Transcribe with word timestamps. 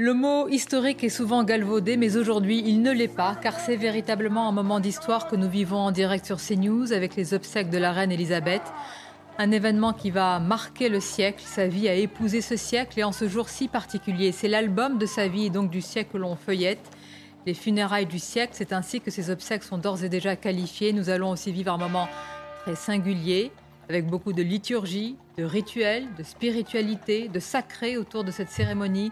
Le 0.00 0.14
mot 0.14 0.46
historique 0.46 1.02
est 1.02 1.08
souvent 1.08 1.42
galvaudé, 1.42 1.96
mais 1.96 2.16
aujourd'hui, 2.16 2.62
il 2.64 2.82
ne 2.82 2.92
l'est 2.92 3.08
pas, 3.08 3.34
car 3.34 3.58
c'est 3.58 3.74
véritablement 3.74 4.48
un 4.48 4.52
moment 4.52 4.78
d'histoire 4.78 5.26
que 5.26 5.34
nous 5.34 5.50
vivons 5.50 5.78
en 5.78 5.90
direct 5.90 6.24
sur 6.24 6.36
CNews 6.36 6.92
avec 6.92 7.16
les 7.16 7.34
obsèques 7.34 7.68
de 7.68 7.78
la 7.78 7.90
reine 7.90 8.12
Elisabeth. 8.12 8.62
Un 9.38 9.50
événement 9.50 9.92
qui 9.92 10.12
va 10.12 10.38
marquer 10.38 10.88
le 10.88 11.00
siècle. 11.00 11.42
Sa 11.44 11.66
vie 11.66 11.88
a 11.88 11.94
épousé 11.94 12.42
ce 12.42 12.54
siècle 12.54 13.00
et 13.00 13.02
en 13.02 13.10
ce 13.10 13.28
jour 13.28 13.48
si 13.48 13.66
particulier. 13.66 14.30
C'est 14.30 14.46
l'album 14.46 14.98
de 14.98 15.06
sa 15.06 15.26
vie 15.26 15.46
et 15.46 15.50
donc 15.50 15.68
du 15.68 15.80
siècle 15.80 16.10
que 16.12 16.18
l'on 16.18 16.36
feuillette. 16.36 16.90
Les 17.44 17.54
funérailles 17.54 18.06
du 18.06 18.20
siècle, 18.20 18.52
c'est 18.54 18.72
ainsi 18.72 19.00
que 19.00 19.10
ces 19.10 19.30
obsèques 19.30 19.64
sont 19.64 19.78
d'ores 19.78 20.04
et 20.04 20.08
déjà 20.08 20.36
qualifiées. 20.36 20.92
Nous 20.92 21.10
allons 21.10 21.30
aussi 21.30 21.50
vivre 21.50 21.72
un 21.72 21.76
moment 21.76 22.06
très 22.62 22.76
singulier, 22.76 23.50
avec 23.88 24.06
beaucoup 24.06 24.32
de 24.32 24.42
liturgie, 24.42 25.16
de 25.38 25.42
rituels, 25.42 26.06
de 26.16 26.22
spiritualité, 26.22 27.26
de 27.26 27.40
sacré 27.40 27.96
autour 27.96 28.22
de 28.22 28.30
cette 28.30 28.50
cérémonie 28.50 29.10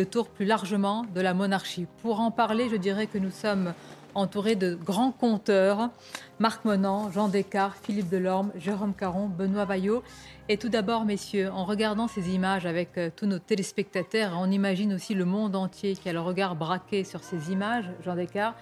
autour 0.00 0.28
plus 0.28 0.44
largement 0.44 1.04
de 1.14 1.20
la 1.20 1.34
monarchie. 1.34 1.86
Pour 2.02 2.20
en 2.20 2.30
parler, 2.30 2.68
je 2.70 2.76
dirais 2.76 3.06
que 3.06 3.18
nous 3.18 3.30
sommes 3.30 3.74
entourés 4.14 4.56
de 4.56 4.74
grands 4.74 5.12
conteurs, 5.12 5.90
Marc 6.38 6.64
Monand, 6.64 7.10
Jean 7.10 7.28
Descartes, 7.28 7.78
Philippe 7.82 8.08
Delorme, 8.08 8.50
Jérôme 8.56 8.94
Caron, 8.94 9.28
Benoît 9.28 9.66
Vaillot. 9.66 10.02
Et 10.48 10.56
tout 10.56 10.68
d'abord, 10.68 11.04
messieurs, 11.04 11.50
en 11.50 11.64
regardant 11.64 12.08
ces 12.08 12.30
images 12.30 12.66
avec 12.66 12.96
euh, 12.96 13.10
tous 13.14 13.26
nos 13.26 13.38
téléspectateurs, 13.38 14.32
on 14.40 14.50
imagine 14.50 14.94
aussi 14.94 15.14
le 15.14 15.24
monde 15.24 15.54
entier 15.54 15.94
qui 15.94 16.08
a 16.08 16.12
le 16.12 16.20
regard 16.20 16.56
braqué 16.56 17.04
sur 17.04 17.22
ces 17.22 17.52
images, 17.52 17.84
Jean 18.04 18.14
Descartes, 18.14 18.56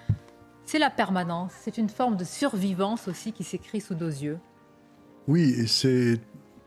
c'est 0.65 0.79
la 0.79 0.89
permanence, 0.89 1.51
c'est 1.61 1.77
une 1.77 1.89
forme 1.89 2.17
de 2.17 2.23
survivance 2.23 3.07
aussi 3.07 3.31
qui 3.31 3.43
s'écrit 3.43 3.81
sous 3.81 3.93
nos 3.93 4.09
yeux. 4.09 4.39
Oui, 5.27 5.55
et 5.57 5.67
c'est 5.67 6.19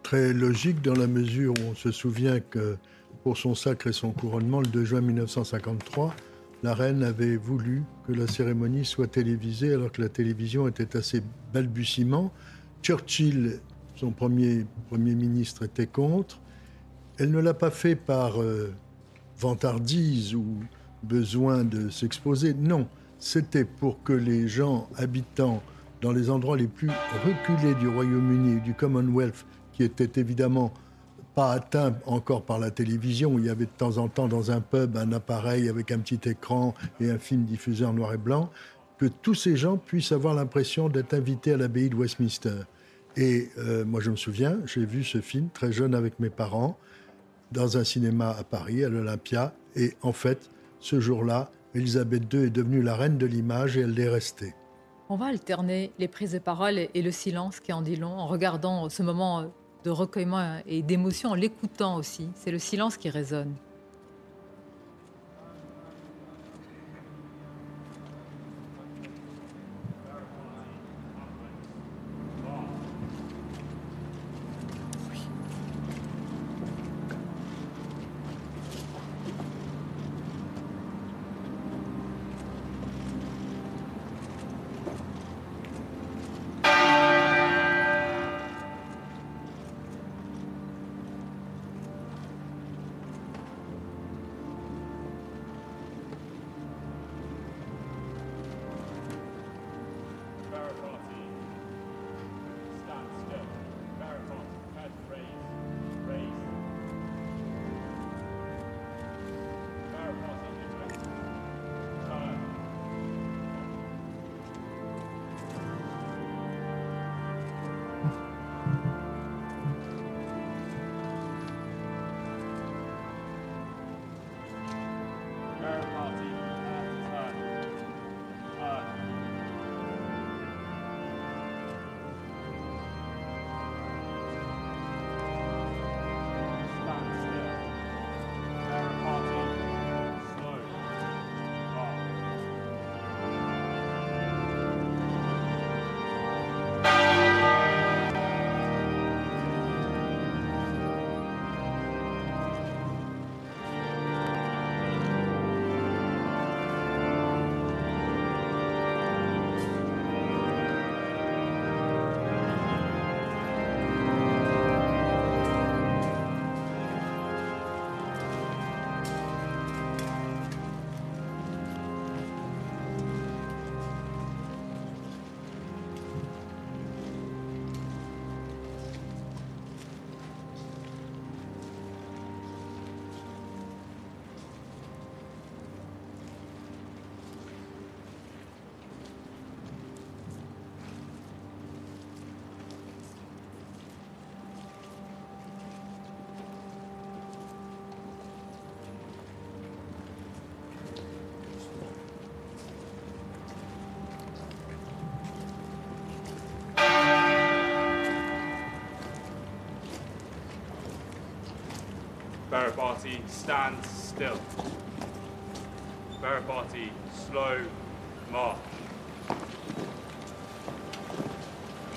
très 0.02 0.32
logique 0.32 0.82
dans 0.82 0.94
la 0.94 1.08
mesure 1.08 1.52
où 1.52 1.72
on 1.72 1.74
se 1.74 1.90
souvient 1.90 2.40
que 2.40 2.76
pour 3.22 3.36
son 3.36 3.54
sacre 3.54 3.88
et 3.88 3.92
son 3.92 4.12
couronnement, 4.12 4.60
le 4.60 4.66
2 4.66 4.84
juin 4.84 5.00
1953, 5.00 6.14
la 6.62 6.74
reine 6.74 7.02
avait 7.02 7.36
voulu 7.36 7.84
que 8.06 8.12
la 8.12 8.26
cérémonie 8.26 8.84
soit 8.84 9.06
télévisée 9.06 9.72
alors 9.72 9.92
que 9.92 10.02
la 10.02 10.08
télévision 10.08 10.66
était 10.66 10.96
assez 10.96 11.22
balbutiement. 11.52 12.32
Churchill, 12.82 13.60
son 13.96 14.10
premier 14.10 14.66
Premier 14.88 15.14
ministre, 15.14 15.64
était 15.64 15.86
contre. 15.86 16.40
Elle 17.18 17.30
ne 17.30 17.38
l'a 17.38 17.54
pas 17.54 17.70
fait 17.70 17.96
par 17.96 18.40
euh, 18.40 18.72
vantardise 19.38 20.34
ou 20.34 20.44
besoin 21.02 21.64
de 21.64 21.90
s'exposer. 21.90 22.54
Non, 22.54 22.88
c'était 23.18 23.64
pour 23.64 24.02
que 24.02 24.12
les 24.12 24.48
gens 24.48 24.88
habitant 24.96 25.62
dans 26.00 26.12
les 26.12 26.30
endroits 26.30 26.56
les 26.56 26.68
plus 26.68 26.90
reculés 27.24 27.74
du 27.74 27.88
Royaume-Uni 27.88 28.58
et 28.58 28.60
du 28.60 28.74
Commonwealth, 28.74 29.46
qui 29.72 29.82
étaient 29.82 30.20
évidemment 30.20 30.72
pas 31.38 31.52
atteint 31.52 31.94
encore 32.04 32.42
par 32.42 32.58
la 32.58 32.72
télévision, 32.72 33.38
il 33.38 33.44
y 33.44 33.48
avait 33.48 33.66
de 33.66 33.70
temps 33.70 33.98
en 33.98 34.08
temps 34.08 34.26
dans 34.26 34.50
un 34.50 34.60
pub 34.60 34.96
un 34.96 35.12
appareil 35.12 35.68
avec 35.68 35.92
un 35.92 36.00
petit 36.00 36.28
écran 36.28 36.74
et 36.98 37.12
un 37.12 37.18
film 37.20 37.44
diffusé 37.44 37.84
en 37.84 37.92
noir 37.92 38.12
et 38.12 38.16
blanc, 38.18 38.50
que 38.98 39.06
tous 39.06 39.36
ces 39.36 39.54
gens 39.54 39.76
puissent 39.76 40.10
avoir 40.10 40.34
l'impression 40.34 40.88
d'être 40.88 41.14
invités 41.14 41.52
à 41.52 41.56
l'abbaye 41.56 41.90
de 41.90 41.94
Westminster. 41.94 42.64
Et 43.16 43.50
euh, 43.56 43.84
moi, 43.84 44.00
je 44.00 44.10
me 44.10 44.16
souviens, 44.16 44.58
j'ai 44.66 44.84
vu 44.84 45.04
ce 45.04 45.20
film 45.20 45.48
très 45.54 45.70
jeune 45.70 45.94
avec 45.94 46.18
mes 46.18 46.28
parents 46.28 46.76
dans 47.52 47.78
un 47.78 47.84
cinéma 47.84 48.30
à 48.36 48.42
Paris, 48.42 48.84
à 48.84 48.88
l'Olympia. 48.88 49.54
Et 49.76 49.92
en 50.02 50.12
fait, 50.12 50.50
ce 50.80 50.98
jour-là, 50.98 51.52
Elisabeth 51.72 52.34
II 52.34 52.46
est 52.46 52.50
devenue 52.50 52.82
la 52.82 52.96
reine 52.96 53.16
de 53.16 53.26
l'image 53.26 53.76
et 53.76 53.82
elle 53.82 53.94
l'est 53.94 54.08
restée. 54.08 54.56
On 55.08 55.14
va 55.14 55.26
alterner 55.26 55.92
les 56.00 56.08
prises 56.08 56.32
de 56.32 56.40
parole 56.40 56.80
et 56.92 57.00
le 57.00 57.12
silence 57.12 57.60
qui 57.60 57.72
en 57.72 57.80
dit 57.80 57.94
long 57.94 58.18
en 58.18 58.26
regardant 58.26 58.88
ce 58.88 59.04
moment 59.04 59.52
de 59.84 59.90
recueillement 59.90 60.60
et 60.66 60.82
d'émotion 60.82 61.30
en 61.30 61.34
l'écoutant 61.34 61.96
aussi. 61.96 62.28
C'est 62.34 62.50
le 62.50 62.58
silence 62.58 62.96
qui 62.96 63.10
résonne. 63.10 63.54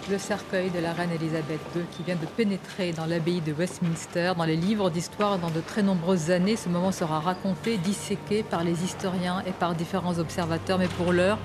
Le 0.09 0.18
cercueil 0.18 0.69
de 0.69 0.80
la 0.80 0.94
reine 0.94 1.09
Elisabeth 1.12 1.59
II 1.75 1.83
qui 1.92 2.03
vient 2.03 2.15
de 2.15 2.25
pénétrer 2.25 2.92
dans 2.92 3.06
l'abbaye 3.06 3.42
de 3.42 3.51
Westminster. 3.51 4.33
Dans 4.38 4.44
les 4.44 4.56
livres 4.56 4.92
d'histoire, 4.92 5.39
dans 5.39 5.50
de 5.50 5.62
très 5.62 5.81
nombreuses 5.81 6.30
années, 6.30 6.56
ce 6.56 6.69
moment 6.69 6.92
sera 6.92 7.19
raconté, 7.19 7.77
disséqué 7.77 8.44
par 8.44 8.63
les 8.63 8.83
historiens 8.83 9.42
et 9.47 9.51
par 9.54 9.74
différents 9.74 10.19
observateurs. 10.19 10.77
Mais 10.77 10.88
pour 10.88 11.13
l'heure, 11.13 11.39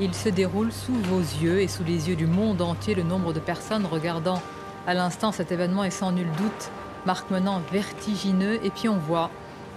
il 0.00 0.12
se 0.12 0.28
déroule 0.28 0.72
sous 0.72 0.94
vos 0.94 1.20
yeux 1.20 1.60
et 1.60 1.68
sous 1.68 1.84
les 1.84 2.08
yeux 2.08 2.16
du 2.16 2.26
monde 2.26 2.62
entier. 2.62 2.96
Le 2.96 3.04
nombre 3.04 3.32
de 3.32 3.40
personnes 3.40 3.86
regardant 3.86 4.42
à 4.88 4.94
l'instant 4.94 5.30
cet 5.30 5.52
événement 5.52 5.84
est 5.84 5.90
sans 5.90 6.10
nul 6.10 6.28
doute 6.36 6.70
marquement 7.08 7.62
vertigineux. 7.72 8.60
Et 8.62 8.70
puis 8.70 8.88
on 8.88 8.98
voit 8.98 9.30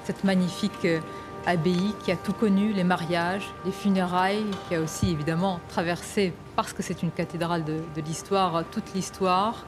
cette 0.04 0.26
magnifique 0.26 0.84
euh, 0.84 1.00
abbaye 1.46 1.94
qui 2.04 2.12
a 2.12 2.18
tout 2.18 2.34
connu, 2.34 2.74
les 2.74 2.84
mariages, 2.84 3.48
les 3.66 3.72
funérailles, 3.72 4.46
qui 4.68 4.76
a 4.76 4.82
aussi 4.82 5.10
évidemment 5.10 5.62
traversé, 5.70 6.34
parce 6.58 6.74
que 6.74 6.84
c'est 6.84 7.02
une 7.02 7.12
cathédrale 7.12 7.64
de, 7.64 8.02
l'histoire, 8.06 8.64
toute 8.70 8.94
l'histoire. 8.94 9.66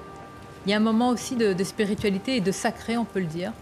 Il 0.65 0.71
y 0.71 0.73
a 0.73 0.77
un 0.77 0.87
moment 0.91 1.09
aussi 1.09 1.35
de, 1.35 1.53
de 1.53 1.63
spiritualité 1.63 2.35
et 2.35 2.41
de 2.41 2.51
sacré, 2.51 2.97
on 2.97 3.05
peut 3.05 3.21
le 3.21 3.27
dire. 3.27 3.53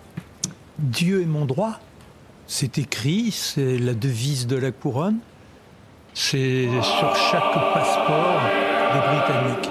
Dieu 0.79 1.21
est 1.21 1.31
mon 1.37 1.45
droit, 1.45 1.79
c'est 2.47 2.79
écrit, 2.79 3.31
c'est 3.31 3.77
la 3.77 3.93
devise 3.93 4.47
de 4.47 4.55
la 4.55 4.71
couronne, 4.71 5.19
c'est 6.15 6.67
sur 6.81 7.15
chaque 7.15 7.53
passeport 7.73 8.41
des 8.93 8.99
Britanniques. 8.99 9.70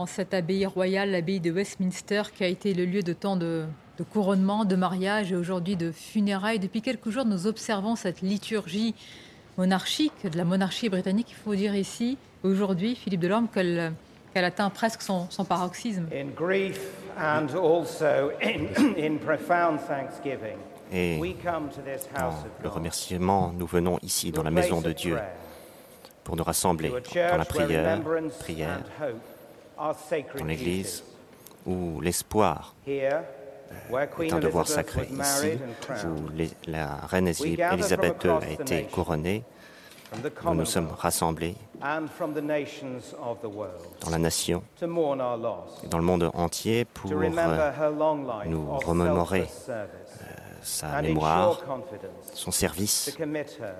En 0.00 0.06
cette 0.06 0.32
abbaye 0.32 0.64
royale, 0.64 1.10
l'abbaye 1.10 1.40
de 1.40 1.50
Westminster, 1.50 2.22
qui 2.34 2.42
a 2.42 2.46
été 2.46 2.72
le 2.72 2.86
lieu 2.86 3.02
de 3.02 3.12
tant 3.12 3.36
de, 3.36 3.66
de 3.98 4.02
couronnements, 4.02 4.64
de 4.64 4.74
mariages 4.74 5.30
et 5.30 5.36
aujourd'hui 5.36 5.76
de 5.76 5.92
funérailles. 5.92 6.58
Depuis 6.58 6.80
quelques 6.80 7.10
jours, 7.10 7.26
nous 7.26 7.46
observons 7.46 7.96
cette 7.96 8.22
liturgie 8.22 8.94
monarchique 9.58 10.14
de 10.24 10.38
la 10.38 10.44
monarchie 10.44 10.88
britannique. 10.88 11.26
Il 11.32 11.36
faut 11.44 11.54
dire 11.54 11.76
ici, 11.76 12.16
aujourd'hui, 12.44 12.94
Philippe 12.96 13.20
Delorme, 13.20 13.46
qu'elle 13.52 13.92
qu'elle 14.32 14.46
atteint 14.46 14.70
presque 14.70 15.02
son, 15.02 15.26
son 15.28 15.44
paroxysme. 15.44 16.06
In 16.14 16.28
grief 16.34 16.80
and 17.18 17.48
also 17.54 18.30
in, 18.42 18.68
in 18.96 19.18
profound 19.18 19.80
thanksgiving, 19.80 20.56
Et 20.90 21.18
we 21.20 21.34
come 21.44 21.68
to 21.68 21.82
this 21.82 22.08
dans 22.18 22.32
le 22.62 22.68
remerciement, 22.70 23.52
nous 23.54 23.66
venons 23.66 23.98
ici 24.00 24.32
dans 24.32 24.44
la 24.44 24.50
maison 24.50 24.80
de 24.80 24.92
Dieu 24.92 25.18
pour 26.24 26.36
nous 26.36 26.44
rassembler 26.44 26.88
dans 26.88 27.36
la 27.36 27.44
prière 27.44 28.00
dans 30.38 30.44
l'Église, 30.44 31.04
où 31.66 32.00
l'espoir 32.00 32.74
est 34.24 34.32
un 34.32 34.38
devoir 34.40 34.66
sacré. 34.68 35.08
Ici, 35.20 35.58
où 36.06 36.28
les- 36.34 36.50
la 36.66 36.96
reine 37.06 37.28
Élisabeth 37.74 38.22
II 38.24 38.30
a 38.30 38.50
été 38.50 38.82
couronnée, 38.92 39.42
nous 40.44 40.54
nous 40.54 40.64
sommes 40.66 40.88
rassemblés 40.98 41.54
dans 44.02 44.10
la 44.10 44.18
nation, 44.18 44.62
loss, 45.36 45.88
dans 45.88 45.98
le 45.98 46.04
monde 46.04 46.30
entier 46.34 46.84
pour 46.84 47.10
euh, 47.12 47.14
nous 48.46 48.66
remémorer, 48.86 49.46
service, 49.46 49.86
sa 50.62 50.86
mémoire, 51.08 51.58
son 52.34 52.50
service 52.50 53.16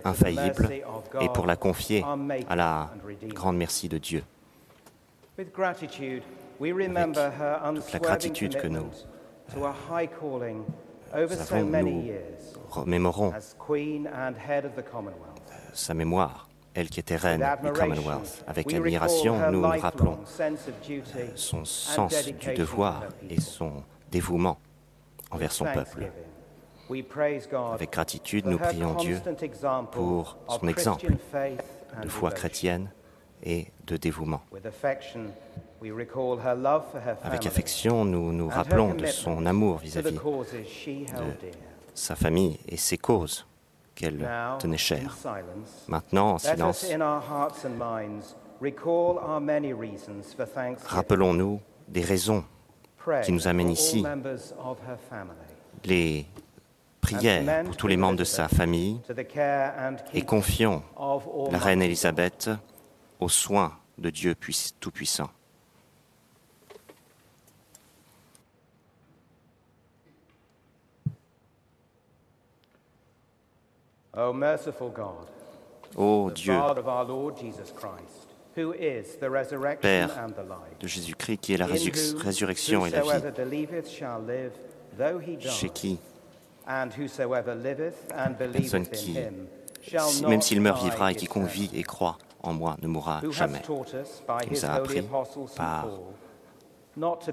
infaillible 0.05 0.69
et 1.21 1.29
pour 1.29 1.47
la 1.47 1.57
confier 1.57 2.03
à 2.49 2.57
la 2.57 2.91
grande 3.35 3.57
merci 3.57 3.89
de 3.89 3.99
Dieu. 3.99 4.23
With 5.41 5.55
gratitude, 5.55 6.23
we 6.59 6.71
remember 6.71 7.31
her 7.31 7.59
toute 7.75 7.95
la 7.95 7.99
gratitude 7.99 8.61
que 8.61 8.69
nous, 8.69 8.91
commitment 8.91 9.55
to 9.55 9.65
a 9.65 9.73
high 9.73 10.07
calling 10.07 10.67
over 11.15 11.35
so 11.35 11.55
avons, 11.55 11.71
many 11.71 11.93
nous 11.93 12.03
years 12.03 12.53
remémorons 12.71 13.33
as 13.35 13.57
Queen 13.59 14.07
and 14.07 14.35
head 14.37 14.67
of 14.67 14.77
the 14.77 14.83
Commonwealth. 14.83 15.41
sa 15.73 15.95
mémoire, 15.95 16.47
elle 16.75 16.91
qui 16.91 17.01
était 17.01 17.17
reine 17.17 17.43
du 17.65 17.73
Commonwealth. 17.73 18.45
Avec 18.47 18.71
admiration, 18.71 19.37
her 19.37 19.51
nous 19.51 19.63
nous 19.63 19.81
rappelons 19.81 20.19
duty 20.87 21.05
son 21.37 21.65
sens 21.65 22.15
du 22.27 22.53
devoir 22.53 23.05
et 23.31 23.41
son 23.41 23.83
dévouement 24.11 24.59
envers 25.31 25.53
son 25.53 25.65
peuple. 25.65 26.13
Avec 27.73 27.93
gratitude, 27.93 28.45
nous 28.45 28.59
prions 28.59 28.93
Dieu 28.93 29.23
pour 29.91 30.37
son 30.51 30.69
exemple 30.69 31.15
de 32.03 32.09
foi 32.11 32.31
chrétienne 32.31 32.91
et 33.43 33.67
de 33.87 33.97
dévouement. 33.97 34.43
Avec 37.23 37.47
affection, 37.47 38.05
nous 38.05 38.33
nous 38.33 38.49
rappelons 38.49 38.95
de 38.95 39.07
son 39.07 39.47
amour 39.47 39.79
vis-à-vis 39.79 40.13
dear. 40.13 40.23
sa 41.95 42.17
famille 42.17 42.59
et 42.69 42.77
ses 42.77 42.99
causes 42.99 43.47
qu'elle 43.95 44.29
tenait 44.59 44.77
chères. 44.77 45.17
Maintenant, 45.89 46.33
en 46.33 46.39
silence, 46.39 46.87
rappelons-nous 50.87 51.61
des 51.89 52.03
raisons, 52.03 52.45
qui 53.25 53.33
nous 53.33 53.49
amènent 53.49 53.71
ici. 53.71 54.05
les 55.85 56.27
prières 57.01 57.65
pour 57.65 57.77
tous 57.77 57.87
les 57.87 57.97
membres 57.97 58.19
de 58.19 58.25
sa 58.25 58.49
famille 58.49 59.01
et 60.13 60.23
confions 60.23 60.83
la 61.51 61.59
reine 61.59 61.83
God. 61.83 62.59
Aux 63.21 63.29
soins 63.29 63.77
de 63.99 64.11
Dieu 64.11 64.35
puis- 64.35 64.73
Tout-Puissant. 64.81 65.31
O 74.17 74.33
merciful 74.33 74.91
God, 74.91 75.29
Ô 75.97 76.31
Dieu. 76.31 76.53
Père 79.81 80.11
de 80.81 80.87
Jésus-Christ 80.87 81.39
qui 81.39 81.55
est 81.55 81.57
la 81.57 81.67
résurrection 81.67 82.87
et 82.87 82.91
la 82.91 83.03
vie, 83.03 83.23
chez 85.51 85.69
qui, 85.71 85.99
personne 88.37 88.87
qui, 88.89 89.15
même 90.27 90.43
s'il 90.43 90.61
meurt, 90.61 90.83
vivra 90.83 91.13
et 91.13 91.15
quiconque 91.15 91.47
vit 91.49 91.71
et 91.75 91.83
croit 91.85 92.19
en 92.43 92.53
moi 92.53 92.77
ne 92.83 92.89
mourra 92.89 93.21
jamais. 93.31 93.61
Qui 93.61 94.51
nous 94.51 94.65
a 94.65 94.69
appris 94.69 95.03
par 95.57 95.89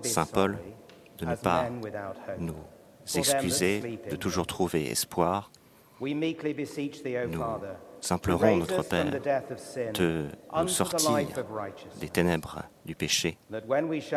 Saint 0.04 0.26
Paul 0.26 0.58
de 1.18 1.26
ne 1.26 1.32
as 1.32 1.36
pas 1.36 1.66
nous 2.40 2.54
excuser, 3.16 4.00
de 4.10 4.16
toujours 4.16 4.48
trouver 4.48 4.90
espoir. 4.90 5.52
Nous 6.00 6.14
implorons 8.10 8.58
notre 8.58 8.84
Père 8.84 9.06
de 9.94 10.28
nous 10.56 10.68
sortir 10.68 11.18
des 12.00 12.10
ténèbres 12.10 12.64
du 12.86 12.96
péché 12.96 13.38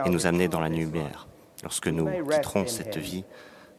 et 0.05 0.11
nous 0.11 0.27
amener 0.27 0.49
dans 0.49 0.61
la 0.61 0.69
lumière. 0.69 1.27
Lorsque 1.63 1.89
nous 1.89 2.07
quitterons 2.07 2.67
cette 2.67 2.97
vie, 2.97 3.25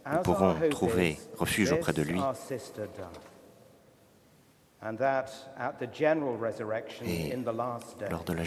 nous 0.06 0.18
our 0.18 0.22
pourrons 0.24 0.56
trouver 0.70 1.20
refuge 1.38 1.72
auprès 1.72 1.94
de 1.94 2.02
lui. 2.02 2.20
Et 7.08 7.32
lors 8.10 8.24
de 8.24 8.34
la 8.34 8.44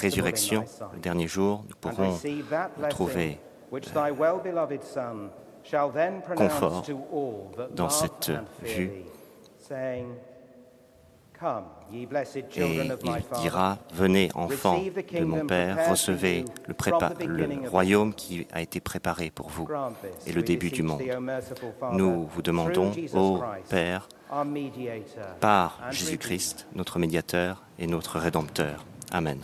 résurrection, 0.00 0.64
le 0.94 0.98
dernier 1.00 1.28
jour, 1.28 1.64
nous 1.68 1.76
pourrons 1.80 2.10
trouver 2.88 3.38
pronounce 3.70 4.24
confort 6.50 6.82
dans 7.74 7.88
cette 7.90 8.32
vue. 8.62 8.90
et 12.58 12.86
il 13.04 13.22
dira, 13.40 13.78
venez 13.94 14.28
enfants 14.34 14.74
de 15.20 15.24
mon 15.24 15.36
Père, 15.46 15.76
recevez 15.90 16.44
le, 16.66 16.74
prépa- 16.74 17.10
le 17.26 17.68
royaume 17.70 18.12
qui 18.14 18.46
a 18.52 18.60
été 18.60 18.80
préparé 18.80 19.30
pour 19.30 19.48
vous. 19.48 19.64
Et 20.26 20.32
le 20.32 20.42
début 20.42 20.70
du 20.70 20.82
monde. 20.82 21.00
Nous 21.92 22.26
vous 22.26 22.42
demandons, 22.42 22.90
ô 23.14 23.38
Père, 23.70 24.08
par 25.40 25.80
Jésus-Christ, 25.90 26.66
notre 26.74 26.98
médiateur 26.98 27.62
et 27.78 27.86
notre 27.86 28.18
Rédempteur. 28.18 28.84
Amen. 29.10 29.38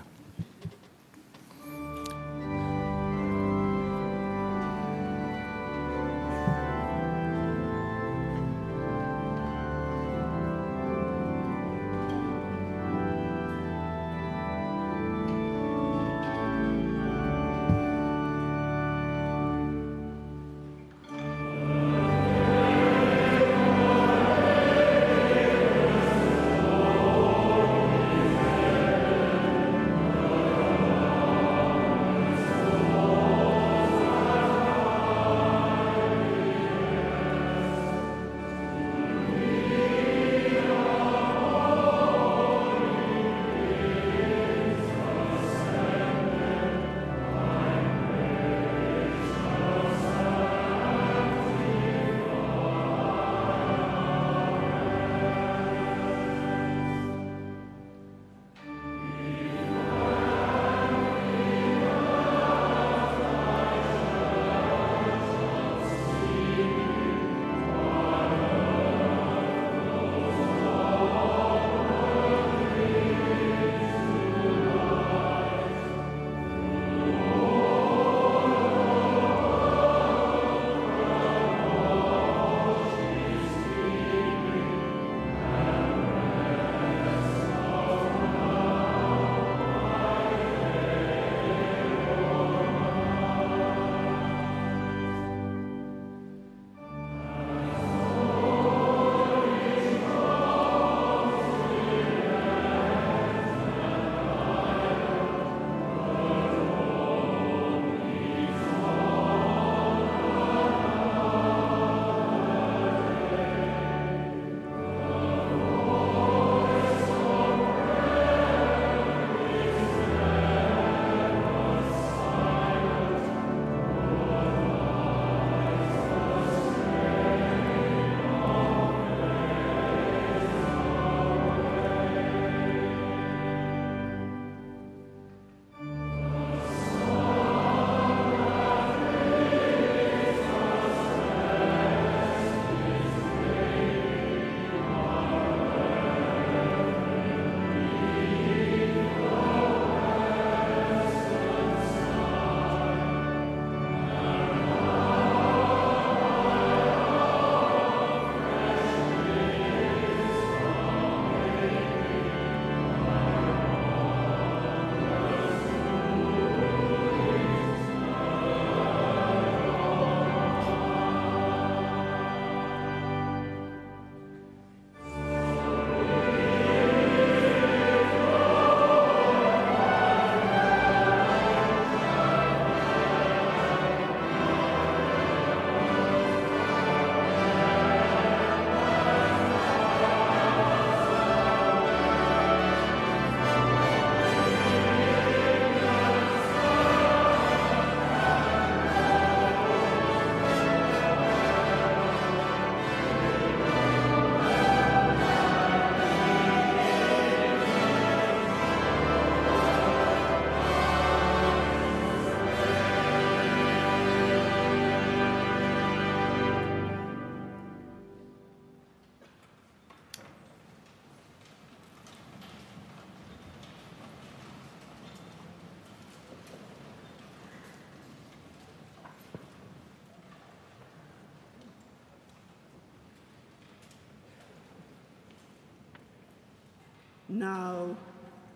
Now 237.35 237.97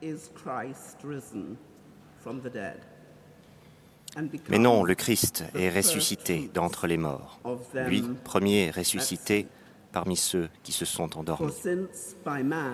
is 0.01 0.31
Christ 0.35 0.99
risen 1.03 1.57
from 2.23 2.41
the 2.41 2.51
dead. 2.51 2.79
and 4.17 4.31
become 4.31 4.51
Mais 4.51 4.59
non, 4.59 4.85
le 4.85 4.95
Christ 4.95 5.45
est 5.55 5.71
ressuscité 5.71 6.51
d'entre 6.55 6.87
les 6.87 6.97
morts. 6.97 7.41
Lui, 7.75 8.05
premier 8.25 8.71
ressuscité 8.71 9.47
parmi 9.93 10.17
ceux 10.17 10.49
qui 10.62 10.73
se 10.73 10.85
sont 10.85 11.19
endormis. 11.19 11.53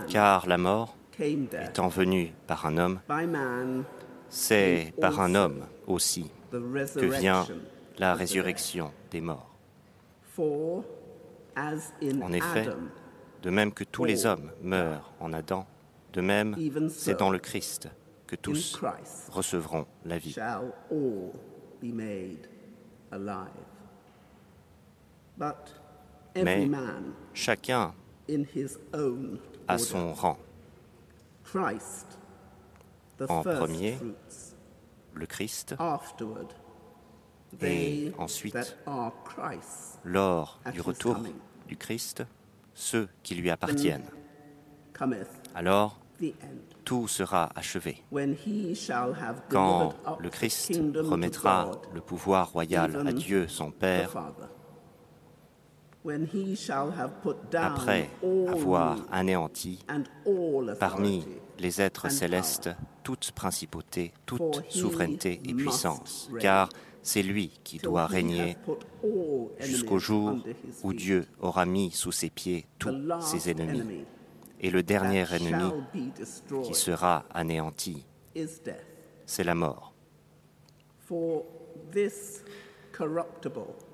Car 0.08 0.46
la 0.46 0.58
mort, 0.58 0.96
étant 1.18 1.88
venue 1.88 2.32
par 2.46 2.66
un 2.66 2.76
homme, 2.76 3.00
c'est 4.28 4.92
par 5.00 5.20
un 5.20 5.34
homme 5.34 5.64
aussi 5.86 6.30
que 6.50 7.06
vient 7.06 7.46
la 7.98 8.14
résurrection 8.14 8.92
des 9.10 9.20
morts. 9.20 9.50
En 10.38 12.32
effet, 12.32 12.68
de 13.42 13.50
même 13.50 13.72
que 13.72 13.84
tous 13.84 14.04
les 14.04 14.26
hommes 14.26 14.50
meurent 14.62 15.12
en 15.20 15.32
Adam, 15.32 15.66
de 16.14 16.20
même 16.20 16.56
c'est 16.88 17.18
dans 17.18 17.30
le 17.30 17.38
Christ 17.38 17.88
que 18.26 18.36
tous 18.36 18.80
recevront 19.30 19.86
la 20.04 20.18
vie. 20.18 20.34
Mais 26.36 26.70
chacun 27.34 27.94
order. 29.68 29.84
son 29.84 30.12
rang. 30.14 30.38
En 33.28 33.42
premier. 33.42 33.98
Le 35.14 35.26
Christ, 35.26 35.76
Et 37.60 38.12
ensuite, 38.18 38.76
lors 40.04 40.60
du 40.72 40.80
retour 40.80 41.16
du 41.68 41.76
Christ, 41.76 42.24
ceux 42.74 43.08
qui 43.22 43.36
lui 43.36 43.50
appartiennent. 43.50 44.10
Alors. 45.54 46.03
Tout 46.84 47.08
sera 47.08 47.50
achevé. 47.54 48.02
Quand 49.48 49.94
le 50.20 50.30
Christ 50.30 50.80
remettra 50.96 51.72
le 51.92 52.00
pouvoir 52.00 52.52
royal 52.52 53.06
à 53.06 53.12
Dieu 53.12 53.48
son 53.48 53.70
Père, 53.70 54.10
après 57.54 58.10
avoir 58.48 58.98
anéanti 59.10 59.78
parmi 60.78 61.24
les 61.58 61.80
êtres 61.80 62.10
célestes 62.10 62.70
toute 63.02 63.32
principauté, 63.32 64.12
toute 64.26 64.64
souveraineté 64.70 65.40
et 65.44 65.54
puissance, 65.54 66.30
car 66.40 66.68
c'est 67.02 67.22
lui 67.22 67.52
qui 67.62 67.78
doit 67.78 68.06
régner 68.06 68.56
jusqu'au 69.60 69.98
jour 69.98 70.38
où. 70.82 70.92
Dieu 70.94 71.26
aura 71.40 71.66
mis 71.66 71.90
sous 71.90 72.12
ses 72.12 72.30
pieds 72.30 72.66
tous 72.78 72.94
ses 73.20 73.50
ennemis. 73.50 74.04
Et 74.64 74.70
le 74.70 74.82
dernier 74.82 75.26
ennemi 75.30 75.70
qui 76.64 76.72
sera 76.72 77.26
anéanti, 77.34 78.02
c'est 79.26 79.44
la 79.44 79.54
mort. 79.54 79.92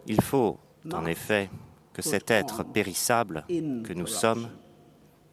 Il 0.07 0.23
faut, 0.23 0.61
en 0.93 1.07
effet, 1.07 1.51
que 1.93 2.03
cet 2.03 2.31
être 2.31 2.63
périssable 2.63 3.45
que 3.49 3.93
nous 3.93 4.07
sommes 4.07 4.49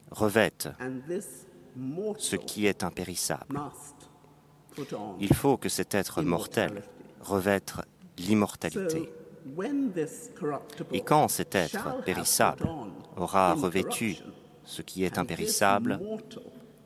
revête 0.10 0.69
ce 2.17 2.36
qui 2.36 2.65
est 2.65 2.84
impérissable. 2.84 3.62
Il 5.19 5.36
faut 5.36 5.58
que 5.58 5.69
cet 5.69 5.93
être 5.93 6.23
mortel 6.23 6.82
revête 7.21 7.76
l'immortalité. 8.17 9.13
Et 10.91 11.02
quand 11.02 11.28
cet 11.28 11.54
être 11.54 12.02
périssable 12.04 12.67
aura 13.15 13.54
revêtu 13.54 14.17
ce 14.67 14.82
qui 14.82 15.03
est 15.03 15.17
impérissable, 15.17 15.99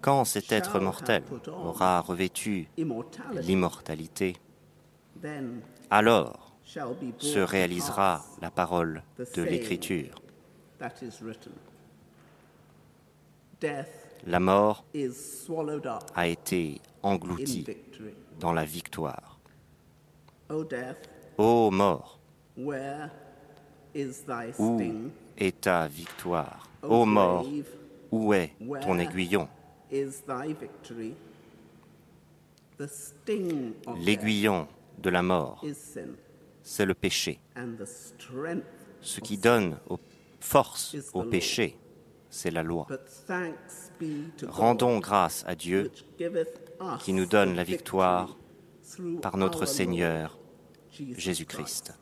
quand 0.01 0.23
cet 0.23 0.51
être 0.51 0.79
mortel 0.79 1.23
aura 1.47 1.99
revêtu 1.99 2.69
l'immortalité, 3.41 4.37
alors 5.89 6.55
se 7.17 7.39
réalisera 7.39 8.23
la 8.41 8.51
parole 8.51 9.03
de 9.35 9.41
l'Écriture. 9.41 10.21
La 14.27 14.39
mort 14.39 14.85
a 16.15 16.27
été 16.27 16.79
engloutie 17.01 17.65
dans 18.39 18.53
la 18.53 18.63
victoire. 18.63 19.39
Ô 21.37 21.71
mort, 21.71 22.19
où? 24.59 24.81
Est 25.37 25.61
ta 25.61 25.87
victoire 25.87 26.71
Ô 26.83 27.05
mort, 27.05 27.45
où 28.11 28.33
est 28.33 28.53
ton 28.81 28.97
aiguillon? 28.97 29.47
L'aiguillon 33.97 34.67
de 34.97 35.09
la 35.09 35.21
mort, 35.21 35.63
c'est 36.63 36.85
le 36.85 36.93
péché. 36.93 37.39
Ce 39.01 39.19
qui 39.19 39.37
donne 39.37 39.77
force 40.39 40.95
au 41.13 41.23
péché, 41.23 41.77
c'est 42.29 42.51
la 42.51 42.63
loi. 42.63 42.87
Rendons 44.47 44.99
grâce 44.99 45.43
à 45.45 45.55
Dieu 45.55 45.91
qui 46.99 47.13
nous 47.13 47.25
donne 47.25 47.55
la 47.55 47.63
victoire 47.63 48.37
par 49.21 49.37
notre 49.37 49.65
Seigneur 49.65 50.39
Jésus-Christ. 50.91 51.93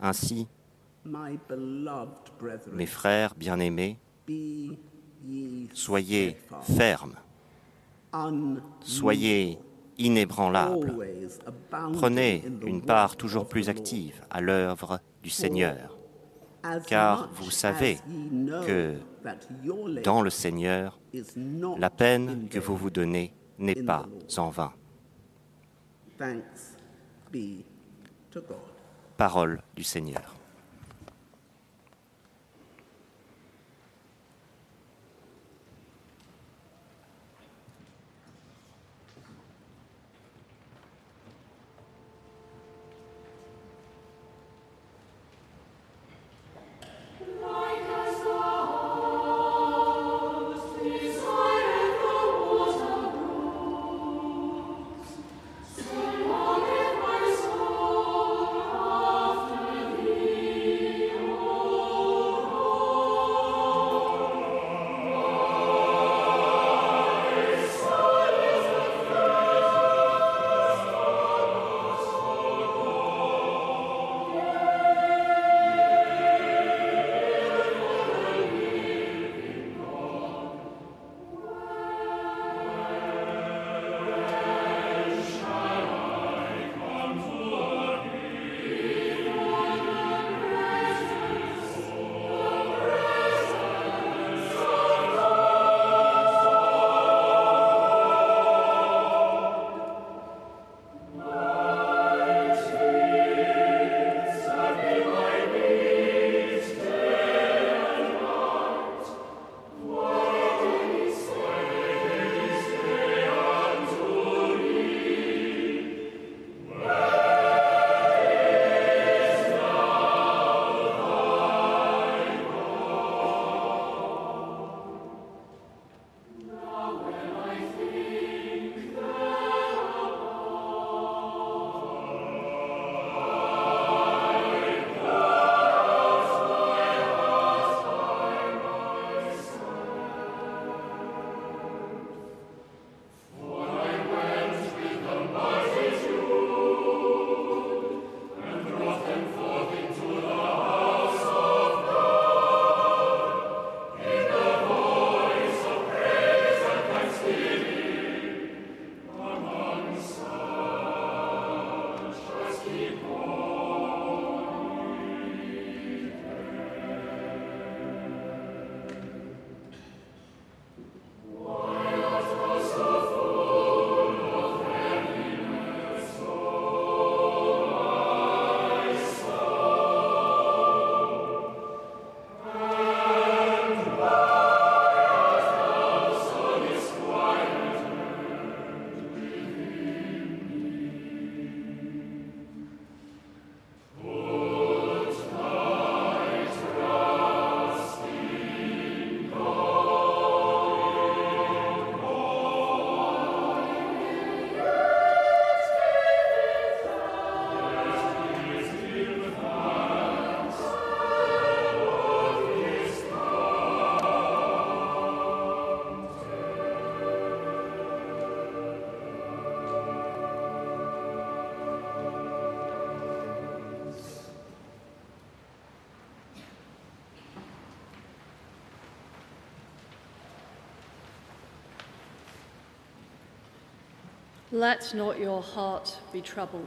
Ainsi, 0.00 0.46
mes 2.72 2.86
frères 2.86 3.34
bien-aimés, 3.34 3.98
soyez 5.74 6.36
fermes, 6.62 7.16
soyez 8.80 9.58
inébranlables. 9.98 10.94
Prenez 11.92 12.44
une 12.66 12.82
part 12.82 13.16
toujours 13.16 13.48
plus 13.48 13.68
active 13.68 14.22
à 14.30 14.40
l'œuvre 14.40 15.00
du 15.22 15.30
Seigneur, 15.30 15.96
car 16.86 17.30
vous 17.34 17.50
savez 17.50 17.98
que 18.66 18.96
dans 20.02 20.22
le 20.22 20.30
Seigneur, 20.30 20.98
la 21.78 21.86
in 21.86 21.90
peine 21.90 22.48
que 22.48 22.58
vous 22.58 22.76
vous 22.76 22.90
donnez 22.90 23.34
n'est 23.58 23.82
pas 23.82 24.06
en 24.38 24.50
vain. 24.50 24.72
Thanks 26.18 26.76
be 27.32 27.64
to 28.30 28.42
God. 28.42 28.69
Parole 29.20 29.60
du 29.76 29.84
Seigneur. 29.84 30.39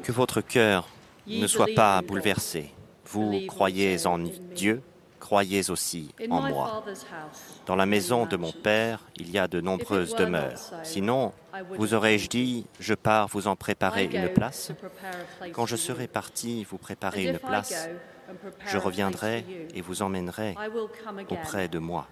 Que 0.03 0.11
votre 0.11 0.41
cœur 0.41 0.87
ne 1.27 1.47
soit 1.47 1.67
pas 1.75 2.01
bouleversé. 2.01 2.71
Vous 3.05 3.41
croyez 3.47 4.05
en 4.07 4.19
Dieu, 4.19 4.81
croyez 5.19 5.69
aussi 5.69 6.13
en 6.29 6.41
moi. 6.41 6.83
Dans 7.65 7.75
la 7.75 7.85
maison 7.85 8.25
de 8.25 8.37
mon 8.37 8.51
Père, 8.51 9.03
il 9.17 9.29
y 9.31 9.37
a 9.37 9.47
de 9.47 9.59
nombreuses 9.61 10.15
demeures. 10.15 10.59
Sinon, 10.83 11.33
vous 11.77 11.93
aurais-je 11.93 12.29
dit, 12.29 12.65
je 12.79 12.93
pars 12.93 13.27
vous 13.27 13.47
en 13.47 13.55
préparer 13.55 14.05
une 14.05 14.29
place. 14.29 14.71
Quand 15.51 15.65
je 15.65 15.75
serai 15.75 16.07
parti 16.07 16.63
vous 16.63 16.77
préparer 16.77 17.25
une 17.25 17.39
place, 17.39 17.89
je 18.65 18.77
reviendrai 18.77 19.45
et 19.75 19.81
vous 19.81 20.01
emmènerai 20.01 20.55
auprès 21.29 21.67
de 21.67 21.79
moi, 21.79 22.07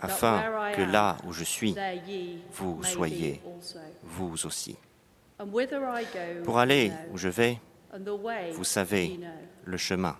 afin 0.00 0.72
que 0.74 0.82
là 0.82 1.16
où 1.26 1.32
je 1.32 1.44
suis, 1.44 1.74
vous 2.52 2.82
soyez, 2.82 3.40
vous 4.02 4.46
aussi. 4.46 4.76
Pour 6.44 6.58
aller 6.58 6.92
où 7.12 7.18
je 7.18 7.28
vais, 7.28 7.60
vous 8.52 8.64
savez 8.64 9.20
le 9.64 9.76
chemin. 9.76 10.16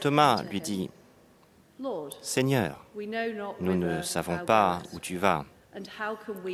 Thomas 0.00 0.42
lui 0.50 0.60
dit, 0.60 0.90
Seigneur, 2.20 2.84
nous 3.60 3.74
ne 3.74 4.02
savons 4.02 4.38
pas 4.44 4.82
où 4.92 5.00
tu 5.00 5.16
vas. 5.16 5.44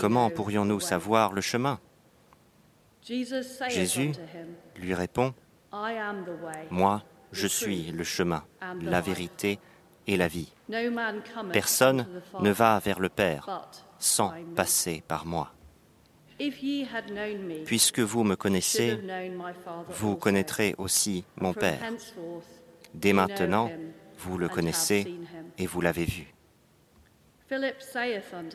Comment 0.01 0.31
pourrions-nous 0.31 0.81
savoir 0.81 1.33
le 1.33 1.41
chemin? 1.41 1.79
Jésus 3.69 4.13
lui 4.77 4.95
répond. 4.95 5.35
Moi, 6.71 7.03
je 7.33 7.47
suis 7.47 7.93
le 7.93 8.05
chemin, 8.05 8.45
la 8.83 9.01
vérité 9.01 9.59
et 10.07 10.17
la 10.17 10.29
vie. 10.29 10.53
Personne 11.53 12.07
ne 12.41 12.51
va 12.51 12.79
vers 12.79 13.01
le 13.01 13.09
Père 13.09 13.69
sans 13.99 14.33
passer 14.57 15.03
par 15.07 15.27
moi. 15.27 15.53
Puisque 17.65 18.01
vous 18.01 18.25
me 18.25 18.35
connaissez, 18.35 18.99
vous 19.91 20.17
connaîtrez 20.17 20.75
aussi 20.79 21.25
mon 21.37 21.53
Père. 21.53 21.81
Dès 22.95 23.13
maintenant, 23.13 23.71
vous 24.19 24.39
le 24.39 24.49
connaissez 24.49 25.19
et 25.59 25.67
vous 25.67 25.81
l'avez 25.81 26.05
vu. 26.05 26.35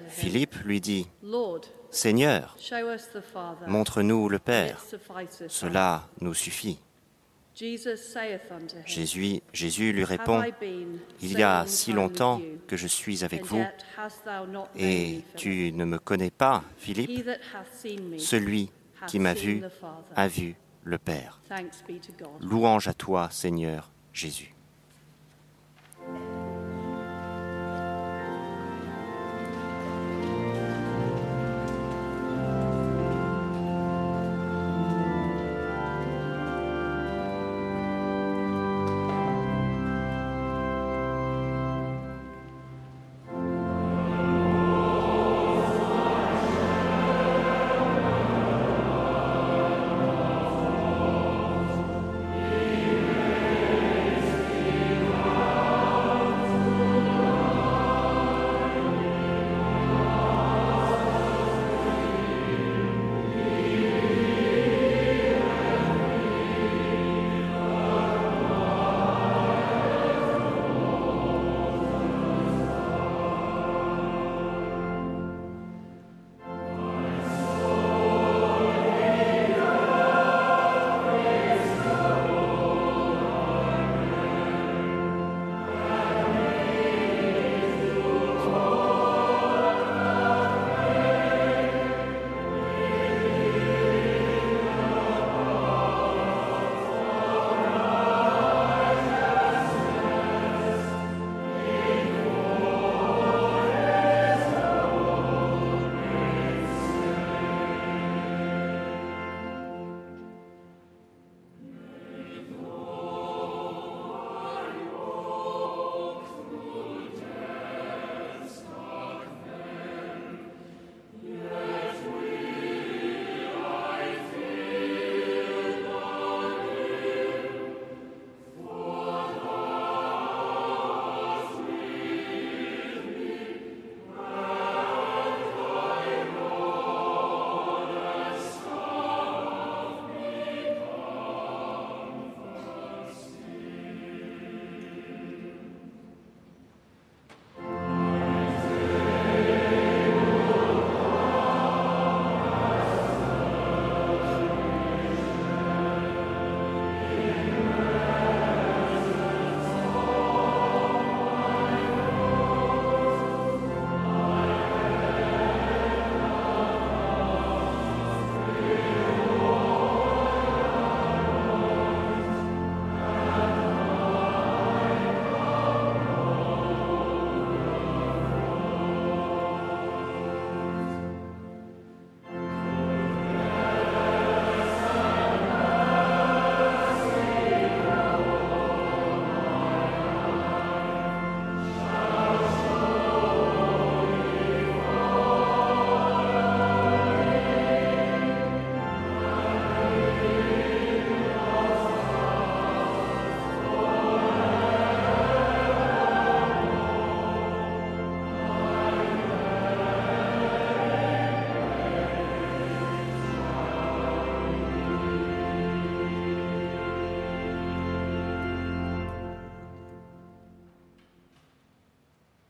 Philippe 0.07 0.55
lui 0.65 0.81
dit, 0.81 1.07
Lord, 1.21 1.61
Seigneur, 1.91 2.57
montre-nous 3.67 4.27
le 4.27 4.39
Père. 4.39 4.83
Cela 5.47 6.07
nous 6.19 6.33
suffit. 6.33 6.79
Jésus, 8.85 9.41
Jésus 9.53 9.91
lui 9.91 10.03
répond, 10.03 10.43
Il 11.21 11.37
y 11.37 11.43
a 11.43 11.65
si 11.65 11.91
longtemps 11.91 12.41
que 12.67 12.77
je 12.77 12.87
suis 12.87 13.23
avec 13.23 13.45
vous, 13.45 13.65
et 14.77 15.21
tu 15.35 15.71
ne 15.73 15.85
me 15.85 15.97
connais 15.97 16.31
pas, 16.31 16.63
Philippe. 16.77 17.29
Celui 18.17 18.69
qui 19.07 19.19
m'a 19.19 19.33
vu 19.33 19.63
a 20.15 20.27
vu 20.27 20.55
le 20.83 20.97
Père. 20.97 21.39
Louange 22.41 22.87
à 22.87 22.93
toi, 22.93 23.29
Seigneur 23.31 23.91
Jésus. 24.13 24.53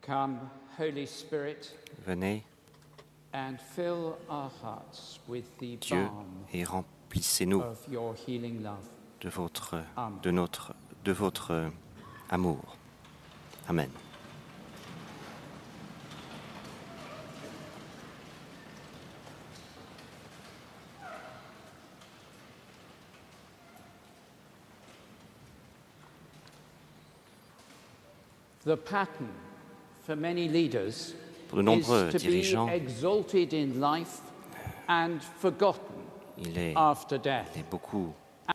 Come, 0.08 0.40
Holy 0.78 1.06
Spirit, 1.06 1.74
Venez, 2.06 2.42
and 3.34 3.60
fill 3.60 4.18
our 4.30 4.50
hearts 4.62 5.20
with 5.28 5.44
the 5.60 5.76
Dieu, 5.76 5.98
balm 6.06 6.46
et 6.54 6.64
remplissez-nous 6.64 7.62
of 7.62 7.86
your 7.92 8.16
healing 8.16 8.64
love. 8.64 8.88
de 9.20 9.28
votre, 9.30 9.84
Amen. 9.98 10.20
de 10.24 10.32
notre, 10.32 10.74
de 11.04 11.12
votre 11.12 11.52
euh, 11.52 11.70
amour. 12.30 12.78
Amen. 13.68 13.90
The 28.66 28.76
pattern 28.76 29.30
Pour 30.08 31.58
de 31.58 31.64
nombreux 31.64 32.10
dirigeants, 32.10 32.68
be 32.68 32.74
exalted 32.74 33.54
in 33.54 33.80
life 33.80 34.22
and 34.88 35.20
forgotten 35.40 35.82
il 36.38 36.58
est, 36.58 36.74
after 36.76 37.18
death. 37.18 37.48
il 37.56 37.62
est 37.62 37.70
beaucoup 37.70 38.14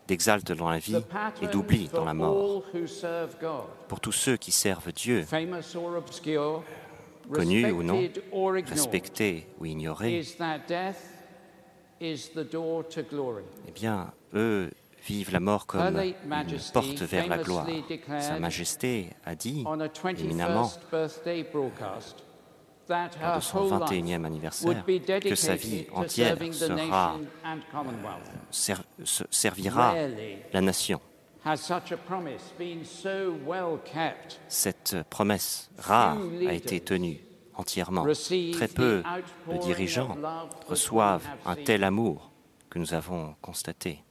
d'exalte 0.08 0.52
dans 0.52 0.70
la 0.70 0.78
vie 0.78 0.96
et 1.42 1.46
d'oubli 1.48 1.88
dans 1.88 2.04
la 2.06 2.14
mort. 2.14 2.64
Pour 3.88 4.00
tous 4.00 4.12
ceux 4.12 4.36
qui 4.36 4.50
servent 4.50 4.92
Dieu, 4.92 5.22
famous 5.24 5.76
or 5.76 5.96
obscure, 5.96 6.62
connus 7.30 7.70
ou 7.70 7.82
non, 7.82 8.00
respectés 8.66 9.46
ou 9.60 9.66
ignorés, 9.66 10.20
is 10.20 10.36
that 10.38 10.60
death 10.66 11.22
is 12.00 12.30
the 12.34 12.50
door 12.50 12.82
to 12.88 13.02
glory. 13.02 13.44
eh 13.68 13.72
bien, 13.72 14.10
eux 14.34 14.70
vivent 15.06 15.32
la 15.32 15.40
mort 15.40 15.66
comme 15.66 15.80
une 15.96 16.58
porte 16.72 17.02
vers 17.02 17.26
la 17.28 17.38
gloire. 17.38 17.66
Sa 18.20 18.38
Majesté 18.38 19.10
a 19.24 19.34
dit 19.34 19.64
éminemment 20.20 20.66
21st 20.66 20.90
birthday 20.90 21.42
broadcast 21.52 22.24
that 22.86 23.10
lors 23.20 23.36
de 23.36 23.40
son 23.40 23.58
whole 23.58 23.82
21e 23.84 24.04
life 24.16 24.24
anniversaire 24.24 24.84
que 25.20 25.34
sa 25.34 25.54
vie 25.56 25.86
entière 25.94 26.36
sera, 26.52 27.16
ser- 28.50 28.74
se- 29.04 29.24
servira 29.30 29.94
la 30.52 30.60
nation. 30.60 31.00
Cette 34.48 34.96
promesse 35.10 35.70
rare 35.78 36.16
a 36.48 36.52
été 36.52 36.80
tenue 36.80 37.20
entièrement. 37.54 38.04
Très 38.52 38.68
peu 38.68 39.02
de 39.50 39.58
dirigeants 39.58 40.16
reçoivent 40.68 41.26
un 41.44 41.56
tel 41.56 41.82
amour 41.84 42.30
que 42.70 42.78
nous 42.78 42.94
avons 42.94 43.34
constaté. 43.42 44.02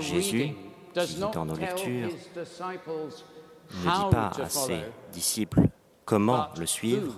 Jésus, 0.00 0.54
qui 0.94 1.20
dans 1.32 1.44
nos 1.44 1.56
lectures 1.56 2.08
ne 2.08 3.82
dit 3.82 4.10
pas 4.10 4.32
à 4.42 4.48
ses 4.48 4.80
disciples 5.12 5.62
comment 6.04 6.48
le 6.58 6.66
suivre, 6.66 7.14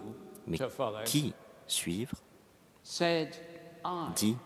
mais 0.46 0.58
qui 1.04 1.34
suivre, 1.66 2.14
dit 4.14 4.36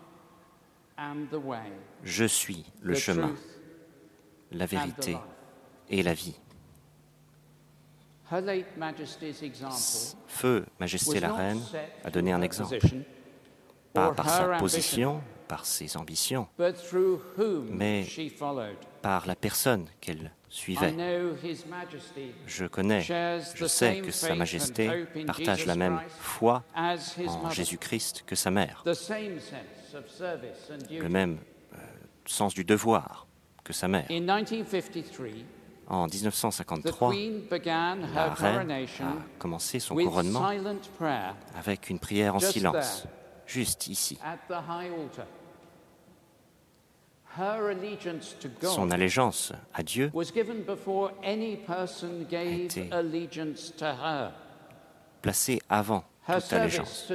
Je 2.03 2.25
suis 2.25 2.65
le 2.81 2.95
chemin, 2.95 3.35
la 4.51 4.65
vérité 4.65 5.17
et 5.89 6.01
la 6.01 6.13
vie. 6.13 6.39
Feu, 10.27 10.65
Majesté 10.79 11.19
la 11.19 11.33
Reine 11.33 11.61
a 12.05 12.09
donné 12.09 12.31
un 12.31 12.41
exemple, 12.41 12.79
pas 13.93 14.11
par 14.11 14.29
sa 14.29 14.57
position, 14.57 15.21
par 15.51 15.65
ses 15.65 15.97
ambitions, 15.97 16.47
mais 17.69 18.05
par 19.01 19.27
la 19.27 19.35
personne 19.35 19.85
qu'elle 19.99 20.31
suivait. 20.47 20.95
Je 22.47 22.65
connais, 22.67 23.01
je 23.01 23.65
sais 23.65 23.99
que 23.99 24.11
Sa 24.11 24.33
Majesté 24.33 24.89
partage 25.27 25.65
la 25.65 25.75
même 25.75 25.99
foi 26.07 26.63
en. 26.73 27.49
Jésus-Christ 27.49 28.23
que 28.25 28.35
sa 28.35 28.49
mère, 28.49 28.81
le 30.89 31.09
même 31.09 31.39
euh, 31.73 31.77
sens 32.25 32.53
du 32.53 32.63
devoir 32.63 33.27
que 33.65 33.73
sa 33.73 33.89
mère. 33.89 34.05
In 34.09 34.21
1953, 34.21 35.27
En 35.89 36.07
the 36.07 36.13
1953, 36.13 37.11
Queen 37.11 37.41
began 37.49 37.97
la 38.13 38.29
reine 38.29 38.71
a 38.71 38.85
commencé 39.37 39.81
son 39.81 39.95
couronnement 39.95 40.49
avec 41.53 41.89
une 41.89 41.99
prière 41.99 42.35
en 42.35 42.39
silence, 42.39 43.05
juste 43.45 43.87
ici. 43.87 44.17
Son 48.63 48.91
allégeance 48.91 49.53
à 49.73 49.83
Dieu 49.83 50.11
was 50.13 50.31
given 50.33 50.63
before 50.63 51.11
any 51.23 51.55
person 51.55 52.25
gave 52.29 52.65
été 52.65 52.91
allegiance 52.91 53.73
to 53.77 53.85
her. 53.85 54.31
placée 55.21 55.61
avant 55.69 56.03
toute 56.25 56.53
allégeance. 56.53 57.11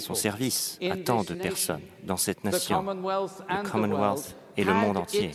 Son 0.00 0.14
service 0.14 0.78
à 0.82 0.96
tant 0.96 1.24
de 1.24 1.34
personnes 1.34 1.82
dans 2.04 2.16
cette 2.16 2.40
the 2.40 2.44
nation 2.44 2.76
Commonwealth 2.76 3.42
and 3.48 3.62
le 3.62 3.64
the 3.64 3.70
Commonwealth 3.70 4.00
world 4.00 4.34
et 4.56 4.64
le 4.64 4.74
monde 4.74 4.96
entier 4.96 5.30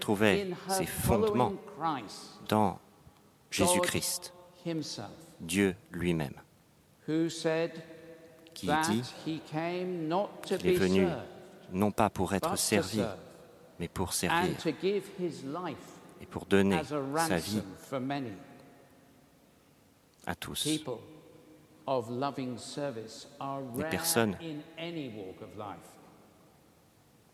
her 0.00 0.46
ses 0.68 0.86
fondements 0.86 1.54
dans 2.48 2.78
Jésus-Christ, 3.50 4.32
himself, 4.66 5.10
Dieu 5.40 5.74
lui-même, 5.90 6.34
who 7.06 7.28
said 7.30 7.72
qui 8.54 8.66
that 8.66 8.82
dit 8.90 9.02
he 9.26 9.40
came 9.50 10.06
not 10.08 10.28
to 10.46 10.56
qu'il 10.58 10.70
est 10.70 10.74
venu 10.74 11.06
non 11.72 11.90
pas 11.90 12.10
pour 12.10 12.34
être 12.34 12.56
servi, 12.56 13.02
mais 13.78 13.88
pour 13.88 14.12
servir 14.12 14.54
et 16.20 16.26
pour 16.26 16.46
donner 16.46 16.80
sa 17.16 17.38
vie 17.38 17.62
à 20.26 20.34
tous. 20.34 20.64
People 20.64 20.98
of 21.86 22.10
loving 22.10 22.58
service 22.58 23.28
are 23.40 23.62
Des 23.74 23.82
rare 23.82 23.90
personnes 23.90 24.36
in 24.42 24.60
any 24.78 25.08
walk 25.08 25.40
of 25.40 25.56
life. 25.56 25.78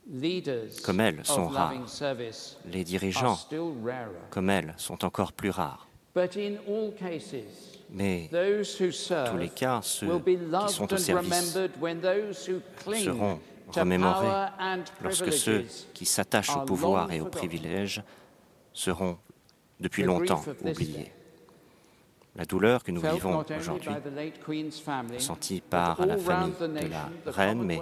Leaders 0.06 0.80
comme 0.82 1.00
elles 1.00 1.24
sont 1.24 1.48
rares. 1.48 1.72
Les 2.66 2.84
dirigeants 2.84 3.38
comme 4.30 4.50
elles 4.50 4.74
sont 4.76 5.04
encore 5.04 5.32
plus 5.32 5.50
rares. 5.50 5.88
But 6.14 6.36
in 6.36 6.58
all 6.68 6.92
cases, 6.92 7.80
Mais 7.90 8.28
who 8.30 8.90
tous 8.92 9.36
les 9.36 9.48
cas, 9.48 9.80
ceux 9.82 10.06
will 10.06 10.20
be 10.20 10.38
qui 10.38 10.46
loved 10.50 10.70
sont 10.70 10.92
au 10.92 10.94
and 10.94 10.98
service 10.98 11.54
remembered 11.54 11.72
when 11.80 12.00
those 12.00 12.46
who 12.46 12.60
cling 12.76 13.04
seront 13.04 13.40
and 13.76 14.84
lorsque 15.02 15.32
ceux 15.32 15.66
qui 15.92 16.06
s'attachent 16.06 16.56
au 16.56 16.64
pouvoir 16.64 17.10
et 17.12 17.20
aux 17.20 17.26
privilèges 17.28 18.02
seront 18.72 19.18
depuis 19.80 20.02
longtemps 20.02 20.44
oubliés. 20.62 21.12
La 22.36 22.44
douleur 22.44 22.82
que 22.82 22.90
nous 22.90 23.00
vivons 23.00 23.44
aujourd'hui, 23.56 23.92
but 24.46 25.62
par 25.70 26.04
la 26.04 26.16
famille 26.16 26.54
de 26.58 26.88
la 26.88 27.08
reine, 27.26 27.62
mais 27.62 27.80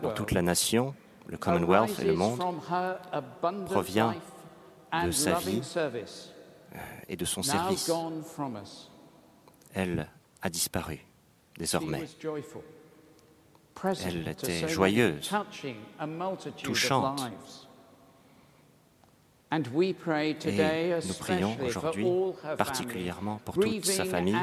dans 0.00 0.14
toute 0.14 0.32
la 0.32 0.40
nation, 0.40 0.94
le 1.26 1.36
Commonwealth 1.36 1.98
et 2.00 2.04
le 2.04 2.14
monde, 2.14 2.40
provient 3.66 4.14
de 5.04 5.10
sa 5.10 5.34
vie 5.34 5.62
service, 5.62 6.30
et 7.08 7.16
de 7.16 7.24
son 7.24 7.42
service. 7.42 7.90
Elle 9.74 10.08
a 10.40 10.48
disparu 10.48 11.04
désormais. 11.58 12.06
Elle 14.04 14.28
était 14.28 14.68
joyeuse, 14.68 15.30
touchante. 16.62 17.04
of 17.04 17.20
lives. 17.20 17.66
And 19.50 19.64
we 19.74 19.92
pray 19.92 20.34
today 20.34 20.98
Et 20.98 21.06
nous 21.06 21.14
prions 21.14 21.56
aujourd'hui 21.62 22.06
particulièrement 22.56 23.38
pour 23.44 23.54
toute 23.54 23.84
sa 23.84 24.04
famille 24.04 24.36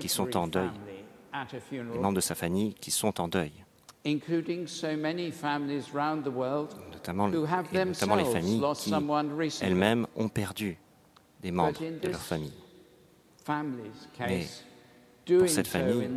qui 0.00 0.08
sont 0.08 0.36
en 0.36 0.48
deuil, 0.48 0.70
les 1.70 1.82
membres 1.98 2.16
de 2.16 2.20
sa 2.20 2.34
famille 2.34 2.74
qui 2.74 2.90
sont 2.90 3.20
en 3.20 3.28
deuil, 3.28 3.52
including 4.04 4.66
so 4.66 4.96
many 4.96 5.30
families 5.30 5.92
round 5.94 6.24
the 6.24 6.34
world 6.34 6.74
notamment, 6.92 7.28
et 7.28 7.84
notamment 7.84 8.16
les 8.16 8.24
familles 8.24 8.62
qui 8.74 8.92
elles-mêmes 9.62 10.06
ont 10.16 10.28
perdu 10.28 10.76
des 11.40 11.52
membres 11.52 11.78
de 11.78 12.08
leur 12.08 12.20
famille. 12.20 12.52
Mais 14.18 14.46
doing 15.24 15.46
cette 15.46 15.68
famille, 15.68 16.08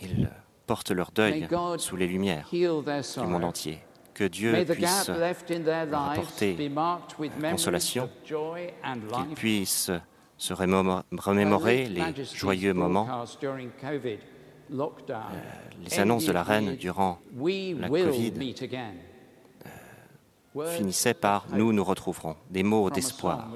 in 0.00 0.28
portent 0.68 0.92
leur 0.92 1.10
deuil 1.10 1.48
sous 1.78 1.96
les 1.96 2.06
lumières 2.06 2.46
du 2.52 3.26
monde 3.26 3.44
entier. 3.44 3.80
Que 4.14 4.24
Dieu 4.24 4.52
puisse 4.64 5.08
leur 5.08 5.94
apporter 5.94 6.70
consolation, 7.50 8.08
life. 8.28 9.34
puissent 9.34 9.90
se 10.36 10.54
remémo- 10.54 11.02
remémorer 11.16 11.86
les 11.88 12.02
joyeux 12.34 12.74
moments, 12.74 13.08
lockdown 14.70 15.20
les 15.82 15.98
annonces 15.98 16.26
de 16.26 16.32
la 16.32 16.42
reine 16.42 16.76
durant 16.76 17.18
We 17.36 17.74
la 17.78 17.88
will 17.88 18.06
Covid 18.06 18.32
meet 18.32 18.62
again. 18.62 18.94
Words 20.54 20.72
finissaient 20.72 21.14
par 21.14 21.46
Nous 21.52 21.72
nous 21.72 21.84
retrouverons. 21.84 22.34
Des 22.50 22.62
mots 22.62 22.90
d'espoir, 22.90 23.48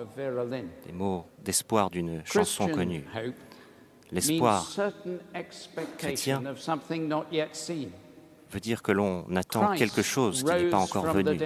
des 0.86 0.92
mots 0.92 1.26
d'espoir 1.42 1.90
d'une 1.90 2.22
chanson 2.24 2.68
connue. 2.68 3.04
L'espoir 4.12 4.70
chrétien 5.96 6.42
veut 8.50 8.60
dire 8.60 8.82
que 8.82 8.92
l'on 8.92 9.24
attend 9.34 9.74
quelque 9.74 10.02
chose 10.02 10.42
qui 10.44 10.50
n'est 10.50 10.70
pas 10.70 10.78
encore 10.78 11.06
venu. 11.06 11.38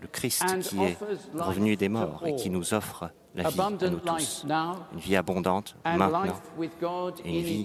Le 0.00 0.06
Christ 0.06 0.44
qui 0.62 0.78
est 0.82 0.96
revenu 1.34 1.76
des 1.76 1.88
morts 1.88 2.22
et 2.24 2.36
qui 2.36 2.50
nous 2.50 2.72
offre 2.72 3.10
la 3.34 3.50
vie 3.50 3.60
à 3.60 3.70
nous 3.90 3.98
tous, 3.98 4.46
une 4.92 4.98
vie 4.98 5.16
abondante 5.16 5.76
maintenant 5.84 6.24
et 7.24 7.38
une 7.38 7.44
vie 7.44 7.64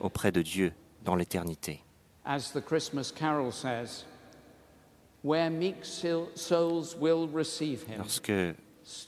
auprès 0.00 0.32
de 0.32 0.42
Dieu 0.42 0.72
dans 1.04 1.14
l'éternité. 1.14 1.82
Lorsque 7.96 8.32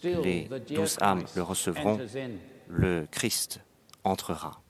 les 0.05 0.49
douze 0.69 0.99
âmes 1.01 1.25
le 1.37 1.43
recevront, 1.43 1.99
le 2.69 3.07
Christ 3.11 3.61
entrera. 4.05 4.63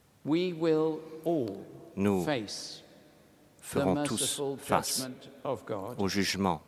Nous 1.96 2.26
ferons 3.60 4.04
tous 4.04 4.42
face 4.58 5.08
au 5.98 6.08
jugement 6.08 6.62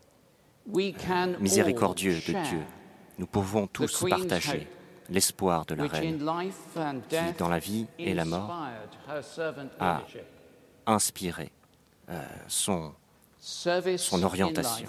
miséricordieux 1.40 2.14
de 2.14 2.32
Dieu. 2.32 2.62
Nous 3.18 3.26
pouvons 3.26 3.66
tous 3.66 4.04
partager 4.08 4.68
l'espoir 5.08 5.66
de 5.66 5.74
la 5.74 5.86
reine 5.86 6.18
qui, 7.08 7.16
dans 7.38 7.48
la 7.48 7.58
vie 7.58 7.86
et 7.98 8.14
la 8.14 8.24
mort, 8.24 8.50
a 9.78 10.02
inspiré 10.86 11.52
euh, 12.08 12.24
son, 12.48 12.92
son 13.38 14.22
orientation, 14.22 14.88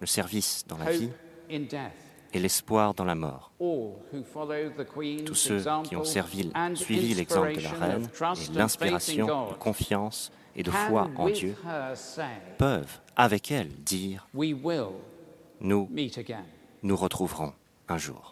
le 0.00 0.06
service 0.06 0.64
dans 0.66 0.78
la 0.78 0.90
vie 0.90 1.10
et 2.32 2.38
l'espoir 2.38 2.94
dans 2.94 3.04
la 3.04 3.14
mort. 3.14 3.52
Tous 3.58 5.34
ceux 5.34 5.62
qui 5.84 5.96
ont 5.96 6.04
servi, 6.04 6.50
suivi 6.74 7.14
l'exemple 7.14 7.54
de 7.54 7.60
la 7.60 7.70
reine 7.70 8.08
et 8.36 8.58
l'inspiration 8.58 9.48
de 9.50 9.54
confiance 9.54 10.32
et 10.56 10.62
de 10.62 10.70
foi 10.70 11.08
en 11.16 11.28
Dieu 11.28 11.54
peuvent, 12.58 13.00
avec 13.16 13.50
elle, 13.50 13.68
dire 13.68 14.28
Nous 15.60 15.88
nous 16.82 16.96
retrouverons 16.96 17.52
un 17.88 17.98
jour. 17.98 18.31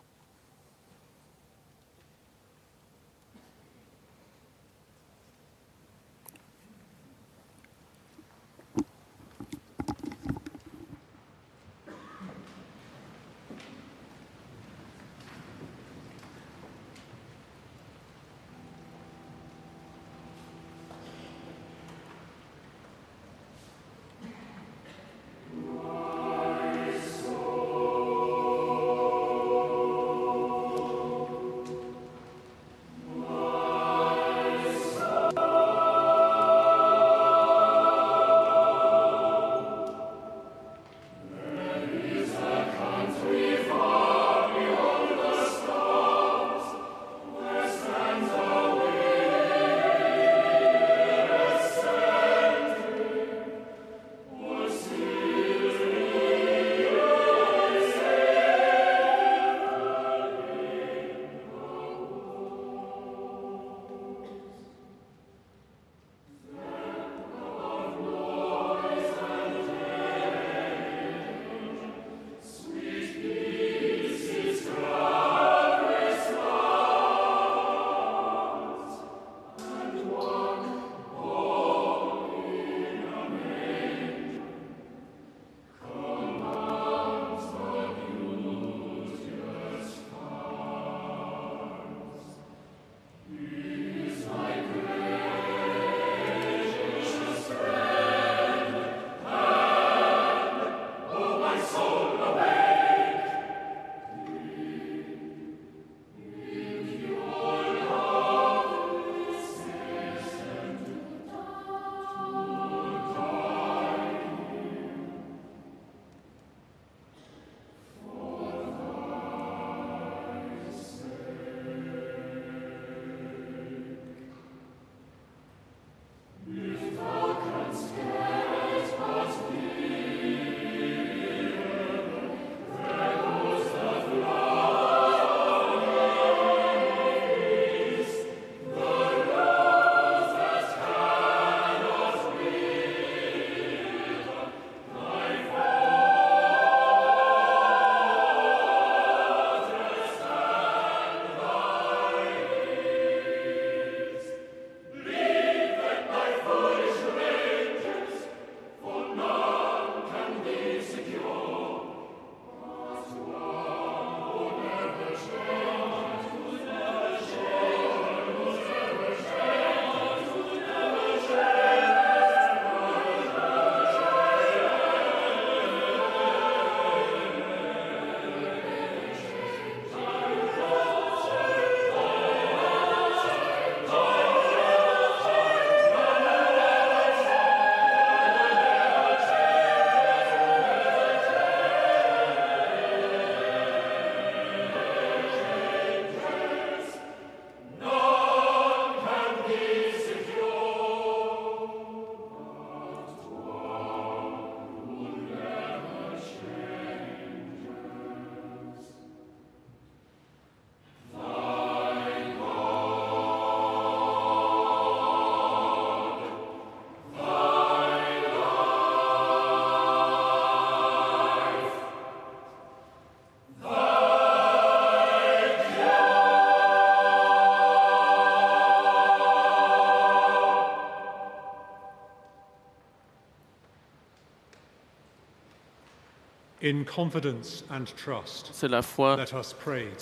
C'est 238.52 238.68
la 238.68 238.82
foi. 238.82 239.18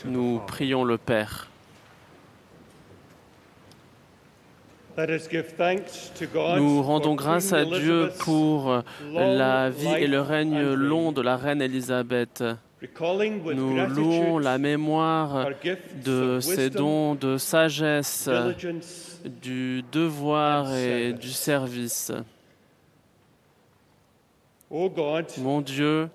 Nous 0.04 0.40
prions 0.46 0.84
le 0.84 0.98
Père. 0.98 1.48
Nous 6.56 6.82
rendons 6.82 7.14
grâce 7.14 7.52
à 7.52 7.64
Dieu 7.64 8.10
pour 8.18 8.82
la 9.12 9.70
vie 9.70 9.94
et 9.98 10.08
le 10.08 10.20
règne 10.20 10.72
long 10.72 11.12
de 11.12 11.22
la 11.22 11.36
reine 11.36 11.62
Élisabeth. 11.62 12.42
Nous 13.54 13.86
louons 13.86 14.38
la 14.38 14.58
mémoire 14.58 15.48
de 16.04 16.38
ses 16.40 16.70
dons 16.70 17.14
de 17.14 17.36
sagesse, 17.36 18.28
du 19.24 19.82
devoir 19.92 20.74
et 20.74 21.12
du 21.12 21.30
service. 21.30 22.12
Mon 24.70 25.60
Dieu, 25.60 26.08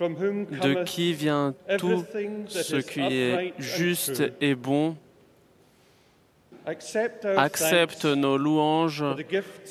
de 0.00 0.84
qui 0.84 1.12
vient 1.12 1.54
tout 1.78 2.04
ce 2.48 2.76
qui 2.76 3.00
est 3.00 3.54
juste 3.58 4.22
et 4.40 4.54
bon, 4.54 4.96
Accepte 6.66 8.04
nos 8.04 8.36
louanges 8.36 9.04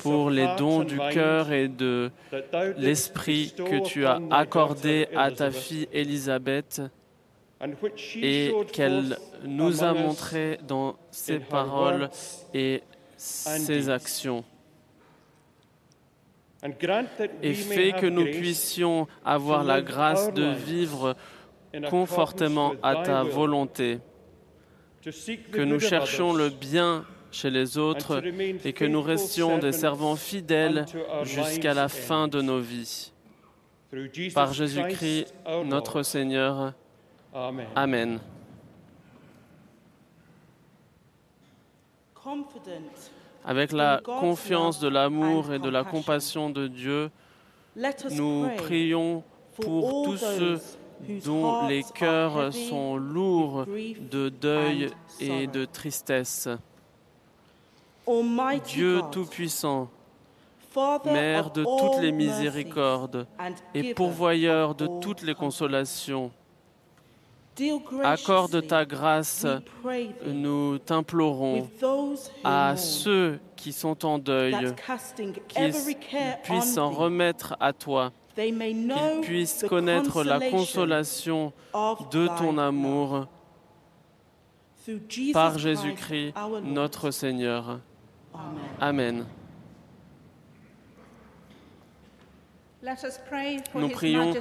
pour 0.01 0.29
les 0.29 0.47
dons 0.57 0.83
du 0.83 0.97
cœur 0.97 1.51
et 1.51 1.67
de 1.67 2.11
l'esprit 2.77 3.53
que 3.55 3.85
tu 3.85 4.05
as 4.05 4.19
accordés 4.31 5.07
à 5.15 5.31
ta 5.31 5.51
fille 5.51 5.87
Élisabeth 5.93 6.81
et 8.15 8.53
qu'elle 8.73 9.17
nous 9.45 9.83
a 9.83 9.93
montré 9.93 10.59
dans 10.67 10.95
ses 11.11 11.39
paroles 11.39 12.09
et 12.53 12.81
ses 13.17 13.89
actions. 13.89 14.43
Et 17.41 17.53
fais 17.53 17.93
que 17.93 18.05
nous 18.05 18.25
puissions 18.25 19.07
avoir 19.23 19.63
la 19.63 19.81
grâce 19.81 20.33
de 20.33 20.51
vivre 20.51 21.15
conformément 21.89 22.73
à 22.81 22.97
ta 22.97 23.23
volonté 23.23 23.99
que 25.51 25.61
nous 25.61 25.79
cherchions 25.79 26.33
le 26.33 26.49
bien 26.49 27.05
chez 27.31 27.49
les 27.49 27.77
autres 27.77 28.21
et 28.65 28.73
que 28.73 28.85
nous 28.85 29.01
restions 29.01 29.57
des 29.57 29.71
servants 29.71 30.15
fidèles 30.15 30.85
jusqu'à 31.23 31.73
la 31.73 31.87
fin 31.87 32.27
de 32.27 32.41
nos 32.41 32.59
vies. 32.59 33.11
Par 34.33 34.53
Jésus-Christ, 34.53 35.33
notre 35.65 36.03
Seigneur. 36.03 36.73
Amen. 37.75 38.19
Avec 43.45 43.71
la 43.71 44.01
confiance 44.03 44.79
de 44.79 44.87
l'amour 44.87 45.53
et 45.53 45.59
de 45.59 45.69
la 45.69 45.83
compassion. 45.83 46.49
de 46.49 46.67
Dieu, 46.67 47.09
nous 48.11 48.49
prions 48.57 49.23
pour 49.55 50.03
tous 50.03 50.17
ceux 50.17 50.59
dont 51.25 51.67
les 51.67 51.83
cœurs 51.95 52.53
sont 52.53 52.97
lourds 52.97 53.65
de 53.65 54.29
deuil 54.29 54.89
et 55.19 55.47
de 55.47 55.65
tristesse. 55.65 56.49
Dieu 58.65 59.01
Tout-Puissant, 59.11 59.89
Mère 61.05 61.51
de 61.51 61.63
toutes 61.63 62.01
les 62.01 62.11
miséricordes 62.11 63.27
et 63.73 63.93
pourvoyeur 63.93 64.75
de 64.75 64.87
toutes 65.01 65.23
les 65.23 65.33
consolations, 65.33 66.31
accorde 68.03 68.65
ta 68.67 68.85
grâce, 68.85 69.45
nous 70.25 70.77
t'implorons, 70.79 71.69
à 72.43 72.75
ceux 72.77 73.39
qui 73.55 73.73
sont 73.73 74.05
en 74.05 74.17
deuil, 74.17 74.55
qu'ils 75.47 75.73
puissent 76.43 76.73
s'en 76.73 76.91
remettre 76.91 77.55
à 77.59 77.73
toi 77.73 78.11
qu'ils 78.35 79.21
puissent 79.21 79.65
connaître 79.67 80.23
la 80.23 80.39
consolation 80.49 81.51
de 82.11 82.27
ton 82.37 82.57
amour 82.57 83.27
par 85.33 85.57
Jésus-Christ, 85.57 86.33
notre 86.63 87.11
Seigneur. 87.11 87.79
Amen. 88.79 89.25
Nous 93.75 93.89
prions 93.89 94.33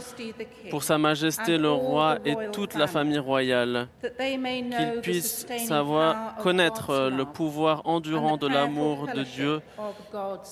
pour 0.70 0.82
Sa 0.84 0.97
Majesté 0.97 1.59
le 1.59 1.70
Roi 1.70 2.18
et 2.24 2.36
toute 2.53 2.74
la 2.74 2.86
famille 2.86 3.18
royale, 3.18 3.89
qu'ils 4.01 5.01
puissent 5.03 5.47
savoir 5.66 6.36
connaître 6.36 7.11
le 7.11 7.24
pouvoir 7.24 7.82
endurant 7.86 8.36
de 8.36 8.47
l'amour 8.47 9.09
de 9.12 9.24
Dieu 9.24 9.61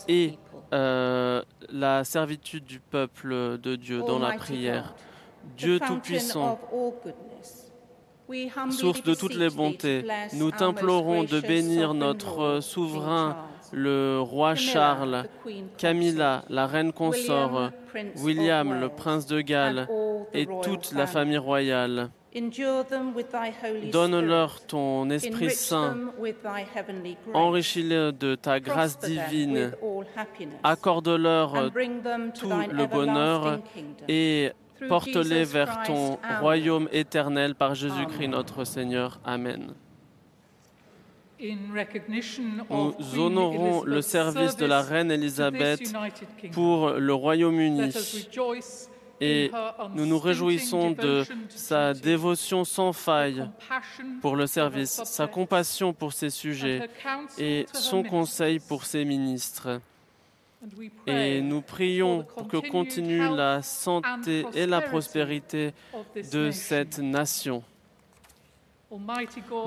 et 0.08 0.38
euh, 0.72 1.42
la 1.70 2.02
servitude 2.02 2.64
du 2.64 2.80
peuple 2.80 3.58
de 3.58 3.76
Dieu 3.76 4.00
dans 4.00 4.18
la 4.18 4.32
prière. 4.32 4.94
Dieu 5.56 5.78
Tout-Puissant, 5.78 6.58
source 8.70 9.02
de 9.04 9.14
toutes 9.14 9.36
les 9.36 9.50
bontés, 9.50 10.04
nous 10.32 10.50
t'implorons 10.50 11.22
de 11.22 11.38
bénir 11.40 11.94
notre 11.94 12.58
souverain, 12.60 13.36
le 13.72 14.20
roi 14.20 14.54
Charles, 14.54 15.24
Camilla, 15.78 16.44
la 16.48 16.66
reine 16.66 16.92
consort, 16.92 17.70
William, 18.18 18.80
le 18.80 18.88
prince 18.88 19.26
de 19.26 19.40
Galles, 19.40 19.88
et 20.32 20.46
toute 20.62 20.92
la 20.92 21.06
famille 21.06 21.38
royale. 21.38 22.10
Donne-leur 23.90 24.66
ton 24.66 25.08
Esprit 25.08 25.50
Saint, 25.50 25.96
enrichis-les 27.32 28.12
de 28.12 28.34
ta 28.34 28.60
grâce 28.60 28.98
divine, 28.98 29.72
accorde-leur 30.62 31.70
tout 32.34 32.50
le 32.72 32.86
bonheur 32.86 33.60
et 34.08 34.52
porte-les 34.88 35.44
vers 35.44 35.82
ton 35.84 36.18
royaume 36.40 36.88
éternel 36.92 37.54
par 37.54 37.74
Jésus-Christ 37.74 38.28
notre 38.28 38.64
Seigneur. 38.64 39.18
Amen. 39.24 39.72
Nous 41.38 43.18
honorons 43.18 43.84
le 43.84 44.00
service 44.00 44.56
de 44.56 44.66
la 44.66 44.80
reine 44.82 45.10
Élisabeth 45.10 45.92
pour 46.52 46.90
le 46.92 47.12
Royaume-Uni 47.14 47.92
et 49.20 49.50
nous 49.94 50.06
nous 50.06 50.18
réjouissons 50.18 50.92
de 50.92 51.24
sa 51.48 51.94
dévotion 51.94 52.64
sans 52.64 52.92
faille 52.92 53.48
pour 54.20 54.36
le 54.36 54.46
service, 54.46 55.02
sa 55.04 55.26
compassion 55.26 55.92
pour 55.92 56.12
ses 56.12 56.30
sujets 56.30 56.88
et 57.38 57.66
son 57.72 58.02
conseil 58.02 58.58
pour 58.58 58.84
ses 58.84 59.04
ministres. 59.04 59.80
Et 61.06 61.40
nous 61.42 61.60
prions 61.60 62.24
pour 62.24 62.48
que 62.48 62.56
continue 62.56 63.28
la 63.36 63.62
santé 63.62 64.44
et 64.54 64.66
la 64.66 64.80
prospérité 64.80 65.72
de 66.32 66.50
cette 66.50 66.98
nation. 66.98 67.62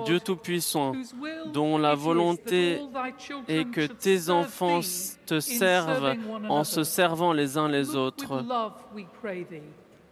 Dieu 0.06 0.20
Tout-Puissant, 0.20 0.94
dont 1.54 1.78
la 1.78 1.94
volonté 1.94 2.80
est 3.48 3.70
que 3.70 3.86
tes 3.86 4.30
enfants 4.30 4.80
te 5.26 5.40
servent 5.40 6.16
en 6.48 6.64
se 6.64 6.84
servant 6.84 7.34
les 7.34 7.58
uns 7.58 7.68
les 7.68 7.96
autres. 7.96 8.46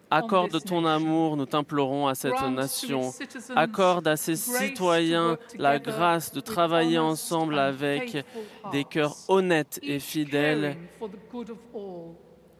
Accorde 0.09 0.63
ton 0.63 0.85
amour, 0.85 1.35
nous 1.37 1.45
t'implorons 1.45 2.07
à 2.07 2.15
cette 2.15 2.41
nation. 2.49 3.13
Accorde 3.55 4.07
à 4.07 4.15
ses 4.15 4.35
citoyens 4.35 5.37
la 5.57 5.79
grâce 5.79 6.31
de 6.31 6.39
travailler 6.39 6.99
ensemble 6.99 7.59
avec 7.59 8.25
des 8.71 8.83
cœurs 8.83 9.15
honnêtes 9.27 9.79
et 9.83 9.99
fidèles 9.99 10.77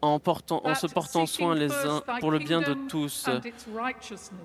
en, 0.02 0.18
portant, 0.18 0.60
en 0.64 0.74
se 0.74 0.86
portant 0.86 1.26
soin 1.26 1.54
les 1.54 1.72
uns 1.72 2.02
pour 2.20 2.30
le 2.30 2.38
bien 2.38 2.60
de 2.60 2.74
tous. 2.88 3.28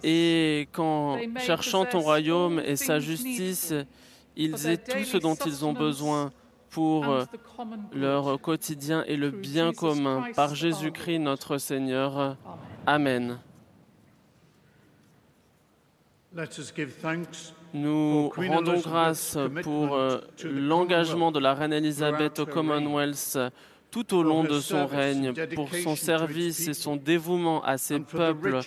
Et 0.04 0.68
qu'en 0.72 1.20
cherchant 1.38 1.86
ton 1.86 1.99
royaume 1.99 2.60
et 2.60 2.76
sa 2.76 2.99
justice, 2.99 3.74
ils 4.36 4.68
aient 4.68 4.78
tout 4.78 5.04
ce 5.04 5.18
dont 5.18 5.36
ils 5.36 5.66
ont 5.66 5.74
besoin 5.74 6.32
pour 6.70 7.06
leur 7.93 8.41
quotidien 8.41 9.04
et 9.08 9.16
le 9.16 9.30
bien 9.30 9.74
commun. 9.74 10.26
Par 10.36 10.56
Jésus-Christ 10.56 11.20
notre 11.20 11.58
Seigneur. 11.58 12.38
Amen. 12.86 13.39
Nous 17.74 18.30
rendons 18.30 18.80
grâce 18.80 19.38
pour 19.62 19.93
euh, 19.93 20.20
l'engagement 20.43 21.32
de 21.32 21.39
la 21.39 21.54
reine 21.54 21.74
Elisabeth 21.74 22.39
au 22.39 22.45
Commonwealth 22.45 23.38
tout 23.94 24.16
au 24.16 24.24
long 24.24 24.44
de 24.44 24.60
son 24.60 24.88
règne, 24.88 25.34
pour 25.54 25.70
son 25.76 25.96
service 25.96 26.68
et 26.68 26.74
son 26.74 26.96
dévouement 26.96 27.64
à 27.64 27.78
ses 27.78 28.00
peuples 28.00 28.60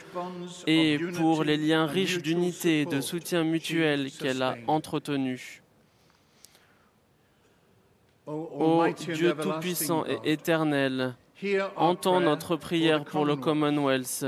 et 0.68 0.99
pour 1.16 1.43
les 1.43 1.57
liens 1.57 1.87
riches 1.87 2.18
d'unité 2.22 2.83
et 2.83 2.87
de 2.87 3.01
soutien 3.01 3.43
mutuel 3.43 4.12
qu'elle 4.12 4.41
a 4.43 4.57
entretenus. 4.68 5.62
Ô 8.29 8.85
Dieu 8.97 9.35
Tout-Puissant 9.35 10.05
et 10.07 10.33
éternel, 10.33 11.16
entends 11.74 12.20
notre 12.20 12.55
prière 12.55 13.05
pour 13.05 13.24
le 13.24 13.35
Commonwealth 13.35 14.24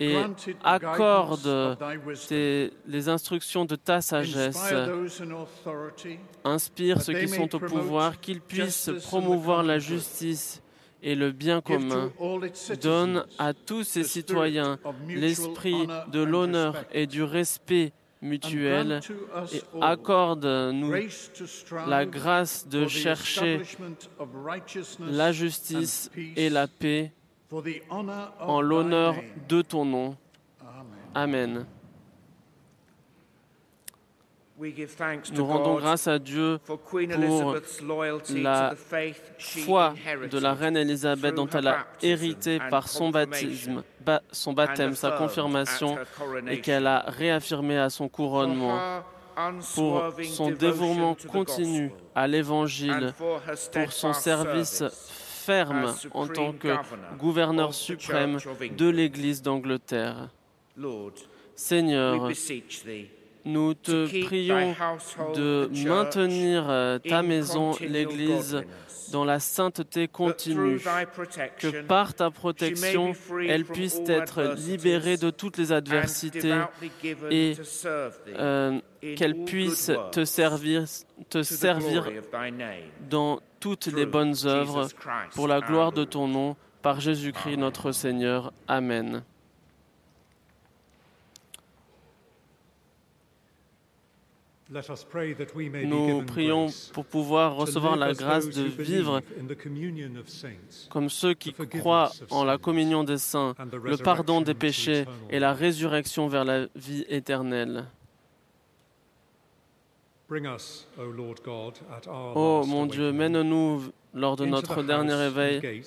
et 0.00 0.16
accorde 0.64 1.76
les 2.86 3.08
instructions 3.08 3.64
de 3.64 3.76
ta 3.76 4.00
sagesse. 4.00 4.72
Inspire 6.44 7.02
ceux 7.02 7.14
qui 7.14 7.28
sont 7.28 7.54
au 7.54 7.60
pouvoir, 7.60 8.20
qu'ils 8.20 8.40
puissent 8.40 8.90
promouvoir 9.04 9.62
la 9.62 9.78
justice 9.78 10.62
et 11.02 11.14
le 11.14 11.32
bien 11.32 11.60
commun. 11.60 12.12
Donne 12.80 13.24
à 13.38 13.54
tous 13.54 13.84
ses 13.84 14.04
citoyens 14.04 14.78
l'esprit 15.08 15.86
de 16.12 16.22
l'honneur 16.22 16.84
et 16.92 17.06
du 17.06 17.22
respect 17.22 17.92
mutuel 18.22 19.00
et 19.52 19.60
accorde-nous 19.80 20.94
la 21.86 22.06
grâce 22.06 22.66
de 22.66 22.86
chercher 22.86 23.60
la 25.00 25.32
justice 25.32 26.10
et 26.36 26.48
la 26.48 26.66
paix 26.66 27.12
en 28.40 28.60
l'honneur 28.60 29.14
de 29.48 29.62
ton 29.62 29.84
nom. 29.84 30.16
Amen. 31.14 31.66
Nous 35.32 35.44
rendons 35.44 35.76
grâce 35.76 36.08
à 36.08 36.18
Dieu 36.18 36.58
pour 36.64 36.80
la 38.30 38.74
foi 39.38 39.94
de 40.30 40.38
la 40.38 40.54
reine 40.54 40.78
Élisabeth 40.78 41.34
dont 41.34 41.48
elle 41.48 41.68
a 41.68 41.86
hérité 42.00 42.58
par 42.70 42.88
son 42.88 43.10
baptême, 43.10 43.82
son 44.32 44.52
baptême, 44.54 44.94
sa 44.94 45.10
confirmation 45.12 45.98
et 46.48 46.60
qu'elle 46.62 46.86
a 46.86 47.04
réaffirmé 47.06 47.76
à 47.76 47.90
son 47.90 48.08
couronnement 48.08 49.02
pour 49.74 50.02
son 50.24 50.50
dévouement 50.50 51.16
continu 51.30 51.92
à 52.14 52.26
l'Évangile, 52.26 53.12
pour 53.72 53.92
son 53.92 54.14
service 54.14 54.82
ferme 55.46 55.94
en 56.12 56.26
tant 56.26 56.52
que 56.52 56.74
gouverneur 57.16 57.72
suprême 57.72 58.38
de 58.76 58.88
l'Église 58.88 59.42
d'Angleterre. 59.42 60.28
Seigneur, 61.54 62.30
nous 63.44 63.74
te 63.74 64.24
prions 64.24 64.74
de 65.34 65.70
maintenir 65.86 66.68
euh, 66.68 66.98
ta 66.98 67.22
maison, 67.22 67.70
l'Église, 67.80 68.60
dans 69.12 69.24
la 69.24 69.38
sainteté 69.38 70.08
continue, 70.08 70.80
que 71.58 71.82
par 71.82 72.14
ta 72.14 72.32
protection, 72.32 73.12
elle 73.48 73.64
puisse 73.64 74.00
être 74.08 74.56
libérée 74.66 75.16
de 75.16 75.30
toutes 75.30 75.58
les 75.58 75.70
adversités 75.70 76.60
et 77.30 77.54
euh, 78.26 78.80
qu'elle 79.16 79.44
puisse 79.44 79.92
te 80.10 80.24
servir, 80.24 80.84
te 81.30 81.44
servir 81.44 82.10
dans 83.08 83.38
toutes 83.66 83.86
les 83.86 84.06
bonnes 84.06 84.36
œuvres 84.44 84.86
pour 85.34 85.48
la 85.48 85.60
gloire 85.60 85.90
de 85.90 86.04
ton 86.04 86.28
nom, 86.28 86.56
par 86.82 87.00
Jésus-Christ 87.00 87.56
notre 87.56 87.90
Seigneur. 87.90 88.52
Amen. 88.68 89.24
Nous 95.84 96.22
prions 96.22 96.66
pour 96.92 97.04
pouvoir 97.06 97.56
recevoir 97.56 97.96
la 97.96 98.12
grâce 98.12 98.48
de 98.48 98.62
vivre 98.62 99.20
comme 100.88 101.08
ceux 101.08 101.34
qui 101.34 101.52
croient 101.52 102.12
en 102.30 102.44
la 102.44 102.58
communion 102.58 103.02
des 103.02 103.18
saints, 103.18 103.54
le 103.82 103.96
pardon 103.96 104.40
des 104.40 104.54
péchés 104.54 105.04
et 105.30 105.40
la 105.40 105.52
résurrection 105.52 106.28
vers 106.28 106.44
la 106.44 106.66
vie 106.76 107.04
éternelle. 107.08 107.86
Oh 112.34 112.62
mon 112.66 112.86
Dieu, 112.86 113.12
mène-nous 113.12 113.82
lors 114.12 114.36
de 114.36 114.46
notre 114.46 114.82
dernier 114.82 115.14
réveil 115.14 115.82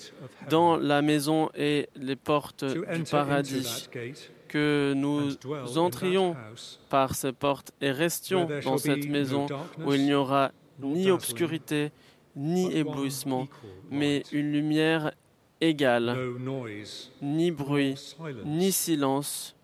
dans 0.48 0.76
la 0.76 1.02
maison 1.02 1.50
et 1.54 1.88
les 1.96 2.16
portes 2.16 2.64
du 2.64 2.82
paradis. 3.10 3.88
que 4.48 4.94
nous 4.96 5.36
entrions 5.78 6.34
par 6.88 7.14
ces 7.14 7.32
portes 7.32 7.72
et 7.80 7.90
restions 7.92 8.48
dans 8.64 8.78
cette 8.78 9.06
maison 9.08 9.46
où 9.84 9.92
il 9.92 10.04
n'y 10.04 10.14
aura 10.14 10.52
ni 10.80 11.10
obscurité, 11.10 11.92
ni 12.34 12.72
éblouissement, 12.74 13.46
mais 13.90 14.22
une 14.32 14.52
lumière 14.52 15.12
égale, 15.60 16.16
ni 17.20 17.50
bruit, 17.50 18.16
ni 18.44 18.72
silence, 18.72 19.54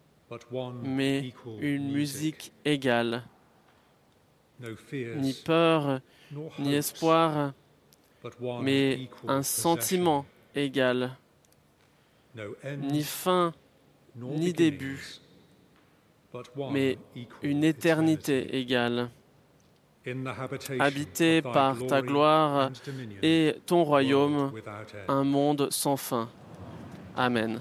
mais 0.83 1.33
une 1.61 1.91
musique 1.93 2.53
égale, 2.65 3.23
ni 4.61 5.33
peur, 5.35 6.01
ni 6.59 6.75
espoir, 6.75 7.53
mais 8.63 9.09
un 9.29 9.43
sentiment 9.43 10.25
égal, 10.55 11.17
ni 12.79 13.03
fin, 13.03 13.53
ni 14.17 14.53
début, 14.53 15.21
mais 16.71 16.99
une 17.43 17.65
éternité 17.65 18.57
égale, 18.57 19.11
habité 20.79 21.43
par 21.43 21.77
ta 21.87 22.01
gloire 22.01 22.71
et 23.23 23.57
ton 23.67 23.85
royaume, 23.85 24.53
un 25.09 25.25
monde 25.25 25.69
sans 25.71 25.97
fin. 25.97 26.29
Amen. 27.17 27.61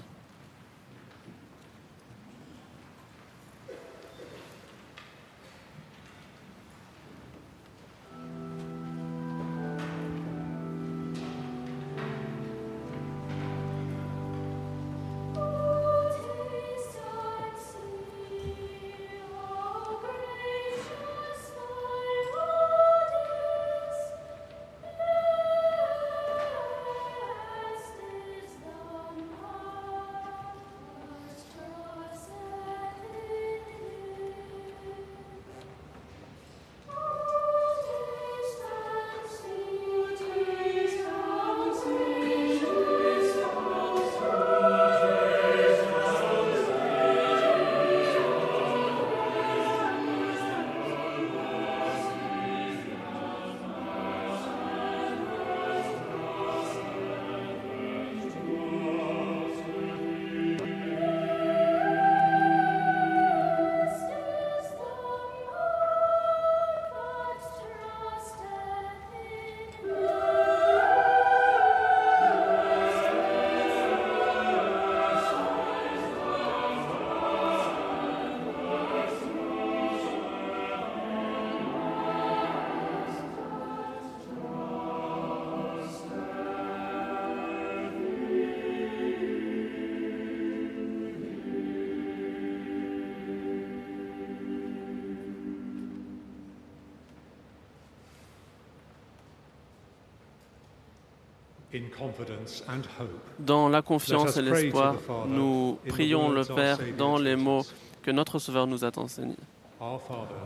Dans 103.38 103.68
la 103.68 103.82
confiance 103.82 104.36
et 104.36 104.42
l'espoir, 104.42 104.96
nous 105.26 105.78
prions 105.88 106.30
le 106.30 106.44
Père 106.44 106.78
dans 106.96 107.18
les 107.18 107.36
mots 107.36 107.62
que 108.02 108.10
notre 108.10 108.38
Sauveur 108.38 108.66
nous 108.66 108.84
a 108.84 108.90
enseignés. 108.96 109.36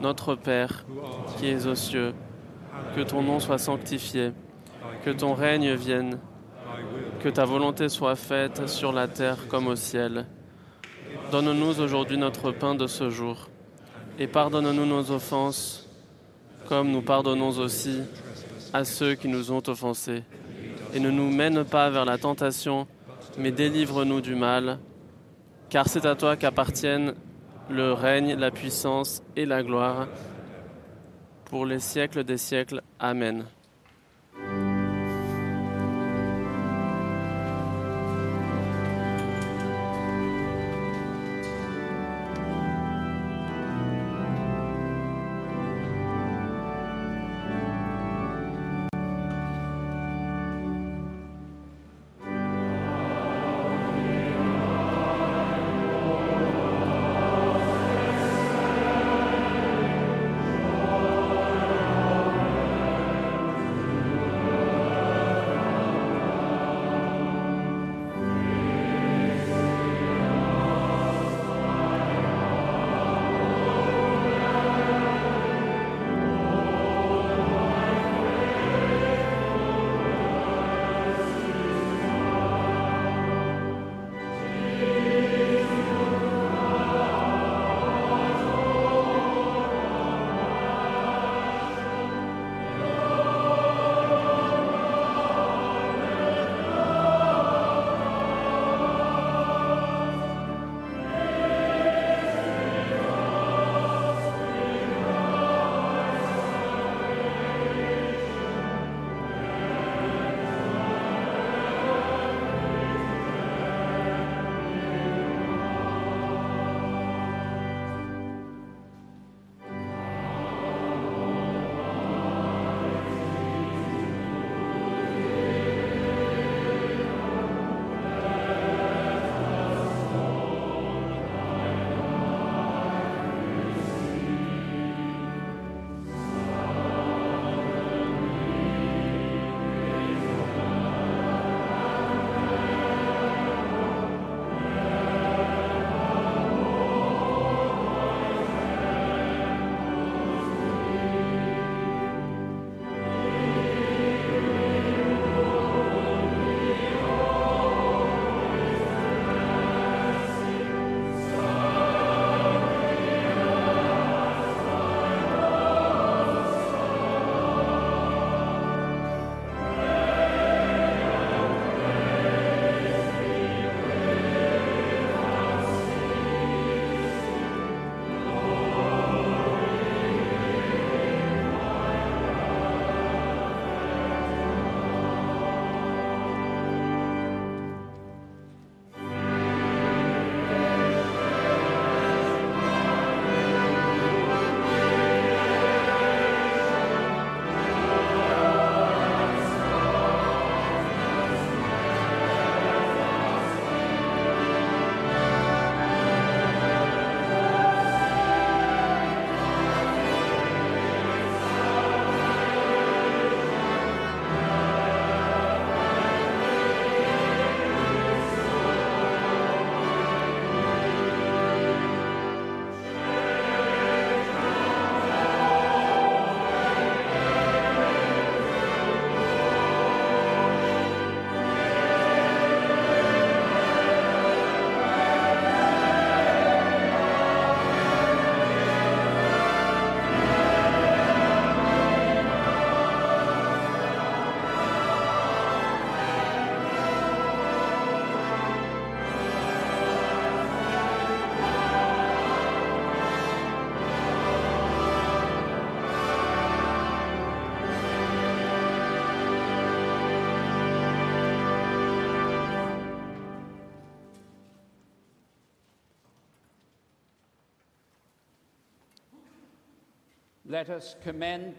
Notre 0.01 0.35
Père, 0.35 0.85
qui 1.39 1.47
es 1.49 1.67
aux 1.67 1.75
cieux, 1.75 2.15
que 2.97 3.03
ton 3.03 3.23
nom 3.23 3.39
soit 3.39 3.59
sanctifié, 3.59 4.33
que 5.05 5.11
ton 5.11 5.35
règne 5.35 5.75
vienne, 5.75 6.19
que 7.21 7.29
ta 7.29 7.45
volonté 7.45 7.89
soit 7.89 8.17
faite 8.17 8.69
sur 8.69 8.93
la 8.93 9.09
terre 9.09 9.47
comme 9.49 9.69
au 9.69 9.77
ciel. 9.77 10.27
Donne-nous 11.31 11.81
aujourd'hui 11.81 12.17
notre 12.17 12.51
pain 12.51 12.75
de 12.75 12.87
ce 12.87 13.11
jour, 13.11 13.49
et 14.19 14.27
pardonne-nous 14.27 14.87
nos 14.87 15.11
offenses, 15.11 15.89
comme 16.67 16.91
nous 16.91 17.03
pardonnons 17.03 17.51
aussi 17.59 18.01
à 18.73 18.85
ceux 18.85 19.15
qui 19.15 19.29
nous 19.29 19.53
ont 19.53 19.63
offensés 19.67 20.23
et 20.95 21.01
ne 21.01 21.11
nous 21.11 21.31
mène 21.31 21.65
pas 21.65 21.91
vers 21.91 22.05
la 22.05 22.19
tentation, 22.19 22.87
mais 23.39 23.51
délivre-nous 23.51 24.21
du 24.21 24.35
mal, 24.35 24.79
car 25.69 25.89
c'est 25.89 26.07
à 26.07 26.15
toi 26.15 26.37
qu'appartiennent 26.37 27.15
le 27.69 27.93
règne, 27.93 28.35
la 28.35 28.51
puissance 28.51 29.23
et 29.37 29.47
la 29.47 29.63
gloire 29.63 30.09
pour 31.45 31.67
les 31.67 31.81
siècles 31.81 32.25
des 32.25 32.39
siècles. 32.39 32.83
Amen. 32.99 33.45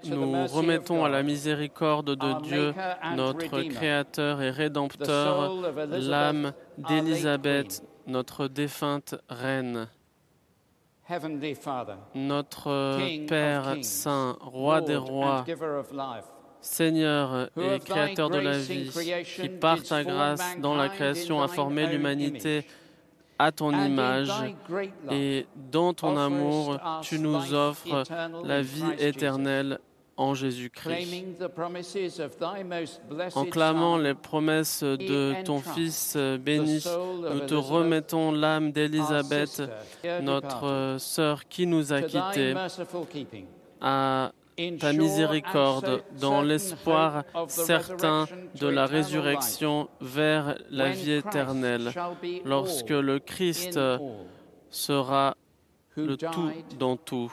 Nous 0.05 0.47
remettons 0.47 1.05
à 1.05 1.09
la 1.09 1.23
miséricorde 1.23 2.15
de 2.15 2.41
Dieu, 2.41 2.73
notre 3.15 3.61
Créateur 3.61 4.41
et 4.41 4.49
Rédempteur, 4.49 5.53
l'âme 5.89 6.53
d'Élisabeth, 6.77 7.83
notre 8.07 8.47
défunte 8.47 9.15
reine. 9.29 9.87
Notre 12.15 13.25
Père 13.27 13.75
Saint, 13.81 14.37
Roi 14.39 14.81
des 14.81 14.95
rois, 14.95 15.43
Seigneur 16.61 17.49
et 17.57 17.79
Créateur 17.79 18.29
de 18.29 18.37
la 18.37 18.57
vie, 18.57 18.89
qui 19.35 19.49
par 19.49 19.81
ta 19.83 20.03
grâce 20.03 20.57
dans 20.59 20.75
la 20.75 20.89
création 20.89 21.41
a 21.41 21.47
formé 21.47 21.87
l'humanité 21.87 22.65
à 23.41 23.51
ton 23.51 23.71
image 23.71 24.29
et 25.09 25.47
dans 25.71 25.95
ton 25.95 26.15
amour, 26.15 26.77
tu 27.01 27.17
nous 27.17 27.53
offres 27.55 28.03
la 28.43 28.61
vie 28.61 28.83
éternelle 28.99 29.79
en 30.15 30.35
Jésus-Christ. 30.35 31.25
En 33.33 33.45
clamant 33.45 33.97
les 33.97 34.13
promesses 34.13 34.83
de 34.83 35.41
ton 35.43 35.59
Fils 35.59 36.15
béni, 36.39 36.83
nous 37.33 37.39
te 37.39 37.55
remettons 37.55 38.31
l'âme 38.31 38.71
d'Élisabeth, 38.71 39.63
notre 40.21 40.97
sœur 40.99 41.47
qui 41.47 41.65
nous 41.65 41.93
a 41.93 42.03
quittés, 42.03 42.53
à 43.81 44.31
ta 44.79 44.93
miséricorde 44.93 46.03
dans 46.19 46.41
l'espoir 46.41 47.23
certain 47.47 48.25
de 48.59 48.67
la 48.67 48.85
résurrection 48.85 49.89
vers 49.99 50.57
la 50.69 50.89
vie 50.89 51.13
éternelle, 51.13 51.91
lorsque 52.45 52.89
le 52.89 53.19
Christ 53.19 53.79
sera 54.69 55.35
le 55.95 56.15
tout 56.15 56.51
dans 56.79 56.95
tout, 56.95 57.31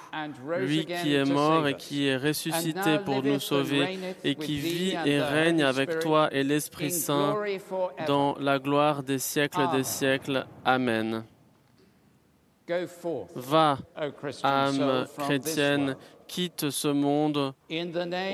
lui 0.59 0.85
qui 0.85 1.15
est 1.15 1.25
mort 1.25 1.69
et 1.69 1.75
qui 1.75 2.07
est 2.07 2.17
ressuscité 2.17 2.99
pour 3.05 3.23
nous 3.23 3.39
sauver 3.39 3.99
et 4.25 4.35
qui 4.35 4.59
vit 4.59 4.97
et 5.05 5.21
règne 5.21 5.63
avec 5.63 6.01
toi 6.01 6.29
et 6.33 6.43
l'Esprit 6.43 6.91
Saint 6.91 7.37
dans 8.07 8.37
la 8.39 8.59
gloire 8.59 9.03
des 9.03 9.19
siècles 9.19 9.69
des 9.73 9.85
siècles. 9.85 10.45
Amen. 10.65 11.25
Va, 13.35 13.79
âme 14.43 15.07
chrétienne, 15.17 15.97
quitte 16.29 16.71
ce 16.71 16.89
monde 16.89 17.55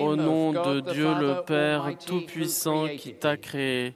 au 0.00 0.16
nom 0.16 0.52
de 0.52 0.80
Dieu 0.80 1.14
le 1.14 1.42
Père 1.46 1.90
Tout-Puissant 2.04 2.88
qui 2.98 3.14
t'a 3.14 3.36
créé, 3.36 3.94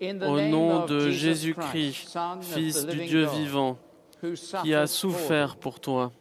au 0.00 0.40
nom 0.40 0.86
de 0.86 1.10
Jésus-Christ, 1.10 2.16
Fils 2.40 2.86
du 2.86 3.06
Dieu 3.06 3.26
vivant, 3.26 3.78
qui 4.62 4.74
a 4.74 4.86
souffert 4.86 5.56
pour 5.56 5.80
toi, 5.80 6.12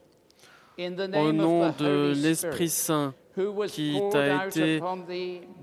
au 0.79 1.31
nom 1.31 1.73
de 1.77 2.13
l'Esprit 2.15 2.69
Saint 2.69 3.13
qui 3.67 3.99
t'a 4.11 4.47
été 4.47 4.81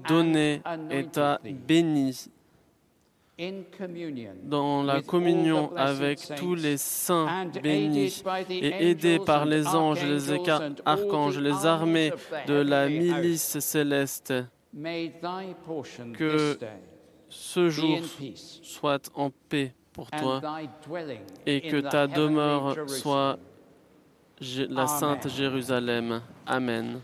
donné 0.09 0.63
et 0.91 1.05
t'a 1.05 1.41
béni 1.45 2.31
dans 4.43 4.83
la 4.83 5.01
communion 5.01 5.71
avec 5.77 6.21
tous 6.37 6.55
les 6.55 6.77
saints 6.77 7.47
bénis 7.63 8.23
et 8.51 8.91
aidés 8.91 9.21
par 9.21 9.45
les 9.45 9.67
anges, 9.69 10.05
les 10.05 10.31
archanges, 10.85 11.39
les 11.39 11.67
armées 11.67 12.13
de 12.47 12.55
la 12.55 12.89
milice 12.89 13.61
céleste, 13.61 14.35
que 16.15 16.59
ce 17.29 17.69
jour 17.71 17.99
soit 18.63 19.11
en 19.15 19.31
paix 19.49 19.73
pour 19.93 20.11
toi 20.11 20.41
et 21.47 21.61
que 21.61 21.81
ta 21.81 22.07
demeure 22.07 22.89
soit 22.89 23.39
la 24.69 24.87
sainte 24.87 25.29
Jérusalem. 25.29 26.23
Amen. 26.47 27.01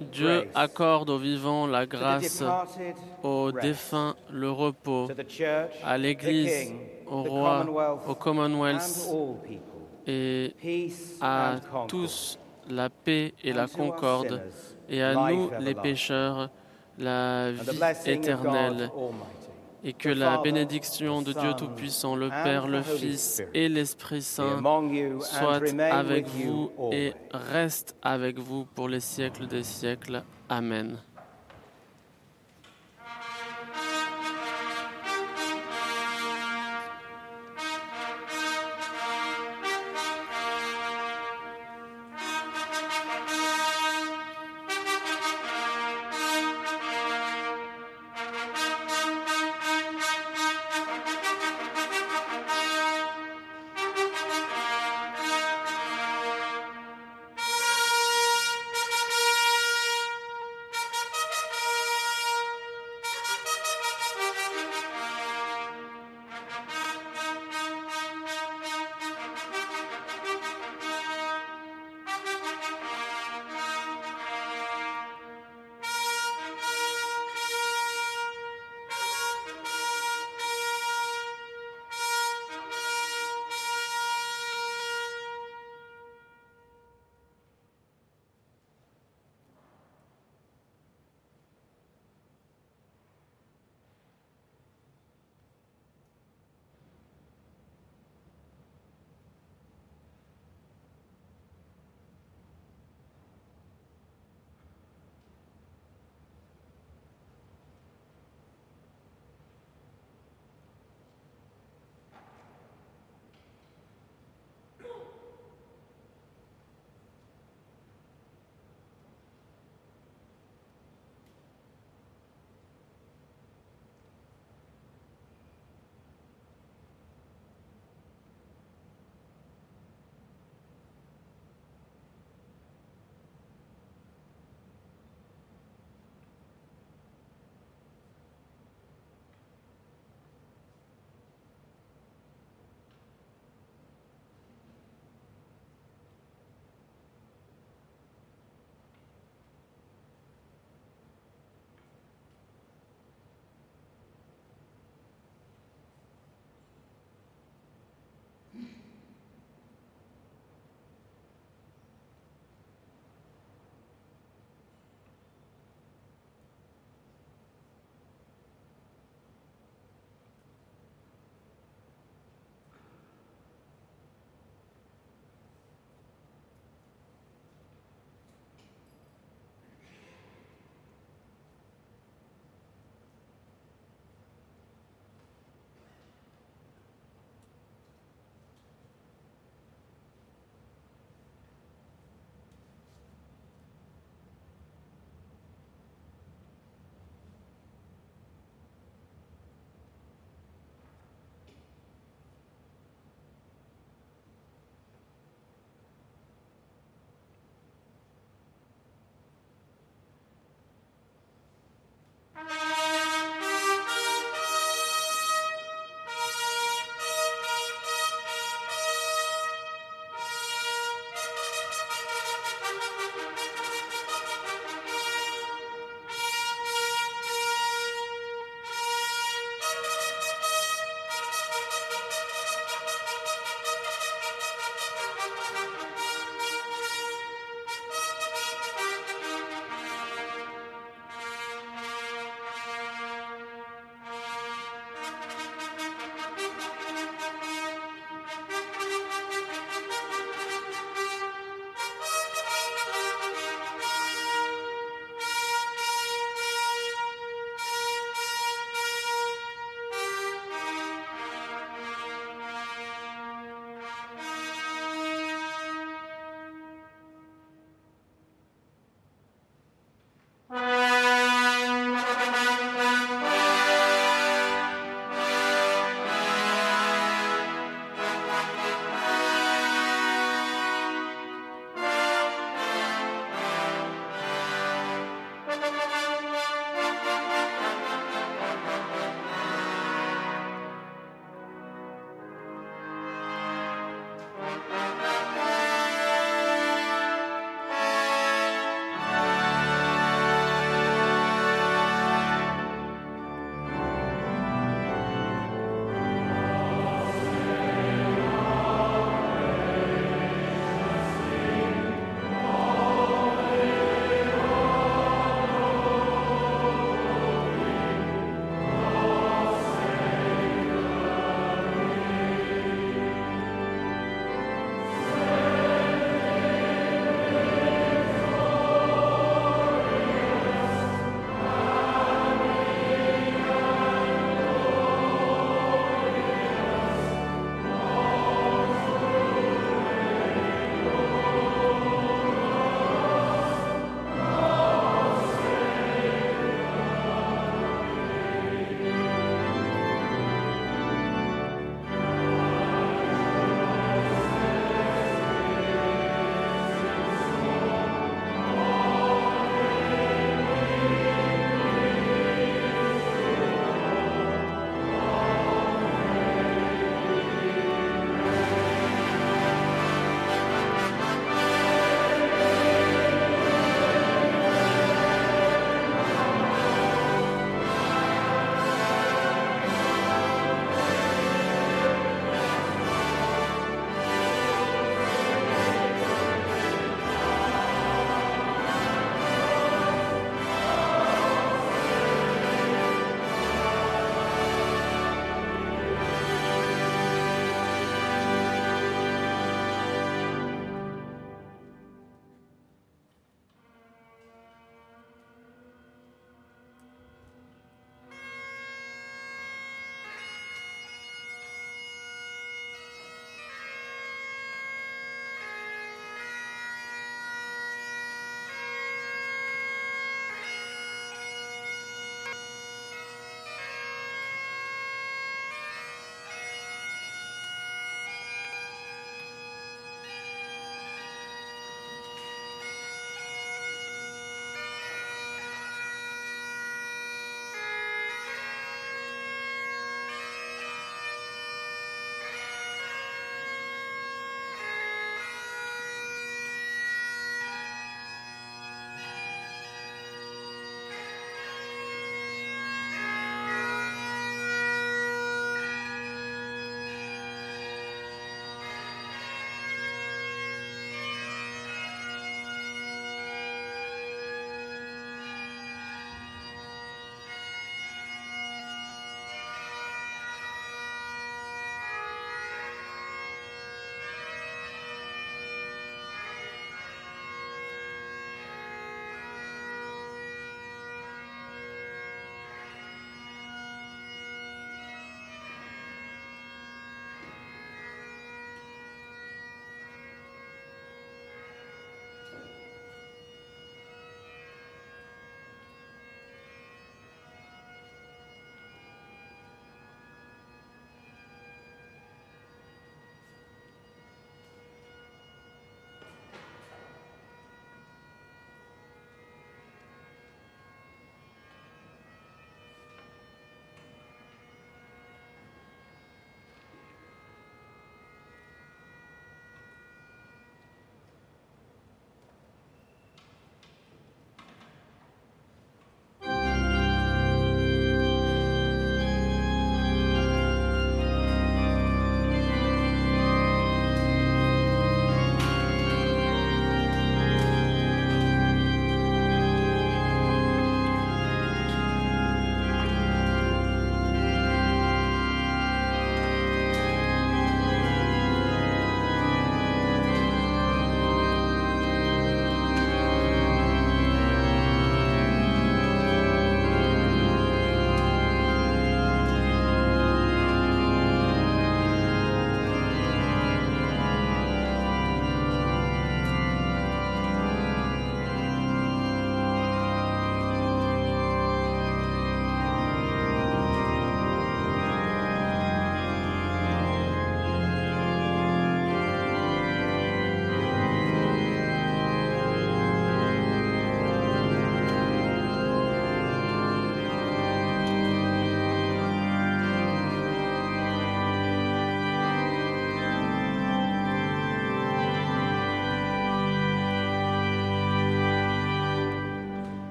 Dieu 0.00 0.48
accorde 0.54 1.10
aux 1.10 1.18
vivants 1.18 1.66
la 1.66 1.86
grâce, 1.86 2.42
aux 3.22 3.52
défunts 3.52 4.14
le 4.30 4.50
repos, 4.50 5.08
à 5.82 5.98
l'Église, 5.98 6.72
au 7.06 7.22
roi, 7.22 8.00
au 8.08 8.14
Commonwealth 8.14 9.10
et 10.06 10.54
à 11.20 11.56
tous 11.88 12.38
la 12.68 12.88
paix 12.90 13.34
et 13.42 13.52
la 13.52 13.66
concorde, 13.66 14.42
et 14.88 15.02
à 15.02 15.14
nous 15.14 15.50
les 15.60 15.74
pécheurs 15.74 16.50
la 16.98 17.50
vie 17.50 17.80
éternelle. 18.06 18.90
Et 19.86 19.92
que 19.92 20.08
la 20.08 20.38
bénédiction 20.38 21.20
de 21.20 21.34
Dieu 21.34 21.52
Tout-Puissant, 21.58 22.16
le 22.16 22.30
Père, 22.30 22.66
le 22.68 22.80
Fils 22.80 23.42
et 23.52 23.68
l'Esprit 23.68 24.22
Saint 24.22 24.62
soit 25.20 25.60
avec 25.78 26.26
vous 26.26 26.70
et 26.90 27.12
reste 27.54 27.94
avec 28.02 28.40
vous 28.40 28.64
pour 28.64 28.88
les 28.88 28.98
siècles 28.98 29.46
des 29.46 29.62
siècles. 29.62 30.24
Amen. 30.48 30.98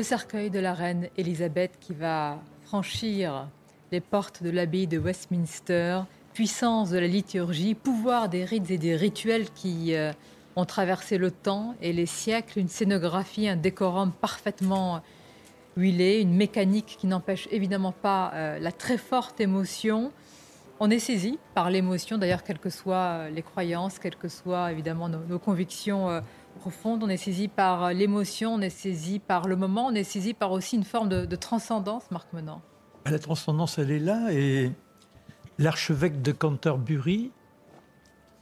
Le 0.00 0.04
cercueil 0.04 0.48
de 0.48 0.58
la 0.58 0.72
reine 0.72 1.10
Élisabeth 1.18 1.72
qui 1.78 1.92
va 1.92 2.38
franchir 2.62 3.46
les 3.92 4.00
portes 4.00 4.42
de 4.42 4.48
l'abbaye 4.48 4.86
de 4.86 4.96
Westminster, 4.96 6.00
puissance 6.32 6.88
de 6.88 6.98
la 6.98 7.06
liturgie, 7.06 7.74
pouvoir 7.74 8.30
des 8.30 8.46
rites 8.46 8.70
et 8.70 8.78
des 8.78 8.96
rituels 8.96 9.50
qui 9.50 9.94
euh, 9.94 10.12
ont 10.56 10.64
traversé 10.64 11.18
le 11.18 11.30
temps 11.30 11.74
et 11.82 11.92
les 11.92 12.06
siècles, 12.06 12.60
une 12.60 12.68
scénographie, 12.68 13.46
un 13.46 13.56
décorum 13.56 14.10
parfaitement 14.10 15.02
huilé, 15.76 16.22
une 16.22 16.34
mécanique 16.34 16.96
qui 16.98 17.06
n'empêche 17.06 17.46
évidemment 17.50 17.92
pas 17.92 18.32
euh, 18.32 18.58
la 18.58 18.72
très 18.72 18.96
forte 18.96 19.38
émotion. 19.38 20.12
On 20.80 20.88
est 20.88 20.98
saisi 20.98 21.38
par 21.54 21.68
l'émotion, 21.68 22.16
d'ailleurs, 22.16 22.42
quelles 22.42 22.58
que 22.58 22.70
soient 22.70 22.96
euh, 22.96 23.28
les 23.28 23.42
croyances, 23.42 23.98
quelles 23.98 24.16
que 24.16 24.28
soient 24.28 24.72
évidemment 24.72 25.10
nos, 25.10 25.38
convictions 25.38 26.22
profondes, 26.60 27.02
on 27.02 27.08
est 27.08 27.16
saisi 27.16 27.48
par 27.48 27.94
l'émotion, 27.94 28.54
on 28.54 28.60
est 28.60 28.68
saisi 28.68 29.18
par 29.18 29.48
le 29.48 29.56
moment, 29.56 29.86
on 29.86 29.94
est 29.94 30.04
saisi 30.04 30.34
par 30.34 30.52
aussi 30.52 30.76
une 30.76 30.84
forme 30.84 31.08
de, 31.08 31.36
transcendance, 31.36 32.10
Marc 32.10 32.30
Menant. 32.34 32.60
La 33.06 33.18
transcendance, 33.18 33.78
elle 33.78 33.90
est 33.90 33.98
là 33.98 34.30
et 34.30 34.70
l'archevêque 35.58 36.20
de 36.20 36.32
Canterbury, 36.32 37.32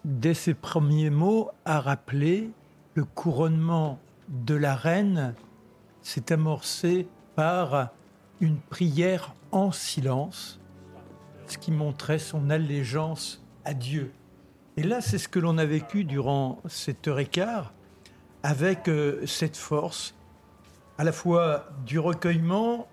dès 0.04 0.34
ses 0.34 0.54
premiers 0.54 1.10
mots, 1.10 1.50
a 1.64 1.80
rappelé 1.80 2.50
le 2.94 3.04
couronnement 3.04 4.00
de 4.28 4.56
la 4.56 4.74
reine 4.74 5.34
s'est 6.02 6.32
amorcé 6.32 7.06
par 7.36 7.90
une 8.40 8.58
prière 8.58 9.32
en 9.52 9.70
silence, 9.70 10.58
ce 11.46 11.56
qui 11.56 11.70
montrait 11.70 12.18
son 12.18 12.50
allégeance 12.50 13.44
à 13.64 13.74
Dieu. 13.74 14.12
Et 14.76 14.82
là, 14.82 15.00
c'est 15.00 15.18
ce 15.18 15.28
que 15.28 15.38
l'on 15.38 15.56
a 15.56 15.64
vécu 15.64 16.02
durant 16.02 16.58
cette 16.68 17.06
heure 17.06 17.20
et 17.20 17.26
quart, 17.26 17.72
avec 18.48 18.88
euh, 18.88 19.26
cette 19.26 19.58
force, 19.58 20.14
à 20.96 21.04
la 21.04 21.12
fois 21.12 21.68
du 21.84 21.98
recueillement, 21.98 22.88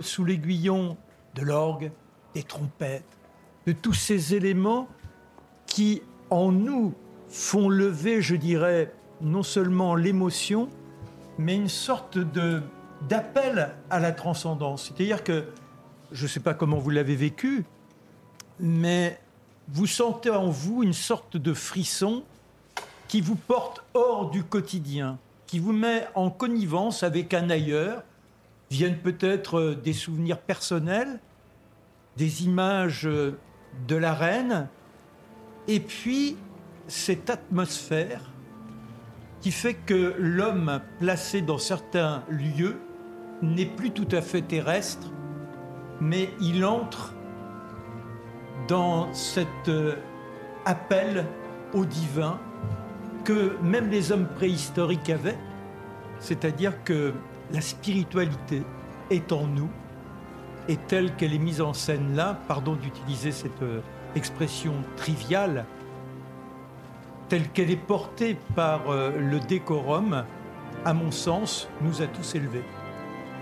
sous 0.00 0.24
l'aiguillon 0.24 0.96
de 1.36 1.42
l'orgue, 1.42 1.92
des 2.34 2.42
trompettes, 2.42 3.04
de 3.68 3.70
tous 3.70 3.92
ces 3.92 4.34
éléments 4.34 4.88
qui, 5.66 6.02
en 6.30 6.50
nous, 6.50 6.94
font 7.28 7.68
lever, 7.68 8.22
je 8.22 8.34
dirais, 8.34 8.92
non 9.20 9.44
seulement 9.44 9.94
l'émotion, 9.94 10.68
mais 11.38 11.54
une 11.54 11.68
sorte 11.68 12.18
de 12.18 12.60
d'appel 13.08 13.76
à 13.88 14.00
la 14.00 14.10
transcendance. 14.10 14.86
C'est-à-dire 14.88 15.22
que, 15.22 15.44
je 16.10 16.24
ne 16.24 16.28
sais 16.28 16.40
pas 16.40 16.54
comment 16.54 16.78
vous 16.78 16.90
l'avez 16.90 17.14
vécu, 17.14 17.64
mais 18.58 19.20
vous 19.68 19.86
sentez 19.86 20.30
en 20.30 20.48
vous 20.48 20.82
une 20.82 20.92
sorte 20.92 21.36
de 21.36 21.54
frisson 21.54 22.24
qui 23.12 23.20
vous 23.20 23.36
porte 23.36 23.84
hors 23.92 24.30
du 24.30 24.42
quotidien, 24.42 25.18
qui 25.46 25.58
vous 25.58 25.74
met 25.74 26.08
en 26.14 26.30
connivence 26.30 27.02
avec 27.02 27.34
un 27.34 27.50
ailleurs, 27.50 28.04
viennent 28.70 28.96
peut-être 28.96 29.76
des 29.84 29.92
souvenirs 29.92 30.38
personnels, 30.38 31.20
des 32.16 32.46
images 32.46 33.06
de 33.06 33.96
la 33.96 34.14
reine, 34.14 34.66
et 35.68 35.78
puis 35.78 36.38
cette 36.88 37.28
atmosphère 37.28 38.22
qui 39.42 39.50
fait 39.50 39.74
que 39.74 40.14
l'homme 40.16 40.80
placé 40.98 41.42
dans 41.42 41.58
certains 41.58 42.24
lieux 42.30 42.80
n'est 43.42 43.66
plus 43.66 43.90
tout 43.90 44.08
à 44.10 44.22
fait 44.22 44.40
terrestre, 44.40 45.12
mais 46.00 46.30
il 46.40 46.64
entre 46.64 47.12
dans 48.68 49.12
cet 49.12 49.68
euh, 49.68 49.96
appel 50.64 51.26
au 51.74 51.84
divin 51.84 52.40
que 53.24 53.56
même 53.62 53.90
les 53.90 54.12
hommes 54.12 54.26
préhistoriques 54.26 55.10
avaient, 55.10 55.38
c'est-à-dire 56.18 56.82
que 56.84 57.12
la 57.52 57.60
spiritualité 57.60 58.62
est 59.10 59.32
en 59.32 59.46
nous, 59.46 59.70
et 60.68 60.76
telle 60.76 61.14
qu'elle 61.16 61.34
est 61.34 61.38
mise 61.38 61.60
en 61.60 61.72
scène 61.72 62.14
là, 62.14 62.38
pardon 62.46 62.74
d'utiliser 62.74 63.32
cette 63.32 63.62
euh, 63.62 63.80
expression 64.14 64.74
triviale, 64.96 65.64
telle 67.28 67.48
qu'elle 67.48 67.70
est 67.70 67.76
portée 67.76 68.36
par 68.54 68.90
euh, 68.90 69.10
le 69.18 69.40
décorum, 69.40 70.24
à 70.84 70.94
mon 70.94 71.10
sens, 71.10 71.68
nous 71.80 72.02
a 72.02 72.06
tous 72.06 72.34
élevés. 72.34 72.64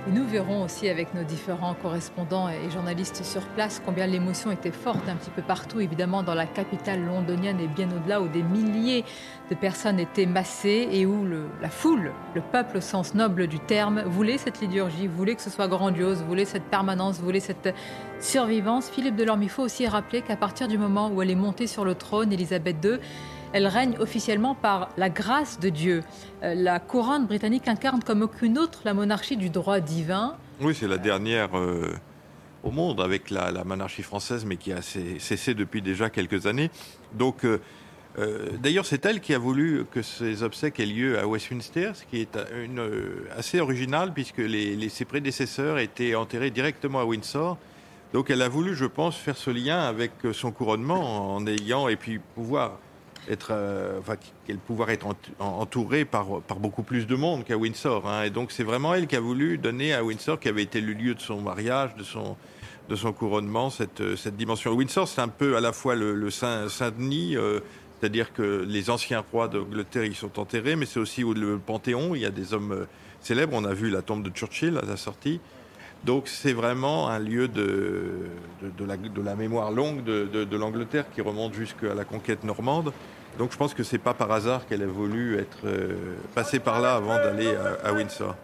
Et 0.08 0.12
nous 0.12 0.26
verrons 0.26 0.64
aussi 0.64 0.88
avec 0.88 1.12
nos 1.12 1.24
différents 1.24 1.74
correspondants 1.74 2.48
et 2.48 2.70
journalistes 2.70 3.22
sur 3.22 3.42
place 3.48 3.82
combien 3.84 4.06
l'émotion 4.06 4.50
était 4.50 4.70
forte 4.70 5.06
un 5.06 5.16
petit 5.16 5.28
peu 5.28 5.42
partout, 5.42 5.78
évidemment 5.78 6.22
dans 6.22 6.34
la 6.34 6.46
capitale 6.46 7.04
londonienne 7.04 7.60
et 7.60 7.66
bien 7.66 7.86
au-delà, 7.94 8.22
où 8.22 8.28
des 8.28 8.42
milliers 8.42 9.04
de 9.50 9.54
personnes 9.54 10.00
étaient 10.00 10.24
massées 10.24 10.88
et 10.90 11.04
où 11.04 11.26
la 11.60 11.68
foule, 11.68 12.12
le 12.34 12.40
peuple 12.40 12.78
au 12.78 12.80
sens 12.80 13.14
noble 13.14 13.46
du 13.46 13.60
terme, 13.60 14.02
voulait 14.06 14.38
cette 14.38 14.62
liturgie, 14.62 15.06
voulait 15.06 15.34
que 15.34 15.42
ce 15.42 15.50
soit 15.50 15.68
grandiose, 15.68 16.22
voulait 16.22 16.46
cette 16.46 16.64
permanence, 16.64 17.20
voulait 17.20 17.40
cette 17.40 17.74
survivance. 18.20 18.88
Philippe 18.88 19.16
Delorme, 19.16 19.42
il 19.42 19.50
faut 19.50 19.62
aussi 19.62 19.86
rappeler 19.86 20.22
qu'à 20.22 20.36
partir 20.36 20.66
du 20.66 20.78
moment 20.78 21.10
où 21.10 21.20
elle 21.20 21.30
est 21.30 21.34
montée 21.34 21.66
sur 21.66 21.84
le 21.84 21.94
trône, 21.94 22.32
Élisabeth 22.32 22.82
II, 22.82 22.98
elle 23.52 23.66
règne 23.66 23.96
officiellement 23.98 24.54
par 24.54 24.90
la 24.96 25.10
grâce 25.10 25.58
de 25.58 25.68
Dieu. 25.68 26.02
Euh, 26.42 26.54
la 26.54 26.78
couronne 26.78 27.26
britannique 27.26 27.68
incarne 27.68 28.02
comme 28.02 28.22
aucune 28.22 28.58
autre 28.58 28.80
la 28.84 28.94
monarchie 28.94 29.36
du 29.36 29.50
droit 29.50 29.80
divin. 29.80 30.36
Oui, 30.60 30.74
c'est 30.74 30.88
la 30.88 30.98
dernière 30.98 31.56
euh, 31.56 31.92
au 32.62 32.70
monde 32.70 33.00
avec 33.00 33.30
la, 33.30 33.64
monarchie 33.64 34.02
française, 34.02 34.44
mais 34.44 34.56
qui 34.56 34.72
a 34.72 34.82
cessé 34.82 35.54
depuis 35.54 35.82
déjà 35.82 36.10
quelques 36.10 36.46
années. 36.46 36.70
Donc, 37.14 37.44
euh, 37.44 37.58
d'ailleurs, 38.58 38.86
c'est 38.86 39.04
elle 39.06 39.20
qui 39.20 39.34
a 39.34 39.38
voulu 39.38 39.84
que 39.90 40.02
ces 40.02 40.42
obsèques 40.42 40.78
aient 40.78 40.86
lieu 40.86 41.18
à 41.18 41.26
Westminster, 41.26 41.92
ce 41.94 42.04
qui 42.04 42.20
est 42.20 42.38
assez 43.36 43.60
original 43.60 44.12
puisque 44.12 44.38
les, 44.38 44.88
ses 44.90 45.04
prédécesseurs 45.04 45.78
étaient 45.78 46.14
enterrés 46.14 46.50
directement 46.50 47.00
à 47.00 47.04
Windsor. 47.04 47.56
Donc, 48.12 48.28
elle 48.28 48.42
a 48.42 48.48
voulu, 48.48 48.74
je 48.74 48.86
pense, 48.86 49.16
faire 49.16 49.36
ce 49.36 49.50
lien 49.50 49.80
avec 49.80 50.12
son 50.32 50.50
couronnement 50.50 51.34
en 51.34 51.46
ayant 51.46 51.88
et 51.88 51.96
puis 51.96 52.18
pouvoir 52.34 52.78
être, 53.28 53.48
euh, 53.52 54.00
qu'elle 54.46 54.58
pouvoir 54.58 54.90
être 54.90 55.06
entourée 55.38 56.04
par, 56.04 56.26
beaucoup 56.58 56.82
plus 56.82 57.06
de 57.06 57.14
monde 57.14 57.44
qu'à 57.44 57.56
Windsor. 57.56 58.06
Hein. 58.08 58.24
Et 58.24 58.30
donc 58.30 58.52
c'est 58.52 58.64
vraiment 58.64 58.94
elle 58.94 59.06
qui 59.06 59.16
a 59.16 59.20
voulu 59.20 59.58
donner 59.58 59.92
à 59.94 60.04
Windsor, 60.04 60.40
qui 60.40 60.48
avait 60.48 60.62
été 60.62 60.80
le 60.80 60.92
lieu 60.92 61.14
de 61.14 61.20
son 61.20 61.40
mariage, 61.40 61.94
de 61.96 62.02
son, 62.02 62.36
de 62.88 62.96
son 62.96 63.12
couronnement, 63.12 63.70
cette, 63.70 64.16
cette 64.16 64.36
dimension. 64.36 64.72
Windsor, 64.72 65.06
c'est 65.06 65.20
un 65.20 65.28
peu 65.28 65.56
à 65.56 65.60
la 65.60 65.72
fois 65.72 65.94
le, 65.94 66.30
Saint, 66.30 66.68
Saint-Denis, 66.68 67.36
euh, 67.36 67.60
c'est-à-dire 68.00 68.32
que 68.32 68.64
les 68.66 68.90
anciens 68.90 69.24
rois 69.32 69.48
d'Angleterre 69.48 70.04
y 70.04 70.14
sont 70.14 70.38
enterrés, 70.38 70.74
mais 70.74 70.86
c'est 70.86 71.00
aussi 71.00 71.22
le 71.22 71.58
Panthéon, 71.58 72.14
il 72.14 72.22
y 72.22 72.26
a 72.26 72.30
des 72.30 72.54
hommes 72.54 72.72
euh, 72.72 72.84
célèbres. 73.20 73.52
On 73.54 73.64
a 73.64 73.74
vu 73.74 73.90
la 73.90 74.02
tombe 74.02 74.22
de 74.22 74.30
Churchill 74.30 74.78
à 74.78 74.86
la 74.86 74.96
sortie. 74.96 75.40
Donc 76.04 76.28
c'est 76.28 76.52
vraiment 76.52 77.08
un 77.08 77.18
lieu 77.18 77.46
de, 77.48 78.30
la, 79.22 79.36
mémoire 79.36 79.70
longue 79.70 80.02
de, 80.02 80.56
l'Angleterre 80.56 81.04
qui 81.14 81.20
remonte 81.20 81.54
jusqu'à 81.54 81.94
la 81.94 82.04
conquête 82.04 82.42
normande. 82.44 82.92
Donc 83.38 83.52
je 83.52 83.56
pense 83.56 83.74
que 83.74 83.82
c'est 83.82 83.98
pas 83.98 84.14
par 84.14 84.32
hasard 84.32 84.66
qu'elle 84.66 84.82
a 84.82 84.86
voulu 84.86 85.38
être 85.38 85.58
euh, 85.64 86.16
par 86.64 86.80
là 86.80 86.94
avant 86.94 87.16
d'aller 87.16 87.54
à, 87.84 87.92
Windsor. 87.92 88.34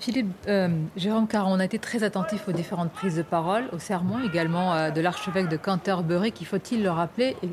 Philippe, 0.00 0.34
euh, 0.48 0.68
Jérôme 0.96 1.26
Caron, 1.26 1.52
on 1.54 1.60
a 1.60 1.64
été 1.64 1.78
très 1.78 2.02
attentif 2.02 2.48
aux 2.48 2.52
différentes 2.52 2.90
prises 2.90 3.16
de 3.16 3.22
parole, 3.22 3.64
au 3.72 3.78
sermon 3.78 4.18
également 4.22 4.74
euh, 4.74 4.90
de 4.90 5.00
l'archevêque 5.00 5.48
de 5.48 5.56
Canterbury, 5.56 6.32
qui 6.32 6.44
faut-il 6.44 6.82
le 6.82 6.90
rappeler, 6.90 7.36
est 7.42 7.48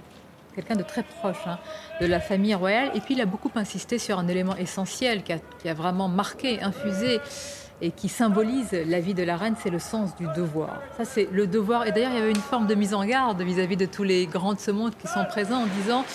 quelqu'un 0.56 0.76
de 0.76 0.84
très 0.84 1.04
proche 1.04 1.38
hein, 1.46 1.60
de 2.02 2.08
la 2.08 2.20
famille 2.20 2.56
royale. 2.56 2.92
Et 2.94 3.00
puis 3.00 3.14
il 3.14 3.22
a 3.22 3.26
beaucoup 3.26 3.52
insisté 3.56 4.00
sur 4.00 4.20
un 4.20 4.28
élément 4.28 4.56
essentiel 4.58 5.24
qui 5.24 5.70
a 5.70 5.74
vraiment 5.74 6.10
marqué, 6.10 6.62
infusé 6.62 7.22
et 7.82 7.92
qui 7.92 8.10
symbolise 8.10 8.72
la 8.72 9.00
vie 9.00 9.14
de 9.14 9.24
la 9.24 9.38
reine, 9.38 9.56
c'est 9.62 9.70
le 9.70 9.80
sens 9.80 10.16
du 10.16 10.28
devoir. 10.36 10.80
Ça, 10.98 11.06
c'est 11.06 11.28
le 11.32 11.48
devoir. 11.48 11.88
Et 11.88 11.92
d'ailleurs, 11.92 12.12
il 12.12 12.20
y 12.20 12.22
avait 12.22 12.32
une 12.32 12.36
forme 12.38 12.68
de 12.68 12.76
mise 12.76 12.94
en 12.94 13.04
garde 13.06 13.42
vis-à-vis 13.42 13.78
de 13.78 13.86
tous 13.86 14.04
les 14.04 14.28
grands 14.28 14.54
de 14.54 14.60
ce 14.60 14.72
monde 14.72 14.92
qui 15.00 15.08
sont 15.08 15.26
présents 15.26 15.64
en 15.64 15.68
disant 15.82 16.06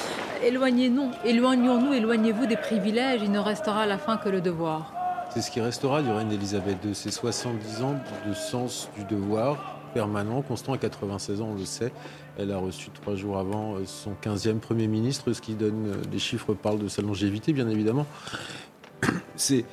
éloignez-nous, 0.45 1.11
éloignons-nous, 1.25 1.93
éloignez-vous 1.93 2.47
des 2.47 2.57
privilèges, 2.57 3.21
il 3.23 3.33
ne 3.33 3.39
restera 3.39 3.83
à 3.83 3.87
la 3.87 3.99
fin 3.99 4.17
que 4.17 4.29
le 4.29 4.41
devoir. 4.41 4.93
C'est 5.31 5.41
ce 5.41 5.51
qui 5.51 5.61
restera 5.61 6.03
du 6.03 6.11
règne 6.11 6.29
d'Élisabeth 6.29 6.79
II, 6.85 6.95
c'est 6.95 7.11
70 7.11 7.83
ans 7.83 7.97
de 8.27 8.33
sens 8.33 8.89
du 8.97 9.05
devoir 9.05 9.77
permanent, 9.93 10.43
constant 10.43 10.75
à 10.75 10.79
96 10.79 11.41
ans, 11.41 11.49
on 11.53 11.59
le 11.59 11.65
sait. 11.65 11.91
Elle 12.39 12.53
a 12.53 12.59
reçu 12.59 12.91
trois 12.91 13.15
jours 13.17 13.39
avant 13.39 13.77
euh, 13.77 13.87
son 13.87 14.13
15e 14.23 14.59
Premier 14.59 14.89
ministre, 14.89 15.33
ce 15.33 15.41
qui 15.41 15.55
donne, 15.55 15.87
euh, 15.87 16.03
les 16.13 16.19
chiffres 16.19 16.53
parlent 16.53 16.79
de 16.79 16.89
sa 16.89 17.01
longévité, 17.01 17.55
bien 17.55 17.69
évidemment. 17.69 18.07
C'est 19.37 19.65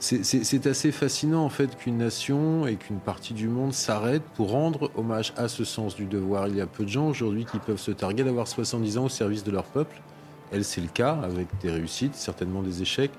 c'est 0.00 0.66
assez 0.66 0.92
fascinant 0.92 1.44
en 1.44 1.48
fait 1.48 1.76
qu'une 1.76 1.98
nation 1.98 2.66
et 2.66 2.76
qu'une 2.76 3.00
partie 3.00 3.34
du 3.34 3.48
monde 3.48 3.72
s'arrête 3.72 4.22
pour 4.36 4.50
rendre 4.50 4.92
hommage 4.96 5.32
à 5.36 5.48
ce 5.48 5.64
sens 5.64 5.96
du 5.96 6.04
devoir. 6.04 6.46
Il 6.46 6.56
y 6.56 6.60
a 6.60 6.66
peu 6.66 6.84
de 6.84 6.88
gens 6.88 7.08
aujourd'hui 7.08 7.44
qui 7.44 7.58
peuvent 7.58 7.80
se 7.80 7.90
targuer 7.90 8.22
d'avoir 8.22 8.46
70 8.46 8.98
ans 8.98 9.04
au 9.06 9.08
service 9.08 9.42
de 9.42 9.50
leur 9.50 9.64
peuple. 9.64 10.00
Elle, 10.52 10.64
c'est 10.64 10.80
le 10.80 10.88
cas, 10.88 11.18
avec 11.22 11.48
des 11.60 11.70
réussites, 11.70 12.14
certainement 12.14 12.62
des 12.62 12.80
échecs, 12.80 13.10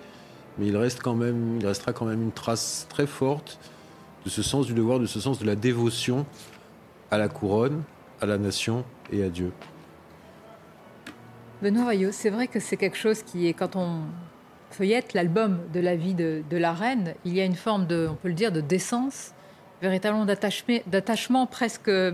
mais 0.57 0.67
il, 0.67 0.77
reste 0.77 1.01
quand 1.01 1.15
même, 1.15 1.57
il 1.59 1.67
restera 1.67 1.91
quand 1.91 2.05
même 2.05 2.21
une 2.21 2.31
trace 2.31 2.87
très 2.89 3.07
forte 3.07 3.59
de 4.23 4.29
ce 4.29 4.41
sens 4.41 4.65
du 4.65 4.73
devoir, 4.73 4.99
de 4.99 5.05
ce 5.05 5.19
sens 5.19 5.37
de 5.37 5.45
la 5.45 5.55
dévotion 5.55 6.25
à 7.11 7.17
la 7.17 7.27
couronne, 7.27 7.83
à 8.21 8.25
la 8.25 8.37
nation 8.37 8.85
et 9.11 9.23
à 9.23 9.29
Dieu. 9.29 9.51
Benoît 11.61 11.85
Vaillot, 11.85 12.11
c'est 12.13 12.29
vrai 12.29 12.47
que 12.47 12.61
c'est 12.61 12.77
quelque 12.77 12.97
chose 12.97 13.21
qui 13.21 13.47
est, 13.47 13.53
quand 13.53 13.75
on 13.75 14.03
feuillette 14.79 15.13
l'album 15.13 15.59
de 15.73 15.81
la 15.81 15.97
vie 15.97 16.13
de, 16.13 16.43
la 16.51 16.71
reine, 16.71 17.13
il 17.25 17.35
y 17.35 17.41
a 17.41 17.43
une 17.43 17.57
forme 17.57 17.85
de, 17.85 18.07
on 18.09 18.15
peut 18.15 18.29
le 18.29 18.33
dire, 18.33 18.53
de 18.53 18.61
décence, 18.61 19.33
véritablement 19.81 20.25
d'attachement 20.25 21.45
presque, 21.47 21.89
euh, 21.89 22.13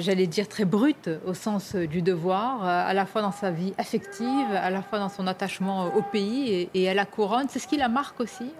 j'allais 0.00 0.26
dire, 0.26 0.48
très 0.48 0.64
brut 0.64 1.08
au 1.24 1.32
sens 1.32 1.76
du 1.76 2.02
devoir, 2.02 2.64
euh, 2.64 2.90
à 2.90 2.92
la 2.92 3.06
fois 3.06 3.22
dans 3.22 3.30
sa 3.30 3.52
vie 3.52 3.72
affective, 3.78 4.48
à 4.52 4.68
la 4.70 4.82
fois 4.82 4.98
dans 4.98 5.08
son 5.08 5.28
attachement 5.28 5.94
au 5.94 6.02
pays 6.02 6.68
et, 6.74 6.88
à 6.88 6.94
la 6.94 7.04
couronne. 7.04 7.46
C'est 7.48 7.60
ce 7.60 7.68
qui 7.68 7.76
la 7.76 7.88
marque 7.88 8.18
aussi? 8.18 8.50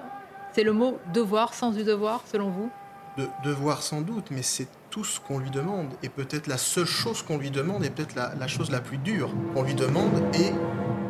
C'est 0.52 0.62
le 0.62 0.72
mot 0.72 0.98
devoir, 1.12 1.52
sens 1.52 1.74
du 1.74 1.82
devoir, 1.82 2.22
selon 2.30 2.50
vous? 2.50 2.70
De, 3.18 3.28
Devoir 3.42 3.82
sans 3.82 4.02
doute, 4.02 4.30
mais 4.30 4.42
c'est 4.42 4.68
tout 4.94 5.02
ce 5.02 5.18
qu'on 5.18 5.40
lui 5.40 5.50
demande. 5.50 5.88
Et 6.04 6.08
peut-être 6.08 6.46
la 6.46 6.56
seule 6.56 6.86
chose 6.86 7.22
qu'on 7.22 7.36
lui 7.36 7.50
demande, 7.50 7.84
et 7.84 7.90
peut-être 7.90 8.14
la, 8.14 8.46
chose 8.46 8.70
la 8.70 8.80
plus 8.80 8.96
dure 8.96 9.28
qu'on 9.52 9.64
lui 9.64 9.74
demande, 9.74 10.22
et 10.34 10.52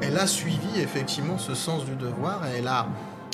elle 0.00 0.16
a 0.16 0.26
suivi 0.26 0.80
effectivement 0.80 1.36
ce 1.36 1.54
sens 1.54 1.84
du 1.84 1.94
devoir, 1.94 2.46
elle 2.46 2.66
a, 2.66 2.88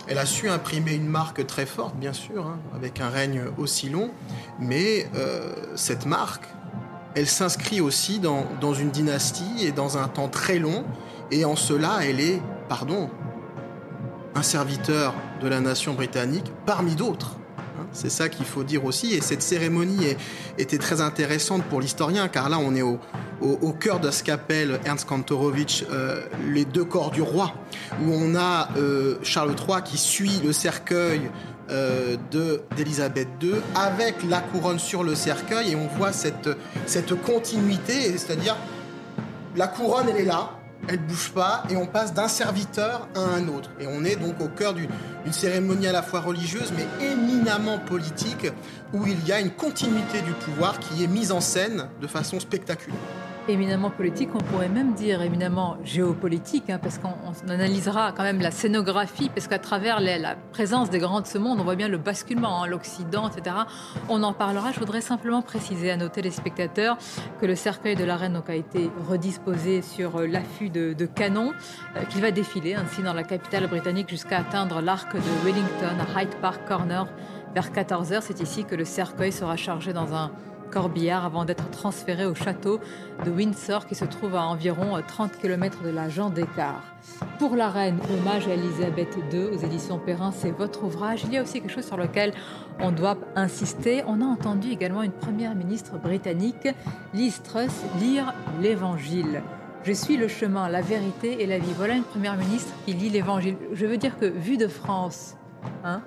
elle 0.08 0.18
a 0.18 0.26
su 0.26 0.48
imprimer 0.48 0.94
une 0.94 1.06
marque 1.06 1.46
très 1.46 1.66
forte, 1.66 1.94
bien 1.94 2.12
sûr, 2.12 2.48
hein, 2.48 2.58
avec 2.74 3.00
un 3.00 3.10
règne 3.10 3.42
aussi 3.58 3.90
long, 3.90 4.10
mais 4.58 5.08
euh, 5.14 5.52
cette 5.76 6.04
marque, 6.04 6.48
elle 7.14 7.28
s'inscrit 7.28 7.80
aussi 7.80 8.18
dans, 8.18 8.44
dans 8.60 8.74
une 8.74 8.90
dynastie 8.90 9.64
et 9.64 9.70
dans 9.70 9.98
un 9.98 10.08
temps 10.08 10.28
très 10.28 10.58
long, 10.58 10.84
et 11.30 11.44
en 11.44 11.54
cela, 11.54 12.00
elle 12.02 12.18
est, 12.18 12.42
pardon, 12.68 13.08
un 14.34 14.42
serviteur 14.42 15.14
de 15.40 15.46
la 15.46 15.60
nation 15.60 15.94
britannique 15.94 16.50
parmi 16.66 16.96
d'autres. 16.96 17.36
C'est 17.92 18.10
ça 18.10 18.28
qu'il 18.28 18.46
faut 18.46 18.62
dire 18.62 18.84
aussi. 18.84 19.14
Et 19.14 19.20
cette 19.20 19.42
cérémonie 19.42 20.16
était 20.58 20.78
très 20.78 21.00
intéressante 21.00 21.64
pour 21.64 21.80
l'historien, 21.80 22.28
car 22.28 22.48
là, 22.48 22.58
on 22.58 22.74
est 22.74 22.82
au, 22.82 22.98
cœur 23.78 24.00
de 24.00 24.10
ce 24.10 24.22
qu'appelle 24.22 24.80
Ernst 24.84 25.08
Kantorowicz 25.08 25.84
euh, 25.90 26.22
les 26.48 26.64
deux 26.64 26.84
corps 26.84 27.10
du 27.10 27.22
roi, 27.22 27.54
où 28.02 28.12
on 28.12 28.34
a 28.34 28.68
euh, 28.76 29.16
Charles 29.22 29.54
III 29.56 29.82
qui 29.82 29.96
suit 29.96 30.40
le 30.44 30.52
cercueil 30.52 31.30
euh, 31.70 32.16
d'Élisabeth 32.76 33.28
II 33.42 33.54
avec 33.74 34.16
la 34.28 34.40
couronne 34.40 34.78
sur 34.78 35.02
le 35.02 35.14
cercueil, 35.14 35.72
et 35.72 35.76
on 35.76 35.86
voit 35.86 36.12
cette, 36.12 36.50
cette 36.86 37.14
continuité, 37.22 38.16
c'est-à-dire 38.18 38.56
la 39.56 39.66
couronne, 39.66 40.08
elle 40.08 40.20
est 40.20 40.26
là, 40.26 40.59
elle 40.88 40.98
bouge 40.98 41.30
pas 41.30 41.62
et 41.70 41.76
on 41.76 41.86
passe 41.86 42.14
d'un 42.14 42.28
serviteur 42.28 43.08
à 43.14 43.20
un 43.20 43.48
autre. 43.48 43.70
Et 43.80 43.86
on 43.86 44.04
est 44.04 44.16
donc 44.16 44.40
au 44.40 44.48
cœur 44.48 44.74
d'une 44.74 44.88
cérémonie 45.32 45.86
à 45.86 45.92
la 45.92 46.02
fois 46.02 46.20
religieuse 46.20 46.72
mais 46.76 47.06
éminemment 47.06 47.78
politique 47.78 48.46
où 48.92 49.06
il 49.06 49.26
y 49.26 49.32
a 49.32 49.40
une 49.40 49.50
continuité 49.50 50.22
du 50.22 50.32
pouvoir 50.32 50.78
qui 50.78 51.04
est 51.04 51.08
mise 51.08 51.32
en 51.32 51.40
scène 51.40 51.88
de 52.00 52.06
façon 52.06 52.40
spectaculaire 52.40 52.98
éminemment 53.48 53.90
politique, 53.90 54.30
on 54.34 54.38
pourrait 54.38 54.68
même 54.68 54.94
dire 54.94 55.22
éminemment 55.22 55.76
géopolitique, 55.84 56.70
hein, 56.70 56.78
parce 56.80 56.98
qu'on 56.98 57.12
analysera 57.48 58.12
quand 58.12 58.22
même 58.22 58.40
la 58.40 58.50
scénographie, 58.50 59.28
parce 59.28 59.48
qu'à 59.48 59.58
travers 59.58 60.00
la 60.00 60.36
présence 60.52 60.90
des 60.90 60.98
grands 60.98 61.20
de 61.20 61.26
ce 61.26 61.38
monde, 61.38 61.60
on 61.60 61.64
voit 61.64 61.76
bien 61.76 61.88
le 61.88 61.98
basculement, 61.98 62.62
hein, 62.62 62.66
l'Occident, 62.66 63.28
etc. 63.28 63.56
On 64.08 64.22
en 64.22 64.32
parlera. 64.32 64.72
Je 64.72 64.78
voudrais 64.78 65.00
simplement 65.00 65.42
préciser 65.42 65.90
à 65.90 65.96
nos 65.96 66.08
téléspectateurs 66.08 66.98
que 67.40 67.46
le 67.46 67.54
cercueil 67.54 67.96
de 67.96 68.04
la 68.04 68.16
reine 68.16 68.40
a 68.46 68.54
été 68.54 68.90
redisposé 69.08 69.82
sur 69.82 70.16
euh, 70.16 70.26
l'affût 70.26 70.70
de, 70.70 70.92
de 70.92 71.06
canon, 71.06 71.52
euh, 71.96 72.04
qu'il 72.04 72.22
va 72.22 72.30
défiler 72.30 72.74
ainsi 72.74 73.02
dans 73.02 73.12
la 73.12 73.22
capitale 73.22 73.66
britannique 73.66 74.08
jusqu'à 74.08 74.38
atteindre 74.38 74.80
l'arc 74.80 75.14
de 75.14 75.20
Wellington 75.44 75.96
à 76.14 76.22
Hyde 76.22 76.34
Park 76.40 76.66
Corner 76.66 77.06
vers 77.54 77.70
14h. 77.70 78.20
C'est 78.22 78.40
ici 78.40 78.64
que 78.64 78.74
le 78.74 78.84
cercueil 78.84 79.32
sera 79.32 79.56
chargé 79.56 79.92
dans 79.92 80.14
un 80.14 80.30
corbillard 80.70 81.24
avant 81.24 81.44
d'être 81.44 81.68
transféré 81.70 82.26
au 82.26 82.34
château 82.34 82.80
de 83.24 83.30
Windsor 83.30 83.86
qui 83.86 83.94
se 83.94 84.04
trouve 84.04 84.36
à 84.36 84.42
environ 84.44 85.00
30 85.06 85.36
km 85.36 85.82
de 85.82 85.90
la 85.90 86.08
Jean 86.08 86.30
d'Écart. 86.30 86.82
Pour 87.38 87.56
la 87.56 87.68
reine, 87.68 87.98
hommage 88.10 88.46
à 88.48 88.54
Elisabeth 88.54 89.16
II 89.32 89.46
aux 89.46 89.58
éditions 89.58 89.98
Perrin, 89.98 90.32
c'est 90.32 90.50
votre 90.50 90.84
ouvrage. 90.84 91.24
Il 91.24 91.32
y 91.32 91.38
a 91.38 91.42
aussi 91.42 91.60
quelque 91.60 91.72
chose 91.72 91.86
sur 91.86 91.96
lequel 91.96 92.32
on 92.78 92.92
doit 92.92 93.16
insister. 93.36 94.02
On 94.06 94.20
a 94.20 94.24
entendu 94.24 94.70
également 94.70 95.02
une 95.02 95.12
première 95.12 95.54
ministre 95.54 95.98
britannique, 95.98 96.68
Liz 97.12 97.42
Truss, 97.42 97.82
lire 98.00 98.32
l'Évangile. 98.60 99.42
Je 99.82 99.92
suis 99.92 100.16
le 100.16 100.28
chemin, 100.28 100.68
la 100.68 100.82
vérité 100.82 101.42
et 101.42 101.46
la 101.46 101.58
vie. 101.58 101.72
Voilà 101.76 101.94
une 101.94 102.04
première 102.04 102.36
ministre 102.36 102.72
qui 102.84 102.92
lit 102.92 103.08
l'Évangile. 103.08 103.56
Je 103.72 103.86
veux 103.86 103.96
dire 103.96 104.18
que, 104.18 104.26
vu 104.26 104.58
de 104.58 104.68
France, 104.68 105.36
hein, 105.84 106.02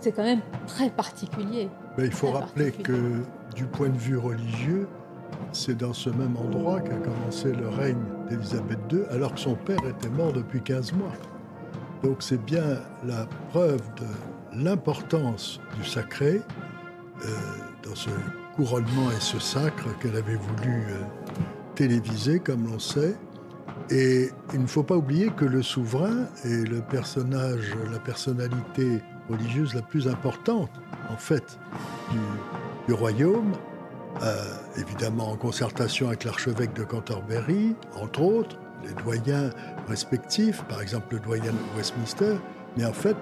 c'est 0.00 0.12
quand 0.12 0.24
même 0.24 0.42
très 0.66 0.90
particulier 0.90 1.70
il 2.04 2.12
faut 2.12 2.30
rappeler 2.30 2.72
que 2.72 3.22
du 3.54 3.64
point 3.64 3.88
de 3.88 3.98
vue 3.98 4.18
religieux, 4.18 4.86
c'est 5.52 5.76
dans 5.76 5.92
ce 5.92 6.10
même 6.10 6.36
endroit 6.36 6.80
qu'a 6.80 6.96
commencé 6.96 7.52
le 7.52 7.68
règne 7.68 8.02
d'Élisabeth 8.28 8.78
II, 8.92 9.00
alors 9.10 9.34
que 9.34 9.40
son 9.40 9.54
père 9.54 9.84
était 9.88 10.10
mort 10.10 10.32
depuis 10.32 10.62
15 10.62 10.92
mois. 10.92 11.12
Donc 12.02 12.18
c'est 12.22 12.42
bien 12.44 12.80
la 13.04 13.26
preuve 13.50 13.82
de 13.96 14.62
l'importance 14.62 15.60
du 15.76 15.88
sacré 15.88 16.40
euh, 17.24 17.28
dans 17.82 17.94
ce 17.94 18.10
couronnement 18.54 19.10
et 19.10 19.20
ce 19.20 19.38
sacre 19.38 19.96
qu'elle 19.98 20.16
avait 20.16 20.36
voulu 20.36 20.84
euh, 20.90 21.02
téléviser, 21.74 22.38
comme 22.38 22.66
l'on 22.66 22.78
sait. 22.78 23.16
Et 23.90 24.30
il 24.52 24.60
ne 24.60 24.66
faut 24.66 24.82
pas 24.82 24.96
oublier 24.96 25.30
que 25.30 25.44
le 25.44 25.62
souverain 25.62 26.26
est 26.44 26.68
le 26.68 26.80
personnage, 26.80 27.74
la 27.90 27.98
personnalité 27.98 29.00
religieuse 29.28 29.74
la 29.74 29.82
plus 29.82 30.08
importante, 30.08 30.70
en 31.10 31.16
fait, 31.16 31.58
du, 32.86 32.92
royaume, 32.92 33.52
euh, 34.22 34.42
évidemment 34.78 35.30
en 35.30 35.36
concertation 35.36 36.08
avec 36.08 36.24
l'archevêque 36.24 36.72
de 36.72 36.84
Canterbury, 36.84 37.74
entre 38.00 38.22
autres, 38.22 38.56
les 38.84 38.94
doyens 39.02 39.50
respectifs, 39.88 40.62
par 40.64 40.80
exemple 40.80 41.14
le 41.14 41.20
doyen 41.20 41.52
de 41.52 41.76
Westminster, 41.76 42.36
mais 42.76 42.84
en 42.84 42.92
fait, 42.92 43.16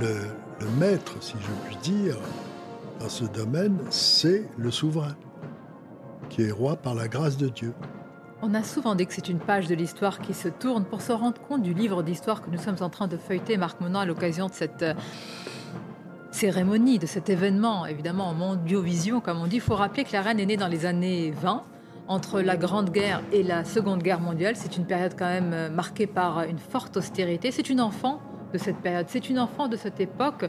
le, 0.00 0.16
le 0.60 0.70
maître, 0.78 1.14
si 1.20 1.34
je 1.40 1.66
puis 1.66 1.76
dire, 1.76 2.16
dans 3.00 3.08
ce 3.08 3.24
domaine, 3.24 3.78
c'est 3.88 4.44
le 4.58 4.70
souverain, 4.70 5.16
qui 6.28 6.42
est 6.42 6.50
roi 6.50 6.76
par 6.76 6.94
la 6.94 7.08
grâce 7.08 7.38
de 7.38 7.48
Dieu. 7.48 7.72
On 8.42 8.54
a 8.54 8.62
souvent 8.62 8.94
dit 8.94 9.06
que 9.06 9.12
c'est 9.12 9.28
une 9.28 9.38
page 9.38 9.66
de 9.66 9.74
l'histoire 9.74 10.18
qui 10.18 10.32
se 10.32 10.48
tourne 10.48 10.84
pour 10.84 11.02
se 11.02 11.12
rendre 11.12 11.38
compte 11.42 11.62
du 11.62 11.74
livre 11.74 12.02
d'histoire 12.02 12.40
que 12.40 12.48
nous 12.48 12.56
sommes 12.56 12.78
en 12.80 12.88
train 12.88 13.06
de 13.06 13.18
feuilleter, 13.18 13.58
Marc 13.58 13.82
Monan, 13.82 14.00
à 14.00 14.06
l'occasion 14.06 14.46
de 14.46 14.54
cette 14.54 14.82
euh, 14.82 14.94
cérémonie, 16.30 16.98
de 16.98 17.04
cet 17.04 17.28
événement, 17.28 17.84
évidemment 17.84 18.28
en 18.28 18.34
mondiovision, 18.34 19.20
comme 19.20 19.42
on 19.42 19.46
dit. 19.46 19.56
Il 19.56 19.60
faut 19.60 19.74
rappeler 19.74 20.04
que 20.04 20.14
la 20.14 20.22
reine 20.22 20.40
est 20.40 20.46
née 20.46 20.56
dans 20.56 20.68
les 20.68 20.86
années 20.86 21.32
20, 21.32 21.64
entre 22.08 22.40
la 22.40 22.56
Grande 22.56 22.88
Guerre 22.88 23.20
et 23.30 23.42
la 23.42 23.62
Seconde 23.62 24.02
Guerre 24.02 24.20
mondiale. 24.20 24.56
C'est 24.56 24.78
une 24.78 24.86
période 24.86 25.16
quand 25.18 25.28
même 25.28 25.52
euh, 25.52 25.68
marquée 25.68 26.06
par 26.06 26.44
une 26.44 26.58
forte 26.58 26.96
austérité. 26.96 27.50
C'est 27.50 27.68
une 27.68 27.82
enfant 27.82 28.22
de 28.54 28.58
cette 28.58 28.78
période, 28.78 29.04
c'est 29.10 29.28
une 29.28 29.38
enfant 29.38 29.68
de 29.68 29.76
cette 29.76 30.00
époque 30.00 30.46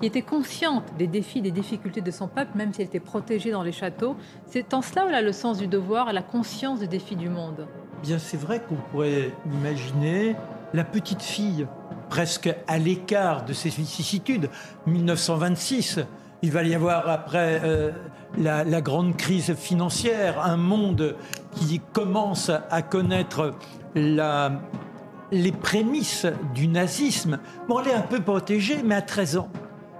qui 0.00 0.06
était 0.06 0.22
consciente 0.22 0.84
des 0.98 1.06
défis, 1.06 1.42
des 1.42 1.50
difficultés 1.50 2.00
de 2.00 2.10
son 2.10 2.26
peuple, 2.26 2.56
même 2.56 2.72
si 2.72 2.80
elle 2.80 2.88
était 2.88 3.00
protégée 3.00 3.50
dans 3.50 3.62
les 3.62 3.72
châteaux. 3.72 4.16
C'est 4.46 4.72
en 4.72 4.80
cela 4.80 5.04
où 5.04 5.08
elle 5.08 5.14
a 5.14 5.22
le 5.22 5.32
sens 5.32 5.58
du 5.58 5.66
devoir 5.66 6.12
la 6.12 6.22
conscience 6.22 6.80
des 6.80 6.88
défis 6.88 7.16
du 7.16 7.28
monde. 7.28 7.66
Bien, 8.02 8.18
c'est 8.18 8.38
vrai 8.38 8.62
qu'on 8.66 8.76
pourrait 8.76 9.32
imaginer 9.52 10.36
la 10.72 10.84
petite 10.84 11.22
fille 11.22 11.66
presque 12.08 12.52
à 12.66 12.78
l'écart 12.78 13.44
de 13.44 13.52
ces 13.52 13.68
vicissitudes. 13.68 14.48
1926, 14.86 16.00
il 16.42 16.50
va 16.50 16.62
y 16.62 16.74
avoir 16.74 17.08
après 17.10 17.60
euh, 17.62 17.90
la, 18.38 18.80
grande 18.80 19.16
crise 19.16 19.54
financière, 19.54 20.42
un 20.42 20.56
monde 20.56 21.16
qui 21.52 21.80
commence 21.92 22.50
à 22.70 22.82
connaître 22.82 23.52
les 23.94 25.52
prémices 25.52 26.26
du 26.54 26.68
nazisme. 26.68 27.38
Bon, 27.68 27.80
elle 27.80 27.88
est 27.88 27.94
un 27.94 28.00
peu 28.00 28.20
protégée, 28.20 28.78
mais 28.82 28.94
à 28.94 29.02
13 29.02 29.36
ans 29.36 29.48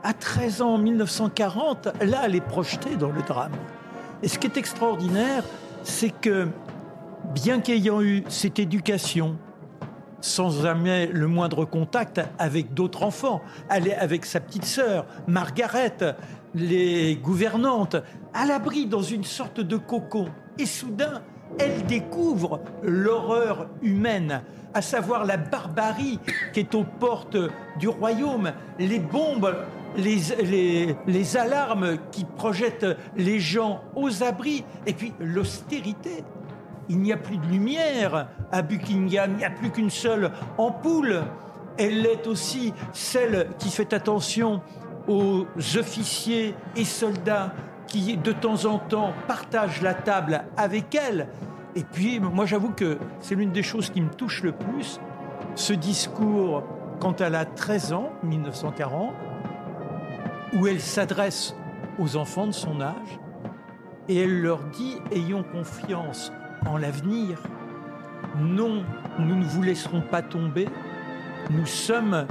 à 0.03 0.13
13 0.13 0.63
ans, 0.63 0.75
en 0.75 0.79
1940, 0.79 1.89
là, 2.03 2.23
elle 2.25 2.35
est 2.35 2.41
projetée 2.41 2.97
dans 2.97 3.11
le 3.11 3.23
drame. 3.23 3.53
Et 4.23 4.29
ce 4.29 4.39
qui 4.39 4.47
est 4.47 4.57
extraordinaire, 4.57 5.45
c'est 5.83 6.11
que, 6.11 6.49
bien 7.35 7.61
qu'ayant 7.61 8.03
eu 8.03 8.25
cette 8.29 8.59
éducation, 8.59 9.37
sans 10.21 10.51
jamais 10.51 11.07
le 11.07 11.27
moindre 11.27 11.65
contact 11.65 12.21
avec 12.39 12.75
d'autres 12.75 13.03
enfants, 13.03 13.41
elle 13.71 13.89
est 13.89 13.97
avec 13.97 14.27
sa 14.27 14.41
petite 14.41 14.65
sœur, 14.65 15.07
Margaret, 15.27 15.97
les 16.55 17.17
gouvernantes, 17.17 17.97
à 18.35 18.47
l'abri 18.47 18.87
dans 18.87 19.03
une 19.03 19.25
sorte 19.25 19.61
de 19.61 19.77
cocon. 19.77 20.29
Et 20.59 20.67
soudain, 20.67 21.23
elle 21.59 21.85
découvre 21.87 22.61
l'horreur 22.83 23.69
humaine, 23.83 24.43
à 24.75 24.83
savoir 24.83 25.25
la 25.25 25.37
barbarie 25.37 26.21
qui 26.53 26.61
est 26.61 26.75
aux 26.75 26.85
portes 26.85 27.39
du 27.79 27.89
royaume, 27.89 28.53
les 28.79 29.01
bombes 29.01 29.55
les, 29.97 31.37
alarmes 31.37 31.99
qui 32.11 32.25
projettent 32.25 32.97
les 33.17 33.41
gens 33.41 33.83
aux 33.95 34.23
abris, 34.23 34.65
et 34.87 34.93
puis 34.93 35.13
l'austérité. 35.21 36.25
Il 36.89 36.99
n'y 36.99 37.13
a 37.13 37.17
plus 37.17 37.37
de 37.37 37.47
lumière 37.47 38.29
à 38.51 38.63
Buckingham, 38.63 39.33
il 39.33 39.39
n'y 39.39 39.45
a 39.45 39.51
plus 39.51 39.71
qu'une 39.71 39.91
seule 39.91 40.33
ampoule. 40.59 41.23
Elle 41.79 42.05
est 42.05 42.27
aussi 42.27 42.75
celle 42.93 43.49
qui 43.59 43.71
fait 43.71 43.93
attention 43.93 44.61
aux 45.09 45.47
officiers 45.77 46.55
et 46.77 46.85
soldats 46.85 47.53
qui, 47.87 48.17
de 48.17 48.33
temps 48.33 48.65
en 48.67 48.79
temps, 48.79 49.13
partagent 49.27 49.83
la 49.83 49.95
table 49.95 50.45
avec 50.57 50.95
elle. 50.95 51.29
Et 51.75 51.85
puis, 51.85 52.19
moi, 52.21 52.47
j'avoue 52.47 52.71
que 52.71 52.99
c'est 53.21 53.35
l'une 53.35 53.53
des 53.53 53.63
choses 53.63 53.91
qui 53.91 54.01
me 54.01 54.11
touche 54.11 54.43
le 54.43 54.53
plus, 54.53 55.01
ce 55.55 55.73
discours 55.73 56.65
quand 57.01 57.21
elle 57.21 57.35
a 57.35 57.45
13 57.45 57.93
ans, 57.93 58.11
1940, 58.23 59.13
où 60.53 60.67
elle 60.67 60.81
s'adresse 60.81 61.55
aux 61.99 62.17
enfants 62.17 62.47
de 62.47 62.53
son 62.53 62.81
âge 62.81 63.21
et 64.09 64.17
elle 64.17 64.41
leur 64.41 64.63
dit 64.65 64.97
Ayons 65.13 65.45
confiance 65.45 66.33
en 66.67 66.77
l'avenir. 66.77 67.39
Non, 68.39 68.85
nous 69.19 69.37
ne 69.37 69.45
vous 69.45 69.63
laisserons 69.63 70.03
pas 70.03 70.23
tomber. 70.23 70.69
Nous 71.51 71.67
sommes 71.67 72.27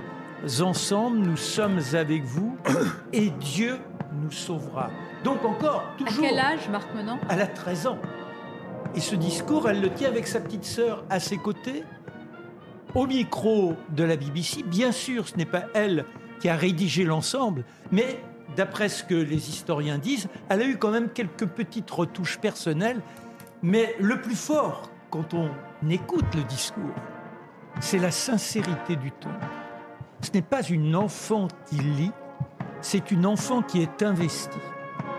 ensemble, 0.62 1.20
nous 1.20 1.38
sommes 1.38 1.80
avec 1.94 2.24
vous 2.24 2.58
et 3.14 3.30
Dieu 3.30 3.80
nous 4.14 4.32
sauvera. 4.32 4.90
Donc 5.24 5.44
encore, 5.44 5.84
toujours... 5.98 6.26
À 6.26 6.28
quel 6.28 6.40
âge, 6.40 6.70
Marc 6.70 6.94
Menant 6.96 7.20
Elle 7.30 7.42
a 7.42 7.48
13 7.48 7.88
ans. 7.88 8.00
Et 8.96 9.00
ce 9.00 9.16
discours, 9.16 9.70
elle 9.70 9.82
le 9.82 9.92
tient 9.92 10.08
avec 10.08 10.28
sa 10.28 10.40
petite 10.40 10.66
sœur 10.66 11.04
à 11.10 11.20
ses 11.20 11.38
côtés, 11.38 11.84
au 12.96 13.06
micro 13.06 13.76
de 13.90 14.04
la 14.04 14.16
BBC. 14.16 14.64
Bien 14.64 14.92
sûr, 14.92 15.28
ce 15.28 15.36
n'est 15.36 15.46
pas 15.46 15.66
elle 15.74 16.06
qui 16.40 16.50
a 16.50 16.56
rédigé 16.56 17.04
l'ensemble, 17.04 17.64
mais 17.92 18.22
d'après 18.56 18.90
ce 18.90 19.04
que 19.04 19.16
les 19.16 19.50
historiens 19.50 19.98
disent, 19.98 20.28
elle 20.50 20.62
a 20.62 20.66
eu 20.66 20.78
quand 20.78 20.92
même 20.92 21.10
quelques 21.10 21.46
petites 21.46 21.90
retouches 21.92 22.40
personnelles. 22.40 23.02
Mais 23.62 23.96
le 24.00 24.22
plus 24.22 24.36
fort, 24.36 24.90
quand 25.10 25.34
on 25.34 25.50
écoute 25.90 26.26
le 26.36 26.44
discours, 26.44 26.96
c'est 27.80 28.00
la 28.00 28.12
sincérité 28.12 28.96
du 28.96 29.12
ton. 29.12 29.30
Ce 30.22 30.32
n'est 30.34 30.42
pas 30.42 30.64
une 30.64 30.96
enfant 30.96 31.48
qui 31.68 31.76
lit, 31.76 32.12
c'est 32.82 33.12
une 33.12 33.26
enfant 33.26 33.62
qui 33.62 33.82
est 33.82 34.04
investie. 34.04 34.58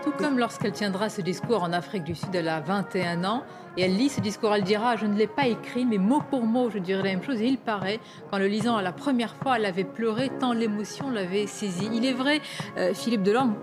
Tout 0.03 0.11
comme 0.11 0.39
lorsqu'elle 0.39 0.71
tiendra 0.71 1.09
ce 1.09 1.21
discours 1.21 1.61
en 1.61 1.73
Afrique 1.73 2.03
du 2.03 2.15
Sud, 2.15 2.33
elle 2.33 2.47
a 2.47 2.59
21 2.59 3.23
ans, 3.23 3.43
et 3.77 3.83
elle 3.83 3.95
lit 3.95 4.09
ce 4.09 4.19
discours, 4.19 4.53
elle 4.55 4.63
dira 4.63 4.95
Je 4.95 5.05
ne 5.05 5.15
l'ai 5.15 5.27
pas 5.27 5.45
écrit, 5.45 5.85
mais 5.85 5.99
mot 5.99 6.21
pour 6.27 6.43
mot, 6.43 6.71
je 6.71 6.79
dirais 6.79 7.03
la 7.03 7.09
même 7.09 7.23
chose. 7.23 7.39
Et 7.39 7.45
il 7.45 7.59
paraît 7.59 7.99
qu'en 8.31 8.39
le 8.39 8.47
lisant 8.47 8.77
à 8.77 8.81
la 8.81 8.93
première 8.93 9.35
fois, 9.35 9.57
elle 9.57 9.65
avait 9.65 9.83
pleuré 9.83 10.31
tant 10.39 10.53
l'émotion 10.53 11.11
l'avait 11.11 11.45
saisie. 11.45 11.87
Il 11.93 12.03
est 12.03 12.13
vrai, 12.13 12.41
euh, 12.77 12.95
Philippe 12.95 13.21
Delorme, 13.21 13.55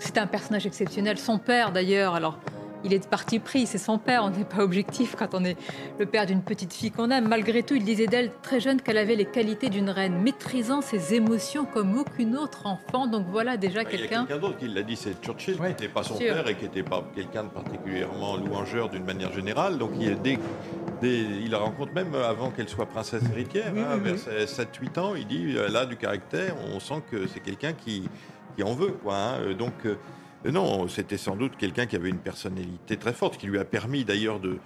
c'est 0.00 0.18
un 0.18 0.26
personnage 0.26 0.66
exceptionnel. 0.66 1.18
Son 1.18 1.38
père, 1.38 1.70
d'ailleurs, 1.70 2.16
alors 2.16 2.40
il 2.86 2.94
est 2.94 3.00
de 3.00 3.06
parti 3.06 3.40
pris, 3.40 3.66
c'est 3.66 3.78
son 3.78 3.98
père, 3.98 4.22
on 4.24 4.30
n'est 4.30 4.44
pas 4.44 4.62
objectif 4.62 5.16
quand 5.18 5.34
on 5.34 5.44
est 5.44 5.56
le 5.98 6.06
père 6.06 6.24
d'une 6.24 6.42
petite 6.42 6.72
fille 6.72 6.92
qu'on 6.92 7.10
aime. 7.10 7.26
Malgré 7.26 7.64
tout, 7.64 7.74
il 7.74 7.84
disait 7.84 8.06
d'elle 8.06 8.30
très 8.42 8.60
jeune 8.60 8.80
qu'elle 8.80 8.96
avait 8.96 9.16
les 9.16 9.24
qualités 9.24 9.68
d'une 9.68 9.90
reine, 9.90 10.22
maîtrisant 10.22 10.80
ses 10.80 11.14
émotions 11.14 11.64
comme 11.64 11.98
aucune 11.98 12.36
autre 12.36 12.66
enfant. 12.66 13.08
Donc 13.08 13.26
voilà 13.28 13.56
déjà 13.56 13.84
quelqu'un. 13.84 14.24
quelqu'un 14.24 14.40
d'autre 14.40 14.58
qui 14.58 14.68
l'a 14.68 14.82
dit, 14.82 14.94
c'est 14.94 15.20
Churchill, 15.20 15.56
qui 15.56 15.62
n'était 15.62 15.88
pas 15.88 16.04
son 16.04 16.16
père 16.16 16.46
et 16.48 16.54
qui 16.54 16.64
n'était 16.64 16.84
pas 16.84 17.04
quelqu'un 17.14 17.44
de 17.44 17.48
particulièrement 17.48 18.36
louangeur 18.36 18.88
d'une 18.88 19.04
manière 19.04 19.32
générale. 19.32 19.78
Donc 19.78 19.90
il, 20.00 20.16
dès, 20.22 20.38
il 21.02 21.50
la 21.50 21.58
rencontre 21.58 21.92
même 21.92 22.14
avant 22.14 22.50
qu'elle 22.50 22.68
soit 22.68 22.86
princesse 22.86 23.22
héritière, 23.32 23.72
hein, 23.76 23.96
vers 23.96 24.14
7-8 24.14 24.98
ans, 25.00 25.14
il 25.16 25.26
dit 25.26 25.56
elle 25.56 25.76
a 25.76 25.86
du 25.86 25.96
caractère, 25.96 26.54
on 26.72 26.78
sent 26.78 27.02
que 27.10 27.26
c'est 27.26 27.40
quelqu'un 27.40 27.72
qui, 27.72 28.08
qui 28.56 28.62
en 28.62 28.74
veut. 28.74 28.92
Quoi, 29.02 29.16
hein. 29.16 29.54
Donc 29.58 29.74
euh, 29.86 29.96
non, 30.44 30.86
c'était 30.88 31.16
sans 31.16 31.36
doute 31.36 31.56
quelqu'un 31.58 31.86
qui 31.86 31.96
avait 31.96 32.10
une 32.10 32.18
personnalité 32.18 32.96
très 32.96 33.12
forte, 33.12 33.36
qui 33.38 33.46
lui 33.46 33.58
a 33.58 33.64
permis 33.64 34.04
d'ailleurs 34.04 34.38
de, 34.38 34.58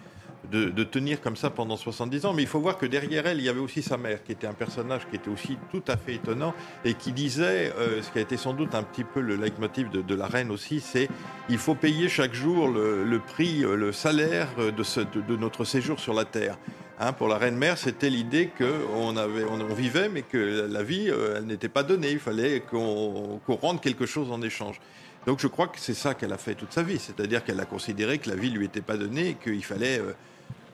de, 0.51 0.85
tenir 0.85 1.21
comme 1.21 1.37
ça 1.37 1.51
pendant 1.51 1.77
70 1.77 2.27
ans. 2.27 2.33
Mais 2.33 2.43
il 2.43 2.49
faut 2.49 2.61
voir 2.61 2.79
que 2.79 2.87
derrière 2.87 3.27
elle, 3.27 3.39
il 3.39 3.45
y 3.45 3.49
avait 3.49 3.61
aussi 3.61 3.83
sa 3.83 3.97
mère, 3.97 4.23
qui 4.25 4.33
était 4.33 4.47
un 4.47 4.55
personnage 4.55 5.03
qui 5.09 5.17
était 5.17 5.31
aussi 5.31 5.57
tout 5.71 5.83
à 5.89 5.97
fait 5.97 6.15
étonnant 6.15 6.55
et 6.85 6.95
qui 6.95 7.13
disait, 7.13 7.73
euh, 7.79 8.03
ce 8.03 8.11
qui 8.11 8.19
a 8.19 8.23
été 8.23 8.37
sans 8.37 8.53
doute 8.53 8.75
un 8.75 8.83
petit 8.83 9.05
peu 9.05 9.21
le 9.21 9.37
leitmotiv 9.37 9.91
de, 9.91 10.15
la 10.15 10.27
reine 10.27 10.51
aussi, 10.51 10.81
c'est 10.81 11.09
il 11.49 11.59
faut 11.59 11.75
payer 11.75 12.09
chaque 12.09 12.35
jour 12.35 12.69
le, 12.69 13.21
prix, 13.21 13.65
euh, 13.65 13.77
le 13.77 13.93
salaire 13.93 14.49
de, 14.57 15.37
notre 15.37 15.65
séjour 15.65 16.01
sur 16.01 16.15
la 16.15 16.25
terre. 16.25 16.59
Hein, 16.99 17.15
pour 17.15 17.29
la 17.29 17.39
reine 17.39 17.57
mère, 17.57 17.79
c'était 17.79 18.11
l'idée 18.11 18.51
qu'on 18.59 19.17
avait, 19.17 19.45
on, 19.45 19.73
vivait, 19.73 20.11
mais 20.11 20.21
que 20.21 20.69
la 20.71 20.83
vie, 20.83 21.09
elle 21.09 21.47
n'était 21.47 21.71
pas 21.71 21.83
donnée. 21.83 22.11
Il 22.11 22.19
fallait 22.19 22.61
qu'on 22.61 23.41
rende 23.49 23.81
quelque 23.81 24.05
chose 24.05 24.31
en 24.31 24.43
échange. 24.43 24.79
Donc 25.27 25.39
je 25.39 25.47
crois 25.47 25.69
que 25.69 25.79
c'est 25.79 25.95
ça 25.95 26.15
qu'elle 26.15 26.33
a 26.33 26.39
fait 26.39 26.55
toute 26.55 26.73
sa 26.73 26.83
vie, 26.83 26.99
c'est-à-dire 26.99 27.45
qu'elle 27.45 27.61
a 27.61 27.67
considéré 27.67 28.19
que 28.19 28.31
la 28.31 28.37
vie 28.37 28.51
lui 28.51 28.65
était 28.65 28.81
pas 28.81 28.97
donnée 28.97 29.29
et 29.31 29.35
qu'il 29.35 29.65
fallait 29.65 29.99
euh, 29.99 30.15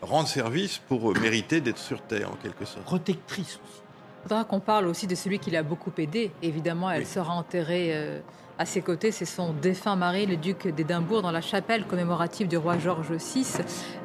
rendre 0.02 0.28
service 0.28 0.78
pour 0.78 1.10
euh, 1.10 1.14
mériter 1.20 1.60
d'être 1.60 1.78
sur 1.78 2.00
Terre 2.02 2.30
en 2.30 2.36
quelque 2.36 2.64
sorte. 2.64 2.84
Protectrice 2.84 3.58
aussi. 3.64 3.82
Il 4.24 4.28
faudra 4.28 4.44
qu'on 4.44 4.60
parle 4.60 4.86
aussi 4.86 5.06
de 5.06 5.14
celui 5.14 5.38
qui 5.38 5.50
l'a 5.50 5.62
beaucoup 5.62 5.92
aidé. 5.98 6.32
Évidemment, 6.42 6.90
elle 6.90 7.06
sera 7.06 7.32
enterrée 7.32 7.90
euh, 7.92 8.20
à 8.58 8.64
ses 8.64 8.80
côtés, 8.80 9.10
c'est 9.10 9.26
son 9.26 9.52
défunt 9.52 9.96
mari, 9.96 10.26
le 10.26 10.36
duc 10.36 10.66
d'Édimbourg, 10.68 11.22
dans 11.22 11.30
la 11.30 11.40
chapelle 11.40 11.84
commémorative 11.84 12.48
du 12.48 12.56
roi 12.56 12.78
George 12.78 13.12
VI. 13.12 13.46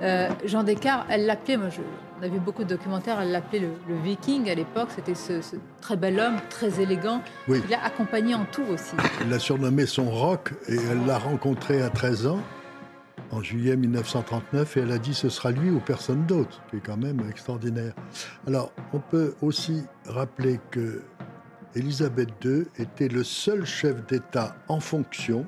Euh, 0.01 0.29
Jean 0.45 0.63
Descartes, 0.63 1.05
elle 1.09 1.25
l'appelait, 1.25 1.57
moi 1.57 1.69
je, 1.69 1.81
on 2.19 2.23
a 2.23 2.27
vu 2.27 2.39
beaucoup 2.39 2.63
de 2.63 2.69
documentaires, 2.69 3.19
elle 3.21 3.31
l'appelait 3.31 3.59
le, 3.59 3.95
viking 4.03 4.49
à 4.49 4.55
l'époque. 4.55 4.89
C'était 4.93 5.15
ce, 5.15 5.41
très 5.79 5.95
bel 5.95 6.19
homme, 6.19 6.35
très 6.49 6.81
élégant. 6.81 7.21
Il 7.47 7.61
l'a 7.69 7.83
accompagné 7.83 8.35
en 8.35 8.45
tout 8.45 8.63
aussi. 8.63 8.95
Elle 9.21 9.29
l'a 9.29 9.39
surnommé 9.39 9.85
son 9.85 10.09
roc 10.09 10.53
et 10.67 10.75
elle 10.75 11.05
l'a 11.05 11.17
rencontré 11.17 11.81
à 11.81 11.89
13 11.89 12.27
ans, 12.27 12.39
en 13.31 13.41
juillet 13.41 13.77
1939, 13.77 14.75
et 14.75 14.79
elle 14.81 14.91
a 14.91 14.97
dit 14.97 15.13
ce 15.13 15.29
sera 15.29 15.51
lui 15.51 15.69
ou 15.69 15.79
personne 15.79 16.25
d'autre, 16.25 16.61
qui 16.69 16.77
est 16.77 16.81
quand 16.81 16.97
même 16.97 17.21
extraordinaire. 17.29 17.93
Alors, 18.45 18.73
on 18.91 18.99
peut 18.99 19.35
aussi 19.41 19.83
rappeler 20.05 20.59
que 20.71 21.01
Élisabeth 21.75 22.29
II 22.43 22.65
était 22.77 23.07
le 23.07 23.23
seul 23.23 23.65
chef 23.65 24.05
d'État 24.05 24.55
en 24.67 24.79
fonction, 24.79 25.45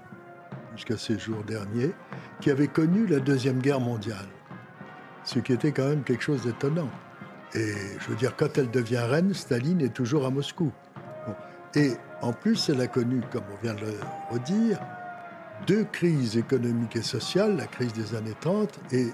jusqu'à 0.75 0.97
ces 0.97 1.19
jours 1.19 1.43
derniers, 1.43 1.91
qui 2.39 2.49
avait 2.49 2.67
connu 2.67 3.05
la 3.07 3.19
Deuxième 3.19 3.59
Guerre 3.59 3.79
mondiale. 3.81 4.27
Ce 5.23 5.39
qui 5.39 5.53
était 5.53 5.71
quand 5.71 5.87
même 5.87 6.03
quelque 6.03 6.23
chose 6.23 6.43
d'étonnant. 6.43 6.89
Et 7.53 7.73
je 7.99 8.09
veux 8.09 8.15
dire, 8.15 8.35
quand 8.35 8.57
elle 8.57 8.71
devient 8.71 9.03
reine, 9.09 9.33
Staline 9.33 9.81
est 9.81 9.93
toujours 9.93 10.25
à 10.25 10.29
Moscou. 10.29 10.71
Et 11.75 11.93
en 12.21 12.33
plus, 12.33 12.69
elle 12.69 12.81
a 12.81 12.87
connu, 12.87 13.21
comme 13.31 13.43
on 13.51 13.63
vient 13.63 13.73
de 13.73 13.81
le 13.81 13.93
redire, 14.31 14.79
deux 15.67 15.85
crises 15.85 16.37
économiques 16.37 16.95
et 16.95 17.01
sociales, 17.01 17.57
la 17.57 17.67
crise 17.67 17.93
des 17.93 18.15
années 18.15 18.35
30 18.41 18.79
et, 18.91 19.07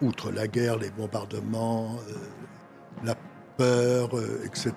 outre 0.00 0.30
la 0.30 0.46
guerre, 0.46 0.78
les 0.78 0.90
bombardements, 0.90 1.96
euh, 2.08 2.14
la 3.04 3.14
euh, 3.60 4.06
etc., 4.44 4.72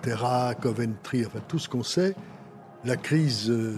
Coventry, 0.62 1.26
enfin 1.26 1.40
tout 1.48 1.60
ce 1.60 1.70
qu'on 1.70 1.84
sait, 1.84 2.16
la 2.84 2.96
crise 2.96 3.50
euh, 3.50 3.76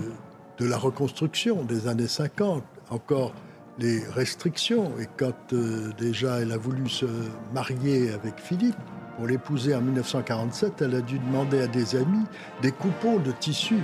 de 0.58 0.66
la 0.66 0.78
reconstruction 0.78 1.64
des 1.64 1.88
années 1.88 2.08
50, 2.08 2.64
encore 2.90 3.34
les 3.80 4.00
restrictions. 4.08 4.92
Et 5.00 5.08
quand 5.18 5.54
euh, 5.54 5.92
déjà 5.98 6.40
elle 6.40 6.52
a 6.52 6.58
voulu 6.58 6.90
se 6.90 7.06
marier 7.54 8.12
avec 8.12 8.40
Philippe, 8.40 8.78
pour 9.18 9.28
l'épouser 9.28 9.76
en 9.76 9.82
1947, 9.82 10.82
elle 10.82 10.96
a 10.96 11.02
dû 11.02 11.20
demander 11.20 11.62
à 11.62 11.68
des 11.68 11.96
amis 11.96 12.26
des 12.62 12.72
coupons 12.72 13.20
de 13.20 13.32
tissu 13.32 13.78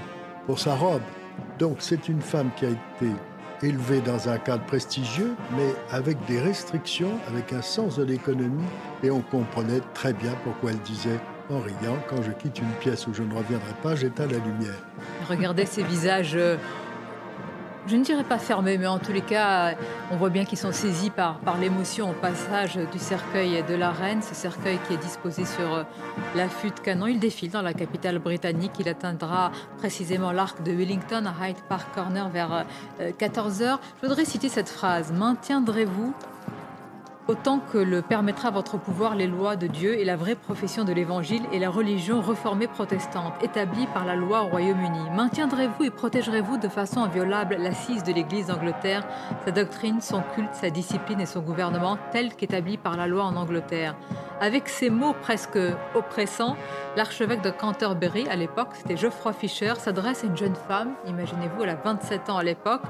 pour 0.45 0.59
sa 0.59 0.75
robe. 0.75 1.01
Donc 1.59 1.77
c'est 1.79 2.09
une 2.09 2.21
femme 2.21 2.49
qui 2.55 2.65
a 2.65 2.69
été 2.69 3.11
élevée 3.63 4.01
dans 4.01 4.29
un 4.29 4.37
cadre 4.37 4.63
prestigieux, 4.65 5.35
mais 5.55 5.73
avec 5.91 6.17
des 6.25 6.39
restrictions, 6.39 7.11
avec 7.27 7.53
un 7.53 7.61
sens 7.61 7.97
de 7.97 8.03
l'économie, 8.03 8.67
et 9.03 9.11
on 9.11 9.21
comprenait 9.21 9.81
très 9.93 10.13
bien 10.13 10.33
pourquoi 10.43 10.71
elle 10.71 10.79
disait 10.79 11.19
en 11.49 11.59
riant, 11.59 11.97
quand 12.07 12.21
je 12.21 12.31
quitte 12.31 12.59
une 12.59 12.71
pièce 12.79 13.07
où 13.07 13.13
je 13.13 13.23
ne 13.23 13.33
reviendrai 13.33 13.73
pas, 13.81 13.95
j'éteins 13.95 14.27
la 14.27 14.37
lumière. 14.37 14.77
Regardez 15.27 15.65
ces 15.65 15.83
visages 15.83 16.35
euh, 16.35 16.57
je 17.89 17.95
ne 17.95 18.03
dirais 18.03 18.23
pas 18.23 18.37
fermés, 18.37 18.77
mais 18.77 18.85
en 18.85 18.99
tous 18.99 19.11
les 19.11 19.21
cas, 19.21 19.73
on 20.11 20.17
voit 20.17 20.29
bien 20.29 20.45
qu'ils 20.45 20.57
sont 20.59 20.71
saisis 20.71 21.09
par, 21.09 21.39
l'émotion 21.59 22.11
au 22.11 22.13
passage 22.13 22.75
du 22.91 22.99
cercueil 22.99 23.63
de 23.67 23.73
la 23.73 23.91
reine, 23.91 24.21
ce 24.21 24.35
cercueil 24.35 24.77
qui 24.87 24.93
est 24.93 24.97
disposé 24.97 25.43
sur 25.45 25.73
euh, 25.73 25.83
l'affût 26.35 26.69
de 26.69 26.79
canon. 26.79 27.07
Il 27.07 27.19
défile 27.19 27.49
dans 27.49 27.63
la 27.63 27.73
capitale 27.73 28.19
britannique. 28.19 28.73
Il 28.79 28.87
atteindra 28.87 29.51
précisément 29.77 30.31
l'arc 30.31 30.61
de 30.61 30.71
Wellington 30.71 31.25
à 31.25 31.49
Hyde 31.49 31.57
Park 31.67 31.87
Corner 31.95 32.29
vers 32.29 32.65
14h. 32.99 33.63
Euh, 33.63 33.77
Je 34.01 34.07
voudrais 34.07 34.25
citer 34.25 34.49
cette 34.49 34.69
phrase. 34.69 35.11
Maintiendrez-vous 35.11 36.13
autant 37.29 37.59
que 37.59 37.77
le 37.77 38.01
permettra 38.01 38.49
votre 38.49 38.79
pouvoir 38.79 39.13
les 39.13 39.27
lois 39.27 39.55
de 39.55 39.67
Dieu 39.67 39.99
et 39.99 40.03
la 40.03 40.15
vraie 40.15 40.33
profession 40.33 40.83
de 40.83 40.91
l'Évangile 40.91 41.43
et 41.51 41.59
la 41.59 41.69
religion 41.69 42.21
reformée 42.21 42.67
protestante 42.67 43.33
établie 43.43 43.85
par 43.93 44.03
la 44.03 44.15
loi 44.15 44.41
au 44.41 44.47
Royaume-Uni. 44.47 45.11
Maintiendrez-vous 45.15 45.83
et 45.83 45.91
protégerez-vous 45.91 46.57
de 46.57 46.67
façon 46.67 47.01
inviolable 47.01 47.57
l'assise 47.59 48.01
de 48.01 48.11
l'Église 48.11 48.47
d'Angleterre, 48.47 49.07
sa 49.45 49.51
doctrine, 49.51 50.01
son 50.01 50.23
culte, 50.33 50.55
sa 50.55 50.71
discipline 50.71 51.21
et 51.21 51.27
son 51.27 51.41
gouvernement 51.41 51.99
tel 52.11 52.33
qu'établi 52.33 52.77
par 52.77 52.97
la 52.97 53.05
loi 53.05 53.25
en 53.25 53.35
Angleterre 53.35 53.95
Avec 54.41 54.67
ces 54.67 54.89
mots 54.89 55.13
presque 55.21 55.59
oppressants, 55.93 56.57
l'archevêque 56.97 57.43
de 57.43 57.51
Canterbury, 57.51 58.27
à 58.27 58.35
l'époque, 58.37 58.69
c'était 58.73 58.97
Geoffroy 58.97 59.33
Fisher, 59.33 59.73
s'adresse 59.77 60.23
à 60.23 60.27
une 60.27 60.37
jeune 60.37 60.55
femme, 60.67 60.93
imaginez-vous, 61.05 61.61
elle 61.61 61.69
a 61.69 61.75
27 61.75 62.31
ans 62.31 62.37
à 62.37 62.43
l'époque, 62.43 62.81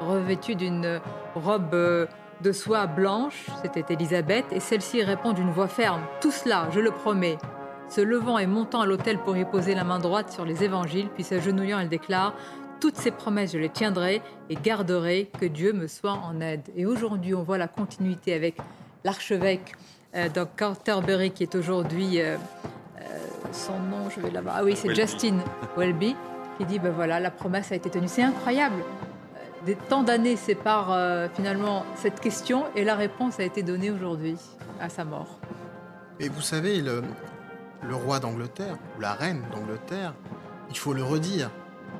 revêtue 0.00 0.54
d'une 0.54 0.98
robe 1.34 1.74
euh, 1.74 2.06
de 2.42 2.52
soie 2.52 2.86
blanche, 2.86 3.46
c'était 3.62 3.94
Elisabeth, 3.94 4.44
et 4.50 4.60
celle-ci 4.60 5.02
répond 5.02 5.32
d'une 5.32 5.50
voix 5.50 5.68
ferme 5.68 6.02
Tout 6.20 6.32
cela, 6.32 6.68
je 6.72 6.80
le 6.80 6.90
promets. 6.90 7.38
Se 7.88 8.00
levant 8.00 8.38
et 8.38 8.46
montant 8.46 8.80
à 8.80 8.86
l'autel 8.86 9.18
pour 9.18 9.36
y 9.36 9.44
poser 9.44 9.74
la 9.74 9.84
main 9.84 9.98
droite 9.98 10.32
sur 10.32 10.44
les 10.44 10.64
évangiles, 10.64 11.08
puis 11.14 11.22
s'agenouillant, 11.22 11.78
elle 11.78 11.88
déclare 11.88 12.34
Toutes 12.80 12.96
ces 12.96 13.12
promesses, 13.12 13.52
je 13.52 13.58
les 13.58 13.68
tiendrai 13.68 14.20
et 14.50 14.56
garderai, 14.56 15.30
que 15.40 15.46
Dieu 15.46 15.72
me 15.72 15.86
soit 15.86 16.12
en 16.12 16.40
aide. 16.40 16.62
Et 16.76 16.84
aujourd'hui, 16.84 17.34
on 17.34 17.42
voit 17.42 17.58
la 17.58 17.68
continuité 17.68 18.34
avec 18.34 18.56
l'archevêque 19.04 19.74
euh, 20.14 20.28
de 20.28 20.44
Canterbury, 20.56 21.30
qui 21.30 21.44
est 21.44 21.54
aujourd'hui. 21.54 22.20
Euh, 22.20 22.36
euh, 23.00 23.02
son 23.52 23.78
nom, 23.78 24.10
je 24.10 24.20
vais 24.20 24.30
là-bas. 24.30 24.54
Ah 24.56 24.64
oui, 24.64 24.74
c'est 24.76 24.94
Justin 24.94 25.36
Welby 25.76 26.16
qui 26.58 26.64
dit 26.64 26.78
ben 26.78 26.92
voilà, 26.92 27.20
la 27.20 27.30
promesse 27.30 27.72
a 27.72 27.76
été 27.76 27.88
tenue. 27.88 28.08
C'est 28.08 28.22
incroyable. 28.22 28.82
Des 29.64 29.76
tant 29.76 30.02
d'années 30.02 30.36
séparent 30.36 30.92
euh, 30.92 31.28
finalement 31.34 31.84
cette 31.94 32.18
question 32.18 32.64
et 32.74 32.82
la 32.84 32.96
réponse 32.96 33.38
a 33.38 33.44
été 33.44 33.62
donnée 33.62 33.92
aujourd'hui 33.92 34.36
à 34.80 34.88
sa 34.88 35.04
mort. 35.04 35.38
Et 36.18 36.28
vous 36.28 36.40
savez, 36.40 36.80
le, 36.80 37.02
le 37.88 37.94
roi 37.94 38.18
d'Angleterre, 38.18 38.76
ou 38.96 39.00
la 39.00 39.12
reine 39.12 39.44
d'Angleterre, 39.52 40.14
il 40.68 40.76
faut 40.76 40.92
le 40.92 41.04
redire, 41.04 41.50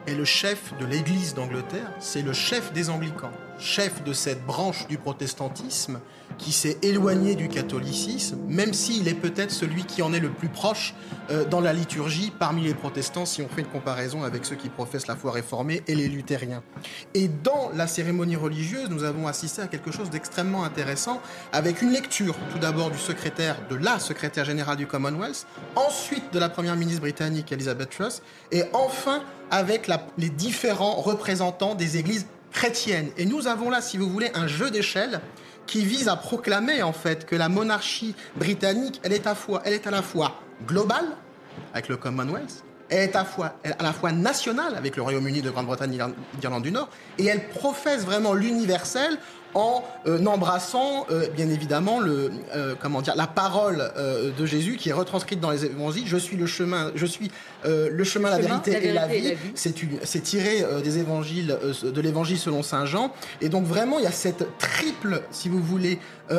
est 0.08 0.14
le 0.14 0.24
chef 0.24 0.76
de 0.78 0.86
l'Église 0.86 1.34
d'Angleterre, 1.34 1.92
c'est 2.00 2.22
le 2.22 2.32
chef 2.32 2.72
des 2.72 2.90
Anglicans, 2.90 3.30
chef 3.58 4.02
de 4.02 4.12
cette 4.12 4.44
branche 4.44 4.88
du 4.88 4.98
protestantisme 4.98 6.00
qui 6.42 6.50
s'est 6.50 6.76
éloigné 6.82 7.36
du 7.36 7.48
catholicisme, 7.48 8.36
même 8.48 8.74
s'il 8.74 9.06
est 9.06 9.14
peut-être 9.14 9.52
celui 9.52 9.84
qui 9.84 10.02
en 10.02 10.12
est 10.12 10.18
le 10.18 10.30
plus 10.30 10.48
proche 10.48 10.92
euh, 11.30 11.44
dans 11.44 11.60
la 11.60 11.72
liturgie 11.72 12.32
parmi 12.36 12.64
les 12.64 12.74
protestants, 12.74 13.24
si 13.24 13.42
on 13.42 13.48
fait 13.48 13.60
une 13.60 13.68
comparaison 13.68 14.24
avec 14.24 14.44
ceux 14.44 14.56
qui 14.56 14.68
professent 14.68 15.06
la 15.06 15.14
foi 15.14 15.30
réformée 15.30 15.82
et 15.86 15.94
les 15.94 16.08
luthériens. 16.08 16.64
Et 17.14 17.28
dans 17.28 17.70
la 17.74 17.86
cérémonie 17.86 18.34
religieuse, 18.34 18.90
nous 18.90 19.04
avons 19.04 19.28
assisté 19.28 19.62
à 19.62 19.68
quelque 19.68 19.92
chose 19.92 20.10
d'extrêmement 20.10 20.64
intéressant, 20.64 21.22
avec 21.52 21.80
une 21.80 21.92
lecture 21.92 22.34
tout 22.50 22.58
d'abord 22.58 22.90
du 22.90 22.98
secrétaire, 22.98 23.56
de 23.70 23.76
la 23.76 24.00
secrétaire 24.00 24.44
générale 24.44 24.76
du 24.76 24.88
Commonwealth, 24.88 25.46
ensuite 25.76 26.32
de 26.32 26.40
la 26.40 26.48
première 26.48 26.74
ministre 26.74 27.02
britannique 27.02 27.52
Elizabeth 27.52 27.90
Truss, 27.90 28.20
et 28.50 28.64
enfin 28.72 29.22
avec 29.52 29.88
les 30.18 30.30
différents 30.30 30.96
représentants 30.96 31.76
des 31.76 31.98
églises 31.98 32.26
chrétiennes. 32.50 33.10
Et 33.16 33.26
nous 33.26 33.46
avons 33.46 33.70
là, 33.70 33.80
si 33.80 33.96
vous 33.96 34.08
voulez, 34.08 34.30
un 34.34 34.48
jeu 34.48 34.70
d'échelle 34.70 35.20
qui 35.66 35.84
vise 35.84 36.08
à 36.08 36.16
proclamer 36.16 36.82
en 36.82 36.92
fait 36.92 37.26
que 37.26 37.36
la 37.36 37.48
monarchie 37.48 38.14
britannique, 38.36 39.00
elle 39.02 39.12
est 39.12 39.26
à, 39.26 39.34
fois, 39.34 39.62
elle 39.64 39.72
est 39.74 39.86
à 39.86 39.90
la 39.90 40.02
fois 40.02 40.40
globale, 40.66 41.06
avec 41.72 41.88
le 41.88 41.96
Commonwealth, 41.96 42.64
elle 42.88 43.10
est 43.10 43.16
à 43.16 43.24
fois, 43.24 43.54
à 43.64 43.82
la 43.82 43.92
fois 43.92 44.12
nationale, 44.12 44.74
avec 44.76 44.96
le 44.96 45.02
Royaume-Uni 45.02 45.40
de 45.42 45.50
Grande-Bretagne 45.50 45.94
et 45.94 46.38
d'Irlande 46.38 46.62
du 46.62 46.72
Nord, 46.72 46.88
et 47.18 47.26
elle 47.26 47.48
professe 47.48 48.04
vraiment 48.04 48.34
l'universel 48.34 49.18
en 49.54 49.82
euh, 50.06 50.24
embrassant 50.26 51.06
euh, 51.10 51.28
bien 51.28 51.48
évidemment 51.48 52.00
le, 52.00 52.30
euh, 52.54 52.74
comment 52.80 53.02
dire, 53.02 53.14
la 53.16 53.26
parole 53.26 53.92
de 53.96 54.46
Jésus 54.46 54.76
qui 54.76 54.88
est 54.88 54.92
retranscrite 54.92 55.40
dans 55.40 55.50
les 55.50 55.64
évangiles. 55.64 56.04
Je 56.06 56.16
suis 56.16 56.36
le 56.36 56.46
chemin, 56.46 56.90
je 56.94 57.06
suis 57.06 57.30
le 57.64 58.04
chemin, 58.04 58.30
la, 58.30 58.38
vérité, 58.38 58.88
et 58.88 58.92
la 58.92 59.06
vie. 59.06 59.34
C'est 59.54 60.22
tiré 60.22 60.64
des 60.82 60.98
évangiles, 60.98 61.56
de 61.82 62.00
l'évangile 62.00 62.38
selon 62.38 62.62
saint 62.62 62.86
Jean. 62.86 63.12
Et 63.40 63.48
donc 63.48 63.64
vraiment, 63.64 63.98
il 63.98 64.04
y 64.04 64.08
a 64.08 64.12
cette 64.12 64.46
triple, 64.58 65.22
si 65.30 65.48
vous 65.48 65.62
voulez, 65.62 65.98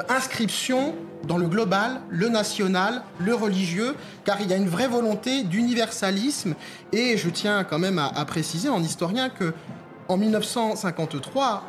inscription 0.09 0.95
dans 1.27 1.37
le 1.37 1.47
global, 1.47 2.01
le 2.09 2.29
national, 2.29 3.03
le 3.19 3.33
religieux, 3.33 3.95
car 4.25 4.41
il 4.41 4.49
y 4.49 4.53
a 4.53 4.57
une 4.57 4.67
vraie 4.67 4.87
volonté 4.87 5.43
d'universalisme. 5.43 6.55
Et 6.91 7.17
je 7.17 7.29
tiens 7.29 7.63
quand 7.63 7.79
même 7.79 7.99
à, 7.99 8.07
à 8.07 8.25
préciser 8.25 8.69
en 8.69 8.81
historien 8.83 9.29
que 9.29 9.53
en 10.07 10.17
1953, 10.17 11.63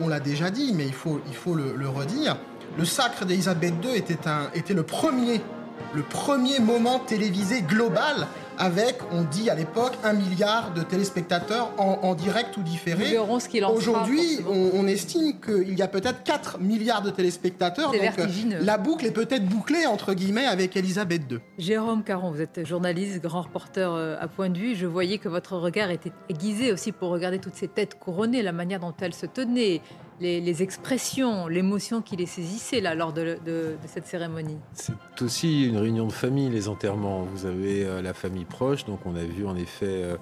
on, 0.00 0.08
l'a 0.08 0.20
déjà 0.20 0.50
dit, 0.50 0.72
mais 0.74 0.86
il 0.86 0.92
faut, 0.92 1.20
le, 1.54 1.88
redire, 1.88 2.36
le 2.78 2.84
sacre 2.84 3.24
d'Elisabeth 3.24 3.74
II 3.82 3.96
était, 3.96 4.74
le 4.74 4.82
premier 4.82 6.58
moment 6.60 6.98
télévisé 6.98 7.62
global 7.62 8.26
avec, 8.58 8.96
on 9.12 9.22
dit 9.22 9.50
à 9.50 9.54
l'époque, 9.54 9.92
un 10.04 10.12
milliard 10.12 10.72
de 10.72 10.82
téléspectateurs 10.82 11.70
en, 11.78 12.14
direct 12.14 12.56
ou 12.56 12.62
différé. 12.62 13.18
Aujourd'hui, 13.18 14.40
on, 14.48 14.86
estime 14.86 15.40
qu'il 15.40 15.76
y 15.76 15.82
a 15.82 15.88
peut-être 15.88 16.22
4 16.22 16.60
milliards 16.60 17.02
de 17.02 17.10
téléspectateurs. 17.10 17.92
Donc 17.92 18.18
euh, 18.18 18.58
la 18.62 18.78
boucle 18.78 19.06
est 19.06 19.10
peut-être 19.10 19.44
bouclée, 19.44 19.86
entre 19.86 20.14
guillemets, 20.14 20.46
avec 20.46 20.76
Elisabeth 20.76 21.22
II. 21.30 21.38
Jérôme 21.58 22.04
Caron, 22.04 22.30
vous 22.30 22.40
êtes 22.40 22.64
journaliste, 22.64 23.22
grand 23.22 23.42
reporter 23.42 23.92
euh, 23.92 24.16
à 24.20 24.28
point 24.28 24.48
de 24.48 24.58
vue. 24.58 24.74
Je 24.74 24.86
voyais 24.86 25.18
que 25.18 25.28
votre 25.28 25.56
regard 25.56 25.90
était 25.90 26.12
aiguisé 26.28 26.72
aussi 26.72 26.92
pour 26.92 27.10
regarder 27.10 27.38
toutes 27.38 27.56
ces 27.56 27.68
têtes 27.68 27.98
couronnées, 27.98 28.42
la 28.42 28.52
manière 28.52 28.80
dont 28.80 28.94
elles 29.00 29.14
se 29.14 29.26
tenaient, 29.26 29.80
les, 30.20 30.62
expressions, 30.62 31.48
l'émotion 31.48 32.02
qui 32.02 32.16
les 32.16 32.26
saisissait 32.26 32.80
là, 32.80 32.94
lors 32.94 33.12
de, 33.12 33.38
cette 33.86 34.06
cérémonie. 34.06 34.58
C'est 34.72 34.94
aussi 35.22 35.66
une 35.66 35.76
réunion 35.76 36.06
de 36.06 36.12
famille, 36.12 36.50
les 36.50 36.68
enterrements. 36.68 37.22
Vous 37.24 37.46
avez 37.46 37.84
euh, 37.84 38.02
la 38.02 38.14
famille 38.14 38.44
proche, 38.44 38.84
donc 38.84 39.00
on 39.04 39.14
a 39.14 39.24
vu 39.24 39.46
en 39.46 39.56
effet 39.56 39.86
euh, 39.86 40.16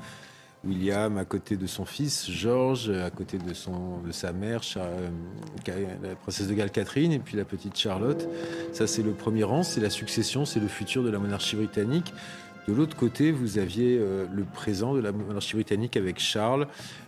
William 0.64 1.18
à 1.18 1.24
côté 1.24 1.56
de 1.56 1.66
son 1.66 1.84
fils, 1.84 2.30
George, 2.30 2.90
à 2.90 3.10
côté 3.10 3.38
de, 3.38 3.54
son, 3.54 3.98
de 3.98 4.12
sa 4.12 4.32
mère, 4.32 4.62
euh, 4.76 5.08
la 6.02 6.14
princesse 6.16 6.48
de 6.48 6.54
Galles 6.54 6.70
Catherine, 6.70 7.12
et 7.12 7.18
puis 7.18 7.36
la 7.36 7.44
petite 7.44 7.78
Charlotte. 7.78 8.26
Ça, 8.72 8.86
c'est 8.86 9.02
le 9.02 9.12
premier 9.12 9.44
rang, 9.44 9.62
c'est 9.62 9.80
la 9.80 9.90
succession, 9.90 10.44
c'est 10.44 10.60
le 10.60 10.68
futur 10.68 11.02
de 11.02 11.10
la 11.10 11.18
monarchie 11.18 11.56
britannique. 11.56 12.12
De 12.66 12.72
l'autre 12.72 12.96
côté, 12.96 13.30
vous 13.30 13.58
aviez 13.58 13.98
le 13.98 14.44
présent 14.44 14.94
de 14.94 15.00
la 15.00 15.12
monarchie 15.12 15.52
britannique 15.52 15.98
avec 15.98 16.18
Charles, 16.18 16.66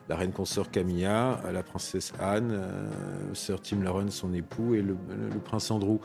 la 0.08 0.16
reine 0.16 0.32
consort 0.32 0.70
Camilla, 0.70 1.40
la 1.52 1.62
princesse 1.62 2.12
Anne, 2.20 2.50
euh, 2.52 2.88
Sir 3.34 3.60
Tim 3.60 3.82
Lauren, 3.82 4.10
son 4.10 4.32
époux, 4.32 4.74
et 4.74 4.82
le, 4.82 4.96
prince 5.44 5.70
Andrew. 5.70 5.98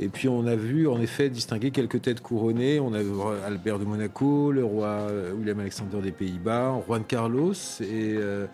Et 0.00 0.08
puis 0.08 0.28
on 0.28 0.46
a 0.46 0.54
vu 0.54 0.86
en 0.86 1.00
effet 1.00 1.28
distinguer 1.28 1.72
quelques 1.72 2.02
têtes 2.02 2.20
couronnées. 2.20 2.78
On 2.78 2.94
a 2.94 3.02
vu 3.02 3.12
Albert 3.44 3.80
de 3.80 3.84
Monaco, 3.84 4.52
le 4.52 4.64
roi 4.64 4.86
euh, 4.86 5.32
William 5.32 5.58
Alexander 5.58 6.00
des 6.00 6.12
Pays-Bas, 6.12 6.80
Juan 6.86 7.02
Carlos 7.04 7.52
et 7.80 8.14
euh, 8.16 8.46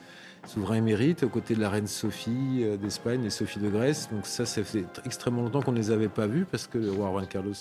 souverain 0.47 0.77
émérite 0.77 1.23
aux 1.23 1.29
côtés 1.29 1.55
de 1.55 1.61
la 1.61 1.69
reine 1.69 1.87
Sophie 1.87 2.65
d'Espagne 2.81 3.25
et 3.25 3.31
Sophie 3.31 3.59
de 3.59 3.69
Grèce. 3.69 4.09
Donc 4.11 4.27
ça, 4.27 4.47
ça 4.47 4.65
fait 4.65 4.87
extrêmement 5.05 5.43
longtemps 5.43 5.61
qu'on 5.61 5.73
ne 5.73 5.79
les 5.79 5.91
avait 5.91 6.09
pas 6.09 6.27
vus 6.27 6.47
parce 6.51 6.67
que 6.67 6.79
le 6.79 6.91
roi 6.91 7.11
Juan 7.11 7.27
Carlos 7.27 7.53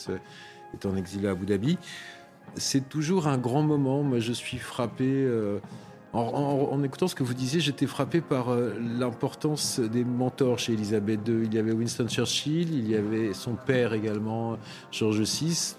est 0.73 0.85
en 0.85 0.95
exil 0.95 1.27
à 1.27 1.31
Abu 1.31 1.45
Dhabi. 1.45 1.77
C'est 2.55 2.87
toujours 2.87 3.27
un 3.27 3.37
grand 3.37 3.63
moment. 3.63 4.01
Moi, 4.03 4.19
je 4.19 4.31
suis 4.31 4.59
frappé. 4.59 5.27
En, 6.13 6.83
écoutant 6.83 7.07
ce 7.07 7.15
que 7.15 7.23
vous 7.23 7.33
disiez, 7.33 7.59
j'étais 7.59 7.87
frappé 7.87 8.21
par 8.21 8.49
euh, 8.49 8.73
l'importance 8.99 9.79
des 9.79 10.03
mentors 10.03 10.59
chez 10.59 10.73
Elisabeth 10.73 11.27
II. 11.27 11.41
Il 11.45 11.53
y 11.53 11.57
avait 11.57 11.71
Winston 11.71 12.07
Churchill, 12.07 12.71
il 12.71 12.87
y 12.87 12.95
avait 12.95 13.33
son 13.33 13.55
père 13.55 13.93
également, 13.93 14.59
George 14.91 15.21
VI. 15.21 15.75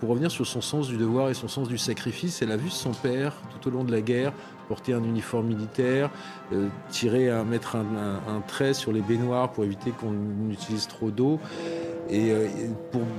Pour 0.00 0.10
revenir 0.10 0.30
sur 0.30 0.46
son 0.46 0.60
sens 0.60 0.88
du 0.88 0.98
devoir 0.98 1.30
et 1.30 1.34
son 1.34 1.48
sens 1.48 1.66
du 1.66 1.78
sacrifice, 1.78 2.42
elle 2.42 2.52
a 2.52 2.58
vu 2.58 2.68
son 2.68 2.92
père 2.92 3.32
tout 3.50 3.68
au 3.68 3.70
long 3.70 3.84
de 3.84 3.92
la 3.92 4.02
guerre 4.02 4.34
porter 4.68 4.92
un 4.92 5.02
uniforme 5.02 5.46
militaire, 5.46 6.10
euh, 6.52 6.68
tirer, 6.90 7.30
un, 7.30 7.44
mettre 7.44 7.76
un, 7.76 8.40
trait 8.46 8.74
sur 8.74 8.92
les 8.92 9.00
baignoires 9.00 9.50
pour 9.50 9.64
éviter 9.64 9.90
qu'on 9.90 10.14
utilise 10.50 10.86
trop 10.86 11.10
d'eau. 11.10 11.40
Et 12.10 12.30
euh, 12.30 12.48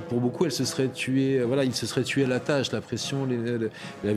pour, 0.08 0.20
beaucoup, 0.20 0.44
elle 0.44 0.52
se 0.52 0.64
serait 0.64 0.88
tuée. 0.88 1.42
Voilà, 1.42 1.64
il 1.64 1.74
se 1.74 1.86
serait 1.86 2.02
tué 2.02 2.24
à 2.24 2.26
la 2.26 2.40
tâche. 2.40 2.72
La 2.72 2.80
pression. 2.80 3.28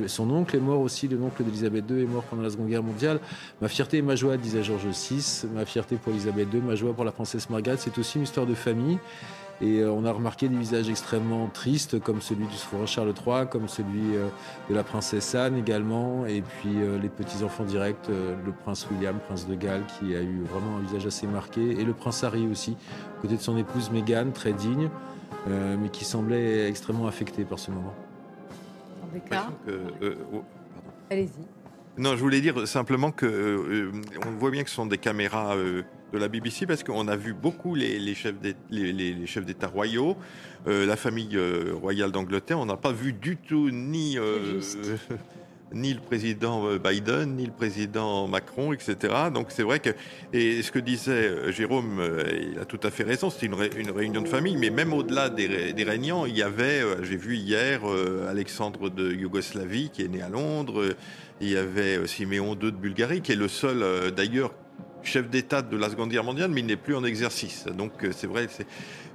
son 0.08 0.32
oncle 0.32 0.56
est 0.56 0.60
mort 0.60 0.82
aussi. 0.82 1.08
L'oncle 1.08 1.44
d'Elisabeth 1.44 1.86
II 1.90 2.02
est 2.02 2.08
mort 2.08 2.24
pendant 2.24 2.42
la 2.42 2.50
Seconde 2.50 2.70
Guerre 2.70 2.84
mondiale. 2.84 3.20
Ma 3.62 3.68
fierté 3.68 3.98
et 3.98 4.02
ma 4.02 4.16
joie, 4.16 4.38
disait 4.38 4.64
Georges 4.64 4.88
VI. 4.88 5.48
Ma 5.54 5.66
fierté 5.66 5.96
pour 5.98 6.12
Elisabeth 6.14 6.48
II, 6.54 6.62
ma 6.62 6.76
joie 6.76 6.94
pour 6.94 7.06
la 7.06 7.12
princesse 7.12 7.50
Margaret. 7.50 7.78
C'est 7.78 7.98
aussi 7.98 8.18
une 8.18 8.24
histoire 8.24 8.48
de 8.48 8.56
famille. 8.56 8.98
Et 9.62 9.80
euh, 9.80 9.92
on 9.92 10.04
a 10.06 10.12
remarqué 10.12 10.50
des 10.50 10.58
visages 10.58 10.90
extrêmement 10.90 11.48
tristes, 11.48 12.00
comme 12.00 12.22
celui 12.22 12.46
du 12.48 12.56
souverain 12.56 12.86
Charles 12.86 13.14
III, 13.26 13.48
comme 13.50 13.68
celui 13.68 14.16
euh, 14.16 14.28
de 14.70 14.76
la 14.76 14.84
princesse 14.84 15.36
Anne 15.36 15.58
également, 15.58 16.26
et 16.26 16.42
puis 16.42 16.76
les 17.02 17.10
petits-enfants 17.10 17.64
directs, 17.64 18.08
le 18.10 18.52
prince 18.52 18.88
William, 18.92 19.18
prince 19.20 19.48
de 19.48 19.56
Galles, 19.56 19.84
qui 20.00 20.16
a 20.16 20.22
eu 20.22 20.44
vraiment 20.44 20.78
un 20.78 20.82
visage 20.82 21.06
assez 21.06 21.28
marqué, 21.28 21.62
et 21.62 21.84
le 21.84 21.94
prince 21.94 22.24
Harry 22.24 22.48
aussi, 22.48 22.76
côté 23.22 23.36
de 23.36 23.42
son 23.42 23.58
épouse 23.58 23.90
Meghan, 23.92 24.32
très 24.34 24.54
digne, 24.54 24.90
euh, 25.50 25.76
mais 25.80 25.90
qui 25.90 26.06
semblait 26.06 26.70
extrêmement 26.70 27.08
affectée 27.08 27.44
par 27.44 27.60
ce 27.60 27.72
moment. 27.72 27.94
Euh, 29.68 30.16
oh, 30.34 30.44
Allez-y. 31.10 32.02
Non, 32.02 32.16
je 32.16 32.22
voulais 32.22 32.42
dire 32.42 32.68
simplement 32.68 33.12
que 33.12 33.26
euh, 33.26 33.92
on 34.26 34.32
voit 34.32 34.52
bien 34.52 34.64
que 34.64 34.70
ce 34.70 34.76
sont 34.76 34.86
des 34.86 34.98
caméras 34.98 35.56
de 36.14 36.18
la 36.20 36.28
BBC 36.28 36.66
parce 36.66 36.84
qu'on 36.84 37.08
a 37.08 37.16
vu 37.16 37.34
beaucoup 37.34 37.76
les, 37.76 38.00
les 38.00 38.16
chefs 38.16 39.46
d'État 39.46 39.68
royaux, 39.68 40.16
la 40.66 40.96
famille 40.96 41.38
royale 41.82 42.12
d'Angleterre. 42.12 42.60
On 42.60 42.66
n'a 42.66 42.78
pas 42.78 42.92
vu 42.92 43.14
du 43.14 43.38
tout 43.38 43.70
ni 43.72 44.18
ni 45.74 45.94
le 45.94 46.00
président 46.00 46.68
euh, 46.68 46.78
Biden, 46.78 47.36
ni 47.36 47.46
le 47.46 47.52
président 47.52 48.28
Macron, 48.28 48.74
etc. 48.74 49.14
Donc 49.34 49.48
c'est 49.50 49.64
vrai 49.64 49.80
que, 49.80 49.90
et 50.32 50.62
ce 50.62 50.72
que 50.72 50.80
disait 50.80 51.12
euh, 51.12 51.52
Jérôme, 51.52 52.00
euh, 52.00 52.52
il 52.54 52.60
a 52.60 52.66
tout 52.66 52.80
à 52.84 52.92
fait 52.92 53.04
raison, 53.04 53.30
c'était 53.30 53.48
une, 53.48 53.92
réunion 53.92 54.22
de 54.22 54.28
famille, 54.28 54.58
mais 54.58 54.70
même 54.70 54.94
au-delà 54.94 55.30
des, 55.30 55.74
des, 55.74 55.84
réunions, 55.84 56.26
il 56.26 56.38
y 56.38 56.44
avait, 56.44 56.82
j'ai 57.04 57.18
vu 57.18 57.36
hier, 57.36 57.82
Alexandre 58.30 58.90
de 58.90 59.12
Yougoslavie 59.12 59.90
qui 59.90 60.04
est 60.04 60.08
né 60.08 60.22
à 60.22 60.30
Londres, 60.30 60.96
il 61.42 61.50
y 61.50 61.58
avait 61.58 62.06
Siméon 62.08 62.54
II 62.54 62.72
de 62.72 62.78
Bulgarie, 62.78 63.22
qui 63.22 63.32
est 63.32 63.38
le 63.38 63.48
seul 63.48 64.12
d'ailleurs 64.16 64.54
chef 65.04 65.30
d'État 65.30 65.62
de 65.62 65.78
la 65.78 65.90
Seconde 65.90 66.10
Guerre 66.10 66.24
mondiale, 66.24 66.52
mais 66.52 66.62
il 66.62 66.66
n'est 66.66 66.76
plus 66.76 66.96
en 66.96 67.04
exercice. 67.04 67.66
Donc 67.66 67.92
c'est 68.12 68.28
vrai, 68.28 68.48
c'est 68.50 68.68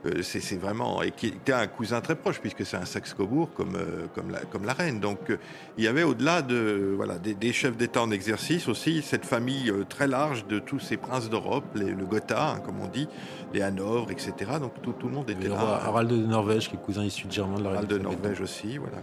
euh, 0.07 0.23
c'est 0.23 0.57
vraiment 0.57 1.03
et 1.03 1.11
qui 1.11 1.27
était 1.27 1.53
un 1.53 1.67
cousin 1.67 2.01
très 2.01 2.15
proche 2.15 2.41
puisque 2.41 2.65
c'est 2.65 2.77
un 2.77 2.85
Saxe-Cobourg 2.85 3.51
comme 3.55 3.75
euh, 3.75 4.07
comme 4.15 4.31
la 4.31 4.41
comme 4.41 4.65
la 4.65 4.73
reine. 4.73 5.01
Donc 5.01 5.31
euh, 5.31 5.39
il 5.77 5.85
y 5.85 5.89
avait 5.89 6.05
au-delà 6.05 6.43
de 6.43 6.93
voilà 6.97 7.19
des, 7.19 7.53
chefs 7.53 7.77
d'État 7.77 8.03
en 8.03 8.11
exercice 8.13 8.69
aussi 8.69 9.03
cette 9.03 9.25
famille 9.25 9.73
très 9.89 10.07
large 10.07 10.47
de 10.47 10.61
tous 10.61 10.79
ces 10.79 10.97
princes 10.97 11.29
d'Europe, 11.31 11.65
le 11.75 12.05
Gotha 12.05 12.53
hein, 12.53 12.61
comme 12.65 12.81
on 12.81 12.87
dit, 12.87 13.09
les 13.53 13.63
Hanovre, 13.63 14.11
etc. 14.13 14.33
Donc 14.61 14.81
tout, 14.83 14.93
tout 14.93 15.09
le 15.09 15.15
monde 15.15 15.31
était 15.31 15.49
là. 15.49 15.81
Harald 15.85 16.11
de 16.11 16.17
Norvège 16.17 16.69
qui 16.69 16.77
est 16.77 16.79
cousin 16.79 17.05
issu 17.05 17.27
de 17.27 17.33
Germain 17.33 17.59
de 17.59 17.65
la 17.65 17.71
reine. 17.71 17.79
Harald 17.79 17.93
de 17.93 17.99
Norvège 17.99 18.41
aussi, 18.41 18.79
voilà. 18.79 18.99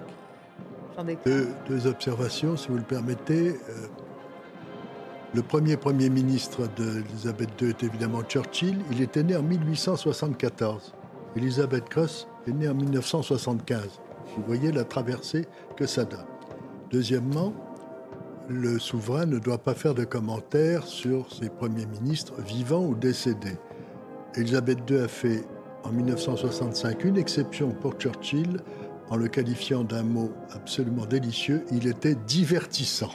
Deux, 1.26 1.88
observations, 1.88 2.56
si 2.56 2.70
vous 2.70 2.78
le 2.78 2.84
permettez. 2.84 3.56
Le 5.34 5.42
premier 5.42 5.76
Premier 5.76 6.10
ministre 6.10 6.68
d'Elisabeth 6.78 7.50
II 7.62 7.70
est 7.70 7.84
évidemment 7.84 8.22
Churchill. 8.24 8.78
Il 8.92 9.02
était 9.02 9.24
né 9.24 9.36
en 9.36 9.44
1874. 9.44 10.94
Elisabeth 11.36 11.90
Cross 11.90 12.28
est 12.48 12.52
née 12.52 12.70
en 12.70 12.74
1975. 12.74 14.00
Vous 14.38 14.44
voyez 14.48 14.72
la 14.72 14.86
traversée 14.86 15.48
que 15.76 15.86
ça 15.86 16.06
donne. 16.06 16.26
Deuxièmement, 16.92 17.54
le 18.48 18.80
souverain 18.80 19.26
ne 19.26 19.40
doit 19.40 19.58
pas 19.58 19.74
faire 19.74 19.94
de 19.94 20.06
commentaires 20.06 20.86
sur 20.86 21.34
ses 21.34 21.50
premiers 21.50 21.88
ministres 21.88 22.42
vivants 22.42 22.86
ou 22.86 22.96
décédés. 22.96 23.58
Elisabeth 24.36 24.80
II 24.90 25.00
a 25.00 25.08
fait 25.08 25.44
en 25.84 25.92
1965 25.92 27.04
une 27.04 27.18
exception 27.18 27.72
pour 27.72 27.94
Churchill 27.94 28.62
en 29.10 29.18
le 29.18 29.28
qualifiant 29.28 29.84
d'un 29.84 30.04
mot 30.04 30.32
absolument 30.54 31.06
délicieux. 31.06 31.66
Il 31.72 31.88
était 31.88 32.16
divertissant. 32.16 33.12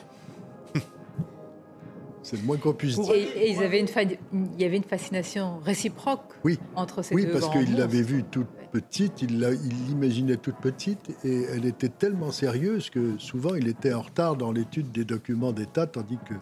C'est 2.30 2.36
le 2.36 2.44
moins 2.44 2.58
qu'on 2.58 2.72
puisse 2.72 2.96
dire. 2.96 3.12
Et, 3.12 3.50
ils 3.50 3.60
avaient 3.60 3.80
une 3.80 3.88
il 4.32 4.62
y 4.62 4.64
avait 4.64 4.76
une 4.76 4.84
fascination 4.84 5.58
réciproque 5.64 6.32
entre 6.76 7.02
ces 7.02 7.16
deux 7.16 7.22
Oui, 7.22 7.28
parce 7.32 7.50
qu'il 7.50 7.76
l'avait 7.76 8.02
vue 8.02 8.22
toute 8.22 8.46
petite, 8.70 9.22
il 9.22 9.40
l'imaginait 9.88 10.36
toute 10.36 10.54
petite, 10.58 11.10
et 11.24 11.42
elle 11.52 11.66
était 11.66 11.88
tellement 11.88 12.30
sérieuse 12.30 12.88
que 12.88 13.18
souvent 13.18 13.56
il 13.56 13.66
était 13.66 13.92
en 13.92 14.02
retard 14.02 14.36
dans 14.36 14.52
l'étude 14.52 14.92
des 14.92 15.04
documents 15.04 15.50
d'État, 15.50 15.88
tandis 15.88 16.18
que 16.28 16.34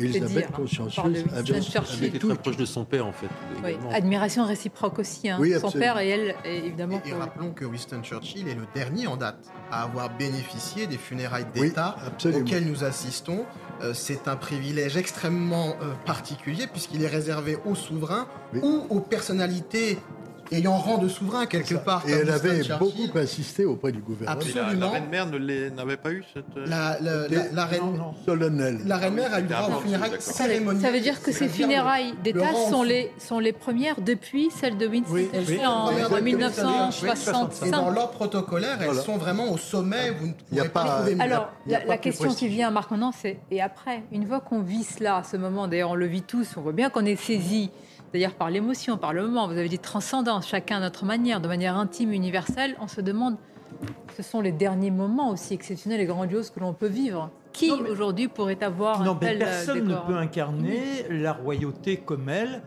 Elisabeth, 0.00 0.50
consciencieuse, 0.52 1.24
avait, 1.34 2.06
été 2.06 2.18
très 2.18 2.34
proche 2.34 2.56
de 2.56 2.64
son 2.64 2.84
père, 2.84 3.06
en 3.06 3.12
fait. 3.12 3.28
Oui. 3.64 3.76
Admiration 3.92 4.44
réciproque 4.44 4.98
aussi. 4.98 5.28
Hein. 5.28 5.40
son 5.60 5.70
père 5.70 5.98
et 5.98 6.08
elle, 6.08 6.34
évidemment. 6.44 7.00
Et, 7.04 7.12
rappelons 7.12 7.52
que 7.52 7.64
Winston 7.64 8.02
Churchill 8.02 8.48
est 8.48 8.54
le 8.54 8.66
dernier 8.74 9.06
en 9.06 9.16
date 9.16 9.50
à 9.70 9.82
avoir 9.82 10.16
bénéficié 10.16 10.86
des 10.86 10.98
funérailles 10.98 11.46
d'État 11.54 11.96
auxquelles 12.24 12.64
nous 12.64 12.84
assistons. 12.84 13.44
Euh, 13.82 13.94
c'est 13.94 14.28
un 14.28 14.36
privilège 14.36 14.96
extrêmement 14.96 15.76
euh, 15.80 15.94
particulier 16.04 16.66
puisqu'il 16.66 17.02
est 17.02 17.08
réservé 17.08 17.56
aux 17.64 17.74
souverains 17.74 18.26
ou 18.62 18.86
aux 18.90 19.00
personnalités 19.00 19.98
ayant 20.52 20.76
rang 20.76 20.98
de 20.98 21.08
souverain 21.08 21.46
quelque 21.46 21.74
part. 21.74 22.08
Et 22.08 22.12
elle 22.12 22.30
avait 22.30 22.62
beaucoup 22.78 23.18
insisté 23.18 23.64
auprès 23.64 23.92
du 23.92 24.00
gouvernement. 24.00 24.40
Absolument. 24.40 24.86
La, 24.86 24.92
reine 24.92 25.08
mère 25.08 25.26
n'avait 25.26 25.96
pas 25.96 26.10
eu 26.10 26.24
cette. 26.32 26.44
Euh, 26.56 26.66
la, 26.66 27.64
reine. 27.66 27.82
Solennelle. 28.24 28.80
La 28.86 28.96
reine 28.96 29.14
mère 29.14 29.32
a 29.32 29.40
eu 29.40 29.44
droit 29.44 29.68
aux 29.68 29.80
funérailles 29.80 30.20
cérémoniales. 30.20 30.82
Ça 30.82 30.90
veut 30.90 31.00
dire 31.00 31.22
que 31.22 31.32
ces 31.32 31.48
funérailles 31.48 32.14
d'État 32.22 32.52
sont 32.70 32.82
les, 32.82 33.10
sont 33.18 33.38
les 33.38 33.52
premières 33.52 34.00
depuis 34.00 34.50
celles 34.50 34.78
de 34.78 34.86
Winston 34.86 35.14
oui, 35.14 35.28
en, 35.64 36.20
1965. 36.20 37.66
Et 37.66 37.70
dans 37.70 37.90
l'ordre 37.90 38.12
protocolaire, 38.12 38.78
elles 38.80 38.96
sont 38.96 39.16
vraiment 39.16 39.50
au 39.52 39.58
sommet. 39.58 40.10
Vous 40.10 40.28
ne 40.28 40.32
pouvez 40.32 40.68
pas, 40.68 40.84
trouver 40.84 41.16
Alors, 41.20 41.50
la, 41.66 41.98
question 41.98 42.34
qui 42.34 42.48
vient, 42.48 42.70
Marc, 42.70 42.90
maintenant, 42.90 43.12
c'est 43.12 43.38
et 43.50 43.60
après 43.60 44.02
Une 44.12 44.26
fois 44.26 44.40
qu'on 44.40 44.60
vit 44.60 44.84
cela, 44.84 45.16
à 45.16 45.22
ce 45.22 45.36
moment, 45.36 45.68
d'ailleurs, 45.68 45.90
on 45.90 45.94
le 45.94 46.06
vit 46.06 46.22
tous, 46.22 46.48
on 46.56 46.60
voit 46.60 46.72
bien 46.72 46.90
qu'on 46.90 47.04
est 47.04 47.16
saisi 47.16 47.70
D'ailleurs, 48.12 48.34
par 48.34 48.50
l'émotion, 48.50 48.98
par 48.98 49.12
le 49.12 49.22
moment, 49.22 49.46
vous 49.46 49.56
avez 49.56 49.68
dit 49.68 49.78
transcendance, 49.78 50.48
chacun 50.48 50.78
à 50.78 50.80
notre 50.80 51.04
manière, 51.04 51.40
de 51.40 51.46
manière 51.46 51.76
intime, 51.76 52.12
universelle, 52.12 52.76
on 52.80 52.88
se 52.88 53.00
demande, 53.00 53.36
ce 54.16 54.22
sont 54.22 54.40
les 54.40 54.52
derniers 54.52 54.90
moments 54.90 55.30
aussi 55.30 55.54
exceptionnels 55.54 56.00
et 56.00 56.06
grandioses 56.06 56.50
que 56.50 56.58
l'on 56.60 56.72
peut 56.72 56.88
vivre. 56.88 57.30
Qui 57.52 57.70
aujourd'hui 57.70 58.28
pourrait 58.28 58.62
avoir 58.62 59.02
non, 59.04 59.12
un 59.12 59.14
tel 59.16 59.38
mais 59.38 59.44
personne 59.44 59.84
ne 59.86 59.94
peut 59.94 60.16
incarner 60.16 61.06
la 61.08 61.32
royauté 61.32 61.98
comme 61.98 62.28
elle, 62.28 62.62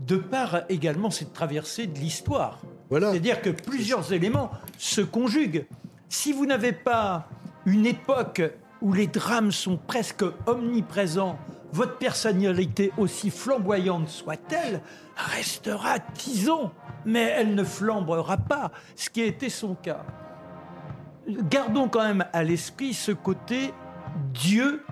de 0.00 0.16
par 0.16 0.62
également 0.68 1.10
cette 1.10 1.32
traversée 1.32 1.86
de 1.86 1.98
l'histoire. 1.98 2.60
Voilà. 2.90 3.10
C'est-à-dire 3.10 3.40
que 3.42 3.50
plusieurs 3.50 4.12
éléments 4.12 4.50
se 4.78 5.00
conjuguent. 5.00 5.66
Si 6.08 6.32
vous 6.32 6.46
n'avez 6.46 6.72
pas 6.72 7.28
une 7.66 7.86
époque 7.86 8.42
où 8.80 8.92
les 8.92 9.08
drames 9.08 9.52
sont 9.52 9.76
presque 9.76 10.24
omniprésents, 10.46 11.38
votre 11.72 11.98
personnalité, 11.98 12.92
aussi 12.96 13.30
flamboyante 13.30 14.08
soit-elle, 14.08 14.80
restera 15.16 15.98
tison, 15.98 16.70
mais 17.04 17.22
elle 17.36 17.54
ne 17.54 17.64
flambera 17.64 18.36
pas, 18.36 18.70
ce 18.96 19.10
qui 19.10 19.20
été 19.20 19.48
son 19.50 19.74
cas. 19.74 20.04
Gardons 21.28 21.88
quand 21.88 22.02
même 22.02 22.24
à 22.32 22.42
l'esprit 22.42 22.94
ce 22.94 23.12
côté 23.12 23.72
Dieu, 24.32 24.84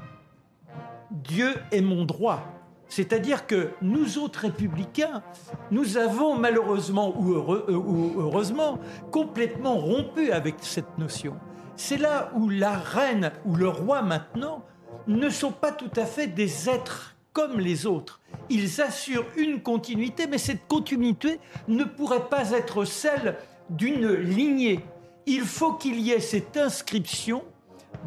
Dieu 1.11 1.55
est 1.73 1.81
mon 1.81 2.05
droit. 2.05 2.43
C'est-à-dire 2.89 3.47
que 3.47 3.71
nous 3.83 4.19
autres 4.19 4.41
républicains, 4.41 5.23
nous 5.71 5.97
avons 5.97 6.39
malheureusement 6.39 7.19
ou, 7.19 7.35
ou 7.35 8.21
heureusement 8.21 8.79
complètement 9.11 9.77
rompu 9.77 10.31
avec 10.31 10.57
cette 10.61 10.99
notion. 10.99 11.37
C'est 11.75 11.97
là 11.97 12.31
où 12.35 12.49
la 12.49 12.73
reine 12.73 13.33
ou 13.45 13.55
le 13.57 13.69
roi 13.69 14.03
maintenant 14.03 14.63
ne 15.07 15.29
sont 15.31 15.53
pas 15.53 15.73
tout 15.73 15.91
à 15.97 16.05
fait 16.05 16.27
des 16.27 16.69
êtres 16.69 17.17
comme 17.33 17.61
les 17.61 17.87
autres. 17.87 18.21
Ils 18.49 18.81
assurent 18.81 19.27
une 19.37 19.61
continuité, 19.61 20.27
mais 20.27 20.39
cette 20.39 20.67
continuité 20.67 21.39
ne 21.69 21.85
pourrait 21.85 22.29
pas 22.29 22.53
être 22.53 22.85
celle 22.85 23.37
d'une 23.69 24.09
lignée. 24.09 24.81
Il 25.27 25.43
faut 25.43 25.75
qu'il 25.75 26.01
y 26.01 26.13
ait 26.13 26.21
cette 26.21 26.57
inscription 26.57 27.43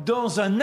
dans 0.06 0.40
un, 0.40 0.60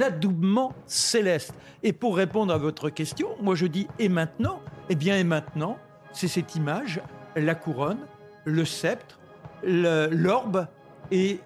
adoubement 0.00 0.74
céleste. 0.86 1.54
Et 1.82 1.92
pour 1.92 2.16
répondre 2.16 2.52
à 2.52 2.58
votre 2.58 2.90
question, 2.90 3.28
moi 3.40 3.54
je 3.54 3.66
dis 3.66 3.86
et 3.98 4.08
maintenant 4.08 4.60
Eh 4.88 4.94
bien, 4.94 5.16
et 5.16 5.24
maintenant, 5.24 5.78
c'est 6.12 6.28
cette 6.28 6.54
image, 6.54 7.00
la 7.36 7.54
couronne, 7.54 8.06
le 8.44 8.64
sceptre, 8.64 9.20
l'orbe, 9.62 10.66
et 11.10 11.40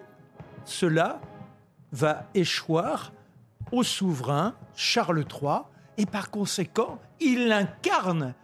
cela 0.65 1.21
va 1.93 2.27
échoir 2.35 3.13
au 3.73 3.83
souverain 3.83 4.55
Charles 4.75 5.25
III 5.31 5.61
et 5.99 6.07
par 6.07 6.31
conséquent, 6.31 6.99
il 7.21 7.51
incarne 7.53 8.35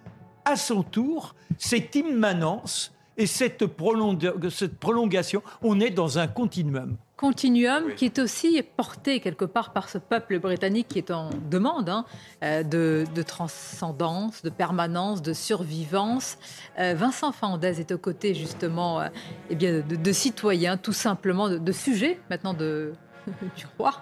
à 0.45 0.57
son 0.57 0.83
tour 0.83 1.35
cette 1.59 1.95
immanence 1.95 2.93
et 3.17 3.27
cette, 3.27 3.67
prolongation. 3.67 5.43
On 5.61 5.81
est 5.81 5.91
dans 5.91 6.19
un 6.19 6.27
continuum. 6.27 6.97
Continuum 7.17 7.95
qui 7.95 8.07
est 8.07 8.19
aussi 8.19 8.61
porté 8.77 9.21
quelque 9.21 9.45
part 9.45 9.73
par 9.73 9.89
ce 9.89 9.99
peuple 9.99 10.41
britannique 10.41 10.89
qui 10.89 10.99
est 10.99 11.11
en 11.11 11.31
demande 11.51 11.89
hein, 11.89 12.05
euh, 12.43 12.63
de, 12.65 13.23
transcendance, 13.23 14.43
de 14.43 14.51
permanence, 14.51 15.23
de 15.23 15.33
survivance. 15.33 16.39
Euh, 16.81 16.95
Vincent 16.95 17.31
Fandez 17.31 17.79
est 17.79 17.93
aux 17.93 17.99
côtés 17.99 18.35
justement 18.35 19.03
euh, 19.03 19.09
eh 19.51 19.55
bien, 19.55 19.83
de, 19.83 20.13
citoyens, 20.13 20.77
tout 20.77 20.95
simplement, 20.95 21.49
de 21.49 21.73
sujets 21.73 22.19
maintenant 22.29 22.55
de, 22.55 22.93
du 23.57 23.67
roi 23.79 23.93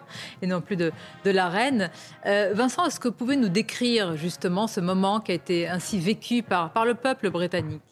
et 0.43 0.47
non 0.47 0.61
plus 0.61 0.77
de, 0.77 0.93
de 1.25 1.31
la 1.31 1.49
reine. 1.49 1.91
Euh, 2.27 2.53
Vincent, 2.55 2.87
est-ce 2.87 3.01
que 3.01 3.09
vous 3.09 3.15
pouvez 3.15 3.37
nous 3.37 3.49
décrire 3.49 4.17
justement 4.17 4.67
ce 4.67 4.81
moment 4.81 5.21
qui 5.21 5.33
a 5.33 5.35
été 5.35 5.69
ainsi 5.69 5.99
vécu 5.99 6.43
par, 6.43 6.73
par 6.73 6.85
le 6.85 6.95
peuple 6.95 7.31
britannique? 7.31 7.83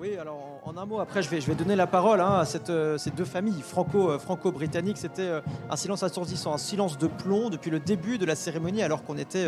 Oui, 0.00 0.16
alors 0.16 0.40
en, 0.64 0.78
un 0.78 0.86
mot, 0.86 0.98
après 0.98 1.22
je 1.22 1.28
vais, 1.28 1.42
je 1.42 1.46
vais 1.46 1.54
donner 1.54 1.76
la 1.76 1.86
parole 1.86 2.22
hein, 2.22 2.38
à 2.38 2.46
cette, 2.46 2.70
euh, 2.70 2.96
ces 2.96 3.10
deux 3.10 3.26
familles 3.26 3.60
franco, 3.60 4.10
euh, 4.10 4.18
franco-britanniques. 4.18 4.96
C'était 4.96 5.20
euh, 5.20 5.40
un 5.68 5.76
silence 5.76 6.02
assourdissant, 6.02 6.54
un 6.54 6.58
silence 6.58 6.96
de 6.96 7.06
plomb 7.06 7.50
depuis 7.50 7.70
le 7.70 7.80
début 7.80 8.16
de 8.16 8.24
la 8.24 8.34
cérémonie, 8.34 8.82
alors 8.82 9.04
qu'on 9.04 9.18
était 9.18 9.46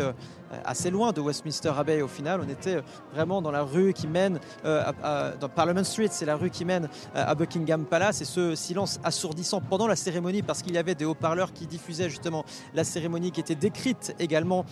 assez 0.63 0.91
loin 0.91 1.11
de 1.11 1.21
Westminster 1.21 1.71
Abbey 1.75 2.03
au 2.03 2.07
final. 2.07 2.41
On 2.45 2.49
était 2.49 2.83
vraiment 3.11 3.41
dans 3.41 3.49
la 3.49 3.63
rue 3.63 3.93
qui 3.93 4.05
mène, 4.07 4.39
dans 4.63 5.49
Parliament 5.49 5.83
Street, 5.83 6.09
c'est 6.11 6.25
la 6.25 6.35
rue 6.35 6.51
qui 6.51 6.65
mène 6.65 6.87
à 7.15 7.33
Buckingham 7.33 7.85
Palace. 7.85 8.21
Et 8.21 8.25
ce 8.25 8.53
silence 8.55 8.99
assourdissant 9.03 9.61
pendant 9.61 9.87
la 9.87 9.95
cérémonie, 9.95 10.43
parce 10.43 10.61
qu'il 10.61 10.73
y 10.73 10.77
avait 10.77 10.95
des 10.95 11.05
haut-parleurs 11.05 11.53
qui 11.53 11.65
diffusaient 11.65 12.09
justement 12.09 12.45
la 12.73 12.83
cérémonie 12.83 13.31
qui 13.31 13.39
était 13.39 13.55
décrite 13.55 14.15
également 14.19 14.65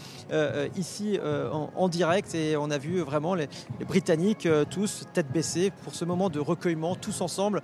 ici 0.76 1.20
en, 1.76 1.90
direct. 1.90 2.36
Et 2.36 2.56
on 2.58 2.70
a 2.70 2.78
vu 2.78 3.00
vraiment 3.00 3.34
les, 3.34 3.48
les 3.80 3.86
Britanniques 3.86 4.48
tous 4.70 5.06
tête 5.14 5.32
baissée 5.32 5.71
pour 5.84 5.96
ce 5.96 6.06
moment 6.06 6.30
de 6.30 6.40
recueillement 6.40 6.96
tous 6.96 7.22
ensemble. 7.22 7.62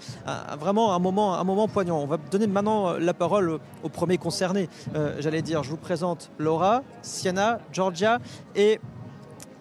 vraiment 0.59 0.93
un 0.93 0.99
moment, 0.99 1.35
un 1.35 1.43
moment 1.43 1.67
poignant. 1.67 1.99
On 1.99 2.07
va 2.07 2.17
donner 2.17 2.47
maintenant 2.47 2.89
euh, 2.89 2.99
la 2.99 3.13
parole 3.13 3.59
aux 3.83 3.89
premiers 3.89 4.17
concernés. 4.17 4.69
Euh, 4.95 5.15
j'allais 5.19 5.41
dire, 5.41 5.63
je 5.63 5.69
vous 5.69 5.77
présente 5.77 6.31
Laura, 6.37 6.83
Sienna, 7.01 7.59
Georgia 7.71 8.19
et 8.55 8.79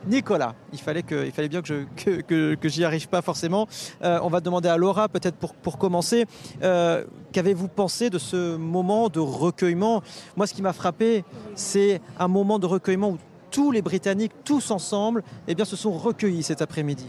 Nicolas, 0.06 0.54
il 0.72 0.78
fallait, 0.78 1.02
que, 1.02 1.26
il 1.26 1.32
fallait 1.32 1.48
bien 1.48 1.62
que, 1.62 1.66
je, 1.66 2.20
que, 2.20 2.54
que, 2.54 2.68
j'y 2.68 2.84
arrive 2.84 3.08
pas 3.08 3.22
forcément. 3.22 3.66
Euh, 4.04 4.20
on 4.22 4.28
va 4.28 4.40
demander 4.40 4.68
à 4.68 4.76
Laura, 4.76 5.08
peut-être 5.08 5.34
pour, 5.34 5.52
pour 5.54 5.78
commencer, 5.78 6.26
qu'avez-vous 6.60 7.66
pensé 7.66 8.08
de 8.08 8.18
ce 8.18 8.56
moment 8.56 9.08
de 9.08 9.18
recueillement? 9.18 10.02
Moi, 10.36 10.46
ce 10.46 10.54
qui 10.54 10.62
m'a 10.62 10.72
frappé, 10.72 11.24
c'est 11.56 12.00
un 12.20 12.28
moment 12.28 12.60
de 12.60 12.66
recueillement 12.66 13.10
où 13.10 13.18
tous 13.56 13.70
les 13.70 13.80
Britanniques, 13.80 14.32
tous 14.44 14.70
ensemble, 14.70 15.22
eh 15.48 15.54
bien, 15.54 15.64
se 15.64 15.76
sont 15.76 15.92
recueillis 15.92 16.42
cet 16.42 16.60
après-midi. 16.60 17.06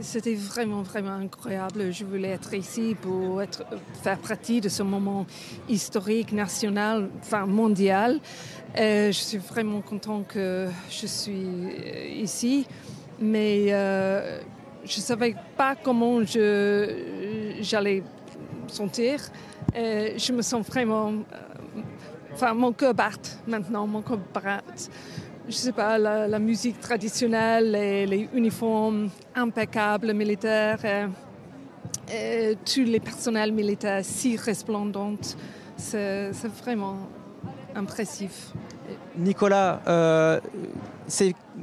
c'était 0.00 0.34
vraiment, 0.34 0.82
vraiment 0.82 1.12
incroyable. 1.12 1.92
Je 1.92 2.04
voulais 2.04 2.30
être 2.30 2.54
ici 2.54 2.96
pour 3.00 3.40
être, 3.40 3.62
faire 4.02 4.18
partie 4.18 4.60
de 4.60 4.68
ce 4.68 4.82
moment 4.82 5.26
historique, 5.68 6.32
national, 6.32 7.08
enfin 7.20 7.46
mondial. 7.46 8.18
je 8.74 9.12
suis 9.12 9.38
vraiment 9.38 9.80
content 9.80 10.24
que 10.26 10.66
je 10.90 11.06
suis 11.06 11.46
euh, 11.46 12.20
ici, 12.20 12.66
mais 13.20 13.66
euh, 13.68 14.40
je 14.84 14.96
ne 14.96 15.02
savais 15.02 15.36
pas 15.56 15.76
comment 15.76 16.24
j'allais 16.24 18.02
sentir. 18.66 19.20
je 19.72 20.32
me 20.32 20.42
sens 20.42 20.66
vraiment... 20.66 21.10
Euh, 21.10 21.80
enfin, 22.32 22.54
mon 22.54 22.72
cœur 22.72 22.92
bat 22.92 23.22
maintenant, 23.46 23.86
mon 23.86 24.02
cœur 24.02 24.18
bat 24.34 24.64
je 25.48 25.54
sais 25.54 25.72
pas, 25.72 25.98
la, 25.98 26.38
musique 26.38 26.80
traditionnelle, 26.80 27.72
les, 27.72 28.06
les, 28.06 28.28
uniformes 28.32 29.10
impeccables 29.34 30.12
militaires, 30.12 30.78
euh, 30.84 31.08
euh, 32.12 32.54
tous 32.64 32.84
les 32.84 33.00
personnels 33.00 33.52
militaires 33.52 34.00
si 34.02 34.36
resplendants, 34.36 35.16
c'est 35.76 36.30
vraiment 36.62 36.96
impressif. 37.74 38.52
Nicolas, 39.16 39.80
euh, 39.86 40.40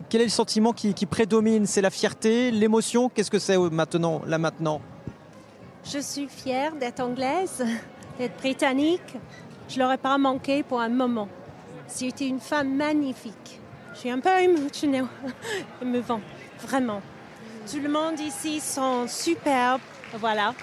quel 0.10 0.22
est 0.22 0.26
le 0.26 0.30
sentiment 0.30 0.74
qui, 0.74 0.94
qui 0.94 1.06
prédomine? 1.06 1.66
C'est 1.66 1.82
la 1.82 1.90
fierté, 1.90 2.52
l'émotion? 2.52 3.10
Qu'est-ce 3.10 3.32
que 3.32 3.40
c'est 3.40 3.58
maintenant, 3.58 4.22
là 4.26 4.38
maintenant? 4.38 4.82
Je 5.84 6.00
suis 6.00 6.28
fière 6.28 6.76
d'être 6.76 7.00
anglaise, 7.00 7.64
d'être 8.18 8.38
britannique. 8.38 9.18
Je 9.70 9.78
ne 9.78 9.84
l'aurais 9.84 9.98
pas 9.98 10.18
manqué 10.18 10.64
pour 10.64 10.82
un 10.82 10.90
moment. 10.90 11.28
C'était 11.88 12.28
une 12.28 12.40
femme 12.40 12.76
magnifique. 12.76 13.47
Je 13.98 14.02
suis 14.02 14.12
un 14.12 14.20
peu 14.20 14.30
émouvant, 15.82 16.22
vraiment. 16.62 17.02
Tout 17.70 17.80
le 17.80 17.90
monde 17.90 18.20
ici 18.20 18.60
sont 18.60 19.08
superbes, 19.08 19.82
voilà. 20.20 20.54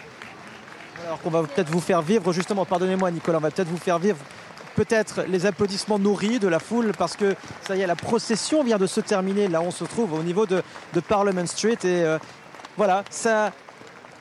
Alors 1.04 1.20
qu'on 1.20 1.30
va 1.30 1.42
peut-être 1.42 1.68
vous 1.68 1.80
faire 1.80 2.00
vivre, 2.00 2.32
justement, 2.32 2.64
pardonnez-moi 2.64 3.10
Nicolas, 3.10 3.38
on 3.38 3.40
va 3.40 3.50
peut-être 3.50 3.68
vous 3.68 3.76
faire 3.76 3.98
vivre 3.98 4.18
peut-être 4.76 5.24
les 5.28 5.46
applaudissements 5.46 5.98
nourris 5.98 6.38
de 6.38 6.46
la 6.46 6.60
foule 6.60 6.92
parce 6.96 7.16
que 7.16 7.34
ça 7.66 7.74
y 7.74 7.80
est, 7.80 7.86
la 7.88 7.96
procession 7.96 8.62
vient 8.62 8.78
de 8.78 8.86
se 8.86 9.00
terminer. 9.00 9.48
Là, 9.48 9.62
on 9.62 9.72
se 9.72 9.82
trouve 9.82 10.12
au 10.12 10.22
niveau 10.22 10.46
de, 10.46 10.62
Parliament 11.08 11.46
Street 11.46 11.78
et 11.82 12.04
euh, 12.04 12.18
voilà, 12.76 13.02
ça, 13.10 13.52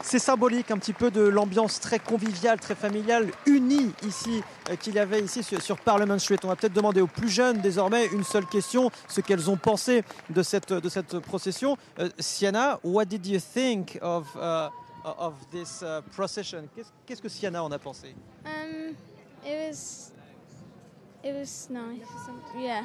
c'est 0.03 0.19
symbolique 0.19 0.69
un 0.69 0.77
petit 0.77 0.93
peu 0.93 1.09
de 1.09 1.21
l'ambiance 1.21 1.79
très 1.79 1.97
conviviale, 1.97 2.59
très 2.59 2.75
familiale, 2.75 3.31
unie 3.45 3.91
ici 4.05 4.43
euh, 4.69 4.75
qu'il 4.75 4.93
y 4.95 4.99
avait 4.99 5.21
ici 5.21 5.43
sur, 5.43 5.77
Parliament 5.79 6.19
Street. 6.19 6.37
On 6.43 6.49
va 6.49 6.55
peut-être 6.55 6.73
demander 6.73 7.01
aux 7.01 7.07
plus 7.07 7.29
jeunes 7.29 7.61
désormais 7.61 8.05
une 8.07 8.23
seule 8.23 8.45
question, 8.45 8.91
ce 9.07 9.21
qu'elles 9.21 9.49
ont 9.49 9.57
pensé 9.57 10.03
de 10.29 10.43
cette, 10.43 10.73
de 10.73 10.89
cette 10.89 11.19
procession. 11.19 11.77
Euh, 11.99 12.09
Sienna, 12.19 12.79
what 12.83 13.05
did 13.05 13.25
you 13.25 13.39
think 13.39 13.97
of, 14.01 14.27
uh, 14.35 14.69
of 15.17 15.33
this 15.51 15.81
uh, 15.81 16.01
procession? 16.15 16.67
Qu'est-ce 17.05 17.21
que 17.21 17.29
Sienna 17.29 17.63
en 17.63 17.71
a 17.71 17.79
pensé? 17.79 18.13
Um, 18.45 18.95
it 19.45 19.69
was, 19.69 20.11
it 21.23 21.33
was 21.33 21.69
nice. 21.69 22.05
Yeah. 22.57 22.83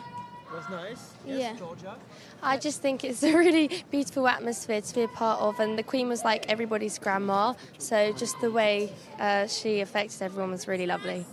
Was 0.52 0.68
nice. 0.70 1.12
Yes, 1.26 1.40
yeah. 1.40 1.56
Georgia. 1.56 1.96
I 2.42 2.56
just 2.56 2.80
think 2.80 3.04
it's 3.04 3.22
a 3.22 3.36
really 3.36 3.84
beautiful 3.90 4.26
atmosphere 4.28 4.80
to 4.80 4.94
be 4.94 5.02
a 5.02 5.08
part 5.08 5.40
of, 5.40 5.60
and 5.60 5.78
the 5.78 5.82
Queen 5.82 6.08
was 6.08 6.24
like 6.24 6.48
everybody's 6.48 6.98
grandma, 6.98 7.54
so 7.78 8.12
just 8.12 8.40
the 8.40 8.50
way 8.50 8.92
uh, 9.18 9.46
she 9.46 9.80
affected 9.80 10.22
everyone 10.22 10.50
was 10.50 10.68
really 10.68 10.86
lovely. 10.86 11.26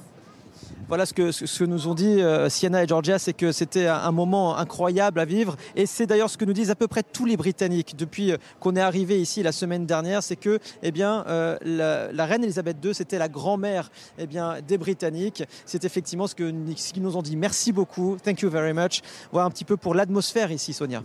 Voilà 0.88 1.08
ce 1.08 1.14
que, 1.14 1.32
que 1.32 1.64
nous 1.64 1.88
ont 1.88 1.96
dit 1.96 2.22
euh, 2.22 2.48
Sienna 2.48 2.84
et 2.84 2.88
Georgia, 2.88 3.18
c'est 3.18 3.34
que 3.34 3.52
c'était 3.52 3.88
un 3.88 4.12
moment 4.12 4.56
incroyable 4.56 5.20
à 5.20 5.26
vivre. 5.26 5.56
Et 5.76 5.88
c'est 5.88 6.06
d'ailleurs 6.06 6.30
ce 6.30 6.38
que 6.38 6.46
nous 6.46 6.54
disent 6.54 6.70
à 6.70 6.76
peu 6.76 6.88
près 6.88 7.02
tous 7.02 7.26
les 7.26 7.38
Britanniques 7.38 7.96
depuis 7.98 8.32
euh, 8.32 8.38
qu'on 8.60 8.76
est 8.76 8.82
arrivé 8.82 9.20
ici 9.20 9.42
la 9.42 9.52
semaine 9.52 9.88
dernière, 9.88 10.22
c'est 10.22 10.36
que 10.36 10.60
eh 10.84 10.92
bien, 10.92 11.26
euh, 11.28 11.58
la, 11.64 12.26
reine 12.26 12.44
Elisabeth 12.44 12.78
II, 12.84 12.94
c'était 12.94 13.18
la 13.18 13.30
grand-mère 13.30 13.90
eh 14.20 14.28
bien, 14.28 14.58
des 14.68 14.78
Britanniques. 14.78 15.44
C'est 15.66 15.86
effectivement 15.86 16.28
ce 16.28 16.36
qu'ils 16.36 16.54
ce 16.78 17.00
nous 17.00 17.18
ont 17.18 17.24
dit. 17.24 17.36
Merci 17.36 17.72
beaucoup. 17.72 18.18
Thank 18.24 18.42
you 18.42 18.50
very 18.50 18.74
much. 18.74 19.02
Voilà 19.32 19.48
un 19.48 19.50
petit 19.50 19.66
peu 19.66 19.78
pour 19.78 19.96
l'atmosphère 19.96 20.52
ici, 20.52 20.74
Sonia. 20.74 21.04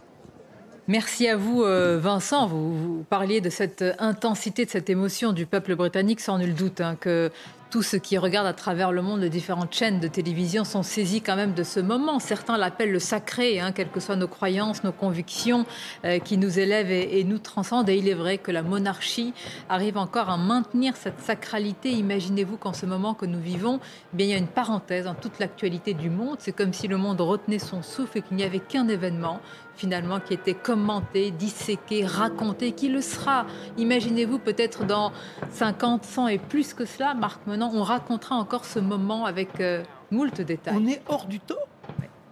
Merci 0.88 1.28
à 1.28 1.36
vous, 1.36 1.62
Vincent. 1.62 2.48
Vous, 2.48 3.04
parliez 3.08 3.40
de 3.40 3.48
cette 3.48 3.84
intensité, 3.98 4.64
de 4.64 4.70
cette 4.70 4.90
émotion 4.90 5.32
du 5.32 5.46
peuple 5.46 5.76
britannique, 5.76 6.20
sans 6.20 6.38
nul 6.38 6.54
doute, 6.54 6.80
hein, 6.80 6.96
que 6.98 7.30
tous 7.70 7.82
ceux 7.82 7.98
qui 7.98 8.18
regardent 8.18 8.48
à 8.48 8.52
travers 8.52 8.90
le 8.90 9.00
monde 9.00 9.20
les 9.20 9.30
différentes 9.30 9.72
chaînes 9.72 10.00
de 10.00 10.08
télévision 10.08 10.64
sont 10.64 10.82
saisis 10.82 11.20
quand 11.20 11.36
même 11.36 11.54
de 11.54 11.62
ce 11.62 11.78
moment. 11.78 12.18
Certains 12.18 12.58
l'appellent 12.58 12.90
le 12.90 12.98
sacré, 12.98 13.60
hein, 13.60 13.70
quelles 13.70 13.90
que 13.90 14.00
soient 14.00 14.16
nos 14.16 14.26
croyances, 14.26 14.82
nos 14.82 14.92
convictions, 14.92 15.64
euh, 16.04 16.18
qui 16.18 16.36
nous 16.36 16.58
élèvent 16.58 16.90
et, 16.90 17.22
nous 17.22 17.38
transcendent. 17.38 17.88
Et 17.88 17.96
il 17.96 18.08
est 18.08 18.14
vrai 18.14 18.38
que 18.38 18.50
la 18.50 18.62
monarchie 18.62 19.32
arrive 19.68 19.96
encore 19.96 20.30
à 20.30 20.36
maintenir 20.36 20.96
cette 20.96 21.20
sacralité. 21.20 21.90
Imaginez-vous 21.92 22.56
qu'en 22.56 22.72
ce 22.72 22.86
moment 22.86 23.14
que 23.14 23.26
nous 23.26 23.40
vivons, 23.40 23.78
eh 24.12 24.16
bien, 24.16 24.26
il 24.26 24.30
y 24.30 24.34
a 24.34 24.38
une 24.38 24.48
parenthèse 24.48 25.04
dans 25.04 25.14
toute 25.14 25.38
l'actualité 25.38 25.94
du 25.94 26.10
monde. 26.10 26.36
C'est 26.40 26.52
comme 26.52 26.72
si 26.72 26.88
le 26.88 26.96
monde 26.96 27.20
retenait 27.20 27.60
son 27.60 27.82
souffle 27.82 28.18
et 28.18 28.22
qu'il 28.22 28.36
n'y 28.36 28.44
avait 28.44 28.58
qu'un 28.58 28.88
événement 28.88 29.40
finalement 29.80 30.20
qui 30.20 30.34
était 30.34 30.54
commenté, 30.54 31.30
disséqué, 31.30 32.04
raconté, 32.04 32.72
qui 32.72 32.88
le 32.88 33.00
sera. 33.00 33.46
Imaginez-vous 33.78 34.38
peut-être 34.38 34.84
dans 34.84 35.10
50, 35.52 36.04
100 36.04 36.28
et 36.28 36.38
plus 36.38 36.74
que 36.74 36.84
cela, 36.84 37.14
Marc 37.14 37.40
On 37.68 37.82
racontera 37.82 38.36
encore 38.36 38.64
ce 38.64 38.78
moment 38.78 39.26
avec 39.26 39.60
euh, 39.60 39.84
moult 40.10 40.40
détails. 40.40 40.74
On 40.76 40.86
est 40.86 41.02
hors 41.08 41.26
du 41.26 41.40
temps. 41.40 41.56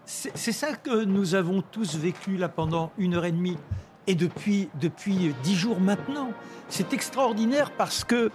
C'est 0.05 0.53
ça 0.53 0.73
que 0.73 1.05
nous 1.05 1.35
avons 1.35 1.61
tous 1.61 1.97
vécu 1.97 2.39
là 2.39 2.49
pendant 2.49 2.93
une 2.97 3.15
heure 3.15 3.27
et 3.27 3.33
demie 3.33 3.59
et 4.07 4.15
depuis 4.15 4.71
depuis 4.81 5.35
dix 5.43 5.55
jours 5.55 5.81
maintenant. 5.81 6.31
C'est 6.69 6.95
extraordinaire 6.95 7.71
parce 7.73 8.05
que 8.05 8.31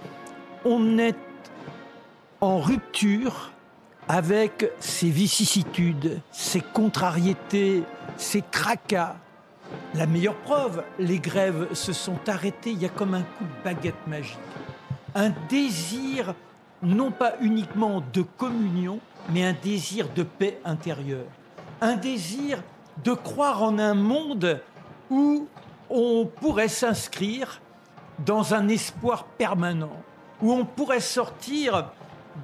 on 0.65 0.99
est 0.99 1.17
en 2.41 2.59
rupture 2.59 3.51
avec 4.07 4.71
ces 4.79 5.09
vicissitudes, 5.09 6.21
ces 6.31 6.61
contrariétés, 6.61 7.83
ces 8.17 8.43
tracas. 8.43 9.15
La 9.95 10.05
meilleure 10.05 10.35
preuve, 10.35 10.83
les 10.99 11.19
grèves 11.19 11.73
se 11.73 11.93
sont 11.93 12.19
arrêtées, 12.27 12.71
il 12.71 12.81
y 12.81 12.85
a 12.85 12.89
comme 12.89 13.15
un 13.15 13.23
coup 13.23 13.45
de 13.45 13.63
baguette 13.63 14.07
magique. 14.07 14.37
Un 15.15 15.31
désir, 15.49 16.35
non 16.83 17.11
pas 17.11 17.33
uniquement 17.41 18.03
de 18.13 18.21
communion, 18.21 18.99
mais 19.29 19.43
un 19.45 19.53
désir 19.53 20.09
de 20.13 20.23
paix 20.23 20.59
intérieure. 20.65 21.25
Un 21.81 21.95
désir 21.95 22.61
de 23.03 23.13
croire 23.13 23.63
en 23.63 23.79
un 23.79 23.93
monde 23.93 24.61
où 25.09 25.47
on 25.89 26.25
pourrait 26.25 26.67
s'inscrire 26.67 27.61
dans 28.25 28.53
un 28.53 28.67
espoir 28.67 29.25
permanent, 29.25 30.01
où 30.41 30.51
on 30.51 30.65
pourrait 30.65 30.99
sortir 30.99 31.89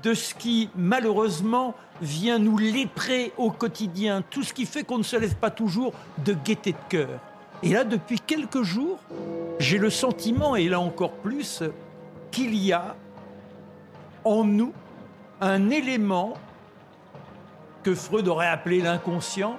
de 0.04 0.14
ce 0.14 0.34
qui, 0.34 0.70
malheureusement, 0.76 1.76
vient 2.02 2.40
nous 2.40 2.58
léprer 2.58 3.34
au 3.38 3.52
quotidien, 3.52 4.24
tout 4.30 4.44
ce 4.44 4.54
qui 4.54 4.66
fait 4.66 4.84
qu'on 4.84 5.00
ne 5.00 5.04
se 5.04 5.18
lève 5.18 5.36
pas 5.36 5.52
toujours 5.52 5.94
de 6.24 6.34
gaieté 6.34 6.72
de 6.72 6.78
cœur. 6.90 7.20
Et 7.62 7.70
là, 7.70 7.84
depuis 7.84 8.20
quelques 8.20 8.62
jours, 8.62 9.00
j'ai 9.60 9.78
le 9.78 9.90
sentiment, 9.90 10.56
et 10.56 10.70
là 10.70 10.80
encore 10.80 11.12
plus, 11.12 11.64
qu'il 12.32 12.56
y 12.56 12.72
a 12.72 12.96
en 14.24 14.44
nous 14.44 14.74
un 15.42 15.70
élément 15.70 16.34
que 17.84 17.96
Freud 17.96 18.28
aurait 18.28 18.48
appelé 18.48 18.82
l'inconscient, 18.82 19.58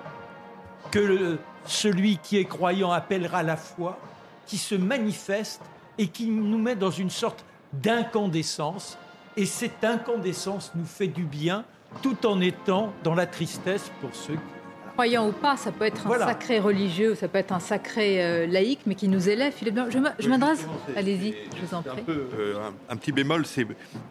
que 0.91 1.39
celui 1.65 2.19
qui 2.19 2.37
est 2.37 2.45
croyant 2.45 2.93
appellera 2.93 3.43
la 3.43 3.57
foi, 3.57 3.99
qui 4.47 4.59
se 4.59 4.75
manifeste 4.75 5.63
et 5.99 6.09
qui 6.09 6.27
nous 6.27 6.59
met 6.59 6.77
dans 6.77 6.91
une 6.91 7.11
sorte 7.11 7.45
d'incandescence. 7.73 8.99
Et 9.37 9.47
cette 9.47 9.85
incandescence 9.85 10.73
nous 10.75 10.85
fait 10.85 11.09
du 11.09 11.25
bien 11.25 11.65
tout 12.03 12.27
en 12.27 12.41
étant 12.41 12.93
dans 13.03 13.15
la 13.15 13.27
tristesse 13.27 13.91
pour 14.01 14.15
ceux 14.15 14.35
qui 14.35 14.60
croyant 15.01 15.29
ou 15.29 15.33
pas, 15.33 15.57
ça 15.57 15.73
peut 15.73 15.87
être 15.87 16.07
un 16.07 16.19
sacré 16.19 16.59
religieux, 16.59 17.15
ça 17.15 17.27
peut 17.27 17.39
être 17.39 17.53
un 17.53 17.59
sacré 17.59 18.23
euh, 18.23 18.47
laïque, 18.47 18.81
mais 18.85 18.95
qui 18.95 19.09
nous 19.09 19.31
élève. 19.31 19.55
Je 19.59 20.29
m'adresse. 20.29 20.67
Allez-y, 20.95 21.35
je 21.57 21.65
vous 21.65 21.75
en 21.75 21.81
prie. 21.81 22.03
Euh, 22.11 22.69
un, 22.91 22.97
petit 22.97 23.11
bémol, 23.11 23.47
c'est 23.47 23.67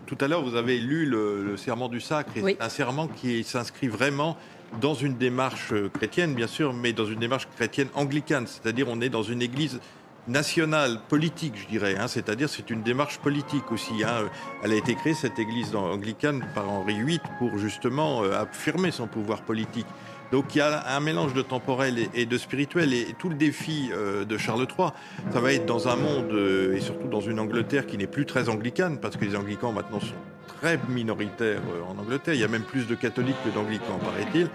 tout 0.07 0.18
à 0.20 0.28
l'heure 0.28 0.41
vous 0.41 0.56
avez 0.56 0.80
lu 0.80 1.06
le, 1.06 1.56
serment 1.57 1.90
du 1.90 2.02
sacre, 2.02 2.36
et 2.38 2.57
un 2.60 2.70
serment 2.70 3.07
qui 3.07 3.44
s'inscrit 3.44 3.88
vraiment 3.88 4.36
dans 4.82 4.95
une 4.95 5.16
démarche 5.16 5.74
euh, 5.74 5.90
chrétienne, 5.90 6.34
bien 6.34 6.48
sûr, 6.48 6.74
mais 6.74 6.91
dans 6.91 7.06
une 7.06 7.20
démarche 7.20 7.48
chrétienne 7.56 7.90
anglicane, 7.94 8.48
c'est-à-dire 8.48 8.88
on 8.90 8.99
est 8.99 9.10
dans 9.10 9.22
une 9.24 9.44
église 9.44 9.80
nationale, 10.28 10.99
politique, 11.07 11.53
je 11.56 11.68
dirais. 11.68 11.95
Hein, 11.98 12.07
c'est-à-dire, 12.07 12.49
c'est 12.49 12.70
une 12.70 12.84
démarche 12.84 13.20
politique 13.20 13.72
aussi. 13.72 14.03
Hein. 14.03 14.30
Elle 14.64 14.72
a 14.72 14.76
été 14.76 14.95
créée, 14.95 15.14
cette 15.14 15.40
église 15.40 15.76
anglicane, 15.76 16.45
par 16.56 16.70
Henri 16.70 17.03
VIII, 17.03 17.20
pour 17.38 17.57
justement 17.57 18.24
euh, 18.24 18.41
affirmer 18.41 18.91
son 18.91 19.07
pouvoir 19.07 19.41
politique. 19.41 19.88
Donc 20.32 20.56
il 20.56 20.60
y 20.60 20.62
a 20.62 20.96
un 20.96 21.00
mélange 21.00 21.34
de 21.34 21.42
temporel 21.42 21.98
et, 22.14 22.26
de 22.26 22.38
spirituel. 22.38 22.94
Et 22.94 23.16
tout 23.18 23.30
le 23.30 23.36
défi 23.36 23.90
euh, 23.92 24.26
de 24.26 24.38
Charles 24.38 24.68
III, 24.78 24.90
ça 25.32 25.40
va 25.40 25.54
être 25.54 25.66
dans 25.66 25.88
un 25.88 25.96
monde, 25.96 26.32
euh, 26.32 26.76
et 26.76 26.82
surtout 26.82 27.08
dans 27.08 27.22
une 27.22 27.40
Angleterre 27.40 27.86
qui 27.86 27.98
n'est 27.98 28.08
plus 28.08 28.26
très 28.26 28.50
anglicane, 28.50 29.00
parce 29.00 29.18
que 29.18 29.26
les 29.26 29.36
anglicans 29.36 29.72
maintenant 29.72 30.00
sont 30.00 30.14
très 30.60 30.80
minoritaires 30.90 31.62
euh, 31.74 31.92
en 31.92 31.98
Angleterre. 31.98 32.36
Il 32.36 32.40
y 32.40 32.44
a 32.44 32.48
même 32.48 32.64
plus 32.64 32.88
de 32.88 32.96
catholiques 32.96 33.42
que 33.44 33.50
d'anglicans, 33.50 34.00
paraît-il. 34.04 34.50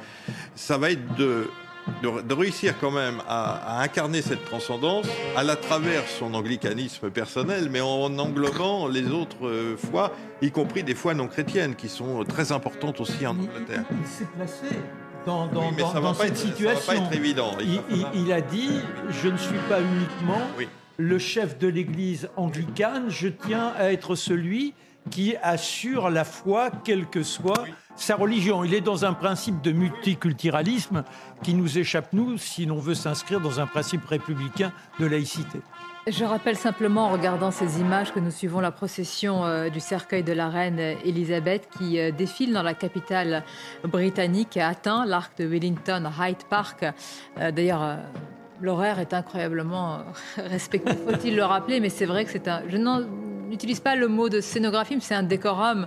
Ça 0.55 0.79
va 0.79 0.91
être 0.91 1.17
de 1.17 1.49
réussir 2.33 2.75
quand 2.81 2.93
même 2.93 3.21
à, 3.29 3.83
incarner 3.83 4.23
cette 4.23 4.45
transcendance 4.45 5.07
à 5.37 5.43
la 5.43 5.57
travers 5.57 6.07
son 6.09 6.35
anglicanisme 6.35 7.11
personnel, 7.11 7.69
mais 7.71 7.81
en 7.81 8.17
englobant 8.19 8.87
les 8.87 9.11
autres 9.11 9.77
foi, 9.77 10.13
y 10.41 10.51
compris 10.51 10.83
des 10.83 10.95
foi 10.95 11.15
non 11.15 11.27
chrétiennes, 11.27 11.75
qui 11.75 11.89
sont 11.89 12.25
très 12.25 12.53
importantes 12.53 13.01
aussi 13.01 13.27
en 13.27 13.39
Angleterre. 13.39 13.85
Il 13.91 14.07
s'est 14.07 14.29
placé 14.35 14.77
dans, 15.27 15.47
dans, 15.47 16.15
cette 16.15 16.37
situation. 16.37 17.11
évident. 17.11 17.53
Il, 18.15 18.33
a 18.33 18.41
dit 18.41 18.71
Je 19.11 19.29
ne 19.29 19.37
suis 19.37 19.59
pas 19.69 19.81
uniquement 19.81 20.41
le 20.97 21.19
chef 21.19 21.59
de 21.59 21.69
l'Église 21.69 22.29
anglicane, 22.37 23.07
je 23.09 23.29
tiens 23.29 23.73
à 23.77 23.93
être 23.93 24.15
celui 24.15 24.75
qui 25.11 25.35
assure 25.43 26.09
la 26.09 26.25
foi, 26.25 26.71
quelle 26.71 27.07
que 27.07 27.23
soit 27.23 27.67
sa 27.97 28.17
religion. 28.17 28.65
Il 28.65 28.75
est 28.75 28.81
dans 28.81 29.05
un 29.05 29.13
principe 29.13 29.61
de 29.61 29.73
multiculturalisme 29.73 31.05
qui 31.43 31.55
nous 31.55 31.79
échappe, 31.79 32.13
nous, 32.13 32.39
si 32.39 32.65
l'on 32.65 32.79
veut 32.79 32.95
s'inscrire 32.95 33.41
dans 33.41 33.61
un 33.61 33.67
principe 33.67 34.05
républicain 34.07 34.73
de 34.99 35.07
laïcité. 35.07 35.59
Je 36.07 36.23
rappelle 36.25 36.57
simplement 36.57 37.07
en 37.07 37.13
regardant 37.13 37.51
ces 37.51 37.81
images 37.81 38.13
que 38.13 38.21
nous 38.21 38.31
suivons 38.31 38.61
la 38.61 38.71
procession 38.71 39.47
euh, 39.47 39.71
du 39.71 39.81
cercueil 39.81 40.23
de 40.23 40.35
la 40.35 40.51
reine 40.51 40.79
Elisabeth 40.79 41.67
qui 41.79 41.99
euh, 41.99 42.11
défile 42.11 42.53
dans 42.53 42.63
la 42.63 42.75
capitale 42.75 43.43
britannique 43.85 44.55
et 44.59 44.61
atteint 44.61 45.07
l'arc 45.07 45.39
de 45.39 45.47
Wellington 45.47 46.11
Hyde 46.21 46.45
Park. 46.51 46.85
Euh, 47.39 47.51
d'ailleurs, 47.51 48.01
l'horaire 48.61 48.99
est 48.99 49.15
incroyablement 49.15 50.05
respecté, 50.37 50.93
faut-il 50.93 51.37
le 51.37 51.45
rappeler, 51.45 51.81
mais 51.81 51.91
c'est 51.91 52.07
vrai 52.07 52.25
que 52.25 52.31
c'est 52.31 52.49
un. 52.49 52.63
Je 52.69 52.77
n'utilise 53.49 53.81
pas 53.81 53.95
le 53.95 54.09
mot 54.09 54.29
de 54.29 54.41
scénographie, 54.41 54.95
mais 54.95 55.01
c'est 55.01 55.15
un 55.15 55.23
décorum 55.23 55.87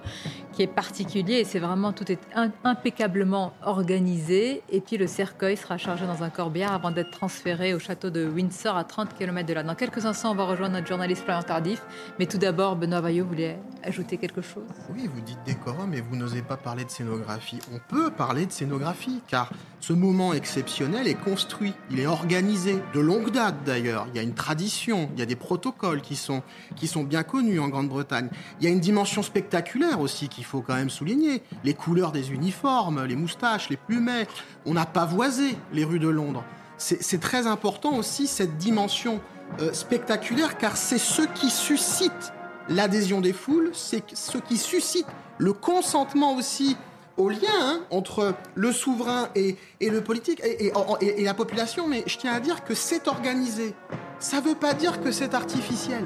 qui 0.58 0.64
est 0.64 0.68
particulier 0.68 1.44
c'est 1.44 1.60
vraiment 1.60 1.94
tout 1.94 2.12
est 2.12 2.20
impeccablement 2.64 3.54
organisé. 3.62 4.64
Et 4.72 4.82
puis 4.82 4.98
le 4.98 5.06
cercueil 5.06 5.56
sera 5.56 5.78
chargé 5.78 6.08
dans 6.08 6.24
un 6.24 6.32
corbillard 6.32 6.74
avant 6.74 6.90
d'être 6.90 7.12
transféré 7.12 7.76
au 7.76 7.80
château 7.80 8.10
de 8.10 8.28
Windsor 8.28 8.76
à 8.76 8.84
30 8.84 9.14
km 9.14 9.48
de 9.48 9.54
là. 9.54 9.62
Dans 9.62 9.76
quelques 9.76 10.06
instants, 10.08 10.32
on 10.32 10.36
va 10.36 10.46
rejoindre 10.46 10.74
notre 10.74 10.88
journaliste 10.88 11.24
Florian 11.24 11.44
Tardif. 11.44 11.84
Mais 12.18 12.26
tout 12.26 12.40
d'abord, 12.40 12.76
Benoît 12.76 13.02
Vaillot 13.02 13.26
voulait 13.26 13.60
ajouter 13.84 14.18
quelque 14.18 14.42
chose. 14.42 14.64
Oui, 14.96 15.08
vous 15.14 15.22
dites 15.22 15.38
décorum 15.46 15.94
et 15.94 16.02
vous 16.02 16.16
n'osez 16.16 16.42
pas 16.42 16.58
parler 16.58 16.86
de 16.86 16.90
scénographie. 16.90 17.60
On 17.72 17.80
peut 17.88 18.10
parler 18.10 18.48
de 18.48 18.52
scénographie 18.52 19.22
car 19.28 19.52
ce 19.80 19.94
moment 19.94 20.34
exceptionnel 20.34 21.08
est 21.08 21.22
construit, 21.22 21.74
il 21.92 22.00
est 22.00 22.08
organisé 22.08 22.57
de 22.66 23.00
longue 23.00 23.32
date 23.32 23.56
d'ailleurs. 23.66 24.08
Il 24.10 24.16
y 24.16 24.20
a 24.20 24.24
une 24.24 24.34
tradition, 24.34 25.10
il 25.14 25.20
y 25.20 25.22
a 25.22 25.26
des 25.26 25.36
protocoles 25.36 26.02
qui 26.02 26.16
sont, 26.16 26.42
qui 26.76 26.88
sont 26.88 27.04
bien 27.04 27.24
connus 27.24 27.60
en 27.60 27.68
Grande-Bretagne. 27.68 28.30
Il 28.60 28.66
y 28.66 28.68
a 28.68 28.72
une 28.72 28.80
dimension 28.80 29.22
spectaculaire 29.22 30.00
aussi 30.00 30.28
qui 30.28 30.44
faut 30.44 30.62
quand 30.62 30.76
même 30.76 30.90
souligner. 30.90 31.44
Les 31.64 31.74
couleurs 31.74 32.12
des 32.12 32.32
uniformes, 32.32 33.06
les 33.06 33.16
moustaches, 33.16 33.70
les 33.70 33.78
plumets. 33.78 34.28
On 34.66 34.74
n'a 34.74 34.86
pas 34.86 35.06
voisé 35.06 35.56
les 35.74 35.84
rues 35.84 36.00
de 36.00 36.10
Londres. 36.10 36.44
C'est 36.78 37.20
très 37.20 37.48
important 37.48 37.96
aussi 37.96 38.28
cette 38.28 38.58
dimension 38.58 39.20
euh, 39.60 39.74
spectaculaire 39.74 40.58
car 40.58 40.78
c'est 40.78 41.00
ce 41.00 41.24
qui 41.24 41.50
suscite 41.50 42.34
l'adhésion 42.70 43.22
des 43.22 43.34
foules, 43.34 43.72
c'est 43.74 44.04
ce 44.14 44.38
qui 44.38 44.58
suscite 44.58 45.08
le 45.40 45.54
consentement 45.54 46.36
aussi 46.36 46.78
au 47.18 47.30
lien 47.30 47.40
hein, 47.52 47.82
entre 47.90 48.36
le 48.56 48.72
souverain 48.72 49.30
et, 49.36 49.58
le 49.82 50.02
politique 50.02 50.42
et, 50.44 50.72
et, 51.02 51.24
la 51.24 51.34
population. 51.34 51.88
Mais 51.88 52.04
je 52.06 52.18
tiens 52.18 52.34
à 52.34 52.40
dire 52.40 52.64
que 52.64 52.74
c'est 52.74 53.08
organisé. 53.08 53.74
Ça 54.20 54.38
ne 54.38 54.48
veut 54.48 54.56
pas 54.56 54.74
dire 54.74 55.02
que 55.02 55.12
c'est 55.12 55.34
artificiel. 55.34 56.06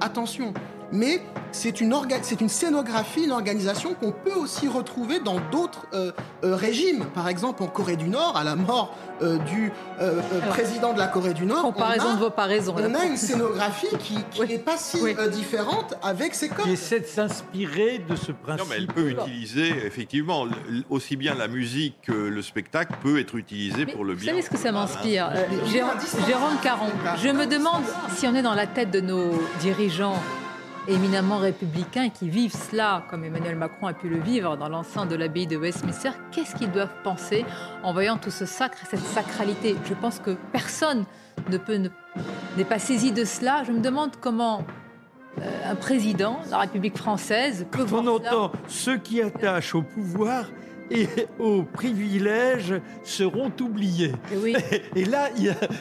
Attention, 0.00 0.54
mais 0.92 1.20
c'est 1.52 1.80
une, 1.80 1.92
une, 2.40 2.48
scénographie, 2.48 3.24
une 3.24 3.32
organisation 3.32 3.94
qu'on 3.94 4.12
peut 4.12 4.34
aussi 4.34 4.68
retrouver 4.68 5.20
dans 5.20 5.40
d'autres 5.50 5.86
euh, 5.94 6.12
euh, 6.44 6.54
régimes. 6.54 7.06
Par 7.06 7.28
exemple, 7.28 7.62
en 7.62 7.66
Corée 7.66 7.96
du 7.96 8.08
Nord, 8.08 8.36
à 8.36 8.44
la 8.44 8.56
mort 8.56 8.96
euh, 9.22 9.38
du 9.38 9.72
président 10.50 10.92
de 10.92 10.98
la 10.98 11.06
Corée 11.06 11.34
du 11.34 11.46
Nord, 11.46 11.62
comparaison 11.62 12.06
on 12.06 12.12
a, 12.12 12.14
de 12.14 12.20
vos 12.20 12.30
paraisons, 12.30 12.74
on 12.76 12.94
a 12.94 13.04
une 13.04 13.16
scénographie 13.16 13.96
qui 13.98 14.18
n'est 14.46 14.58
pas 14.58 14.76
si 14.76 14.98
différente 15.32 15.94
avec 16.02 16.34
ses 16.34 16.48
codes. 16.48 16.64
Qui 16.64 16.72
essaie 16.72 17.00
de 17.00 17.06
s'inspirer 17.06 17.98
de 17.98 18.16
ce 18.16 18.32
principe. 18.32 18.64
Non, 18.64 18.70
mais 18.70 18.76
elle 18.76 18.86
peut 18.86 19.10
utiliser, 19.10 19.68
effectivement, 19.86 20.46
aussi 20.88 21.16
bien 21.16 21.34
la 21.34 21.48
musique 21.48 21.96
que 22.02 22.12
le 22.12 22.42
spectacle 22.42 22.94
peut 23.02 23.18
être 23.18 23.34
utilisé 23.34 23.86
pour 23.86 24.04
le 24.04 24.14
bien. 24.14 24.32
Vous 24.32 24.40
savez 24.40 24.42
ce 24.42 24.50
que 24.50 24.58
ça 24.58 24.72
m'inspire 24.72 25.30
Jérôme 25.66 26.58
Caron, 26.62 26.90
je 27.22 27.28
me 27.28 27.46
demande 27.46 27.82
si 28.16 28.26
on 28.26 28.34
est 28.34 28.42
dans 28.42 28.54
la 28.54 28.66
tête 28.66 28.90
de 28.90 29.00
nos 29.00 29.30
dirigeants 29.60 30.20
éminemment 30.90 31.38
républicains 31.38 32.08
qui 32.08 32.28
vivent 32.28 32.54
cela, 32.54 33.04
comme 33.08 33.24
Emmanuel 33.24 33.56
Macron 33.56 33.86
a 33.86 33.94
pu 33.94 34.08
le 34.08 34.18
vivre 34.18 34.56
dans 34.56 34.68
l'enceinte 34.68 35.08
de 35.08 35.16
l'abbaye 35.16 35.46
de 35.46 35.56
Westminster, 35.56 36.10
qu'est-ce 36.32 36.54
qu'ils 36.56 36.70
doivent 36.70 36.94
penser 37.04 37.44
en 37.82 37.92
voyant 37.92 38.16
tout 38.18 38.30
ce 38.30 38.44
sacre, 38.44 38.78
cette 38.88 39.00
sacralité? 39.00 39.76
Je 39.84 39.94
pense 39.94 40.18
que 40.18 40.36
personne 40.52 41.04
ne 41.48 41.58
peut 41.58 41.78
n'est 42.56 42.64
pas 42.64 42.78
saisi 42.78 43.12
de 43.12 43.24
cela. 43.24 43.62
Je 43.64 43.72
me 43.72 43.80
demande 43.80 44.10
comment 44.20 44.64
euh, 45.40 45.70
un 45.70 45.76
président 45.76 46.40
de 46.44 46.50
la 46.50 46.58
République 46.58 46.98
française 46.98 47.66
peut 47.70 47.84
Quand 47.88 48.04
on 48.04 48.06
entend 48.06 48.52
ceux 48.66 48.98
qui 48.98 49.22
attachent 49.22 49.74
au 49.74 49.82
pouvoir 49.82 50.46
et 50.90 51.08
aux 51.38 51.62
privilèges 51.62 52.74
seront 53.04 53.52
oubliés. 53.60 54.12
Et, 54.96 55.04
là, 55.04 55.28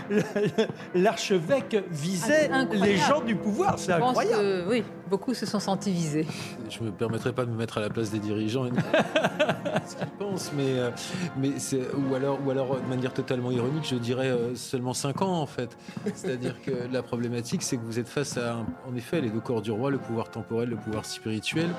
l'archevêque 0.95 1.83
visait 1.91 2.49
ah, 2.51 2.65
les 2.71 2.97
gens 2.97 3.21
du 3.21 3.35
pouvoir, 3.35 3.77
c'est 3.79 3.91
incroyable. 3.91 4.65
oui, 4.67 4.83
beaucoup 5.09 5.33
se 5.33 5.45
sont 5.45 5.59
sentis 5.59 5.91
visés. 5.91 6.27
Je 6.69 6.79
ne 6.81 6.85
me 6.87 6.91
permettrai 6.91 7.33
pas 7.33 7.45
de 7.45 7.51
me 7.51 7.57
mettre 7.57 7.79
à 7.79 7.81
la 7.81 7.89
place 7.89 8.11
des 8.11 8.19
dirigeants 8.19 8.65
et 8.65 8.71
de 8.71 8.75
ce 9.87 9.95
qu'ils 9.95 10.07
pensent, 10.19 10.51
mais, 10.55 10.79
euh, 10.79 10.91
mais 11.37 11.53
ou, 11.97 12.15
alors, 12.15 12.39
ou 12.45 12.51
alors 12.51 12.79
de 12.79 12.87
manière 12.87 13.13
totalement 13.13 13.51
ironique, 13.51 13.85
je 13.89 13.95
dirais 13.95 14.29
euh, 14.29 14.55
seulement 14.55 14.93
5 14.93 15.21
ans 15.21 15.41
en 15.41 15.47
fait. 15.47 15.77
C'est-à-dire 16.13 16.61
que 16.61 16.71
la 16.91 17.01
problématique, 17.01 17.63
c'est 17.63 17.77
que 17.77 17.85
vous 17.85 17.99
êtes 17.99 18.09
face 18.09 18.37
à, 18.37 18.57
en 18.87 18.95
effet, 18.95 19.21
les 19.21 19.29
deux 19.29 19.39
corps 19.39 19.61
du 19.61 19.71
roi, 19.71 19.89
le 19.89 19.97
pouvoir 19.97 20.29
temporel, 20.29 20.69
le 20.69 20.77
pouvoir 20.77 21.05
spirituel 21.05 21.69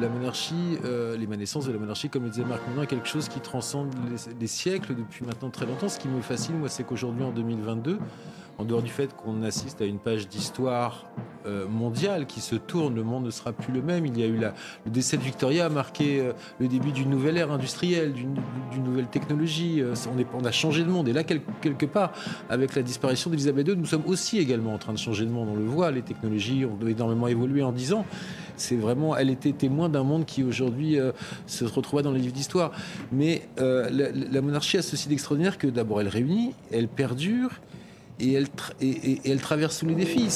la 0.00 0.08
monarchie, 0.08 0.78
euh, 0.84 1.16
l'émanescence 1.16 1.66
de 1.66 1.72
la 1.72 1.78
monarchie, 1.78 2.08
comme 2.08 2.24
le 2.24 2.30
disait 2.30 2.44
Marc 2.44 2.60
Monin, 2.68 2.82
est 2.82 2.86
quelque 2.86 3.08
chose 3.08 3.28
qui 3.28 3.40
transcende 3.40 3.94
les, 4.40 4.46
siècles 4.46 4.94
depuis 4.94 5.24
maintenant 5.24 5.50
très 5.50 5.66
longtemps. 5.66 5.88
Ce 5.88 5.98
qui 5.98 6.08
me 6.08 6.20
fascine, 6.22 6.58
moi, 6.58 6.68
c'est 6.68 6.84
qu'aujourd'hui, 6.84 7.24
en 7.24 7.32
2022, 7.32 7.98
en 8.58 8.64
dehors 8.64 8.82
du 8.82 8.90
fait 8.90 9.14
qu'on 9.16 9.42
assiste 9.42 9.80
à 9.80 9.84
une 9.84 9.98
page 9.98 10.28
d'histoire 10.28 11.06
euh, 11.44 11.66
mondiale 11.66 12.26
qui 12.26 12.40
se 12.40 12.54
tourne, 12.54 12.94
le 12.94 13.02
monde 13.02 13.24
ne 13.24 13.30
sera 13.30 13.52
plus 13.52 13.72
le 13.72 13.82
même. 13.82 14.06
Il 14.06 14.18
y 14.18 14.22
a 14.22 14.26
eu 14.26 14.38
le 14.38 14.90
décès 14.90 15.16
de 15.16 15.22
Victoria 15.22 15.66
a 15.66 15.68
marqué 15.68 16.20
euh, 16.20 16.32
le 16.60 16.68
début 16.68 16.92
d'une 16.92 17.10
nouvelle 17.10 17.36
ère 17.36 17.50
industrielle, 17.50 18.12
d'une 18.12 18.84
nouvelle 18.84 19.08
technologie. 19.08 19.80
Euh, 19.80 19.94
on, 20.34 20.44
a 20.44 20.52
changé 20.52 20.84
de 20.84 20.88
monde. 20.88 21.08
Et 21.08 21.12
là, 21.12 21.24
quelque 21.24 21.86
part, 21.86 22.12
avec 22.48 22.76
la 22.76 22.82
disparition 22.82 23.30
d'Elisabeth 23.30 23.66
II, 23.68 23.76
nous 23.76 23.86
sommes 23.86 24.04
aussi 24.06 24.38
également 24.38 24.74
en 24.74 24.78
train 24.78 24.92
de 24.92 24.98
changer 24.98 25.24
de 25.24 25.30
monde. 25.30 25.48
On 25.50 25.56
le 25.56 25.64
voit, 25.64 25.90
les 25.90 26.02
technologies 26.02 26.64
ont 26.64 26.86
énormément 26.86 27.26
évolué 27.26 27.62
en 27.62 27.72
dix 27.72 27.92
ans. 27.92 28.06
C'est 28.56 28.76
vraiment, 28.76 29.16
elle 29.16 29.30
était 29.30 29.52
témoin 29.52 29.88
d'un 29.88 30.04
monde 30.04 30.26
qui 30.26 30.44
aujourd'hui 30.44 30.98
se 31.46 31.64
retrouva 31.64 32.02
dans 32.02 32.12
les 32.12 32.20
livres 32.20 32.34
d'histoire. 32.34 32.70
Mais 33.10 33.48
la, 33.56 34.12
la 34.12 34.40
monarchie 34.40 34.76
a 34.76 34.82
ceci 34.82 35.08
d'extraordinaire 35.08 35.58
que 35.58 35.66
d'abord 35.66 36.00
elle 36.00 36.08
réunit, 36.08 36.54
elle 36.70 36.86
perdure 36.86 37.50
et 38.22 38.32
elle, 38.34 38.46
et, 38.80 39.20
elle 39.24 39.40
traverse 39.40 39.78
tous 39.78 39.86
les 39.86 39.94
défis. 39.94 40.28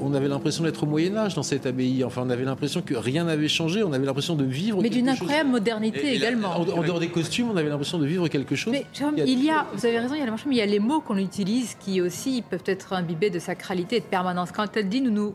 on 0.00 0.12
avait 0.12 0.28
l'impression 0.28 0.64
d'être 0.64 0.82
au 0.82 0.86
Moyen 0.86 1.16
Âge 1.16 1.34
dans 1.34 1.42
cette 1.42 1.66
abbaye. 1.66 2.02
Enfin, 2.04 2.22
on 2.26 2.30
avait 2.30 2.44
l'impression 2.44 2.82
que 2.82 2.94
rien 2.94 3.24
n'avait 3.24 3.48
changé. 3.48 3.82
On 3.82 3.92
avait 3.92 4.04
l'impression 4.04 4.34
de 4.34 4.44
vivre. 4.44 4.82
Mais 4.82 4.90
d'une 4.90 5.08
incroyable 5.08 5.50
modernité 5.50 6.14
également. 6.14 6.50
en, 6.56 6.82
dehors 6.82 7.00
des 7.00 7.08
costumes, 7.08 7.50
on 7.52 7.56
avait 7.56 7.68
l'impression 7.68 7.98
de 7.98 8.06
vivre 8.06 8.28
quelque 8.28 8.56
chose. 8.56 8.72
Mais 8.72 8.84
il 9.26 9.42
y 9.44 9.50
a, 9.50 9.66
vous 9.72 9.86
avez 9.86 10.00
raison, 10.00 10.14
il 10.14 10.20
y 10.20 10.22
a 10.22 10.26
la 10.26 10.32
mais 10.32 10.54
il 10.54 10.58
y 10.58 10.62
a 10.62 10.66
les 10.66 10.78
mots 10.78 11.00
qu'on 11.00 11.16
utilise 11.16 11.76
qui 11.78 12.00
aussi 12.00 12.42
peuvent 12.42 12.62
être 12.66 12.92
imbibés 12.92 13.30
de 13.30 13.38
sacralité 13.38 13.96
et 13.96 14.00
de 14.00 14.04
permanence. 14.04 14.50
Quand 14.52 14.76
elle 14.76 14.88
dit 14.88 15.00
nous 15.00 15.10
nous, 15.10 15.34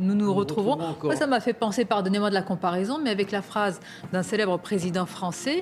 nous, 0.00 0.14
nous, 0.14 0.34
retrouvons, 0.34 0.78
ça 1.14 1.26
m'a 1.26 1.40
fait 1.40 1.52
penser, 1.52 1.84
pardonnez-moi 1.84 2.30
de 2.30 2.34
la 2.34 2.42
comparaison, 2.42 2.98
mais 3.02 3.10
avec 3.10 3.30
la 3.30 3.42
phrase 3.42 3.80
d'un 4.12 4.22
célèbre 4.22 4.58
président 4.58 5.06
français 5.06 5.60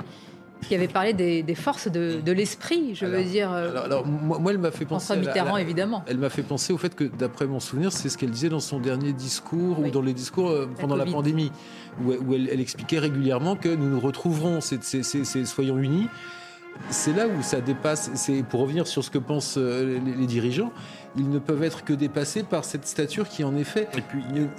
qui 0.69 0.74
avait 0.74 0.89
parlé 0.89 1.12
des, 1.12 1.55
forces 1.55 1.89
de, 1.89 2.32
l'esprit, 2.32 2.95
je 2.95 3.07
veux 3.07 3.24
dire. 3.24 3.53
Euh, 3.53 3.85
alors, 3.85 4.07
moi, 4.07 4.53
elle 4.53 4.59
m'a 4.59 4.70
fait 4.70 4.85
penser. 4.85 5.16
Mitterrand, 5.16 5.57
évidemment. 5.57 6.05
Elle 6.07 6.19
m'a 6.19 6.31
fait 6.31 6.43
penser 6.43 6.73
au 6.73 6.78
fait 6.78 6.95
que, 6.95 7.05
d'après 7.05 7.47
mon 7.47 7.61
souvenir, 7.61 7.93
c'est 7.93 8.09
ce 8.09 8.19
qu'elle 8.19 8.31
disait 8.31 8.49
dans 8.49 8.61
son 8.61 8.81
dernier 8.81 9.12
discours 9.12 9.81
ou 9.81 9.91
dans 9.91 10.03
les 10.03 10.12
discours 10.15 10.51
euh, 10.51 10.69
pendant 10.81 10.97
la, 10.97 11.07
pandémie, 11.07 11.53
où, 12.05 12.35
elle, 12.35 12.61
expliquait 12.61 12.99
régulièrement 12.99 13.57
que 13.57 13.69
nous 13.69 13.89
nous 13.89 14.01
retrouverons, 14.01 14.61
c'est, 14.61 14.82
soyons 15.45 15.78
unis. 15.78 16.09
c'est 16.91 17.15
là 17.15 17.27
où 17.27 17.43
ça 17.43 17.61
dépasse. 17.61 18.11
C'est 18.15 18.43
pour 18.43 18.61
revenir 18.61 18.86
sur 18.86 19.05
ce 19.05 19.11
que 19.11 19.19
pensent 19.19 19.57
euh, 19.59 19.99
les, 20.19 20.27
dirigeants, 20.27 20.73
ils 21.16 21.31
ne 21.31 21.39
peuvent 21.39 21.62
être 21.62 21.85
que 21.85 21.93
dépassés 21.93 22.43
par 22.43 22.65
cette 22.65 22.86
stature 22.86 23.28
qui, 23.28 23.45
en 23.45 23.57
effet, 23.57 23.89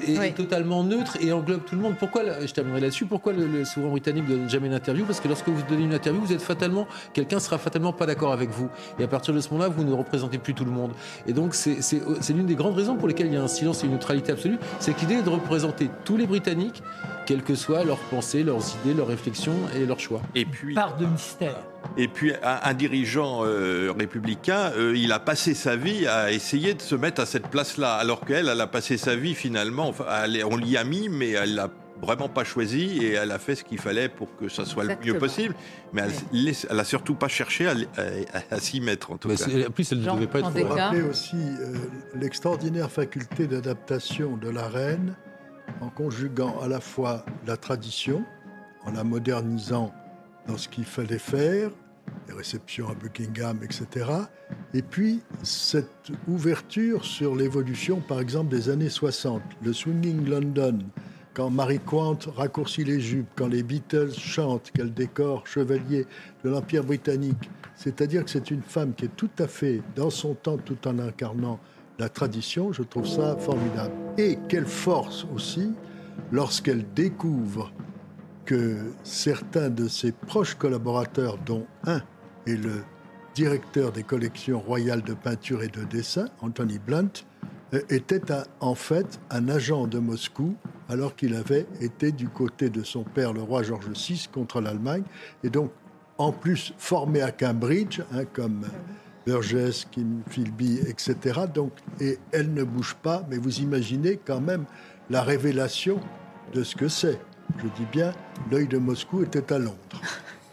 est, 0.07 0.35
totalement 0.35 0.83
neutre 0.83 1.17
et 1.21 1.31
englobe 1.31 1.65
tout 1.65 1.75
le 1.75 1.81
monde. 1.81 1.95
Pourquoi, 1.97 2.23
je 2.45 2.51
terminerai 2.53 2.81
là-dessus, 2.81 3.05
pourquoi 3.05 3.33
le, 3.33 3.65
souverain 3.65 3.91
britannique 3.91 4.27
ne 4.29 4.35
donne 4.35 4.49
jamais 4.49 4.67
une 4.67 4.73
interview 4.73 5.05
Parce 5.05 5.19
que 5.19 5.27
lorsque 5.27 5.47
vous 5.47 5.61
donnez 5.67 5.83
une 5.83 5.93
interview, 5.93 6.21
vous 6.21 6.33
êtes 6.33 6.41
fatalement, 6.41 6.87
quelqu'un 7.13 7.39
sera 7.39 7.57
fatalement 7.57 7.93
pas 7.93 8.05
d'accord 8.05 8.31
avec 8.31 8.49
vous. 8.49 8.69
Et 8.99 9.03
à 9.03 9.07
partir 9.07 9.33
de 9.33 9.39
ce 9.39 9.49
moment-là, 9.51 9.69
vous 9.69 9.83
ne 9.83 9.93
représentez 9.93 10.37
plus 10.37 10.53
tout 10.53 10.65
le 10.65 10.71
monde. 10.71 10.91
Et 11.27 11.33
donc, 11.33 11.55
c'est 11.55 12.33
l'une 12.33 12.45
des 12.45 12.55
grandes 12.55 12.75
raisons 12.75 12.95
pour 12.95 13.07
lesquelles 13.07 13.27
il 13.27 13.33
y 13.33 13.37
a 13.37 13.43
un 13.43 13.47
silence 13.47 13.83
et 13.83 13.87
une 13.87 13.93
neutralité 13.93 14.31
absolue. 14.31 14.57
C'est 14.79 14.99
l'idée 15.01 15.21
de 15.21 15.29
représenter 15.29 15.89
tous 16.03 16.17
les 16.17 16.27
Britanniques, 16.27 16.83
quelles 17.25 17.43
que 17.43 17.55
soient 17.55 17.83
leurs 17.83 17.97
pensées, 17.97 18.43
leurs 18.43 18.61
idées, 18.83 18.93
leurs 18.93 19.07
réflexions 19.07 19.55
et 19.75 19.85
leurs 19.85 19.99
choix. 19.99 20.21
Et 20.35 20.45
puis. 20.45 20.73
Part 20.73 20.97
de 20.97 21.05
mystère. 21.05 21.57
Et 21.97 22.07
puis 22.07 22.33
un, 22.43 22.73
dirigeant 22.73 23.41
euh, 23.43 23.93
républicain, 23.97 24.71
euh, 24.75 24.93
il 24.95 25.11
a 25.11 25.19
passé 25.19 25.53
sa 25.53 25.75
vie 25.75 26.07
à 26.07 26.31
essayer 26.31 26.73
de 26.73 26.81
se 26.81 26.95
mettre 26.95 27.21
à 27.21 27.25
cette 27.25 27.47
place-là, 27.47 27.95
alors 27.95 28.21
qu'elle, 28.25 28.49
elle 28.49 28.61
a 28.61 28.67
passé 28.67 28.97
sa 28.97 29.15
vie 29.15 29.35
finalement, 29.35 29.87
enfin, 29.87 30.05
on 30.49 30.57
l'y 30.57 30.77
a 30.77 30.83
mis, 30.83 31.09
mais 31.09 31.31
elle 31.31 31.55
l'a 31.55 31.69
vraiment 32.01 32.29
pas 32.29 32.43
choisi 32.43 32.97
et 33.03 33.13
elle 33.13 33.31
a 33.31 33.39
fait 33.39 33.55
ce 33.55 33.63
qu'il 33.63 33.79
fallait 33.79 34.09
pour 34.09 34.35
que 34.35 34.49
ça 34.49 34.65
soit 34.65 34.83
le 34.83 34.95
mieux 35.03 35.17
possible. 35.17 35.55
Mais 35.93 36.03
elle, 36.33 36.75
n'a 36.75 36.81
a 36.81 36.83
surtout 36.83 37.15
pas 37.15 37.27
cherché 37.27 37.67
à, 37.67 38.59
s'y 38.59 38.81
mettre 38.81 39.11
en 39.11 39.17
tout 39.17 39.29
cas. 39.29 39.35
En 39.67 39.71
plus, 39.71 39.91
elle 39.91 40.01
ne 40.01 40.11
devait 40.11 40.27
pas 40.27 40.39
être. 40.39 40.75
Rappeler 40.75 41.03
aussi 41.03 41.37
euh, 41.37 41.75
l'extraordinaire 42.15 42.91
faculté 42.91 43.47
d'adaptation 43.47 44.37
de 44.37 44.49
la 44.49 44.67
reine 44.67 45.15
en 45.81 45.89
conjuguant 45.89 46.59
à 46.61 46.67
la 46.67 46.79
fois 46.79 47.25
la 47.47 47.57
tradition, 47.57 48.23
en 48.85 48.91
la 48.91 49.03
modernisant 49.03 49.93
dans 50.47 50.57
ce 50.57 50.67
qu'il 50.67 50.85
fallait 50.85 51.19
faire, 51.19 51.71
les 52.27 52.33
réceptions 52.33 52.89
à 52.89 52.93
Buckingham, 52.93 53.59
etc. 53.63 54.09
Et 54.73 54.81
puis 54.81 55.21
cette 55.43 56.11
ouverture 56.27 57.03
sur 57.05 57.35
l'évolution, 57.35 57.99
par 57.99 58.19
exemple, 58.19 58.49
des 58.49 58.69
années 58.69 58.89
60, 58.89 59.41
le 59.63 59.73
Swinging 59.73 60.27
London, 60.27 60.79
quand 61.33 61.49
Marie 61.49 61.79
Quant 61.79 62.17
raccourcit 62.35 62.85
les 62.85 63.01
jupes, 63.01 63.27
quand 63.35 63.47
les 63.47 63.61
Beatles 63.61 64.13
chantent 64.13 64.71
qu'elle 64.71 64.93
décore 64.93 65.45
chevalier 65.45 66.07
de 66.43 66.49
l'Empire 66.49 66.83
britannique. 66.83 67.49
C'est-à-dire 67.75 68.23
que 68.23 68.29
c'est 68.29 68.51
une 68.51 68.61
femme 68.61 68.93
qui 68.93 69.05
est 69.05 69.15
tout 69.17 69.29
à 69.39 69.47
fait 69.47 69.81
dans 69.95 70.09
son 70.09 70.33
temps, 70.33 70.57
tout 70.57 70.87
en 70.87 70.97
incarnant 70.97 71.59
la 71.99 72.07
tradition. 72.07 72.71
Je 72.71 72.83
trouve 72.83 73.05
ça 73.05 73.35
formidable. 73.35 73.93
Et 74.17 74.39
quelle 74.47 74.65
force 74.65 75.27
aussi 75.35 75.73
lorsqu'elle 76.31 76.85
découvre 76.93 77.71
que 78.45 78.77
certains 79.03 79.69
de 79.69 79.87
ses 79.87 80.11
proches 80.11 80.55
collaborateurs, 80.55 81.37
dont 81.45 81.65
un 81.85 82.01
est 82.47 82.55
le 82.55 82.83
directeur 83.33 83.91
des 83.91 84.03
collections 84.03 84.59
royales 84.59 85.01
de 85.01 85.13
peinture 85.13 85.63
et 85.63 85.67
de 85.67 85.83
dessin, 85.83 86.27
Anthony 86.41 86.79
Blunt, 86.79 87.25
euh, 87.73 87.81
était 87.89 88.21
en 88.59 88.75
fait 88.75 89.19
un 89.29 89.49
agent 89.49 89.87
de 89.87 89.99
Moscou 89.99 90.55
alors 90.87 91.15
qu'il 91.15 91.35
avait 91.35 91.65
été 91.81 92.11
du 92.11 92.29
côté 92.29 92.69
de 92.69 92.83
son 92.83 93.03
père, 93.03 93.33
le 93.33 93.41
roi 93.41 93.63
George 93.63 93.89
VI, 93.89 94.29
contre 94.31 94.61
l'Allemagne, 94.61 95.03
et 95.43 95.49
donc 95.49 95.71
en 96.17 96.31
plus 96.31 96.73
formé 96.77 97.21
à 97.21 97.31
Cambridge, 97.31 98.01
hein, 98.13 98.23
comme 98.31 98.65
Burgess, 99.25 99.85
Kim 99.91 100.21
Philby, 100.29 100.79
etc. 100.87 101.41
Donc, 101.53 101.71
et 101.99 102.19
elle 102.31 102.53
ne 102.53 102.63
bouge 102.63 102.95
pas, 103.01 103.25
mais 103.29 103.37
vous 103.37 103.59
imaginez 103.59 104.19
quand 104.23 104.39
même 104.39 104.65
la 105.09 105.23
révélation 105.23 105.99
de 106.53 106.63
ce 106.63 106.75
que 106.75 106.87
c'est. 106.87 107.19
Je 107.57 107.67
dis 107.77 107.87
bien, 107.91 108.11
l'œil 108.51 108.67
de 108.67 108.77
Moscou 108.77 109.23
était 109.23 109.53
à 109.53 109.59
Londres. 109.59 110.01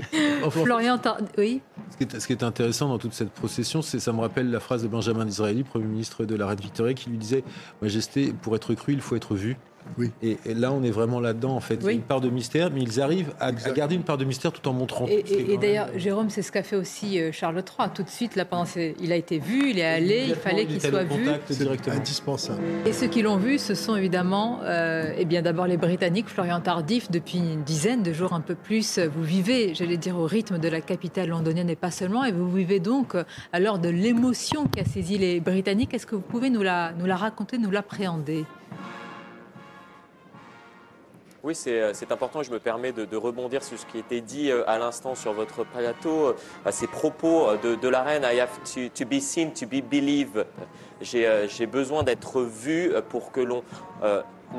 Florian, 0.50 1.00
oui. 1.38 1.60
Ce 1.90 2.26
qui, 2.26 2.32
est, 2.32 2.42
intéressant 2.42 2.88
dans 2.88 2.98
toute 2.98 3.12
cette 3.12 3.30
procession, 3.30 3.82
c'est 3.82 4.00
ça 4.00 4.12
me 4.12 4.20
rappelle 4.20 4.50
la 4.50 4.60
phrase 4.60 4.82
de 4.82 4.88
Benjamin 4.88 5.24
Disraeli, 5.24 5.62
Premier 5.62 5.86
ministre 5.86 6.24
de 6.24 6.34
la 6.34 6.46
Reine 6.46 6.60
Victoria, 6.60 6.94
qui 6.94 7.10
lui 7.10 7.18
disait 7.18 7.44
Majesté, 7.80 8.32
pour 8.42 8.56
être 8.56 8.74
cru, 8.74 8.92
il 8.92 9.00
faut 9.00 9.16
être 9.16 9.34
vu. 9.34 9.56
Oui. 9.98 10.10
Et, 10.22 10.38
là, 10.54 10.72
on 10.72 10.82
est 10.82 10.90
vraiment 10.90 11.20
là-dedans, 11.20 11.54
en 11.54 11.60
fait. 11.60 11.76
Il 11.80 11.84
y 11.84 11.88
a 11.88 11.92
une 11.92 12.00
part 12.02 12.20
de 12.20 12.30
mystère, 12.30 12.70
mais 12.72 12.82
ils 12.82 13.00
arrivent 13.00 13.32
à, 13.40 13.52
garder 13.52 13.94
une 13.94 14.02
part 14.02 14.18
de 14.18 14.24
mystère 14.24 14.52
tout 14.52 14.66
en 14.68 14.72
montrant. 14.72 15.06
Et, 15.06 15.56
d'ailleurs, 15.58 15.88
Jérôme, 15.96 16.30
c'est 16.30 16.42
ce 16.42 16.52
qu'a 16.52 16.62
fait 16.62 16.76
aussi 16.76 17.20
euh, 17.20 17.32
Charles 17.32 17.56
III. 17.56 17.88
Tout 17.94 18.02
de 18.02 18.08
suite, 18.08 18.36
là, 18.36 18.44
pendant 18.44 18.64
il 18.76 19.12
a 19.12 19.16
été 19.16 19.38
vu, 19.38 19.70
il 19.70 19.78
est 19.78 19.84
allé, 19.84 20.26
il 20.28 20.34
fallait 20.34 20.66
qu'il 20.66 20.80
soit 20.80 21.04
vu. 21.04 21.28
C'est 21.48 21.88
indispensable. 21.88 22.60
Et 22.86 22.92
ceux 22.92 23.06
qui 23.06 23.22
l'ont 23.22 23.36
vu, 23.36 23.58
ce 23.58 23.74
sont 23.74 23.96
évidemment, 23.96 24.60
euh, 24.62 25.12
eh 25.16 25.24
bien, 25.24 25.42
d'abord 25.42 25.66
les 25.66 25.76
Britanniques, 25.76 26.28
Florian 26.28 26.60
Tardif, 26.60 27.10
depuis 27.10 27.38
une 27.38 27.62
dizaine 27.62 28.02
de 28.02 28.12
jours, 28.12 28.32
un 28.32 28.40
peu 28.40 28.54
plus. 28.54 28.98
Vous 28.98 29.22
vivez, 29.22 29.74
j'allais 29.74 29.96
dire, 29.96 30.18
au 30.18 30.26
rythme 30.26 30.58
de 30.58 30.68
la 30.68 30.80
capitale 30.80 31.28
londonienne 31.28 31.70
et 31.70 31.76
pas 31.76 31.90
seulement, 31.90 32.24
et 32.24 32.32
vous 32.32 32.50
vivez 32.50 32.80
donc 32.80 33.14
à 33.52 33.60
l'heure 33.60 33.78
de 33.78 33.88
l'émotion 33.88 34.66
qui 34.66 34.80
a 34.80 34.84
saisi 34.84 35.18
les 35.18 35.40
Britanniques. 35.40 35.94
Est-ce 35.94 36.06
que 36.06 36.14
vous 36.14 36.22
pouvez 36.22 36.50
nous 36.50 36.62
la, 36.62 36.92
nous 36.98 37.06
la 37.06 37.16
raconter, 37.16 37.58
nous 37.58 37.70
l'appréhender? 37.70 38.44
Oui, 41.42 41.58
euh, 41.66 41.90
c'est 41.92 42.12
important. 42.12 42.42
Je 42.44 42.52
me 42.52 42.60
permets 42.60 42.92
de, 42.92 43.16
rebondir 43.16 43.64
sur 43.64 43.76
ce 43.76 43.84
qui 43.86 43.98
était 43.98 44.20
dit 44.20 44.50
euh, 44.50 44.68
à 44.68 44.78
l'instant 44.78 45.16
sur 45.16 45.32
votre 45.32 45.64
plateau, 45.64 46.28
euh, 46.28 46.70
ces 46.70 46.86
propos 46.86 47.48
de, 47.56 47.88
la 47.88 48.02
reine. 48.02 48.22
I 48.24 48.38
have 48.38 48.50
to, 48.94 49.04
be 49.04 49.20
seen, 49.20 49.52
to 49.52 49.66
be 49.66 49.82
believed. 49.82 50.46
J'ai 51.00 51.66
besoin 51.66 52.04
d'être 52.04 52.42
vu 52.42 52.92
pour 53.08 53.32
que 53.32 53.40
l'on 53.40 53.64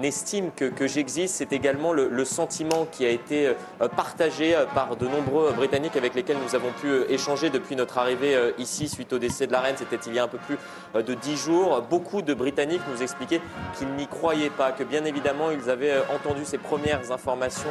estime 0.02 0.52
que, 0.52 0.88
j'existe, 0.88 1.36
c'est 1.36 1.53
également 1.53 1.94
le, 1.94 2.26
sentiment 2.26 2.88
qui 2.91 3.06
a 3.06 3.10
été 3.10 3.48
euh, 3.48 3.88
partagé 3.90 4.56
euh, 4.56 4.65
par 4.65 4.95
de 4.95 5.07
nombreux 5.07 5.52
Britanniques 5.52 5.95
avec 5.98 6.15
lesquels 6.15 6.38
nous 6.44 6.56
avons 6.56 6.72
pu 6.72 6.88
euh, 6.88 7.11
échanger 7.11 7.49
depuis 7.49 7.76
notre 7.76 7.98
arrivée 7.98 8.53
ici 8.57 8.88
suite 8.88 9.11
au 9.14 9.20
décès 9.20 9.45
de 9.45 9.52
la 9.52 9.60
reine. 9.60 9.76
C'était 9.78 9.99
il 10.07 10.14
y 10.14 10.20
a 10.20 10.24
un 10.24 10.28
peu 10.28 10.38
plus 10.38 10.57
de 10.95 11.14
dix 11.14 11.38
jours. 11.38 11.82
Beaucoup 11.90 12.22
de 12.22 12.34
Britanniques 12.34 12.82
nous 12.91 13.02
expliquaient 13.02 13.41
qu'ils 13.78 13.90
n'y 13.90 14.07
croyaient 14.07 14.49
pas, 14.49 14.72
que 14.72 14.84
bien 14.84 15.03
évidemment 15.06 15.52
ils 15.52 15.70
avaient 15.70 15.98
entendu 16.14 16.45
ces 16.45 16.57
premières 16.57 17.11
informations 17.11 17.70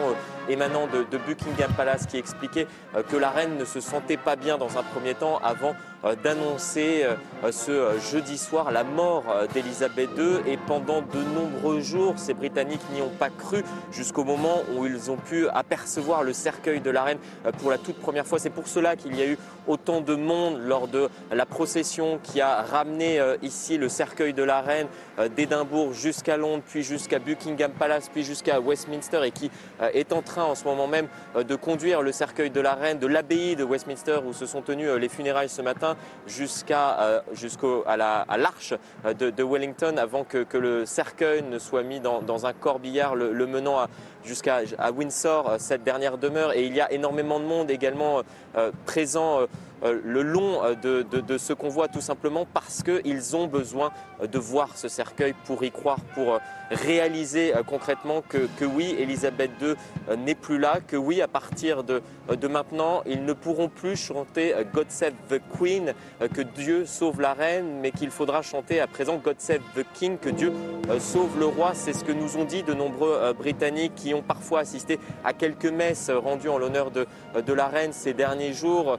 émanant 0.48 0.86
de, 0.86 1.04
de 1.10 1.18
Buckingham 1.18 1.72
Palace 1.76 2.06
qui 2.06 2.18
expliquaient 2.18 2.66
que 3.08 3.16
la 3.16 3.30
reine 3.30 3.56
ne 3.56 3.64
se 3.64 3.80
sentait 3.80 4.16
pas 4.16 4.36
bien 4.36 4.58
dans 4.58 4.78
un 4.78 4.82
premier 4.82 5.14
temps 5.14 5.38
avant 5.42 5.74
d'annoncer 6.22 7.06
ce 7.50 7.98
jeudi 8.10 8.36
soir 8.36 8.70
la 8.72 8.84
mort 8.84 9.24
d'Elisabeth 9.54 10.10
II 10.16 10.50
et 10.50 10.56
pendant 10.56 11.00
de 11.00 11.22
nombreux 11.34 11.80
jours 11.80 12.14
ces 12.16 12.34
Britanniques 12.34 12.80
n'y 12.92 13.02
ont 13.02 13.12
pas 13.18 13.30
cru 13.30 13.62
jusqu'au 13.92 14.24
moment 14.24 14.62
où 14.74 14.86
ils 14.86 15.10
ont 15.10 15.16
pu 15.16 15.48
apercevoir 15.48 16.22
le 16.22 16.32
cercueil 16.32 16.80
de 16.80 16.90
la 16.90 17.04
reine 17.04 17.18
euh, 17.46 17.52
pour 17.52 17.70
la 17.70 17.78
toute 17.78 17.96
première 17.96 18.26
fois. 18.26 18.38
C'est 18.38 18.50
pour 18.50 18.68
cela 18.68 18.96
qu'il 18.96 19.16
y 19.16 19.22
a 19.22 19.26
eu 19.26 19.38
autant 19.66 20.00
de 20.00 20.14
monde 20.14 20.58
lors 20.60 20.88
de 20.88 21.08
la 21.30 21.46
procession 21.46 22.18
qui 22.22 22.40
a 22.40 22.62
ramené 22.62 23.20
euh, 23.20 23.36
ici 23.42 23.78
le 23.78 23.88
cercueil 23.88 24.32
de 24.32 24.42
la 24.42 24.60
reine 24.60 24.88
euh, 25.18 25.28
d'Édimbourg 25.28 25.92
jusqu'à 25.92 26.36
Londres, 26.36 26.62
puis 26.66 26.82
jusqu'à 26.82 27.18
Buckingham 27.18 27.72
Palace, 27.72 28.08
puis 28.08 28.24
jusqu'à 28.24 28.60
Westminster 28.60 29.20
et 29.24 29.30
qui 29.30 29.50
est 29.80 30.12
en 30.12 30.22
train 30.22 30.44
en 30.44 30.54
ce 30.54 30.64
moment 30.64 30.86
même 30.86 31.08
de 31.36 31.54
conduire 31.56 32.02
le 32.02 32.12
cercueil 32.12 32.50
de 32.50 32.60
la 32.60 32.74
reine 32.74 32.98
de 32.98 33.06
l'abbaye 33.06 33.56
de 33.56 33.64
Westminster 33.64 34.18
où 34.26 34.32
se 34.32 34.46
sont 34.46 34.62
tenues 34.62 34.98
les 34.98 35.08
funérailles 35.08 35.48
ce 35.48 35.62
matin 35.62 35.91
jusqu'à 36.26 37.22
jusqu'à 37.32 37.96
l'arche 37.96 38.74
de, 39.04 39.42
Wellington 39.42 39.96
avant 39.96 40.24
que, 40.24 40.46
le 40.56 40.86
cercueil 40.86 41.42
ne 41.42 41.58
soit 41.58 41.82
mis 41.82 42.00
dans, 42.00 42.46
un 42.46 42.52
corbillard 42.52 43.14
le, 43.14 43.46
menant 43.46 43.86
jusqu'à 44.24 44.60
Windsor, 44.94 45.48
euh, 45.48 45.56
cette 45.58 45.84
dernière 45.84 46.18
demeure. 46.18 46.52
Et 46.52 46.64
il 46.64 46.74
y 46.74 46.80
a 46.80 46.90
énormément 46.92 47.40
de 47.40 47.44
monde 47.44 47.70
également 47.70 48.18
euh, 48.18 48.22
euh, 48.56 48.70
présent 48.86 49.40
euh, 49.40 49.46
le 49.82 50.22
long 50.22 50.62
euh, 50.64 50.74
de, 50.74 51.38
ce 51.38 51.52
convoi 51.52 51.88
tout 51.88 52.00
simplement 52.00 52.46
parce 52.52 52.82
qu'ils 52.82 53.36
ont 53.36 53.46
besoin 53.46 53.90
euh, 54.20 54.26
de 54.26 54.38
voir 54.38 54.76
ce 54.76 54.88
cercueil 54.88 55.34
pour 55.44 55.64
y 55.64 55.70
croire, 55.70 56.00
pour 56.14 56.38
réaliser 56.70 57.52
concrètement 57.66 58.22
que, 58.26 58.64
oui, 58.64 58.96
Elisabeth 58.98 59.50
II 59.60 59.74
n'est 60.16 60.34
plus 60.34 60.58
là, 60.58 60.78
que 60.86 60.96
oui, 60.96 61.20
à 61.20 61.28
partir 61.28 61.84
de, 61.84 62.02
maintenant, 62.48 63.02
ils 63.04 63.24
ne 63.24 63.32
pourront 63.34 63.68
plus 63.68 63.96
chanter 63.96 64.54
God 64.72 64.86
Save 64.88 65.12
the 65.28 65.40
Queen, 65.58 65.92
que 66.32 66.40
Dieu 66.40 66.86
sauve 66.86 67.20
la 67.20 67.34
reine, 67.34 67.80
mais 67.82 67.90
qu'il 67.90 68.10
faudra 68.10 68.40
chanter 68.40 68.80
à 68.80 68.86
présent 68.86 69.16
God 69.16 69.38
Save 69.38 69.60
the 69.76 69.84
King, 69.92 70.16
que 70.16 70.30
Dieu 70.30 70.52
sauve 70.98 71.38
le 71.38 71.46
roi. 71.46 71.72
C'est 71.74 71.92
ce 71.92 72.04
que 72.04 72.12
nous 72.12 72.38
ont 72.38 72.44
dit 72.44 72.62
de 72.62 72.72
nombreux 72.72 73.34
Britanniques 73.34 73.94
qui 73.94 74.14
ont 74.14 74.22
parfois 74.22 74.60
assisté 74.60 74.98
à 75.24 75.34
quelques 75.34 75.66
messes 75.66 76.10
rendues 76.10 76.48
en 76.48 76.56
l'honneur 76.58 76.90
de 76.90 77.52
la 77.52 77.66
reine 77.66 77.92
ces 77.92 78.14
derniers 78.14 78.54
jours 78.54 78.98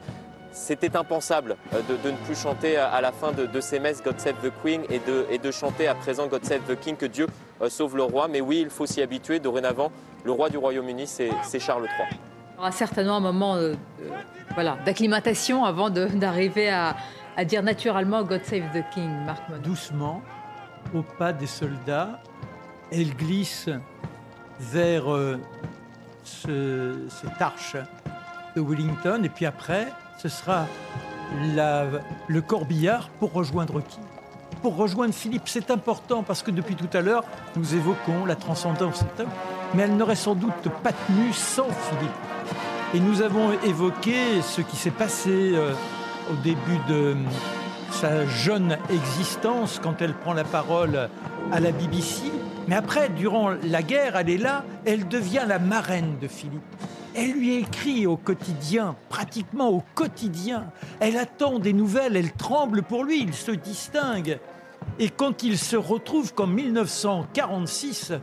c'était 0.54 0.96
impensable 0.96 1.58
euh, 1.74 1.82
de, 2.04 2.12
ne 2.12 2.16
plus 2.18 2.36
chanter 2.36 2.78
à 2.78 3.02
la 3.02 3.12
fin 3.12 3.32
de, 3.32 3.60
ces 3.60 3.80
messes 3.80 4.02
God 4.04 4.20
Save 4.20 4.36
the 4.36 4.52
Queen 4.64 4.84
et 4.90 5.00
de, 5.00 5.26
et 5.30 5.40
de, 5.40 5.52
chanter 5.52 5.88
à 5.88 5.96
présent 5.96 6.28
God 6.28 6.46
Save 6.46 6.62
the 6.62 6.80
King, 6.80 6.96
que 6.96 7.06
Dieu 7.06 7.28
euh, 7.62 7.70
sauve 7.70 7.98
le 7.98 8.04
roi. 8.04 8.28
Mais 8.28 8.40
oui, 8.40 8.62
il 8.62 8.70
faut 8.70 8.86
s'y 8.86 9.02
habituer. 9.02 9.40
Dorénavant, 9.40 9.92
le 10.24 10.32
roi 10.32 10.50
du 10.50 10.58
Royaume-Uni, 10.58 11.08
c'est 11.08 11.60
Charles 11.60 11.86
III. 11.86 12.08
Il 12.12 12.58
y 12.58 12.60
aura 12.60 12.72
certainement 12.72 13.18
un 13.18 13.22
moment 13.22 13.56
euh, 13.56 13.74
voilà, 14.54 14.78
d'acclimatation 14.86 15.66
avant 15.66 15.90
d'arriver 15.90 16.70
à, 16.70 16.96
dire 17.46 17.64
naturellement 17.64 18.24
God 18.24 18.44
Save 18.44 18.72
the 18.74 18.84
King, 18.94 19.10
Marc 19.26 19.42
Doucement, 19.64 20.22
au 20.94 21.02
pas 21.02 21.34
des 21.34 21.48
soldats, 21.48 22.20
elle 22.92 23.16
glisse 23.16 23.70
vers 24.60 25.06
cette 26.24 27.42
arche 27.42 27.76
de 28.56 28.62
Wellington 28.62 29.24
et 29.24 29.30
puis 29.30 29.48
après, 29.48 29.88
ce 30.18 30.30
sera 30.30 30.66
le 32.28 32.42
corbillard 32.42 33.10
pour 33.20 33.34
rejoindre 33.34 33.82
qui? 33.82 34.00
Pour 34.62 34.76
rejoindre 34.76 35.14
Philippe. 35.14 35.44
C'est 35.46 35.72
important 35.72 36.24
parce 36.24 36.44
que 36.44 36.52
depuis 36.52 36.76
tout 36.76 36.90
à 36.94 37.02
l'heure, 37.02 37.24
nous 37.56 37.76
évoquons 37.76 38.26
la 38.26 38.36
transcendance, 38.36 39.04
mais 39.74 39.84
elle 39.84 39.98
n'aurait 39.98 40.16
sans 40.16 40.36
doute 40.36 40.70
pas 40.84 40.92
tenu 40.92 41.34
sans 41.34 41.68
Philippe. 41.70 42.12
Et 42.94 43.00
nous 43.00 43.22
avons 43.22 43.52
évoqué 43.64 44.42
ce 44.42 44.62
qui 44.62 44.76
s'est 44.76 44.92
passé 44.92 45.54
euh, 45.54 45.74
au 46.32 46.36
début 46.44 46.78
de 46.88 47.16
sa 47.90 48.26
jeune 48.28 48.78
existence 48.90 49.80
quand 49.82 50.02
elle 50.02 50.14
prend 50.14 50.34
la 50.34 50.44
parole 50.44 51.10
à 51.52 51.60
la 51.60 51.72
BBC. 51.72 52.32
Mais 52.68 52.76
après, 52.76 53.10
durant 53.10 53.52
la 53.64 53.82
guerre, 53.82 54.16
elle 54.16 54.30
est 54.30 54.38
là, 54.38 54.64
elle 54.86 55.08
devient 55.08 55.44
la 55.48 55.60
marraine 55.60 56.18
de 56.22 56.28
Philippe. 56.28 56.62
Elle 57.16 57.34
lui 57.34 57.56
écrit 57.58 58.08
au 58.08 58.18
quotidien, 58.18 58.96
pratiquement 59.10 59.70
au 59.70 59.84
quotidien. 59.94 60.72
Elle 61.00 61.18
attend 61.18 61.60
des 61.60 61.74
nouvelles, 61.74 62.16
elle 62.16 62.32
tremble 62.32 62.82
pour 62.82 63.04
lui, 63.04 63.22
il 63.22 63.34
se 63.34 63.52
distingue. 63.52 64.40
Et 65.00 65.10
quand 65.10 65.44
il 65.44 65.58
se 65.58 65.76
retrouve 65.76 66.34
qu'en 66.34 66.48
1946, 66.48 68.14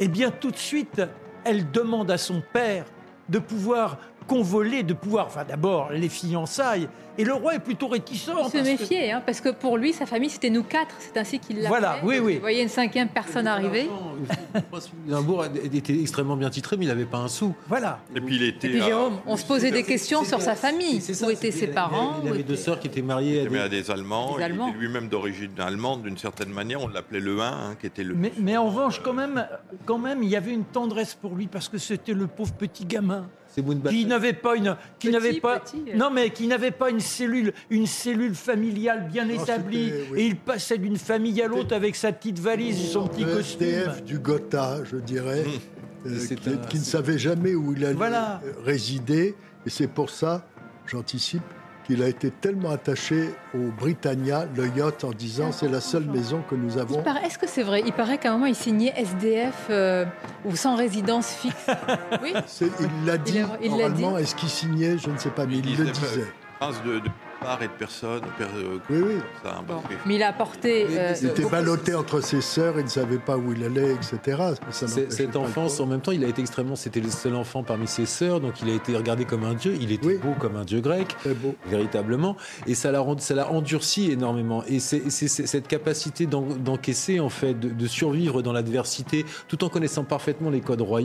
eh 0.00 0.08
bien 0.08 0.30
tout 0.30 0.50
de 0.50 0.56
suite, 0.56 1.02
elle 1.44 1.70
demande 1.70 2.10
à 2.10 2.18
son 2.18 2.42
père 2.52 2.84
de 3.28 3.38
pouvoir 3.38 3.98
convoler, 4.26 4.82
de 4.82 4.94
pouvoir, 4.94 5.26
enfin 5.26 5.44
d'abord 5.44 5.90
les 5.92 6.08
fiançailles, 6.08 6.88
et 7.18 7.24
le 7.24 7.34
roi 7.34 7.54
est 7.56 7.58
plutôt 7.58 7.88
réticent. 7.88 8.30
Il 8.44 8.50
se 8.50 8.64
méfiait, 8.64 9.10
hein, 9.10 9.22
parce 9.24 9.40
que 9.40 9.50
pour 9.50 9.76
lui, 9.76 9.92
sa 9.92 10.06
famille, 10.06 10.30
c'était 10.30 10.48
nous 10.48 10.62
quatre, 10.62 10.94
c'est 10.98 11.18
ainsi 11.18 11.38
qu'il 11.38 11.60
l'a 11.60 11.68
Voilà, 11.68 11.98
oui, 12.02 12.18
oui. 12.18 12.36
Vous 12.36 12.40
voyez 12.40 12.62
une 12.62 12.70
cinquième 12.70 13.08
personne 13.08 13.46
arriver. 13.46 13.88
Limbourg 15.06 15.44
était 15.44 16.00
extrêmement 16.00 16.36
bien 16.36 16.48
titré, 16.48 16.76
mais 16.78 16.86
il 16.86 16.88
n'avait 16.88 17.04
pas 17.04 17.18
un 17.18 17.28
sou. 17.28 17.54
Voilà. 17.68 18.00
Et 18.14 18.20
puis 18.20 18.36
il 18.36 18.42
était. 18.44 18.68
Et 18.68 18.70
puis 18.70 18.82
Jérôme, 18.82 19.18
on 19.26 19.36
se 19.36 19.44
posait 19.44 19.70
des 19.70 19.82
questions 19.82 20.24
sur 20.24 20.40
sa 20.40 20.54
famille. 20.54 21.02
Où 21.22 21.30
étaient 21.30 21.50
ses 21.50 21.68
parents 21.68 22.20
Il 22.24 22.30
avait 22.30 22.42
deux 22.42 22.56
sœurs 22.56 22.80
qui 22.80 22.86
étaient 22.86 23.02
mariées 23.02 23.42
à 23.42 23.46
des, 23.46 23.58
à 23.58 23.68
des 23.68 23.90
Allemands. 23.90 24.36
Des 24.36 24.44
Il 24.44 24.54
était 24.54 24.78
lui-même 24.78 25.08
d'origine 25.08 25.52
allemande, 25.58 26.02
d'une 26.02 26.18
certaine 26.18 26.50
manière. 26.50 26.80
On 26.80 26.88
l'appelait 26.88 27.20
le 27.20 27.40
1, 27.40 27.44
hein, 27.44 27.76
qui 27.78 27.86
était 27.86 28.04
le. 28.04 28.14
Mais, 28.14 28.32
mais 28.38 28.56
en 28.56 28.68
revanche, 28.68 29.00
quand 29.02 29.12
même, 29.12 29.46
quand 29.84 29.98
même, 29.98 30.22
il 30.22 30.30
y 30.30 30.36
avait 30.36 30.52
une 30.52 30.64
tendresse 30.64 31.14
pour 31.14 31.34
lui 31.34 31.46
parce 31.46 31.68
que 31.68 31.78
c'était 31.78 32.14
le 32.14 32.26
pauvre 32.26 32.52
petit 32.54 32.86
gamin 32.86 33.26
qui 33.90 34.06
n'avait 34.06 34.32
pas 34.32 34.56
une, 34.56 34.76
qui 34.98 35.10
n'avait 35.10 35.34
pas, 35.40 35.60
petit, 35.60 35.82
euh. 35.88 35.96
non 35.96 36.10
mais 36.10 36.30
qui 36.30 36.46
n'avait 36.46 36.70
pas 36.70 36.90
une 36.90 37.00
cellule, 37.00 37.52
une 37.70 37.86
cellule 37.86 38.34
familiale 38.34 39.08
bien 39.12 39.24
Non, 39.26 39.42
établie, 39.42 39.92
oui. 40.10 40.20
et 40.20 40.26
il 40.26 40.36
passait 40.36 40.78
d'une 40.78 40.96
famille 40.96 41.40
à 41.42 41.48
l'autre 41.48 41.74
avec 41.74 41.96
sa 41.96 42.12
petite 42.12 42.38
valise 42.38 42.80
et 42.80 42.86
son 42.88 43.06
petit 43.08 43.24
Le 43.24 43.34
costume. 43.34 43.66
SDF 43.68 44.02
du 44.04 44.18
Gotha, 44.18 44.78
je 44.84 44.96
dirais, 44.96 45.44
euh, 46.06 46.16
c'est 46.18 46.36
qui, 46.40 46.48
un- 46.50 46.56
qui 46.56 46.78
ne 46.78 46.84
savait 46.84 47.18
jamais 47.18 47.54
où 47.54 47.72
il 47.74 47.84
allait 47.84 47.94
Voilà. 47.94 48.40
euh, 48.44 48.52
résider. 48.64 49.34
Et 49.66 49.70
c'est 49.70 49.86
pour 49.88 50.10
ça, 50.10 50.44
j'anticipe, 50.86 51.42
qu'il 51.84 52.02
a 52.02 52.08
été 52.08 52.30
tellement 52.30 52.70
attaché 52.70 53.30
au 53.54 53.70
Britannia, 53.78 54.46
le 54.56 54.68
yacht, 54.76 55.04
en 55.04 55.10
disant 55.10 55.50
c'est 55.52 55.68
la 55.68 55.80
seule 55.80 56.04
maison 56.06 56.42
que 56.48 56.54
nous 56.54 56.78
avons. 56.78 57.02
Est-ce 57.24 57.38
que 57.38 57.48
c'est 57.48 57.62
vrai? 57.62 57.82
Il 57.86 57.92
paraît 57.92 58.18
qu'à 58.18 58.30
un 58.30 58.34
moment, 58.34 58.46
il 58.46 58.54
signait 58.54 58.92
SDF 58.96 59.66
euh, 59.70 60.04
ou 60.44 60.54
sans 60.56 60.76
résidence 60.76 61.28
fixe. 61.32 61.66
Oui 62.22 62.32
C'est- 62.46 62.70
Il 62.80 63.06
l'a 63.06 63.18
dit, 63.18 63.38
a- 63.40 63.58
il 63.62 63.70
l'a 63.70 63.76
oralement, 63.76 64.16
dit. 64.16 64.22
est-ce 64.22 64.34
qu'il 64.36 64.48
signait? 64.48 64.96
Je 64.98 65.10
ne 65.10 65.18
sais 65.18 65.30
pas, 65.30 65.44
mais 65.46 65.56
il, 65.58 65.76
le 65.76 65.84
disait. 65.90 66.26
De, 66.84 67.00
de 67.00 67.08
part 67.42 67.62
et 67.62 67.66
de 67.68 67.72
personne. 67.72 68.20
per- 68.38 68.44
euh, 68.56 68.78
Oui, 68.90 68.98
oui. 69.06 69.14
ça, 69.42 69.56
hein, 69.58 69.64
Bon. 69.66 69.82
Mais 70.06 70.16
il 70.16 70.22
a 70.22 70.28
apporté. 70.28 70.86
euh, 70.90 71.14
Il 71.20 71.28
était 71.28 71.44
ballotté 71.48 71.94
entre 71.94 72.20
ses 72.20 72.40
sœurs, 72.40 72.74
il 72.78 72.84
ne 72.84 72.88
savait 72.88 73.18
pas 73.18 73.36
où 73.36 73.52
il 73.52 73.62
allait, 73.64 73.92
etc. 73.94 74.38
Ça 74.70 74.86
Cette 74.88 75.36
enfance, 75.36 75.80
en 75.80 75.86
même 75.86 76.00
temps, 76.00 76.12
il 76.12 76.24
a 76.24 76.28
été 76.28 76.40
extrêmement. 76.40 76.76
C'était 76.76 77.00
le 77.00 77.10
seul 77.10 77.34
enfant 77.34 77.62
parmi 77.62 77.86
ses 77.86 78.06
sœurs, 78.06 78.40
donc 78.40 78.60
il 78.62 78.70
a 78.70 78.74
été 78.74 78.96
regardé 78.96 79.24
comme 79.24 79.44
un 79.44 79.54
dieu. 79.54 79.76
Il 79.80 79.92
était 79.92 80.18
beau 80.18 80.34
comme 80.38 80.56
un 80.56 80.64
dieu 80.64 80.80
grec, 80.80 81.14
véritablement. 81.66 82.36
Et 82.66 82.74
ça 82.74 82.90
l'a 82.92 83.00
rend- 83.00 83.18
ça 83.18 83.34
l'a 83.34 83.50
endurci 83.50 84.10
énormément. 84.10 84.64
Et 84.68 84.78
c'est 84.80 85.08
cette 85.10 85.68
capacité 85.68 86.26
d'en- 86.26 86.42
d'encaisser, 86.42 87.20
en 87.20 87.28
fait, 87.28 87.54
de, 87.58 87.68
de 87.68 87.86
survivre 87.86 88.42
dans 88.42 88.52
l'adversité, 88.52 89.24
tout 89.48 89.64
en 89.64 89.68
connaissant 89.68 90.04
parfaitement 90.04 90.50
les 90.50 90.60
codes 90.60 90.80
royaux 90.82 91.02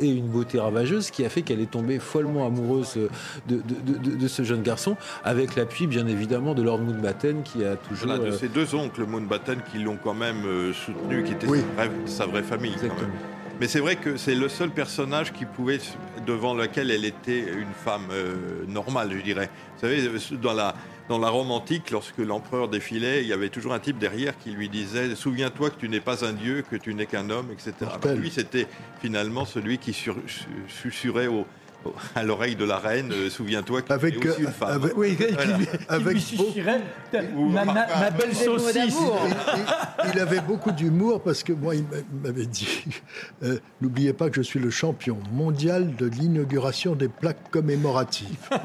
et 0.00 0.08
une 0.08 0.26
beauté 0.26 0.58
ravageuse 0.58 1.10
qui 1.10 1.24
a 1.24 1.28
fait 1.28 1.42
qu'elle 1.42 1.60
est 1.60 1.70
tombée 1.70 1.98
follement 1.98 2.46
amoureuse 2.46 2.94
de, 2.96 3.08
de, 3.48 3.62
de- 3.62 3.98
de- 4.10 4.16
de 4.16 4.28
ce 4.28 4.42
jeune 4.42 4.62
garçon, 4.62 4.96
avec 5.24 5.56
l'appui, 5.56 5.75
bien 5.86 6.06
évidemment, 6.06 6.54
de 6.54 6.62
Lord 6.62 6.78
Mountbatten 6.80 7.42
qui 7.42 7.64
a 7.64 7.76
toujours. 7.76 8.06
Voilà, 8.06 8.22
de 8.24 8.28
euh, 8.30 8.38
ses 8.38 8.48
deux 8.48 8.74
oncles 8.74 9.04
Mountbatten 9.04 9.60
qui 9.70 9.78
l'ont 9.80 9.98
quand 10.02 10.14
même 10.14 10.44
euh, 10.46 10.72
soutenu, 10.72 11.22
qui 11.24 11.32
était 11.32 11.46
sa, 11.46 11.52
vraie, 11.52 11.90
sa 12.06 12.26
vraie 12.26 12.42
famille. 12.42 12.74
quand 12.80 12.86
même. 13.02 13.10
Mais 13.60 13.68
c'est 13.68 13.80
vrai 13.80 13.96
que 13.96 14.16
c'est 14.16 14.34
le 14.34 14.48
seul 14.50 14.70
personnage 14.70 15.32
qui 15.32 15.44
pouvait, 15.46 15.78
devant 16.26 16.54
lequel 16.54 16.90
elle 16.90 17.04
était 17.06 17.40
une 17.40 17.72
femme 17.84 18.08
euh, 18.12 18.34
normale, 18.68 19.10
je 19.16 19.22
dirais. 19.22 19.50
Vous 19.74 19.80
savez, 19.80 20.08
dans 20.42 20.52
la, 20.52 20.74
dans 21.08 21.18
la 21.18 21.30
Rome 21.30 21.50
antique, 21.50 21.90
lorsque 21.90 22.18
l'empereur 22.18 22.68
défilait, 22.68 23.22
il 23.22 23.28
y 23.28 23.32
avait 23.32 23.48
toujours 23.48 23.72
un 23.72 23.78
type 23.78 23.96
derrière 23.98 24.36
qui 24.38 24.50
lui 24.50 24.68
disait 24.68 25.14
Souviens-toi 25.14 25.70
que 25.70 25.76
tu 25.80 25.88
n'es 25.88 26.00
pas 26.00 26.24
un 26.26 26.32
dieu, 26.34 26.64
que 26.70 26.76
tu 26.76 26.92
n'es 26.94 27.06
qu'un 27.06 27.30
homme, 27.30 27.46
etc. 27.50 27.72
Lui, 28.16 28.30
c'était 28.30 28.66
finalement 29.00 29.44
celui 29.46 29.78
qui 29.78 29.94
sur- 29.94 30.16
susurrait 30.68 31.26
au- 31.28 31.46
à 32.14 32.22
l'oreille 32.22 32.56
de 32.56 32.64
la 32.64 32.78
reine 32.78 33.12
euh, 33.12 33.30
Souviens-toi 33.30 33.82
que 33.82 33.86
tu 34.08 34.18
es 34.18 34.28
aussi 34.28 34.42
une 34.42 34.46
femme. 34.48 34.70
avec- 34.82 34.96
Oui, 34.96 35.16
Voilà. 35.18 35.58
qui 35.58 35.68
Avec 35.88 36.14
lui 36.30 36.54
ma, 37.34 37.64
ma- 37.64 37.74
ma 37.74 38.10
belle 38.10 38.34
saucisse. 38.34 38.94
il, 40.04 40.10
il 40.14 40.20
avait 40.20 40.40
beaucoup 40.40 40.72
d'humour 40.72 41.22
parce 41.22 41.42
que 41.42 41.52
moi, 41.52 41.74
il 41.74 41.84
m'avait 42.22 42.46
dit 42.46 42.84
euh, 43.42 43.58
N'oubliez 43.80 44.12
pas 44.12 44.28
que 44.30 44.36
je 44.36 44.42
suis 44.42 44.60
le 44.60 44.70
champion 44.70 45.18
mondial 45.32 45.94
de 45.96 46.06
l'inauguration 46.06 46.94
des 46.94 47.08
plaques 47.08 47.50
commémoratives. 47.50 48.36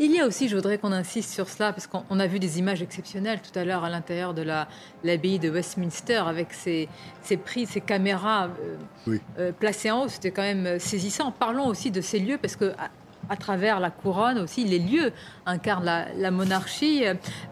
Il 0.00 0.10
y 0.12 0.18
a 0.20 0.26
aussi, 0.26 0.48
je 0.48 0.56
voudrais 0.56 0.78
qu'on 0.78 0.90
insiste 0.92 1.32
sur 1.32 1.48
cela, 1.48 1.72
parce 1.72 1.86
qu'on 1.86 2.02
on 2.10 2.18
a 2.18 2.26
vu 2.26 2.40
des 2.40 2.58
images 2.58 2.82
exceptionnelles 2.82 3.40
tout 3.40 3.56
à 3.58 3.64
l'heure 3.64 3.84
à 3.84 3.90
l'intérieur 3.90 4.34
de 4.34 4.42
la- 4.42 4.66
l'abbaye 5.04 5.38
de 5.38 5.48
Westminster, 5.50 6.22
avec 6.26 6.52
ces, 6.52 6.88
ces 7.22 7.36
prises, 7.36 7.70
ces 7.70 7.80
caméras 7.80 8.46
euh, 8.46 8.76
Oui. 9.06 9.20
euh, 9.38 9.52
placées 9.52 9.90
en 9.92 10.04
haut. 10.04 10.08
C'était 10.08 10.32
quand 10.32 10.42
même 10.42 10.66
euh, 10.66 10.78
saisissant. 10.80 11.30
Parlons 11.30 11.66
aussi 11.68 11.90
de 11.92 12.00
ces 12.00 12.18
lieux, 12.18 12.38
parce 12.42 12.56
que 12.56 12.72
à, 12.72 12.90
à 13.30 13.36
travers 13.36 13.78
la 13.78 13.90
couronne 13.90 14.38
aussi, 14.38 14.64
les 14.64 14.80
lieux 14.80 15.12
incarnent 15.46 15.84
la, 15.84 16.12
la 16.14 16.30
monarchie. 16.32 17.04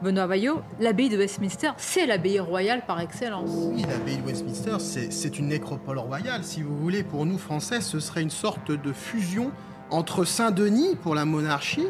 Benoît 0.02 0.26
Vaillot, 0.26 0.60
l'abbaye 0.80 1.08
de 1.10 1.16
Westminster, 1.16 1.70
c'est 1.76 2.06
l'abbaye 2.06 2.40
royale 2.40 2.82
par 2.86 3.00
excellence. 3.00 3.50
Oui, 3.54 3.82
l'abbaye 3.88 4.16
de 4.16 4.26
Westminster, 4.26 4.76
c'est 4.80 5.38
une 5.38 5.46
nécropole 5.46 5.98
royale. 5.98 6.42
Si 6.42 6.60
vous 6.62 6.76
voulez, 6.76 7.04
pour 7.04 7.24
nous 7.24 7.38
Français, 7.38 7.80
ce 7.80 8.00
serait 8.00 8.20
une 8.22 8.30
sorte 8.30 8.70
de 8.72 8.92
fusion 8.92 9.52
entre 9.90 10.24
Saint-Denis 10.24 10.96
pour 10.96 11.14
la 11.14 11.24
monarchie, 11.24 11.86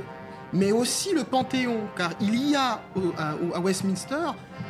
mais 0.53 0.73
aussi 0.73 1.13
le 1.15 1.25
Panthéon, 1.25 1.81
car 1.97 2.11
il 2.21 2.51
y 2.51 2.55
a 2.57 2.81
au- 2.97 3.13
à, 3.19 3.31
à 3.57 3.61
Westminster 3.61 4.17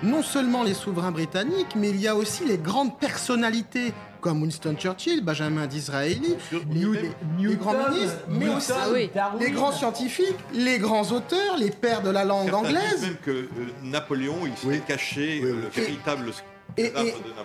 non 0.03 0.23
seulement 0.23 0.63
les 0.63 0.75
souverains 0.75 1.13
britanniques, 1.13 1.75
mais 1.77 1.91
il 1.91 2.01
y 2.01 2.09
a 2.09 2.17
aussi 2.17 2.45
les 2.45 2.59
grandes 2.59 2.99
personnalités 2.99 3.93
comme 4.21 4.41
Winston 4.43 4.77
Churchill, 4.79 5.25
Benjamin 5.25 5.67
Disraeli, 5.67 6.37
les, 6.71 6.85
les- 6.85 7.11
les 7.49 7.57
grands 7.57 7.89
ministres, 7.91 8.19
mais 8.29 8.45
Newton, 8.45 8.57
aussi 8.57 8.73
Ah 8.73 8.89
oui. 8.93 9.11
les 9.41 9.51
grands 9.51 9.73
scientifiques, 9.73 10.37
les 10.55 10.79
grands 10.79 11.11
auteurs, 11.11 11.57
les 11.59 11.71
pères 11.71 12.03
de 12.03 12.11
la 12.11 12.25
langue 12.25 12.45
Certains 12.51 12.69
disent 12.69 12.77
anglaise. 12.79 13.03
même 13.03 13.17
que 13.25 13.31
euh, 13.31 13.49
Napoléon, 13.83 14.37
il 14.47 14.57
s'est 14.57 14.79
caché 14.87 15.41
euh, 15.43 15.63
le 15.63 15.69
véritable 15.69 16.33
Et, 16.77 16.93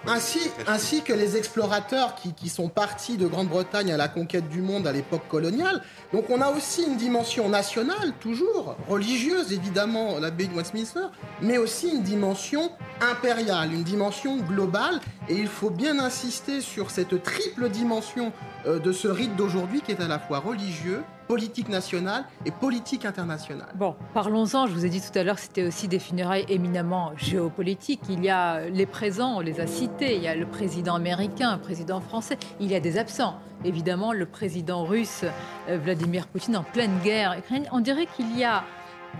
ainsi, 0.05 0.39
ainsi 0.67 1.01
que 1.01 1.13
les 1.13 1.37
explorateurs 1.37 2.15
qui, 2.15 2.33
qui 2.33 2.49
sont 2.49 2.69
partis 2.69 3.17
de 3.17 3.27
Grande-Bretagne 3.27 3.91
à 3.91 3.97
la 3.97 4.07
conquête 4.07 4.47
du 4.49 4.61
monde 4.61 4.87
à 4.87 4.91
l'époque 4.91 5.27
coloniale. 5.27 5.81
Donc 6.13 6.29
on 6.29 6.41
a 6.41 6.49
aussi 6.49 6.83
une 6.83 6.97
dimension 6.97 7.49
nationale, 7.49 8.13
toujours, 8.19 8.75
religieuse 8.87 9.51
évidemment, 9.51 10.19
l'abbaye 10.19 10.47
de 10.47 10.55
Westminster, 10.55 11.07
mais 11.41 11.57
aussi 11.57 11.89
une 11.89 12.03
dimension 12.03 12.71
impériale, 13.02 13.74
une 13.74 13.84
dimension 13.84 14.38
globale. 14.38 14.99
Et 15.30 15.36
il 15.36 15.48
faut 15.48 15.69
bien 15.69 15.99
insister 15.99 16.61
sur 16.61 16.90
cette 16.90 17.22
triple 17.22 17.69
dimension 17.69 18.32
euh, 18.65 18.80
de 18.80 18.91
ce 18.91 19.07
rite 19.07 19.36
d'aujourd'hui 19.36 19.82
qui 19.82 19.91
est 19.91 20.02
à 20.02 20.07
la 20.07 20.19
fois 20.19 20.40
religieux, 20.40 21.03
politique 21.28 21.68
nationale 21.69 22.24
et 22.45 22.52
politique 22.52 23.06
internationale. 23.06 23.68
Bon, 23.76 23.95
parlons-en. 24.14 24.68
Je 24.68 24.74
vous 24.74 24.86
ai 24.86 24.90
dit 24.90 25.02
tout 25.02 25.18
à 25.18 25.24
l'heure, 25.24 25.40
c'était 25.40 25.68
aussi 25.68 25.88
des 25.88 25.99
funérailles 25.99 26.45
éminemment 26.48 27.11
géopolitiques. 27.18 28.02
Il 28.10 28.24
y 28.24 28.30
a 28.30 28.69
les 28.69 28.86
présents, 28.86 29.38
on 29.38 29.40
les 29.41 29.60
a 29.60 29.68
cités. 29.68 30.15
Il 30.15 30.24
y 30.24 30.28
a 30.28 30.36
le 30.36 30.45
président 30.45 30.95
américain, 30.95 31.56
le 31.56 31.61
président 31.61 31.99
français. 31.99 32.38
Il 32.60 32.72
y 32.72 32.76
a 32.76 32.80
des 32.80 32.98
absents. 32.98 33.40
Évidemment, 33.65 34.14
le 34.14 34.26
président 34.26 34.86
russe, 34.86 35.26
euh, 35.68 35.78
Vladimir 35.78 36.28
Poutine, 36.28 36.57
en 36.57 36.64
pleine 36.64 36.98
guerre. 37.03 37.36
On 37.72 37.80
dirait 37.80 38.07
qu'il 38.15 38.38
y 38.38 38.44
a, 38.44 38.64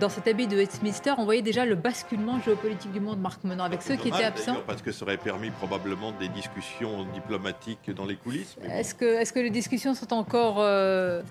dans 0.00 0.08
cette 0.08 0.28
abbaye 0.28 0.46
de 0.46 0.56
Westminster, 0.56 1.14
on 1.18 1.24
voyait 1.24 1.42
déjà 1.42 1.64
le 1.66 1.74
basculement 1.74 2.40
géopolitique 2.40 2.92
du 2.92 3.00
monde, 3.00 3.20
Marc 3.20 3.42
Menon, 3.44 3.64
avec 3.64 3.82
ceux 3.82 3.96
qui 3.96 4.08
étaient 4.08 4.24
absents. 4.24 4.56
Parce 4.66 4.80
que 4.82 4.92
ça 4.92 5.04
aurait 5.04 5.16
permis 5.16 5.50
probablement 5.50 6.12
des 6.12 6.28
discussions 6.28 7.04
diplomatiques 7.14 7.90
dans 7.94 8.04
les 8.04 8.16
coulisses. 8.16 8.56
bon. 8.62 8.68
Est-ce 8.70 8.94
que, 8.94 9.04
est 9.20 9.32
que 9.32 9.40
les 9.40 9.50
discussions 9.50 9.94
sont 9.94 10.12
encore 10.12 10.56
euh, 10.60 11.22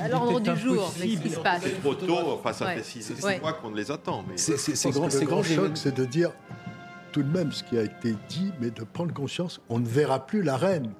à 0.00 0.08
l'ordre 0.08 0.40
du 0.40 0.56
jour 0.56 0.90
C'est 0.96 1.80
trop 1.80 1.94
tôt, 1.94 2.18
enfin 2.32 2.52
ça 2.52 2.66
Ouais. 2.66 2.76
fait 2.76 2.82
six, 2.82 3.02
six 3.02 3.24
Ouais. 3.24 3.38
mois 3.40 3.52
qu'on 3.52 3.70
les 3.72 3.90
attend. 3.90 4.24
Mais... 4.28 4.36
C'est- 4.36 4.90
grand- 4.90 5.06
le 5.12 5.26
grand 5.26 5.42
choc, 5.42 5.72
c'est 5.76 5.94
de 5.94 6.04
dire 6.04 6.32
tout 7.12 7.22
de 7.22 7.30
même 7.30 7.52
ce 7.52 7.62
qui 7.64 7.78
a 7.78 7.82
été 7.82 8.14
dit, 8.28 8.52
mais 8.60 8.70
de 8.70 8.82
prendre 8.84 9.14
conscience, 9.14 9.60
on 9.68 9.78
ne 9.78 9.86
verra 9.86 10.26
plus 10.26 10.42
la 10.42 10.56
reine, 10.56 10.92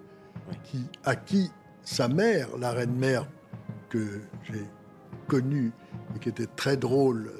qui, 0.64 0.86
à 1.04 1.16
qui 1.16 1.50
sa 1.82 2.06
mère, 2.08 2.48
la 2.58 2.70
reine 2.70 2.94
mère 2.94 3.26
que 3.88 4.20
j'ai 4.50 4.64
connue 5.26 5.72
et 6.14 6.18
qui 6.18 6.28
était 6.28 6.46
très 6.56 6.76
drôle 6.76 7.32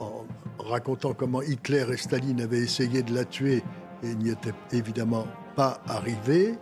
en 0.00 0.24
racontant 0.58 1.14
comment 1.14 1.42
Hitler 1.42 1.84
et 1.92 1.96
Staline 1.96 2.40
avaient 2.40 2.58
essayé 2.58 3.02
de 3.02 3.14
la 3.14 3.24
tuer 3.24 3.62
et 4.02 4.14
n'y 4.14 4.30
étaient 4.30 4.54
évidemment 4.72 5.26
pas 5.56 5.80
arrivés. 5.86 6.54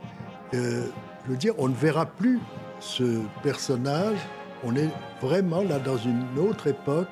je 0.52 0.89
veux 1.28 1.36
dire, 1.36 1.55
on 1.59 1.68
ne 1.68 1.74
verra 1.74 2.06
plus 2.06 2.39
ce 2.80 3.20
personnage. 3.43 4.18
On 4.64 4.76
est 4.76 4.90
vraiment 5.20 5.62
là 5.62 5.78
dans 5.78 5.97
une 5.97 6.24
autre 6.39 6.68
époque, 6.68 7.09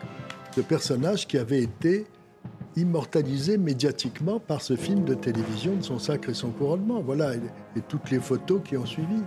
ce 0.54 0.60
personnage 0.60 1.26
qui 1.26 1.38
avait 1.38 1.62
été 1.62 2.06
immortalisé 2.76 3.58
médiatiquement 3.58 4.38
par 4.38 4.62
ce 4.62 4.76
film 4.76 5.04
de 5.04 5.14
télévision 5.14 5.74
de 5.74 5.82
son 5.82 5.98
sacre 5.98 6.28
et 6.28 6.34
son 6.34 6.50
couronnement. 6.50 7.00
Voilà, 7.00 7.34
et, 7.34 7.80
toutes 7.88 8.10
les 8.10 8.20
photos 8.20 8.60
qui 8.64 8.76
ont 8.76 8.86
suivi. 8.86 9.22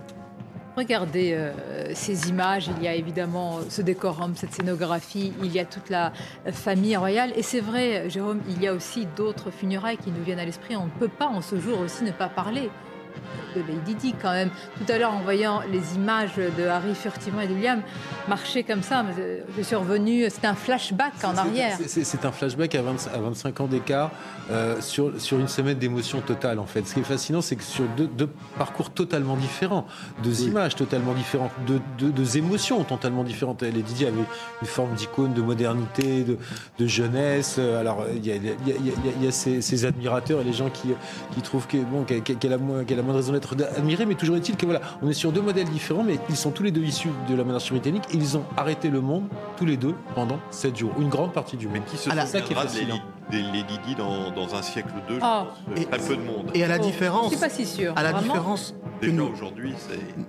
Regardez 0.76 1.34
euh, 1.34 1.52
ces 1.94 2.28
images, 2.28 2.68
il 2.76 2.82
y 2.82 2.88
a 2.88 2.94
évidemment 2.94 3.60
ce 3.68 3.80
décorum, 3.80 4.34
cette 4.34 4.52
scénographie, 4.52 5.32
il 5.42 5.52
y 5.52 5.60
a 5.60 5.64
toute 5.64 5.88
la 5.88 6.12
famille 6.52 6.96
royale. 6.96 7.32
Et 7.36 7.42
c'est 7.42 7.60
vrai, 7.60 8.10
Jérôme, 8.10 8.40
il 8.48 8.60
y 8.60 8.66
a 8.66 8.74
aussi 8.74 9.06
d'autres 9.16 9.50
funérailles 9.52 9.98
qui 9.98 10.10
nous 10.10 10.24
viennent 10.24 10.40
à 10.40 10.44
l'esprit. 10.44 10.76
On 10.76 10.86
ne 10.86 10.90
peut 10.90 11.08
pas 11.08 11.26
en 11.26 11.42
ce 11.42 11.60
jour 11.60 11.78
aussi 11.80 12.02
ne 12.02 12.10
pas 12.10 12.28
parler 12.28 12.70
de 13.54 13.60
Lady 13.60 13.94
Di 13.94 14.14
quand 14.20 14.32
même. 14.32 14.50
Tout 14.78 14.92
à 14.92 14.98
l'heure, 14.98 15.14
en 15.14 15.20
voyant 15.20 15.62
les 15.70 15.94
images 15.94 16.36
de 16.36 16.64
Harry 16.66 16.94
furtivement 16.94 17.40
et 17.40 17.46
de 17.46 17.54
William 17.54 17.82
marcher 18.28 18.62
comme 18.62 18.82
ça, 18.82 19.04
je 19.56 19.62
suis 19.62 19.76
revenu, 19.76 20.24
c'était 20.30 20.46
un 20.46 20.54
flashback 20.54 21.12
en 21.24 21.36
arrière. 21.36 21.76
C'est 21.86 22.24
un 22.24 22.32
flashback 22.32 22.74
à, 22.74 22.82
25 22.82 23.60
ans 23.60 23.66
d'écart 23.66 24.10
euh, 24.50 24.80
sur, 24.80 25.20
sur 25.20 25.38
une 25.38 25.48
semaine 25.48 25.78
d'émotion 25.78 26.20
totale 26.20 26.58
en 26.58 26.66
fait. 26.66 26.86
Ce 26.86 26.94
qui 26.94 27.00
est 27.00 27.04
fascinant, 27.04 27.40
c'est 27.40 27.56
que 27.56 27.62
sur 27.62 27.84
deux, 27.96 28.28
parcours 28.58 28.90
totalement 28.90 29.36
différents, 29.36 29.86
deux 30.22 30.42
images 30.42 30.74
totalement 30.74 31.12
différentes, 31.14 31.52
deux, 31.66 31.80
deux, 31.98 32.36
émotions 32.36 32.82
totalement 32.84 33.24
différentes. 33.24 33.62
Lady 33.62 33.94
Di 33.94 34.06
avait 34.06 34.16
une 34.62 34.66
forme 34.66 34.94
d'icône 34.94 35.34
de 35.34 35.42
modernité, 35.42 36.24
de, 36.24 36.38
de, 36.78 36.86
jeunesse. 36.86 37.58
Alors 37.58 38.04
il 38.14 38.26
y 38.26 38.32
a, 38.32 38.36
y 38.36 39.26
a, 39.26 39.30
ses, 39.30 39.84
admirateurs 39.84 40.40
et 40.40 40.44
les 40.44 40.52
gens 40.52 40.70
qui, 40.70 40.88
qui 41.34 41.42
trouvent 41.42 41.66
qu'elle 41.66 41.84
bon, 41.84 42.04
qu 42.04 42.14
a, 42.14 42.54
a, 42.54 43.02
moins 43.04 43.12
de 43.12 43.18
raison 43.18 43.32
d'être 43.32 43.54
admirée, 43.76 44.06
mais 44.06 44.14
toujours 44.14 44.36
est-il 44.36 44.56
que 44.56 44.66
voilà, 44.66 44.80
on 45.02 45.08
est 45.08 45.14
sur 45.14 45.32
deux 45.32 45.42
modèles 45.42 45.68
différents, 45.68 46.02
mais 46.02 46.18
ils 46.28 46.36
sont 46.36 46.50
tous 46.50 46.62
les 46.62 46.70
deux 46.70 46.82
issus 46.82 47.10
de 47.28 47.34
la 47.34 47.44
monarchie 47.44 47.70
britannique. 47.70 48.04
Et 48.12 48.16
ils 48.16 48.36
ont 48.36 48.44
arrêté 48.56 48.90
le 48.90 49.00
monde 49.00 49.24
tous 49.56 49.66
les 49.66 49.76
deux 49.76 49.94
pendant 50.14 50.38
sept 50.50 50.76
jours, 50.76 50.92
une 50.98 51.08
grande 51.08 51.32
partie 51.32 51.56
du 51.56 51.66
monde. 51.66 51.78
Mais 51.78 51.90
qui 51.90 51.96
se 51.96 52.10
ça 52.10 52.40
qui 52.40 52.52
est 52.52 52.56
fascinant 52.56 53.00
des 53.30 53.42
Lady 53.42 53.78
Di 53.86 53.94
dans, 53.94 54.30
dans 54.30 54.54
un 54.54 54.62
siècle 54.62 54.90
ou 54.96 55.12
deux, 55.12 55.18
oh. 55.22 55.44
je 55.76 55.82
très 55.84 55.98
peu 55.98 56.16
de 56.16 56.22
monde. 56.22 56.50
Et 56.54 56.64
à 56.64 56.68
la 56.68 56.78
différence, 56.78 57.32
je 57.32 57.36
suis 57.36 57.40
pas 57.40 57.50
si 57.50 57.66
sûr. 57.66 57.92
À 57.96 58.02
la 58.02 58.12
différence, 58.12 58.74
nous, 59.02 59.24
aujourd'hui, 59.24 59.74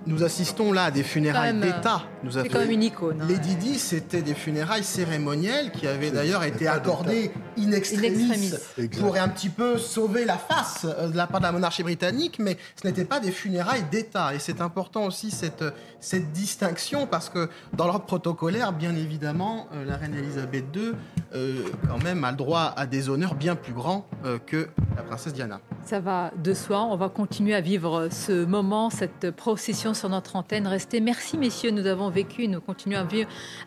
nous 0.06 0.24
assistons 0.24 0.72
là 0.72 0.84
à 0.84 0.90
des 0.90 1.02
funérailles 1.02 1.58
d'État. 1.58 2.02
C'est 2.30 2.48
quand 2.48 2.58
même 2.58 2.70
une 2.70 2.82
icône. 2.82 3.20
Hein. 3.20 3.26
Lady 3.28 3.56
Di, 3.56 3.78
c'était 3.78 4.22
des 4.22 4.34
funérailles 4.34 4.84
cérémonielles 4.84 5.70
qui 5.70 5.86
avaient 5.86 6.10
d'ailleurs 6.10 6.44
été 6.44 6.68
accordées 6.68 7.30
in 7.58 7.72
extremis, 7.72 8.52
pour 8.98 9.16
un 9.16 9.28
petit 9.28 9.48
peu 9.48 9.78
sauver 9.78 10.24
la 10.24 10.36
face 10.36 10.84
euh, 10.84 11.08
de 11.08 11.16
la 11.16 11.26
part 11.26 11.40
de 11.40 11.46
la 11.46 11.52
monarchie 11.52 11.82
britannique, 11.82 12.38
mais 12.38 12.58
ce 12.80 12.86
n'était 12.86 13.04
pas 13.04 13.20
des 13.20 13.30
funérailles 13.30 13.84
d'État. 13.90 14.34
Et 14.34 14.38
c'est 14.38 14.60
important 14.60 15.04
aussi 15.04 15.30
cette, 15.30 15.64
cette 16.00 16.32
distinction 16.32 17.06
parce 17.06 17.28
que 17.28 17.48
dans 17.72 17.86
l'ordre 17.86 18.04
protocolaire, 18.04 18.72
bien 18.72 18.94
évidemment, 18.94 19.68
euh, 19.72 19.84
la 19.84 19.96
reine 19.96 20.14
Elisabeth 20.14 20.64
II, 20.74 20.92
euh, 21.34 21.62
quand 21.88 22.02
même, 22.02 22.24
a 22.24 22.30
le 22.30 22.36
droit 22.36 22.74
à 22.76 22.85
des 22.86 23.08
honneurs 23.08 23.34
bien 23.34 23.56
plus 23.56 23.72
grands 23.72 24.06
euh, 24.24 24.38
que 24.38 24.68
la 24.96 25.02
princesse 25.02 25.32
Diana. 25.32 25.60
Ça 25.84 26.00
va 26.00 26.30
de 26.42 26.54
soi. 26.54 26.82
On 26.82 26.96
va 26.96 27.08
continuer 27.08 27.54
à 27.54 27.60
vivre 27.60 28.08
ce 28.10 28.44
moment, 28.44 28.90
cette 28.90 29.30
procession 29.30 29.94
sur 29.94 30.08
notre 30.08 30.36
antenne. 30.36 30.66
Restez. 30.66 31.00
Merci, 31.00 31.38
messieurs. 31.38 31.70
Nous 31.70 31.86
avons 31.86 32.10
vécu, 32.10 32.48
nous 32.48 32.60
continuons 32.60 33.06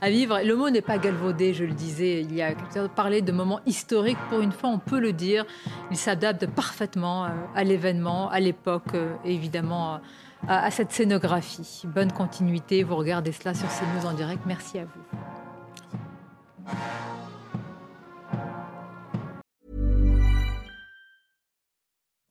à 0.02 0.10
vivre. 0.10 0.40
Le 0.44 0.56
mot 0.56 0.70
n'est 0.70 0.82
pas 0.82 0.98
galvaudé, 0.98 1.54
je 1.54 1.66
le 1.66 1.74
disais. 1.74 2.22
Il 2.22 2.34
y 2.34 2.42
a 2.42 2.54
parler 2.96 3.22
de 3.22 3.32
moments 3.32 3.62
historiques. 3.66 4.18
Pour 4.30 4.42
une 4.42 4.52
fois, 4.52 4.70
on 4.70 4.80
peut 4.80 5.00
le 5.00 5.14
dire. 5.14 5.46
Il 5.92 5.98
s'adapte 5.98 6.48
parfaitement 6.48 7.26
euh, 7.26 7.30
à 7.56 7.64
l'événement, 7.64 8.30
à 8.30 8.40
l'époque, 8.40 8.94
euh, 8.96 9.14
évidemment 9.26 10.00
à 10.48 10.72
cette 10.72 10.94
scénographie. 10.94 11.84
Bonne 11.84 12.14
continuité. 12.14 12.84
Vous 12.84 12.96
regardez 12.96 13.34
cela 13.34 13.54
sur 13.54 13.68
CNews 13.68 14.10
en 14.10 14.14
direct. 14.14 14.42
Merci 14.46 14.80
à 14.80 14.86
vous. 14.86 15.02